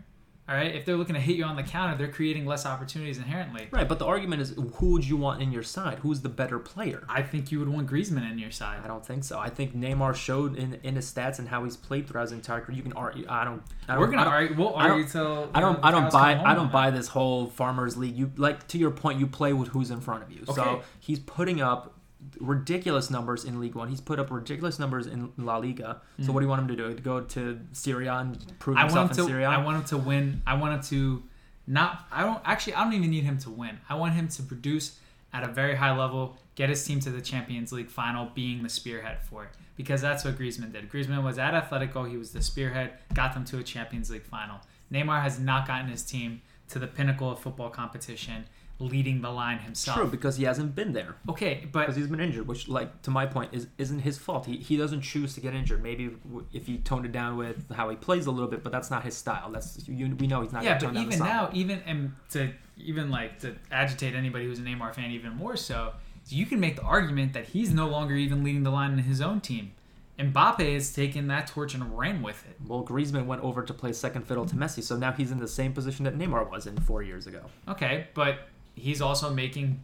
All 0.48 0.54
right, 0.54 0.74
if 0.74 0.86
they're 0.86 0.96
looking 0.96 1.14
to 1.14 1.20
hit 1.20 1.36
you 1.36 1.44
on 1.44 1.56
the 1.56 1.62
counter, 1.62 1.94
they're 1.98 2.10
creating 2.10 2.46
less 2.46 2.64
opportunities 2.64 3.18
inherently. 3.18 3.68
Right, 3.70 3.86
but 3.86 3.98
the 3.98 4.06
argument 4.06 4.40
is 4.40 4.54
who 4.76 4.92
would 4.92 5.06
you 5.06 5.18
want 5.18 5.42
in 5.42 5.52
your 5.52 5.62
side? 5.62 5.98
Who's 5.98 6.22
the 6.22 6.30
better 6.30 6.58
player? 6.58 7.04
I 7.06 7.20
think 7.20 7.52
you 7.52 7.58
would 7.58 7.68
want 7.68 7.86
Griezmann 7.86 8.30
in 8.32 8.38
your 8.38 8.50
side. 8.50 8.80
I 8.82 8.86
don't 8.88 9.04
think 9.04 9.24
so. 9.24 9.38
I 9.38 9.50
think 9.50 9.76
Neymar 9.76 10.14
showed 10.14 10.56
in 10.56 10.78
in 10.82 10.96
his 10.96 11.12
stats 11.12 11.38
and 11.38 11.48
how 11.48 11.64
he's 11.64 11.76
played 11.76 12.08
throughout 12.08 12.22
his 12.22 12.32
entire 12.32 12.62
career. 12.62 12.78
You 12.78 12.82
can 12.82 12.94
argue. 12.94 13.26
I 13.28 13.44
don't. 13.44 13.62
I 13.88 13.92
don't 13.92 14.00
We're 14.00 14.06
gonna 14.06 14.22
I 14.22 14.24
don't, 14.24 14.32
argue. 14.32 14.56
We'll 14.56 14.76
I 14.76 14.88
don't- 14.88 15.06
till 15.08 15.50
I 15.54 15.60
don't. 15.60 15.76
uh, 15.76 15.80
I 15.86 15.90
don't 15.90 16.10
buy. 16.12 16.42
I 16.42 16.54
don't 16.54 16.72
buy 16.72 16.90
this 16.90 17.08
whole 17.08 17.48
farmers 17.48 17.98
league. 17.98 18.16
You 18.16 18.32
like 18.38 18.66
to 18.68 18.78
your 18.78 18.90
point. 18.90 19.20
You 19.20 19.26
play 19.26 19.52
with 19.52 19.68
who's 19.68 19.90
in 19.90 20.00
front 20.00 20.22
of 20.22 20.30
you. 20.32 20.46
So 20.46 20.82
he's 20.98 21.18
putting 21.18 21.60
up 21.60 21.94
ridiculous 22.40 23.10
numbers 23.10 23.44
in 23.44 23.60
League 23.60 23.74
One. 23.74 23.88
He's 23.88 24.00
put 24.00 24.18
up 24.18 24.30
ridiculous 24.30 24.78
numbers 24.78 25.06
in 25.06 25.32
La 25.36 25.58
Liga. 25.58 26.00
So 26.18 26.26
hmm. 26.26 26.32
what 26.32 26.40
do 26.40 26.46
you 26.46 26.50
want 26.50 26.62
him 26.62 26.68
to 26.68 26.76
do? 26.76 26.94
To 26.94 27.02
go 27.02 27.20
to 27.20 27.60
Serie 27.72 28.06
A 28.06 28.14
and 28.14 28.58
prove 28.58 28.76
I 28.76 28.82
himself 28.82 29.08
want 29.08 29.18
him 29.18 29.20
in 29.20 29.26
to. 29.26 29.32
Serie 29.32 29.44
A? 29.44 29.48
I 29.48 29.64
want 29.64 29.76
him 29.78 29.84
to 29.84 29.98
win. 29.98 30.42
I 30.46 30.54
want 30.54 30.74
him 30.74 30.82
to 30.82 31.22
not. 31.66 32.06
I 32.10 32.22
don't 32.22 32.40
actually. 32.44 32.74
I 32.74 32.84
don't 32.84 32.94
even 32.94 33.10
need 33.10 33.24
him 33.24 33.38
to 33.38 33.50
win. 33.50 33.78
I 33.88 33.94
want 33.94 34.14
him 34.14 34.28
to 34.28 34.42
produce 34.42 34.98
at 35.32 35.44
a 35.44 35.48
very 35.48 35.74
high 35.74 35.96
level, 35.96 36.36
get 36.54 36.68
his 36.68 36.84
team 36.84 37.00
to 37.00 37.10
the 37.10 37.20
Champions 37.20 37.72
League 37.72 37.90
final, 37.90 38.30
being 38.34 38.62
the 38.62 38.68
spearhead 38.68 39.22
for 39.22 39.44
it. 39.44 39.50
Because 39.76 40.00
that's 40.00 40.24
what 40.24 40.36
Griezmann 40.36 40.72
did. 40.72 40.90
Griezmann 40.90 41.22
was 41.22 41.38
at 41.38 41.54
Atletico. 41.54 42.08
He 42.08 42.16
was 42.16 42.32
the 42.32 42.42
spearhead, 42.42 42.94
got 43.14 43.34
them 43.34 43.44
to 43.46 43.58
a 43.58 43.62
Champions 43.62 44.10
League 44.10 44.24
final. 44.24 44.58
Neymar 44.92 45.22
has 45.22 45.38
not 45.38 45.68
gotten 45.68 45.88
his 45.88 46.02
team 46.02 46.40
to 46.70 46.78
the 46.78 46.86
pinnacle 46.86 47.30
of 47.30 47.38
football 47.38 47.70
competition, 47.70 48.46
leading 48.80 49.20
the 49.22 49.30
line 49.30 49.58
himself. 49.58 49.96
True, 49.98 50.06
because 50.06 50.36
he 50.36 50.44
hasn't 50.44 50.74
been 50.74 50.92
there. 50.92 51.16
Okay, 51.28 51.66
but 51.72 51.80
Because 51.80 51.96
he's 51.96 52.06
been 52.06 52.20
injured, 52.20 52.46
which, 52.46 52.68
like, 52.68 53.02
to 53.02 53.10
my 53.10 53.26
point, 53.26 53.52
is 53.52 53.66
isn't 53.76 54.00
his 54.00 54.18
fault. 54.18 54.46
He, 54.46 54.56
he 54.58 54.76
doesn't 54.76 55.00
choose 55.02 55.34
to 55.34 55.40
get 55.40 55.54
injured. 55.54 55.82
Maybe 55.82 56.10
if 56.52 56.66
he 56.66 56.78
toned 56.78 57.04
it 57.04 57.12
down 57.12 57.36
with 57.36 57.70
how 57.72 57.88
he 57.90 57.96
plays 57.96 58.26
a 58.26 58.30
little 58.30 58.48
bit, 58.48 58.62
but 58.62 58.70
that's 58.70 58.90
not 58.90 59.02
his 59.04 59.16
style. 59.16 59.50
That's 59.50 59.88
you, 59.88 60.14
we 60.16 60.26
know 60.26 60.42
he's 60.42 60.52
not. 60.52 60.62
yeah, 60.62 60.78
but 60.78 60.96
even 60.96 61.18
now, 61.18 61.50
even 61.52 61.82
and 61.86 62.12
to 62.30 62.52
even 62.76 63.10
like 63.10 63.40
to 63.40 63.56
agitate 63.72 64.14
anybody 64.14 64.44
who's 64.44 64.60
a 64.60 64.62
Neymar 64.62 64.94
fan 64.94 65.10
even 65.10 65.34
more 65.34 65.56
so, 65.56 65.94
you 66.28 66.46
can 66.46 66.60
make 66.60 66.76
the 66.76 66.82
argument 66.82 67.32
that 67.32 67.46
he's 67.46 67.72
no 67.72 67.88
longer 67.88 68.14
even 68.14 68.44
leading 68.44 68.62
the 68.62 68.70
line 68.70 68.92
in 68.92 68.98
his 69.00 69.20
own 69.20 69.40
team. 69.40 69.72
Mbappe 70.18 70.74
has 70.74 70.92
taken 70.92 71.28
that 71.28 71.46
torch 71.46 71.74
and 71.74 71.96
ran 71.96 72.22
with 72.22 72.44
it. 72.48 72.56
Well, 72.66 72.84
Griezmann 72.84 73.26
went 73.26 73.42
over 73.42 73.62
to 73.62 73.72
play 73.72 73.92
second 73.92 74.26
fiddle 74.26 74.46
to 74.46 74.56
Messi, 74.56 74.82
so 74.82 74.96
now 74.96 75.12
he's 75.12 75.30
in 75.30 75.38
the 75.38 75.46
same 75.46 75.72
position 75.72 76.04
that 76.06 76.18
Neymar 76.18 76.50
was 76.50 76.66
in 76.66 76.76
four 76.80 77.02
years 77.04 77.28
ago. 77.28 77.42
Okay, 77.68 78.08
but 78.14 78.48
he's 78.78 79.00
also 79.00 79.30
making, 79.32 79.82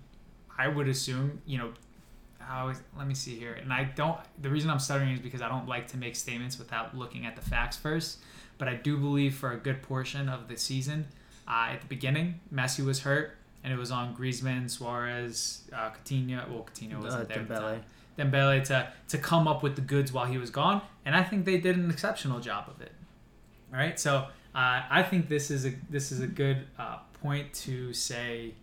I 0.57 0.69
would 0.69 0.89
assume, 0.89 1.41
you 1.47 1.59
know, 1.59 1.73
I 2.41 2.75
let 2.99 3.07
me 3.07 3.15
see 3.15 3.39
here. 3.39 3.55
And 3.55 3.73
I 3.73 3.85
don't, 3.85 4.19
the 4.41 4.51
reason 4.51 4.71
I'm 4.71 4.79
stuttering 4.79 5.11
is 5.12 5.21
because 5.21 5.41
I 5.43 5.49
don't 5.49 5.66
like 5.69 5.87
to 5.89 5.97
make 5.97 6.15
statements 6.16 6.59
without 6.59 6.97
looking 6.97 7.25
at 7.27 7.37
the 7.37 7.43
facts 7.43 7.77
first. 7.77 8.19
But 8.59 8.69
I 8.69 8.75
do 8.75 8.97
believe 8.99 9.35
for 9.35 9.53
a 9.53 9.57
good 9.57 9.83
portion 9.83 10.29
of 10.29 10.47
the 10.49 10.57
season, 10.57 11.07
uh, 11.49 11.69
at 11.73 11.81
the 11.81 11.87
beginning, 11.87 12.41
Messi 12.53 12.85
was 12.85 13.01
hurt, 13.01 13.37
and 13.65 13.73
it 13.73 13.77
was 13.77 13.91
on 13.91 14.15
Griezmann, 14.15 14.71
Suarez, 14.71 15.62
uh, 15.73 15.91
Coutinho. 15.91 16.49
Well, 16.49 16.66
Coutinho 16.71 17.03
wasn't 17.03 17.25
Uh, 17.25 17.35
there. 17.35 17.39
at 17.41 17.49
the 17.49 17.55
Dembele. 17.55 17.81
Dembele 18.31 18.65
to, 18.65 18.89
to 19.09 19.19
come 19.19 19.49
up 19.49 19.62
with 19.62 19.75
the 19.75 19.83
goods 19.83 20.12
while 20.12 20.27
he 20.27 20.39
was 20.39 20.51
gone. 20.51 20.83
And 21.05 21.16
I 21.16 21.23
think 21.25 21.45
they 21.47 21.59
did 21.59 21.77
an 21.77 21.91
exceptional 21.91 22.41
job 22.41 22.69
of 22.69 22.81
it. 22.81 22.93
All 23.73 23.79
right, 23.79 23.99
so 23.99 24.27
uh, 24.55 24.83
I 24.89 25.03
think 25.03 25.29
this 25.29 25.51
is 25.51 25.66
a 25.66 25.73
this 25.91 26.12
is 26.12 26.21
a 26.21 26.29
good 26.29 26.66
uh, 26.79 26.99
point 27.23 27.53
to 27.65 27.93
say. 27.93 28.55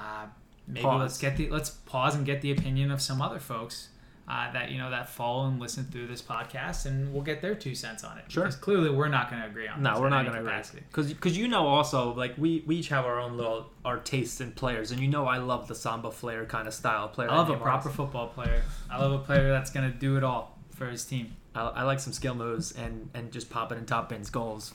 Uh, 0.00 0.26
maybe 0.66 0.82
Pause. 0.82 1.00
let's 1.00 1.18
get 1.18 1.36
the 1.36 1.50
let's 1.50 1.70
pause 1.70 2.14
and 2.14 2.24
get 2.24 2.40
the 2.40 2.50
opinion 2.52 2.90
of 2.90 3.00
some 3.02 3.20
other 3.20 3.38
folks 3.38 3.88
uh, 4.28 4.50
that 4.52 4.70
you 4.70 4.78
know 4.78 4.90
that 4.90 5.08
follow 5.08 5.46
and 5.46 5.60
listen 5.60 5.84
through 5.84 6.06
this 6.06 6.22
podcast, 6.22 6.86
and 6.86 7.12
we'll 7.12 7.22
get 7.22 7.42
their 7.42 7.54
two 7.54 7.74
cents 7.74 8.04
on 8.04 8.16
it. 8.16 8.24
Sure. 8.28 8.44
Because 8.44 8.56
clearly, 8.56 8.88
we're 8.88 9.08
not 9.08 9.28
going 9.28 9.42
to 9.42 9.48
agree 9.48 9.66
on. 9.66 9.82
This. 9.82 9.92
No, 9.92 10.00
we're 10.00 10.08
not 10.08 10.24
going 10.24 10.42
to 10.42 10.48
agree. 10.48 10.80
Because 10.88 11.12
because 11.12 11.36
you 11.36 11.48
know 11.48 11.66
also 11.66 12.14
like 12.14 12.34
we 12.38 12.62
we 12.66 12.76
each 12.76 12.88
have 12.88 13.04
our 13.04 13.18
own 13.18 13.36
little 13.36 13.70
our 13.84 13.98
tastes 13.98 14.40
in 14.40 14.52
players, 14.52 14.90
and 14.92 15.00
you 15.00 15.08
know 15.08 15.26
I 15.26 15.38
love 15.38 15.68
the 15.68 15.74
Samba 15.74 16.10
Flair 16.10 16.46
kind 16.46 16.66
of 16.68 16.74
style 16.74 17.08
player. 17.08 17.30
I 17.30 17.36
love 17.36 17.50
a 17.50 17.56
proper 17.56 17.90
football 17.90 18.28
player. 18.28 18.62
I 18.90 18.98
love 18.98 19.12
a 19.12 19.18
player 19.18 19.50
that's 19.50 19.70
going 19.70 19.90
to 19.90 19.96
do 19.96 20.16
it 20.16 20.24
all 20.24 20.58
for 20.74 20.86
his 20.86 21.04
team. 21.04 21.36
I, 21.54 21.62
I 21.62 21.82
like 21.82 22.00
some 22.00 22.12
skill 22.12 22.34
moves 22.34 22.72
and 22.72 23.10
and 23.14 23.32
just 23.32 23.50
popping 23.50 23.78
in 23.78 23.86
top 23.86 24.08
bins 24.08 24.30
goals. 24.30 24.74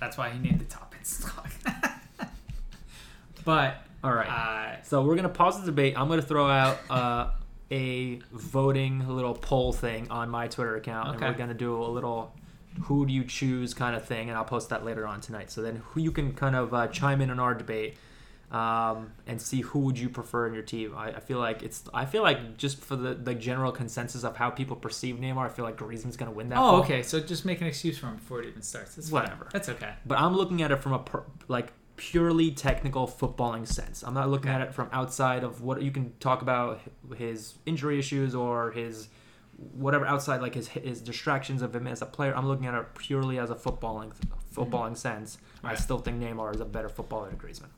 That's 0.00 0.16
why 0.16 0.30
he 0.30 0.38
named 0.38 0.60
the 0.60 0.64
top 0.64 0.88
stock. 1.08 1.50
but 3.48 3.82
All 4.04 4.12
right. 4.12 4.28
uh, 4.28 4.82
So 4.82 5.02
we're 5.02 5.16
gonna 5.16 5.28
pause 5.28 5.58
the 5.60 5.66
debate. 5.66 5.94
I'm 5.98 6.08
gonna 6.08 6.22
throw 6.22 6.48
out 6.48 6.78
uh, 6.90 7.30
a 7.70 8.20
voting 8.30 9.08
little 9.08 9.34
poll 9.34 9.72
thing 9.72 10.10
on 10.10 10.28
my 10.30 10.48
Twitter 10.48 10.76
account, 10.76 11.08
and 11.08 11.16
Okay. 11.16 11.26
we're 11.26 11.38
gonna 11.38 11.54
do 11.54 11.82
a 11.82 11.88
little 11.98 12.32
who 12.82 13.06
do 13.06 13.12
you 13.12 13.24
choose 13.24 13.74
kind 13.74 13.96
of 13.96 14.04
thing, 14.04 14.28
and 14.28 14.36
I'll 14.38 14.44
post 14.44 14.68
that 14.68 14.84
later 14.84 15.06
on 15.06 15.20
tonight. 15.20 15.50
So 15.50 15.62
then 15.62 15.76
who 15.76 16.00
you 16.00 16.12
can 16.12 16.32
kind 16.34 16.54
of 16.54 16.72
uh, 16.74 16.86
chime 16.88 17.20
in 17.22 17.30
on 17.30 17.40
our 17.40 17.54
debate 17.54 17.96
um, 18.52 19.12
and 19.26 19.40
see 19.42 19.60
who 19.62 19.80
would 19.80 19.98
you 19.98 20.08
prefer 20.08 20.46
in 20.46 20.54
your 20.54 20.62
team. 20.62 20.94
I, 20.96 21.08
I 21.08 21.20
feel 21.20 21.38
like 21.38 21.62
it's 21.62 21.82
I 21.92 22.04
feel 22.06 22.22
like 22.22 22.56
just 22.56 22.80
for 22.82 22.96
the, 22.96 23.14
the 23.14 23.34
general 23.34 23.72
consensus 23.72 24.24
of 24.24 24.36
how 24.36 24.48
people 24.50 24.76
perceive 24.76 25.16
Neymar, 25.16 25.46
I 25.46 25.48
feel 25.48 25.64
like 25.64 25.76
Griezmann's 25.76 26.16
gonna 26.16 26.30
win 26.30 26.48
that. 26.50 26.58
oh, 26.58 26.70
poll. 26.70 26.80
okay. 26.80 27.02
So 27.02 27.18
just 27.20 27.44
make 27.44 27.60
an 27.60 27.66
excuse 27.66 27.98
for 27.98 28.06
him 28.06 28.16
before 28.16 28.40
it 28.42 28.46
even 28.48 28.62
starts. 28.62 28.94
That's 28.94 29.10
fine. 29.10 29.22
Whatever. 29.24 29.48
That's 29.52 29.68
okay. 29.70 29.92
But 30.06 30.18
I'm 30.20 30.34
looking 30.36 30.62
at 30.62 30.70
it 30.70 30.82
from 30.82 30.92
a 30.92 30.98
per, 31.00 31.24
like 31.48 31.72
purely 31.98 32.50
technical 32.50 33.06
footballing 33.06 33.66
sense. 33.66 34.02
I'm 34.02 34.14
not 34.14 34.30
looking 34.30 34.50
at 34.50 34.62
it 34.62 34.72
from 34.72 34.88
outside 34.92 35.44
of 35.44 35.60
what 35.60 35.82
you 35.82 35.90
can 35.90 36.14
talk 36.20 36.40
about 36.40 36.80
his 37.16 37.54
injury 37.66 37.98
issues 37.98 38.34
or 38.34 38.70
his 38.70 39.08
whatever 39.74 40.06
outside 40.06 40.40
like 40.40 40.54
his 40.54 40.68
his 40.68 41.02
distractions 41.02 41.60
of 41.60 41.74
him 41.74 41.86
as 41.86 42.00
a 42.00 42.06
player. 42.06 42.34
I'm 42.34 42.46
looking 42.46 42.66
at 42.66 42.74
it 42.74 42.94
purely 42.96 43.38
as 43.38 43.50
a 43.50 43.54
footballing 43.54 44.12
footballing 44.54 44.92
mm-hmm. 44.92 44.94
sense. 44.94 45.38
I 45.62 45.74
still 45.74 45.98
think 45.98 46.22
Neymar 46.22 46.54
is 46.54 46.60
a 46.60 46.64
better 46.64 46.88
footballer 46.88 47.28
than 47.28 47.38
Griezmann. 47.38 47.70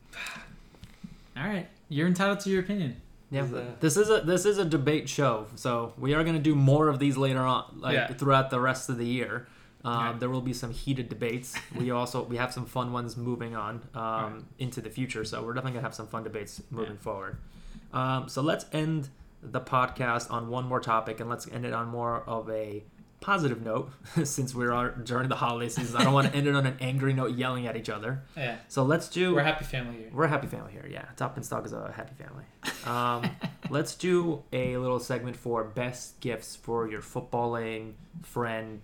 All 1.36 1.48
right. 1.48 1.68
You're 1.88 2.06
entitled 2.06 2.40
to 2.40 2.51
your 2.51 2.60
opinion. 2.60 3.01
Yeah, 3.30 3.44
Is, 3.44 3.52
this 3.80 3.97
is 3.97 4.10
a 4.10 4.20
this 4.20 4.44
is 4.44 4.59
a 4.59 4.64
debate 4.64 5.09
show, 5.09 5.47
so 5.55 5.94
we 5.97 6.14
are 6.14 6.24
going 6.24 6.36
to 6.36 6.42
do 6.42 6.55
more 6.55 6.88
of 6.88 6.98
these 6.98 7.16
later 7.16 7.40
on, 7.40 7.78
like 7.78 7.94
Yeah. 7.94 8.12
throughout 8.12 8.51
the 8.51 8.60
rest 8.60 8.88
of 8.88 8.98
the 8.98 9.06
year. 9.06 9.47
Um. 9.85 10.19
There 10.19 10.28
will 10.28 10.40
be 10.43 10.52
some 10.52 10.70
heated 10.70 11.09
debates. 11.09 11.57
We 11.74 11.90
also 11.90 12.23
we 12.24 12.36
have 12.36 12.52
some 12.52 12.66
fun 12.66 12.93
ones 12.93 13.16
moving 13.16 13.57
on 13.57 13.82
um, 13.94 14.02
Right. 14.02 14.43
into 14.59 14.81
the 14.81 14.90
future, 14.90 15.24
so 15.24 15.43
we're 15.43 15.55
definitely 15.55 15.73
gonna 15.78 15.82
have 15.86 15.94
some 15.94 16.07
fun 16.07 16.23
debates 16.24 16.62
moving 16.70 16.93
Yeah. 16.94 16.98
forward. 17.01 17.39
Um, 17.93 18.28
so 18.28 18.43
let's 18.43 18.66
end 18.73 19.09
the 19.43 19.61
podcast 19.61 20.31
on 20.31 20.48
one 20.48 20.66
more 20.66 20.81
topic, 20.81 21.19
and 21.20 21.31
let's 21.31 21.48
end 21.48 21.65
it 21.65 21.73
on 21.73 21.89
more 21.89 22.23
of 22.27 22.51
a 22.51 22.85
positive 23.23 23.62
note, 23.62 23.90
since 24.24 24.55
we 24.55 24.66
are 24.66 24.90
during 24.90 25.28
the 25.28 25.36
holiday 25.36 25.69
season. 25.69 25.97
I 25.97 26.05
don't 26.05 26.12
want 26.15 26.31
to 26.31 26.35
end 26.39 26.47
it 26.47 26.55
on 26.55 26.66
an 26.66 26.77
angry 26.81 27.12
note, 27.12 27.32
yelling 27.36 27.66
at 27.66 27.77
each 27.77 27.89
other. 27.90 28.23
Yeah. 28.36 28.57
So 28.69 28.82
let's 28.82 29.09
do. 29.09 29.35
We're 29.35 29.40
a 29.40 29.44
happy 29.44 29.65
family 29.65 29.97
here. 29.98 30.11
We're 30.12 30.24
a 30.24 30.28
happy 30.28 30.47
family 30.47 30.73
here, 30.73 30.86
yeah. 30.90 31.07
Top 31.16 31.35
Bins 31.35 31.48
Talk 31.48 31.65
is 31.66 31.73
a 31.73 31.90
happy 31.93 32.15
family. 32.15 32.44
Um, 32.86 33.31
let's 33.70 33.94
do 33.94 34.43
a 34.52 34.77
little 34.78 35.01
segment 35.01 35.36
for 35.36 35.65
best 35.65 36.20
gifts 36.20 36.55
for 36.57 36.89
your 36.89 37.02
footballing 37.02 37.93
friend, 38.23 38.81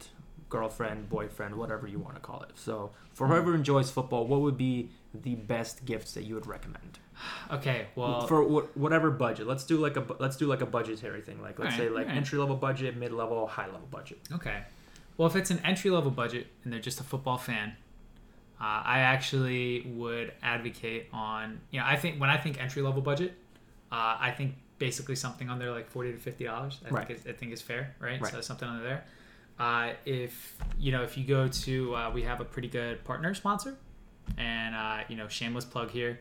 girlfriend, 0.49 1.09
boyfriend, 1.09 1.57
whatever 1.57 1.87
you 1.87 1.99
want 1.99 2.15
to 2.15 2.21
call 2.21 2.43
it. 2.43 2.51
So, 2.55 2.93
for 3.13 3.27
whoever 3.27 3.55
enjoys 3.55 3.91
football, 3.91 4.27
what 4.27 4.41
would 4.41 4.57
be 4.57 4.91
the 5.15 5.35
best 5.35 5.85
gifts 5.85 6.13
that 6.13 6.25
you 6.25 6.35
would 6.35 6.47
recommend 6.47 6.99
Okay. 7.51 7.87
Well, 7.95 8.27
for 8.27 8.43
wh- 8.45 8.77
whatever 8.77 9.11
budget? 9.11 9.47
Let's 9.47 9.65
do 9.65 9.79
like 9.79 9.97
a 9.97 10.05
let's 10.19 10.37
do 10.37 10.47
like 10.47 10.61
a 10.61 10.67
budgetary 10.67 11.23
thing. 11.23 11.41
Like 11.41 11.59
let's 11.59 11.77
say 11.77 11.89
like 11.89 12.03
alright. 12.05 12.17
entry 12.17 12.39
level 12.39 12.57
budget, 12.57 12.97
mid 12.97 13.13
level, 13.13 13.47
high 13.47 13.67
level 13.67 13.89
budget. 13.91 14.19
Okay. 14.33 14.63
Well, 15.17 15.27
if 15.27 15.35
it's 15.37 15.51
an 15.51 15.61
entry 15.65 15.91
level 15.91 16.11
budget 16.11 16.49
and 16.63 16.73
they're 16.73 16.81
just 16.81 17.01
a 17.01 17.05
football 17.05 17.39
fan, 17.39 17.73
uh, 18.61 18.65
I 18.85 18.99
actually 19.01 19.81
would 19.95 20.33
advocate 20.43 21.09
on. 21.13 21.61
You 21.71 21.81
know, 21.81 21.87
I 21.87 21.97
think 21.97 22.21
when 22.21 22.29
I 22.31 22.37
think 22.37 22.61
entry 22.61 22.83
level 22.83 23.01
budget, 23.03 23.33
uh, 23.91 24.17
I 24.21 24.33
think 24.37 24.55
basically 24.79 25.17
something 25.17 25.49
under 25.49 25.71
like 25.71 25.89
forty 25.89 26.13
to 26.13 26.19
fifty 26.19 26.45
dollars. 26.45 26.81
I 26.87 26.91
Right. 26.91 27.07
think 27.07 27.21
is, 27.21 27.27
I 27.27 27.33
think 27.33 27.53
is 27.53 27.63
fair, 27.63 27.95
right? 27.99 28.21
Right. 28.21 28.33
So 28.33 28.41
something 28.43 28.69
under 28.69 28.85
there. 28.85 29.05
Uh, 29.59 29.93
if 30.05 30.57
you 30.79 30.93
know, 30.93 31.03
if 31.03 31.17
you 31.17 31.25
go 31.25 31.49
to, 31.49 31.95
uh, 31.95 32.11
we 32.13 32.23
have 32.23 32.41
a 32.41 32.45
pretty 32.45 32.69
good 32.69 33.03
partner 33.05 33.35
sponsor, 33.35 33.77
and 34.37 34.75
uh, 34.75 34.99
you 35.09 35.17
know, 35.17 35.29
shameless 35.29 35.65
plug 35.65 35.91
here, 35.91 36.21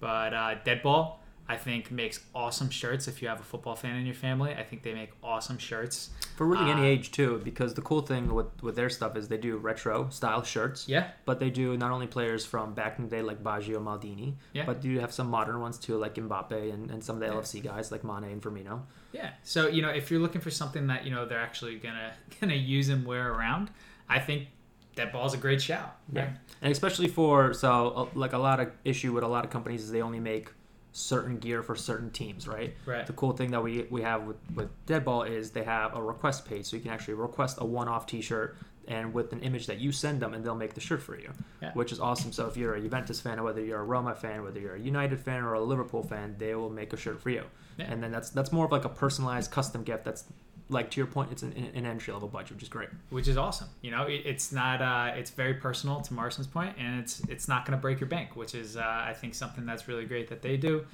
but 0.00 0.32
uh, 0.32 0.54
Deadball. 0.64 1.16
I 1.48 1.56
think 1.56 1.90
makes 1.92 2.20
awesome 2.34 2.70
shirts. 2.70 3.06
If 3.06 3.22
you 3.22 3.28
have 3.28 3.38
a 3.40 3.44
football 3.44 3.76
fan 3.76 3.96
in 3.96 4.04
your 4.04 4.16
family, 4.16 4.52
I 4.54 4.64
think 4.64 4.82
they 4.82 4.92
make 4.94 5.12
awesome 5.22 5.58
shirts. 5.58 6.10
For 6.36 6.44
really 6.46 6.68
any 6.70 6.82
Uh, 6.82 6.84
age 6.94 7.12
too, 7.12 7.40
because 7.44 7.74
the 7.74 7.82
cool 7.82 8.00
thing 8.02 8.34
with 8.34 8.46
with 8.62 8.74
their 8.74 8.90
stuff 8.90 9.16
is 9.16 9.28
they 9.28 9.36
do 9.38 9.56
retro 9.56 10.08
style 10.08 10.42
shirts. 10.42 10.88
Yeah, 10.88 11.10
But 11.24 11.38
they 11.38 11.50
do 11.50 11.76
not 11.76 11.92
only 11.92 12.06
players 12.08 12.44
from 12.44 12.74
back 12.74 12.98
in 12.98 13.04
the 13.04 13.10
day 13.16 13.22
like 13.22 13.42
Baggio 13.44 13.78
Maldini, 13.80 14.34
Yeah. 14.52 14.64
but 14.66 14.84
you 14.84 14.98
have 15.00 15.12
some 15.12 15.28
modern 15.30 15.60
ones 15.60 15.78
too, 15.78 15.96
like 15.96 16.14
Mbappe 16.16 16.72
and, 16.74 16.90
and 16.90 17.02
some 17.04 17.16
of 17.16 17.20
the 17.20 17.26
Yeah. 17.26 17.34
LFC 17.40 17.60
guys 17.62 17.92
like 17.92 18.02
Mane 18.02 18.24
and 18.32 18.42
Firmino. 18.42 18.82
Yeah. 19.12 19.30
So 19.44 19.68
you 19.68 19.82
know, 19.82 19.90
if 19.90 20.10
you're 20.10 20.20
looking 20.20 20.40
for 20.40 20.50
something 20.50 20.88
that 20.88 21.04
you 21.04 21.10
know 21.12 21.26
they're 21.26 21.38
actually 21.48 21.76
gonna 21.78 22.12
gonna 22.40 22.54
use 22.54 22.88
and 22.88 23.06
wear 23.06 23.32
around, 23.32 23.70
I 24.08 24.18
think 24.18 24.48
Deadball's 24.96 25.34
a 25.34 25.36
great 25.38 25.62
shout. 25.62 25.96
Yeah. 26.12 26.30
And 26.62 26.72
especially 26.72 27.08
for 27.08 27.52
so 27.54 27.70
uh, 27.90 28.06
like 28.18 28.32
a 28.32 28.38
lot 28.38 28.58
of 28.60 28.72
issue 28.84 29.12
with 29.12 29.22
a 29.24 29.28
lot 29.28 29.44
of 29.44 29.50
companies 29.50 29.82
is 29.84 29.90
they 29.92 30.02
only 30.02 30.20
make 30.20 30.48
certain 30.96 31.38
gear 31.38 31.62
for 31.62 31.76
certain 31.76 32.10
teams, 32.10 32.48
right? 32.48 32.74
Right. 32.86 33.06
The 33.06 33.12
cool 33.12 33.32
thing 33.32 33.50
that 33.50 33.62
we 33.62 33.86
we 33.90 34.02
have 34.02 34.22
with 34.24 34.36
with 34.54 34.68
Deadball 34.86 35.28
is 35.28 35.50
they 35.50 35.64
have 35.64 35.94
a 35.94 36.02
request 36.02 36.46
page, 36.46 36.64
so 36.66 36.76
you 36.76 36.82
can 36.82 36.90
actually 36.90 37.14
request 37.14 37.58
a 37.60 37.64
one-off 37.66 38.06
T-shirt 38.06 38.56
and 38.88 39.12
with 39.12 39.32
an 39.32 39.40
image 39.40 39.66
that 39.66 39.78
you 39.78 39.90
send 39.92 40.20
them, 40.22 40.32
and 40.32 40.44
they'll 40.44 40.54
make 40.54 40.74
the 40.74 40.80
shirt 40.80 41.02
for 41.02 41.18
you, 41.18 41.28
Yeah. 41.60 41.72
which 41.74 41.90
is 41.90 41.98
awesome. 41.98 42.30
So 42.30 42.46
if 42.46 42.56
you're 42.56 42.74
a 42.74 42.80
Juventus 42.80 43.20
fan, 43.20 43.40
or 43.40 43.42
whether 43.42 43.60
you're 43.60 43.80
a 43.80 43.84
Roma 43.84 44.14
fan, 44.14 44.44
whether 44.44 44.60
you're 44.60 44.76
a 44.76 44.80
United 44.80 45.18
fan 45.20 45.42
or 45.42 45.54
a 45.54 45.60
Liverpool 45.60 46.04
fan, 46.04 46.36
they 46.38 46.54
will 46.54 46.70
make 46.70 46.92
a 46.92 46.96
shirt 46.96 47.20
for 47.20 47.30
you. 47.30 47.42
Yeah. 47.78 47.86
And 47.90 48.02
then 48.02 48.10
that's 48.12 48.30
that's 48.30 48.52
more 48.52 48.64
of 48.64 48.72
like 48.72 48.84
a 48.84 48.88
personalized 48.88 49.50
custom 49.50 49.82
gift. 49.82 50.04
That's 50.04 50.24
like 50.68 50.90
to 50.90 51.00
your 51.00 51.06
point, 51.06 51.30
it's 51.30 51.42
an, 51.42 51.52
an 51.74 51.86
entry 51.86 52.12
level 52.12 52.28
budget, 52.28 52.52
which 52.52 52.62
is 52.64 52.68
great. 52.68 52.88
Which 53.10 53.28
is 53.28 53.36
awesome. 53.36 53.68
You 53.82 53.92
know, 53.92 54.02
it, 54.04 54.22
it's 54.24 54.50
not. 54.52 54.82
Uh, 54.82 55.12
it's 55.14 55.30
very 55.30 55.54
personal 55.54 56.00
to 56.00 56.14
Marcin's 56.14 56.46
point, 56.46 56.74
and 56.78 57.00
it's 57.00 57.20
it's 57.28 57.46
not 57.46 57.64
going 57.64 57.78
to 57.78 57.80
break 57.80 58.00
your 58.00 58.08
bank, 58.08 58.34
which 58.34 58.54
is 58.54 58.76
uh, 58.76 58.80
I 58.82 59.14
think 59.14 59.34
something 59.34 59.64
that's 59.64 59.86
really 59.86 60.04
great 60.04 60.28
that 60.28 60.42
they 60.42 60.56
do. 60.56 60.84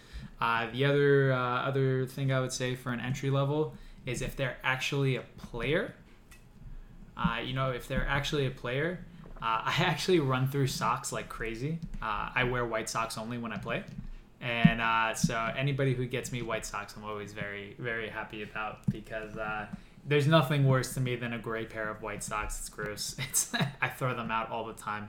Uh, 0.40 0.70
the 0.72 0.84
other 0.84 1.32
uh, 1.32 1.62
other 1.62 2.06
thing 2.06 2.32
I 2.32 2.40
would 2.40 2.52
say 2.52 2.74
for 2.74 2.92
an 2.92 3.00
entry 3.00 3.30
level 3.30 3.74
is 4.04 4.22
if 4.22 4.36
they're 4.36 4.58
actually 4.62 5.16
a 5.16 5.22
player. 5.38 5.94
Uh, 7.16 7.38
you 7.44 7.52
know, 7.52 7.70
if 7.70 7.88
they're 7.88 8.06
actually 8.08 8.46
a 8.46 8.50
player, 8.50 8.98
uh, 9.36 9.62
I 9.64 9.74
actually 9.78 10.20
run 10.20 10.48
through 10.48 10.66
socks 10.66 11.12
like 11.12 11.28
crazy. 11.28 11.78
Uh, 12.02 12.30
I 12.34 12.44
wear 12.44 12.64
white 12.64 12.88
socks 12.90 13.16
only 13.16 13.38
when 13.38 13.52
I 13.52 13.58
play. 13.58 13.84
And 14.42 14.80
uh, 14.80 15.14
so 15.14 15.36
anybody 15.56 15.94
who 15.94 16.04
gets 16.06 16.32
me 16.32 16.42
white 16.42 16.66
socks, 16.66 16.94
I'm 16.96 17.04
always 17.04 17.32
very, 17.32 17.76
very 17.78 18.08
happy 18.08 18.42
about 18.42 18.78
because 18.90 19.36
uh, 19.36 19.66
there's 20.06 20.26
nothing 20.26 20.66
worse 20.66 20.94
to 20.94 21.00
me 21.00 21.14
than 21.14 21.32
a 21.32 21.38
gray 21.38 21.64
pair 21.64 21.88
of 21.88 22.02
white 22.02 22.24
socks. 22.24 22.58
It's 22.58 22.68
gross. 22.68 23.14
It's 23.30 23.52
I 23.80 23.88
throw 23.88 24.14
them 24.14 24.30
out 24.32 24.50
all 24.50 24.64
the 24.64 24.72
time. 24.74 25.08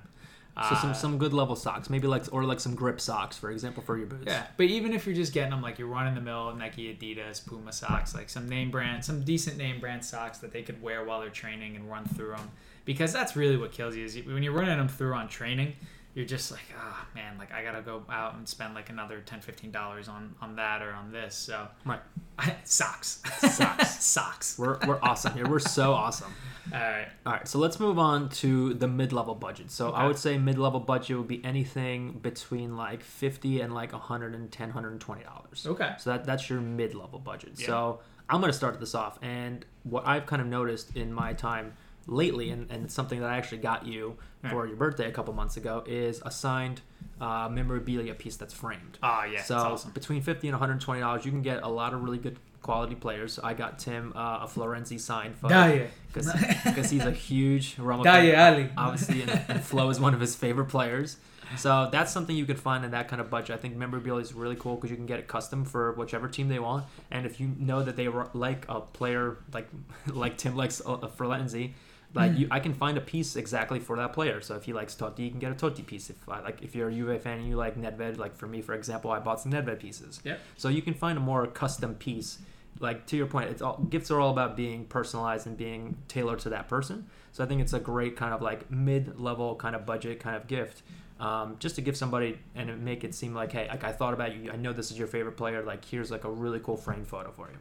So 0.69 0.75
some 0.75 0.91
Uh, 0.91 0.93
some 0.93 1.17
good 1.17 1.33
level 1.33 1.55
socks, 1.55 1.89
maybe 1.89 2.05
like 2.05 2.25
or 2.31 2.43
like 2.43 2.59
some 2.59 2.75
grip 2.75 3.01
socks, 3.01 3.35
for 3.35 3.49
example, 3.49 3.81
for 3.81 3.97
your 3.97 4.05
boots. 4.05 4.25
Yeah, 4.27 4.45
but 4.55 4.67
even 4.67 4.93
if 4.93 5.07
you're 5.07 5.15
just 5.15 5.33
getting 5.33 5.49
them, 5.49 5.63
like 5.63 5.79
you're 5.79 5.87
running 5.87 6.13
the 6.13 6.21
mill, 6.21 6.55
Nike, 6.55 6.93
Adidas, 6.93 7.43
Puma 7.43 7.71
socks, 7.73 8.13
like 8.13 8.29
some 8.29 8.47
name 8.47 8.69
brand, 8.69 9.03
some 9.03 9.23
decent 9.23 9.57
name 9.57 9.79
brand 9.79 10.05
socks 10.05 10.37
that 10.37 10.51
they 10.51 10.61
could 10.61 10.79
wear 10.79 11.03
while 11.05 11.21
they're 11.21 11.31
training 11.31 11.75
and 11.75 11.89
run 11.89 12.05
through 12.05 12.33
them, 12.35 12.51
because 12.85 13.11
that's 13.11 13.35
really 13.35 13.57
what 13.57 13.71
kills 13.71 13.95
you 13.95 14.05
is 14.05 14.15
when 14.27 14.43
you're 14.43 14.53
running 14.53 14.77
them 14.77 14.87
through 14.87 15.15
on 15.15 15.27
training, 15.27 15.73
you're 16.15 16.25
just 16.25 16.51
like, 16.51 16.61
ah, 16.77 17.07
man, 17.15 17.37
like 17.37 17.51
I 17.51 17.63
gotta 17.63 17.81
go 17.81 18.03
out 18.09 18.35
and 18.35 18.47
spend 18.47 18.75
like 18.75 18.89
another 18.89 19.21
10 19.25 19.71
dollars 19.71 20.07
on 20.07 20.35
on 20.41 20.55
that 20.57 20.81
or 20.81 20.91
on 20.93 21.11
this. 21.11 21.35
So 21.35 21.67
Right. 21.85 21.99
socks, 22.63 23.21
Socks. 23.39 23.99
socks. 24.05 24.57
We're, 24.59 24.77
we're 24.87 24.99
awesome 25.01 25.33
here. 25.33 25.47
We're 25.47 25.59
so 25.59 25.93
awesome. 25.93 26.33
All 26.73 26.79
right, 26.79 27.07
All 27.25 27.33
right, 27.33 27.45
so 27.47 27.59
let's 27.59 27.77
move 27.79 27.99
on 27.99 28.29
to 28.29 28.73
the 28.73 28.87
mid-level 28.87 29.35
budget. 29.35 29.69
So 29.69 29.91
I 29.91 30.07
would 30.07 30.17
say 30.17 30.37
mid-level 30.37 30.79
budget 30.79 31.17
would 31.17 31.27
be 31.27 31.43
anything 31.43 32.19
between 32.21 32.77
like 32.77 33.03
50 33.03 33.59
and 33.59 33.73
like 33.73 33.91
110 33.91 34.67
120 34.69 35.23
dollars. 35.23 35.65
okay, 35.67 35.91
So 35.99 36.11
that 36.11 36.25
that's 36.25 36.49
your 36.49 36.61
mid-level 36.61 37.19
budget. 37.19 37.51
Yeah. 37.57 37.65
So 37.67 37.99
I'm 38.29 38.39
to 38.51 38.57
start 38.57 38.79
this 38.79 38.95
off 38.95 39.19
and 39.21 39.65
what 39.83 40.07
I've 40.07 40.25
kind 40.25 40.41
of 40.41 40.47
noticed 40.47 40.95
in 40.95 41.11
my 41.11 41.33
time 41.33 41.73
lately 42.07 42.49
and, 42.49 42.69
and 42.69 42.91
something 42.91 43.19
that 43.21 43.29
I 43.29 43.37
actually 43.37 43.59
got 43.59 43.85
you 43.85 44.17
for 44.49 44.67
your 44.67 44.75
birthday 44.75 45.07
a 45.07 45.11
couple 45.11 45.33
months 45.33 45.55
ago 45.55 45.83
is 45.87 46.21
a 46.25 46.31
signed 46.31 46.81
uh, 47.21 47.47
memorabilia 47.49 48.13
piece 48.13 48.35
that's 48.35 48.53
framed. 48.53 48.97
oh 49.01 49.23
yeah, 49.23 49.41
so 49.41 49.55
awesome. 49.55 49.91
between 49.91 50.21
50 50.21 50.47
and 50.47 50.53
120 50.53 50.99
dollars 50.99 51.23
you 51.23 51.31
can 51.31 51.41
get 51.41 51.63
a 51.63 51.69
lot 51.69 51.93
of 51.93 52.03
really 52.03 52.17
good 52.17 52.37
quality 52.63 52.95
players. 52.95 53.37
I 53.43 53.53
got 53.53 53.77
Tim 53.77 54.13
uh, 54.15 54.39
a 54.41 54.47
Florenzi 54.47 54.99
signed 54.99 55.35
for 55.35 55.49
Dale. 55.49 55.87
because 56.11 56.89
he's 56.89 57.05
a 57.05 57.11
huge 57.11 57.77
Roma 57.77 58.03
fan. 58.03 58.53
Ali. 58.53 58.69
Obviously, 58.75 59.21
and, 59.21 59.41
and 59.49 59.61
Flo 59.61 59.89
is 59.89 59.99
one 59.99 60.13
of 60.15 60.19
his 60.19 60.35
favorite 60.35 60.69
players. 60.69 61.17
So 61.57 61.89
that's 61.91 62.11
something 62.11 62.35
you 62.35 62.45
could 62.45 62.59
find 62.59 62.83
in 62.83 62.91
that 62.91 63.07
kind 63.09 63.21
of 63.21 63.29
budget. 63.29 63.55
I 63.55 63.59
think 63.59 63.75
memorabilia 63.75 64.23
is 64.23 64.33
really 64.33 64.55
cool 64.55 64.75
because 64.75 64.89
you 64.89 64.95
can 64.95 65.05
get 65.05 65.19
it 65.19 65.27
custom 65.27 65.65
for 65.65 65.91
whichever 65.93 66.27
team 66.27 66.47
they 66.47 66.57
want. 66.57 66.85
And 67.11 67.27
if 67.27 67.39
you 67.39 67.51
know 67.59 67.83
that 67.83 67.95
they 67.95 68.07
like 68.07 68.65
a 68.69 68.81
player 68.81 69.37
like 69.53 69.67
like 70.07 70.37
Tim 70.37 70.55
likes 70.55 70.81
uh, 70.83 70.97
Florenzi, 70.97 71.73
like 72.13 72.37
you, 72.37 72.47
I 72.51 72.59
can 72.59 72.73
find 72.73 72.97
a 72.97 73.01
piece 73.01 73.35
exactly 73.35 73.79
for 73.79 73.97
that 73.97 74.13
player. 74.13 74.39
So 74.41 74.55
if 74.55 74.63
he 74.63 74.73
likes 74.73 74.95
Totti, 74.95 75.19
you 75.19 75.31
can 75.31 75.39
get 75.39 75.51
a 75.51 75.55
Totti 75.55 75.85
piece. 75.85 76.09
If 76.09 76.29
I 76.29 76.41
like, 76.41 76.61
if 76.61 76.75
you're 76.75 76.89
a 76.89 76.93
Juve 76.93 77.21
fan 77.21 77.39
and 77.39 77.47
you 77.47 77.55
like 77.55 77.75
Nedved, 77.75 78.17
like 78.17 78.35
for 78.35 78.47
me, 78.47 78.61
for 78.61 78.73
example, 78.73 79.11
I 79.11 79.19
bought 79.19 79.41
some 79.41 79.51
Nedved 79.51 79.79
pieces. 79.79 80.21
Yep. 80.23 80.39
So 80.57 80.69
you 80.69 80.81
can 80.81 80.93
find 80.93 81.17
a 81.17 81.21
more 81.21 81.47
custom 81.47 81.95
piece. 81.95 82.37
Like 82.79 83.05
to 83.07 83.17
your 83.17 83.27
point, 83.27 83.49
it's 83.49 83.61
all 83.61 83.77
gifts 83.89 84.11
are 84.11 84.19
all 84.19 84.31
about 84.31 84.55
being 84.55 84.85
personalized 84.85 85.47
and 85.47 85.57
being 85.57 85.97
tailored 86.07 86.39
to 86.39 86.49
that 86.49 86.67
person. 86.67 87.07
So 87.31 87.43
I 87.43 87.47
think 87.47 87.61
it's 87.61 87.73
a 87.73 87.79
great 87.79 88.15
kind 88.15 88.33
of 88.33 88.41
like 88.41 88.69
mid-level 88.69 89.55
kind 89.55 89.75
of 89.75 89.85
budget 89.85 90.19
kind 90.19 90.35
of 90.35 90.47
gift. 90.47 90.83
Um, 91.19 91.55
just 91.59 91.75
to 91.75 91.81
give 91.81 91.95
somebody 91.95 92.37
and 92.55 92.83
make 92.83 93.03
it 93.03 93.15
seem 93.15 93.33
like, 93.33 93.51
hey, 93.51 93.67
like 93.69 93.83
I 93.83 93.91
thought 93.91 94.13
about 94.13 94.35
you. 94.35 94.51
I 94.51 94.55
know 94.55 94.73
this 94.73 94.91
is 94.91 94.97
your 94.97 95.07
favorite 95.07 95.37
player. 95.37 95.63
Like 95.63 95.85
here's 95.85 96.11
like 96.11 96.25
a 96.25 96.29
really 96.29 96.59
cool 96.59 96.75
framed 96.75 97.07
photo 97.07 97.31
for 97.31 97.47
you. 97.47 97.57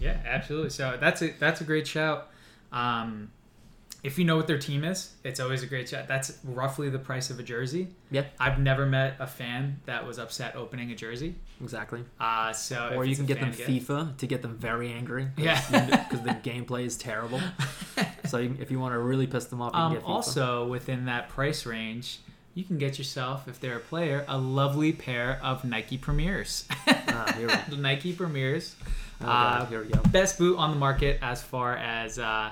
Yeah, 0.00 0.18
absolutely. 0.26 0.70
So 0.70 0.96
that's 1.00 1.22
a 1.22 1.28
that's 1.38 1.60
a 1.60 1.64
great 1.64 1.86
shout. 1.86 2.28
Um, 2.72 3.30
if 4.04 4.18
you 4.18 4.24
know 4.24 4.36
what 4.36 4.46
their 4.46 4.58
team 4.58 4.84
is, 4.84 5.12
it's 5.24 5.40
always 5.40 5.62
a 5.62 5.66
great 5.66 5.88
shout. 5.88 6.06
That's 6.06 6.38
roughly 6.44 6.88
the 6.88 6.98
price 7.00 7.30
of 7.30 7.38
a 7.38 7.42
jersey. 7.42 7.88
Yeah. 8.10 8.24
I've 8.38 8.58
never 8.58 8.86
met 8.86 9.16
a 9.18 9.26
fan 9.26 9.80
that 9.86 10.06
was 10.06 10.18
upset 10.18 10.54
opening 10.54 10.90
a 10.92 10.94
jersey. 10.94 11.34
Exactly. 11.60 12.04
Uh, 12.20 12.52
so 12.52 12.92
or 12.94 13.04
you 13.04 13.16
can 13.16 13.26
get 13.26 13.40
them 13.40 13.52
FIFA 13.52 14.16
to 14.18 14.26
get 14.26 14.42
them 14.42 14.56
very 14.56 14.92
angry. 14.92 15.28
Yeah. 15.36 15.60
because 16.08 16.22
the 16.24 16.30
gameplay 16.48 16.84
is 16.84 16.96
terrible. 16.96 17.40
So 18.26 18.36
you, 18.38 18.54
if 18.60 18.70
you 18.70 18.78
want 18.78 18.92
to 18.92 18.98
really 18.98 19.26
piss 19.26 19.46
them 19.46 19.62
off, 19.62 19.72
you 19.72 19.78
can 19.78 19.82
Um, 19.86 19.92
get 19.94 20.02
FIFA. 20.02 20.08
also, 20.08 20.66
within 20.68 21.06
that 21.06 21.30
price 21.30 21.64
range, 21.64 22.18
you 22.54 22.62
can 22.62 22.76
get 22.76 22.98
yourself, 22.98 23.48
if 23.48 23.58
they're 23.58 23.78
a 23.78 23.80
player, 23.80 24.24
a 24.28 24.36
lovely 24.36 24.92
pair 24.92 25.40
of 25.42 25.64
Nike 25.64 25.96
Premiers. 25.96 26.66
Ah, 26.86 27.32
here 27.38 27.46
we- 27.48 27.74
the 27.76 27.80
Nike 27.80 28.12
Premiers, 28.12 28.76
oh, 29.22 29.26
Uh, 29.26 29.66
here 29.66 29.82
we 29.82 29.88
go. 29.88 30.00
best 30.10 30.38
boot 30.38 30.58
on 30.58 30.70
the 30.70 30.76
market 30.76 31.18
as 31.22 31.42
far 31.42 31.74
as 31.78 32.18
uh, 32.18 32.50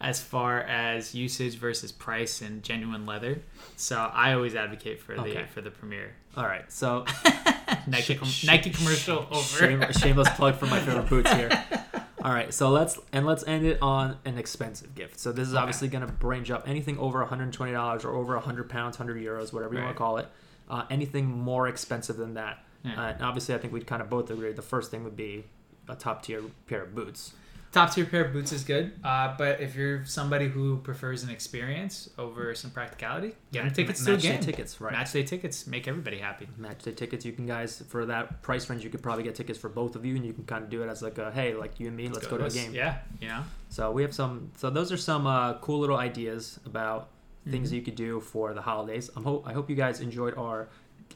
as 0.00 0.20
far 0.22 0.60
as 0.60 1.14
usage 1.14 1.56
versus 1.56 1.90
price 1.92 2.42
and 2.42 2.62
genuine 2.62 3.06
leather. 3.06 3.42
So 3.76 3.96
I 3.96 4.32
always 4.34 4.54
advocate 4.54 5.00
for 5.00 5.14
the 5.14 5.20
Okay. 5.22 5.46
for 5.52 5.60
the 5.60 5.70
premiere. 5.70 6.14
All 6.36 6.44
right, 6.44 6.70
so 6.70 7.04
Nike 7.86 8.14
Sh- 8.14 8.18
com- 8.18 8.28
sh- 8.28 8.44
Nike 8.46 8.70
commercial 8.70 9.26
over. 9.30 9.42
Shame, 9.42 9.84
shameless 9.92 10.28
plug 10.30 10.56
for 10.56 10.66
my 10.66 10.78
favorite 10.80 11.08
boots 11.08 11.32
here. 11.32 11.50
All 12.22 12.32
right, 12.32 12.52
so 12.52 12.70
let's 12.70 12.98
and 13.12 13.24
let's 13.24 13.46
end 13.46 13.64
it 13.64 13.78
on 13.80 14.18
an 14.24 14.36
expensive 14.36 14.94
gift. 14.94 15.18
So 15.18 15.32
this 15.32 15.46
is 15.48 15.54
Okay. 15.54 15.60
obviously 15.62 15.88
going 15.88 16.06
to 16.06 16.26
range 16.26 16.50
up 16.50 16.68
anything 16.68 16.98
over 16.98 17.20
120 17.20 17.72
dollars 17.72 18.04
or 18.04 18.14
over 18.14 18.34
100 18.34 18.68
pounds, 18.68 18.98
100 18.98 19.22
euros, 19.22 19.52
whatever 19.52 19.74
you 19.74 19.80
want 19.80 19.94
to 19.94 19.98
call 19.98 20.16
it. 20.18 20.28
Uh, 20.68 20.84
anything 20.90 21.26
more 21.26 21.68
expensive 21.68 22.16
than 22.16 22.34
that. 22.34 22.58
Yeah. 22.82 23.00
Uh, 23.00 23.06
and 23.12 23.22
obviously, 23.22 23.54
I 23.54 23.58
think 23.58 23.72
we'd 23.72 23.86
kind 23.86 24.02
of 24.02 24.10
both 24.10 24.30
agree. 24.30 24.52
The 24.52 24.62
first 24.62 24.90
thing 24.90 25.04
would 25.04 25.16
be 25.16 25.44
a 25.88 25.94
top 25.94 26.22
tier 26.24 26.42
pair 26.66 26.82
of 26.82 26.94
boots. 26.94 27.32
Top 27.72 27.92
tier 27.92 28.06
pair 28.06 28.24
of 28.24 28.32
boots 28.32 28.52
is 28.52 28.64
good, 28.64 28.92
uh, 29.04 29.34
but 29.36 29.60
if 29.60 29.76
you're 29.76 30.02
somebody 30.06 30.48
who 30.48 30.78
prefers 30.78 31.22
an 31.24 31.28
experience 31.30 32.08
over 32.16 32.54
some 32.54 32.70
practicality, 32.70 33.34
get 33.52 33.64
them 33.64 33.72
tickets 33.74 34.02
to 34.04 34.10
a 34.10 34.14
Match 34.14 34.22
day 34.22 34.28
game. 34.30 34.40
tickets, 34.40 34.80
right? 34.80 34.92
Match 34.92 35.12
day 35.12 35.22
tickets 35.24 35.66
make 35.66 35.86
everybody 35.86 36.16
happy. 36.18 36.48
match 36.56 36.82
day 36.84 36.92
tickets. 36.92 37.26
You 37.26 37.32
can 37.32 37.44
guys 37.46 37.82
for 37.88 38.06
that 38.06 38.40
price 38.42 38.70
range, 38.70 38.82
you 38.82 38.88
could 38.88 39.02
probably 39.02 39.24
get 39.24 39.34
tickets 39.34 39.58
for 39.58 39.68
both 39.68 39.94
of 39.94 40.06
you, 40.06 40.16
and 40.16 40.24
you 40.24 40.32
can 40.32 40.44
kind 40.44 40.64
of 40.64 40.70
do 40.70 40.82
it 40.82 40.88
as 40.88 41.02
like 41.02 41.18
a 41.18 41.30
hey, 41.30 41.54
like 41.54 41.78
you 41.78 41.88
and 41.88 41.96
me, 41.96 42.08
let's, 42.08 42.26
go, 42.26 42.38
to 42.38 42.46
a 42.46 42.50
game. 42.50 42.72
Yeah, 42.74 42.98
you 43.20 43.28
know. 43.28 43.42
So 43.68 43.90
we 43.92 44.00
have 44.02 44.14
some. 44.14 44.52
So 44.56 44.70
those 44.70 44.90
are 44.90 44.96
some 44.96 45.26
uh, 45.26 45.54
cool 45.58 45.78
little 45.80 45.98
ideas 45.98 46.58
about 46.64 47.10
things 47.48 47.70
Mhm. 47.70 47.74
you 47.74 47.82
could 47.82 47.94
do 47.94 48.20
for 48.20 48.54
the 48.54 48.62
holidays. 48.62 49.10
I'm 49.14 49.22
hope 49.22 49.46
I 49.46 49.52
hope 49.52 49.68
you 49.68 49.76
guys 49.76 50.00
enjoyed 50.00 50.34
our 50.38 50.68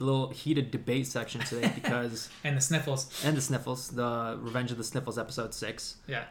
little 0.03 0.29
heated 0.29 0.71
debate 0.71 1.07
section 1.07 1.41
today 1.41 1.71
because 1.75 2.29
And 2.43 2.57
the 2.57 2.61
sniffles. 2.61 3.21
and 3.25 3.35
the 3.37 3.41
sniffles, 3.41 3.89
the 3.89 4.37
Revenge 4.41 4.71
of 4.71 4.77
the 4.77 4.83
Sniffles 4.83 5.17
episode 5.17 5.53
six. 5.53 5.97
Yeah. 6.07 6.23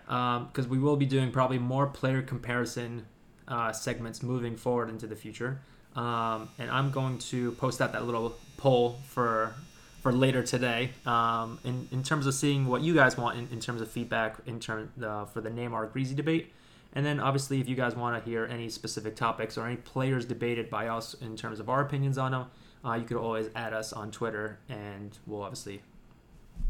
because 0.50 0.66
we 0.68 0.78
will 0.78 0.96
be 0.96 1.06
doing 1.06 1.30
probably 1.30 1.58
more 1.58 1.86
player 1.86 2.22
comparison 2.22 3.06
uh, 3.48 3.72
segments 3.72 4.22
moving 4.22 4.56
forward 4.56 4.88
into 4.88 5.06
the 5.06 5.16
future. 5.16 5.60
Um, 5.96 6.48
and 6.58 6.70
I'm 6.70 6.90
going 6.92 7.18
to 7.18 7.52
post 7.52 7.80
out 7.80 7.92
that 7.92 8.04
little 8.06 8.36
poll 8.56 8.98
for 9.08 9.54
for 10.02 10.12
later 10.12 10.42
today 10.42 10.92
um, 11.04 11.58
in, 11.62 11.86
in 11.92 12.02
terms 12.02 12.26
of 12.26 12.32
seeing 12.32 12.66
what 12.66 12.80
you 12.80 12.94
guys 12.94 13.18
want 13.18 13.36
in, 13.38 13.46
in 13.52 13.60
terms 13.60 13.82
of 13.82 13.90
feedback 13.90 14.36
in 14.46 14.58
term, 14.58 14.90
uh, 15.04 15.26
for 15.26 15.42
the 15.42 15.50
Neymar 15.50 15.92
Greasy 15.92 16.14
debate. 16.14 16.54
And 16.94 17.04
then 17.04 17.20
obviously 17.20 17.60
if 17.60 17.68
you 17.68 17.76
guys 17.76 17.94
want 17.94 18.16
to 18.24 18.30
hear 18.30 18.46
any 18.46 18.70
specific 18.70 19.14
topics 19.14 19.58
or 19.58 19.66
any 19.66 19.76
players 19.76 20.24
debated 20.24 20.70
by 20.70 20.88
us 20.88 21.12
in 21.20 21.36
terms 21.36 21.60
of 21.60 21.68
our 21.68 21.82
opinions 21.82 22.16
on 22.16 22.32
them, 22.32 22.46
uh, 22.84 22.94
you 22.94 23.04
could 23.04 23.16
always 23.16 23.48
add 23.54 23.72
us 23.72 23.92
on 23.92 24.10
Twitter 24.10 24.58
and 24.68 25.16
we'll 25.26 25.42
obviously 25.42 25.82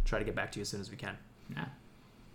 try 0.05 0.19
to 0.19 0.25
get 0.25 0.35
back 0.35 0.53
to 0.53 0.59
you 0.59 0.63
as 0.63 0.69
soon 0.69 0.81
as 0.81 0.91
we 0.91 0.97
can. 0.97 1.17
Yeah. 1.55 1.67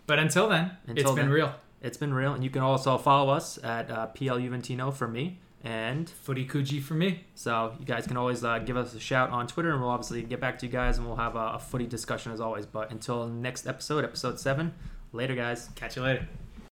But 0.06 0.18
until 0.18 0.48
then, 0.48 0.72
Until 0.86 1.10
it's 1.10 1.16
been 1.16 1.30
real. 1.30 1.54
It's 1.82 1.98
been 1.98 2.14
real, 2.14 2.32
and 2.32 2.42
you 2.42 2.50
can 2.50 2.62
also 2.62 2.96
follow 2.96 3.32
us 3.32 3.58
at 3.62 3.90
uh, 3.90 4.06
PL 4.06 4.38
Juventino 4.38 4.92
for 4.92 5.06
me, 5.06 5.38
and 5.62 6.08
Footy 6.08 6.46
Kuji 6.46 6.82
for 6.82 6.94
me. 6.94 7.24
so 7.34 7.74
you 7.78 7.84
guys 7.84 8.06
can 8.06 8.16
always 8.16 8.42
uh, 8.44 8.58
give 8.60 8.76
us 8.76 8.94
a 8.94 9.00
shout 9.00 9.30
on 9.30 9.46
Twitter, 9.46 9.72
and 9.72 9.80
we'll 9.80 9.90
obviously 9.90 10.22
get 10.22 10.40
back 10.40 10.58
to 10.60 10.66
you 10.66 10.72
guys, 10.72 10.96
and 10.96 11.06
we'll 11.06 11.16
have 11.16 11.36
a, 11.36 11.54
a 11.54 11.58
footy 11.58 11.86
discussion 11.86 12.32
as 12.32 12.40
always. 12.40 12.64
But 12.66 12.90
until 12.90 13.26
next 13.28 13.66
episode, 13.66 14.04
episode 14.04 14.40
seven, 14.40 14.72
later, 15.12 15.34
guys. 15.34 15.68
Catch 15.74 15.96
you 15.96 16.02
later. 16.02 16.26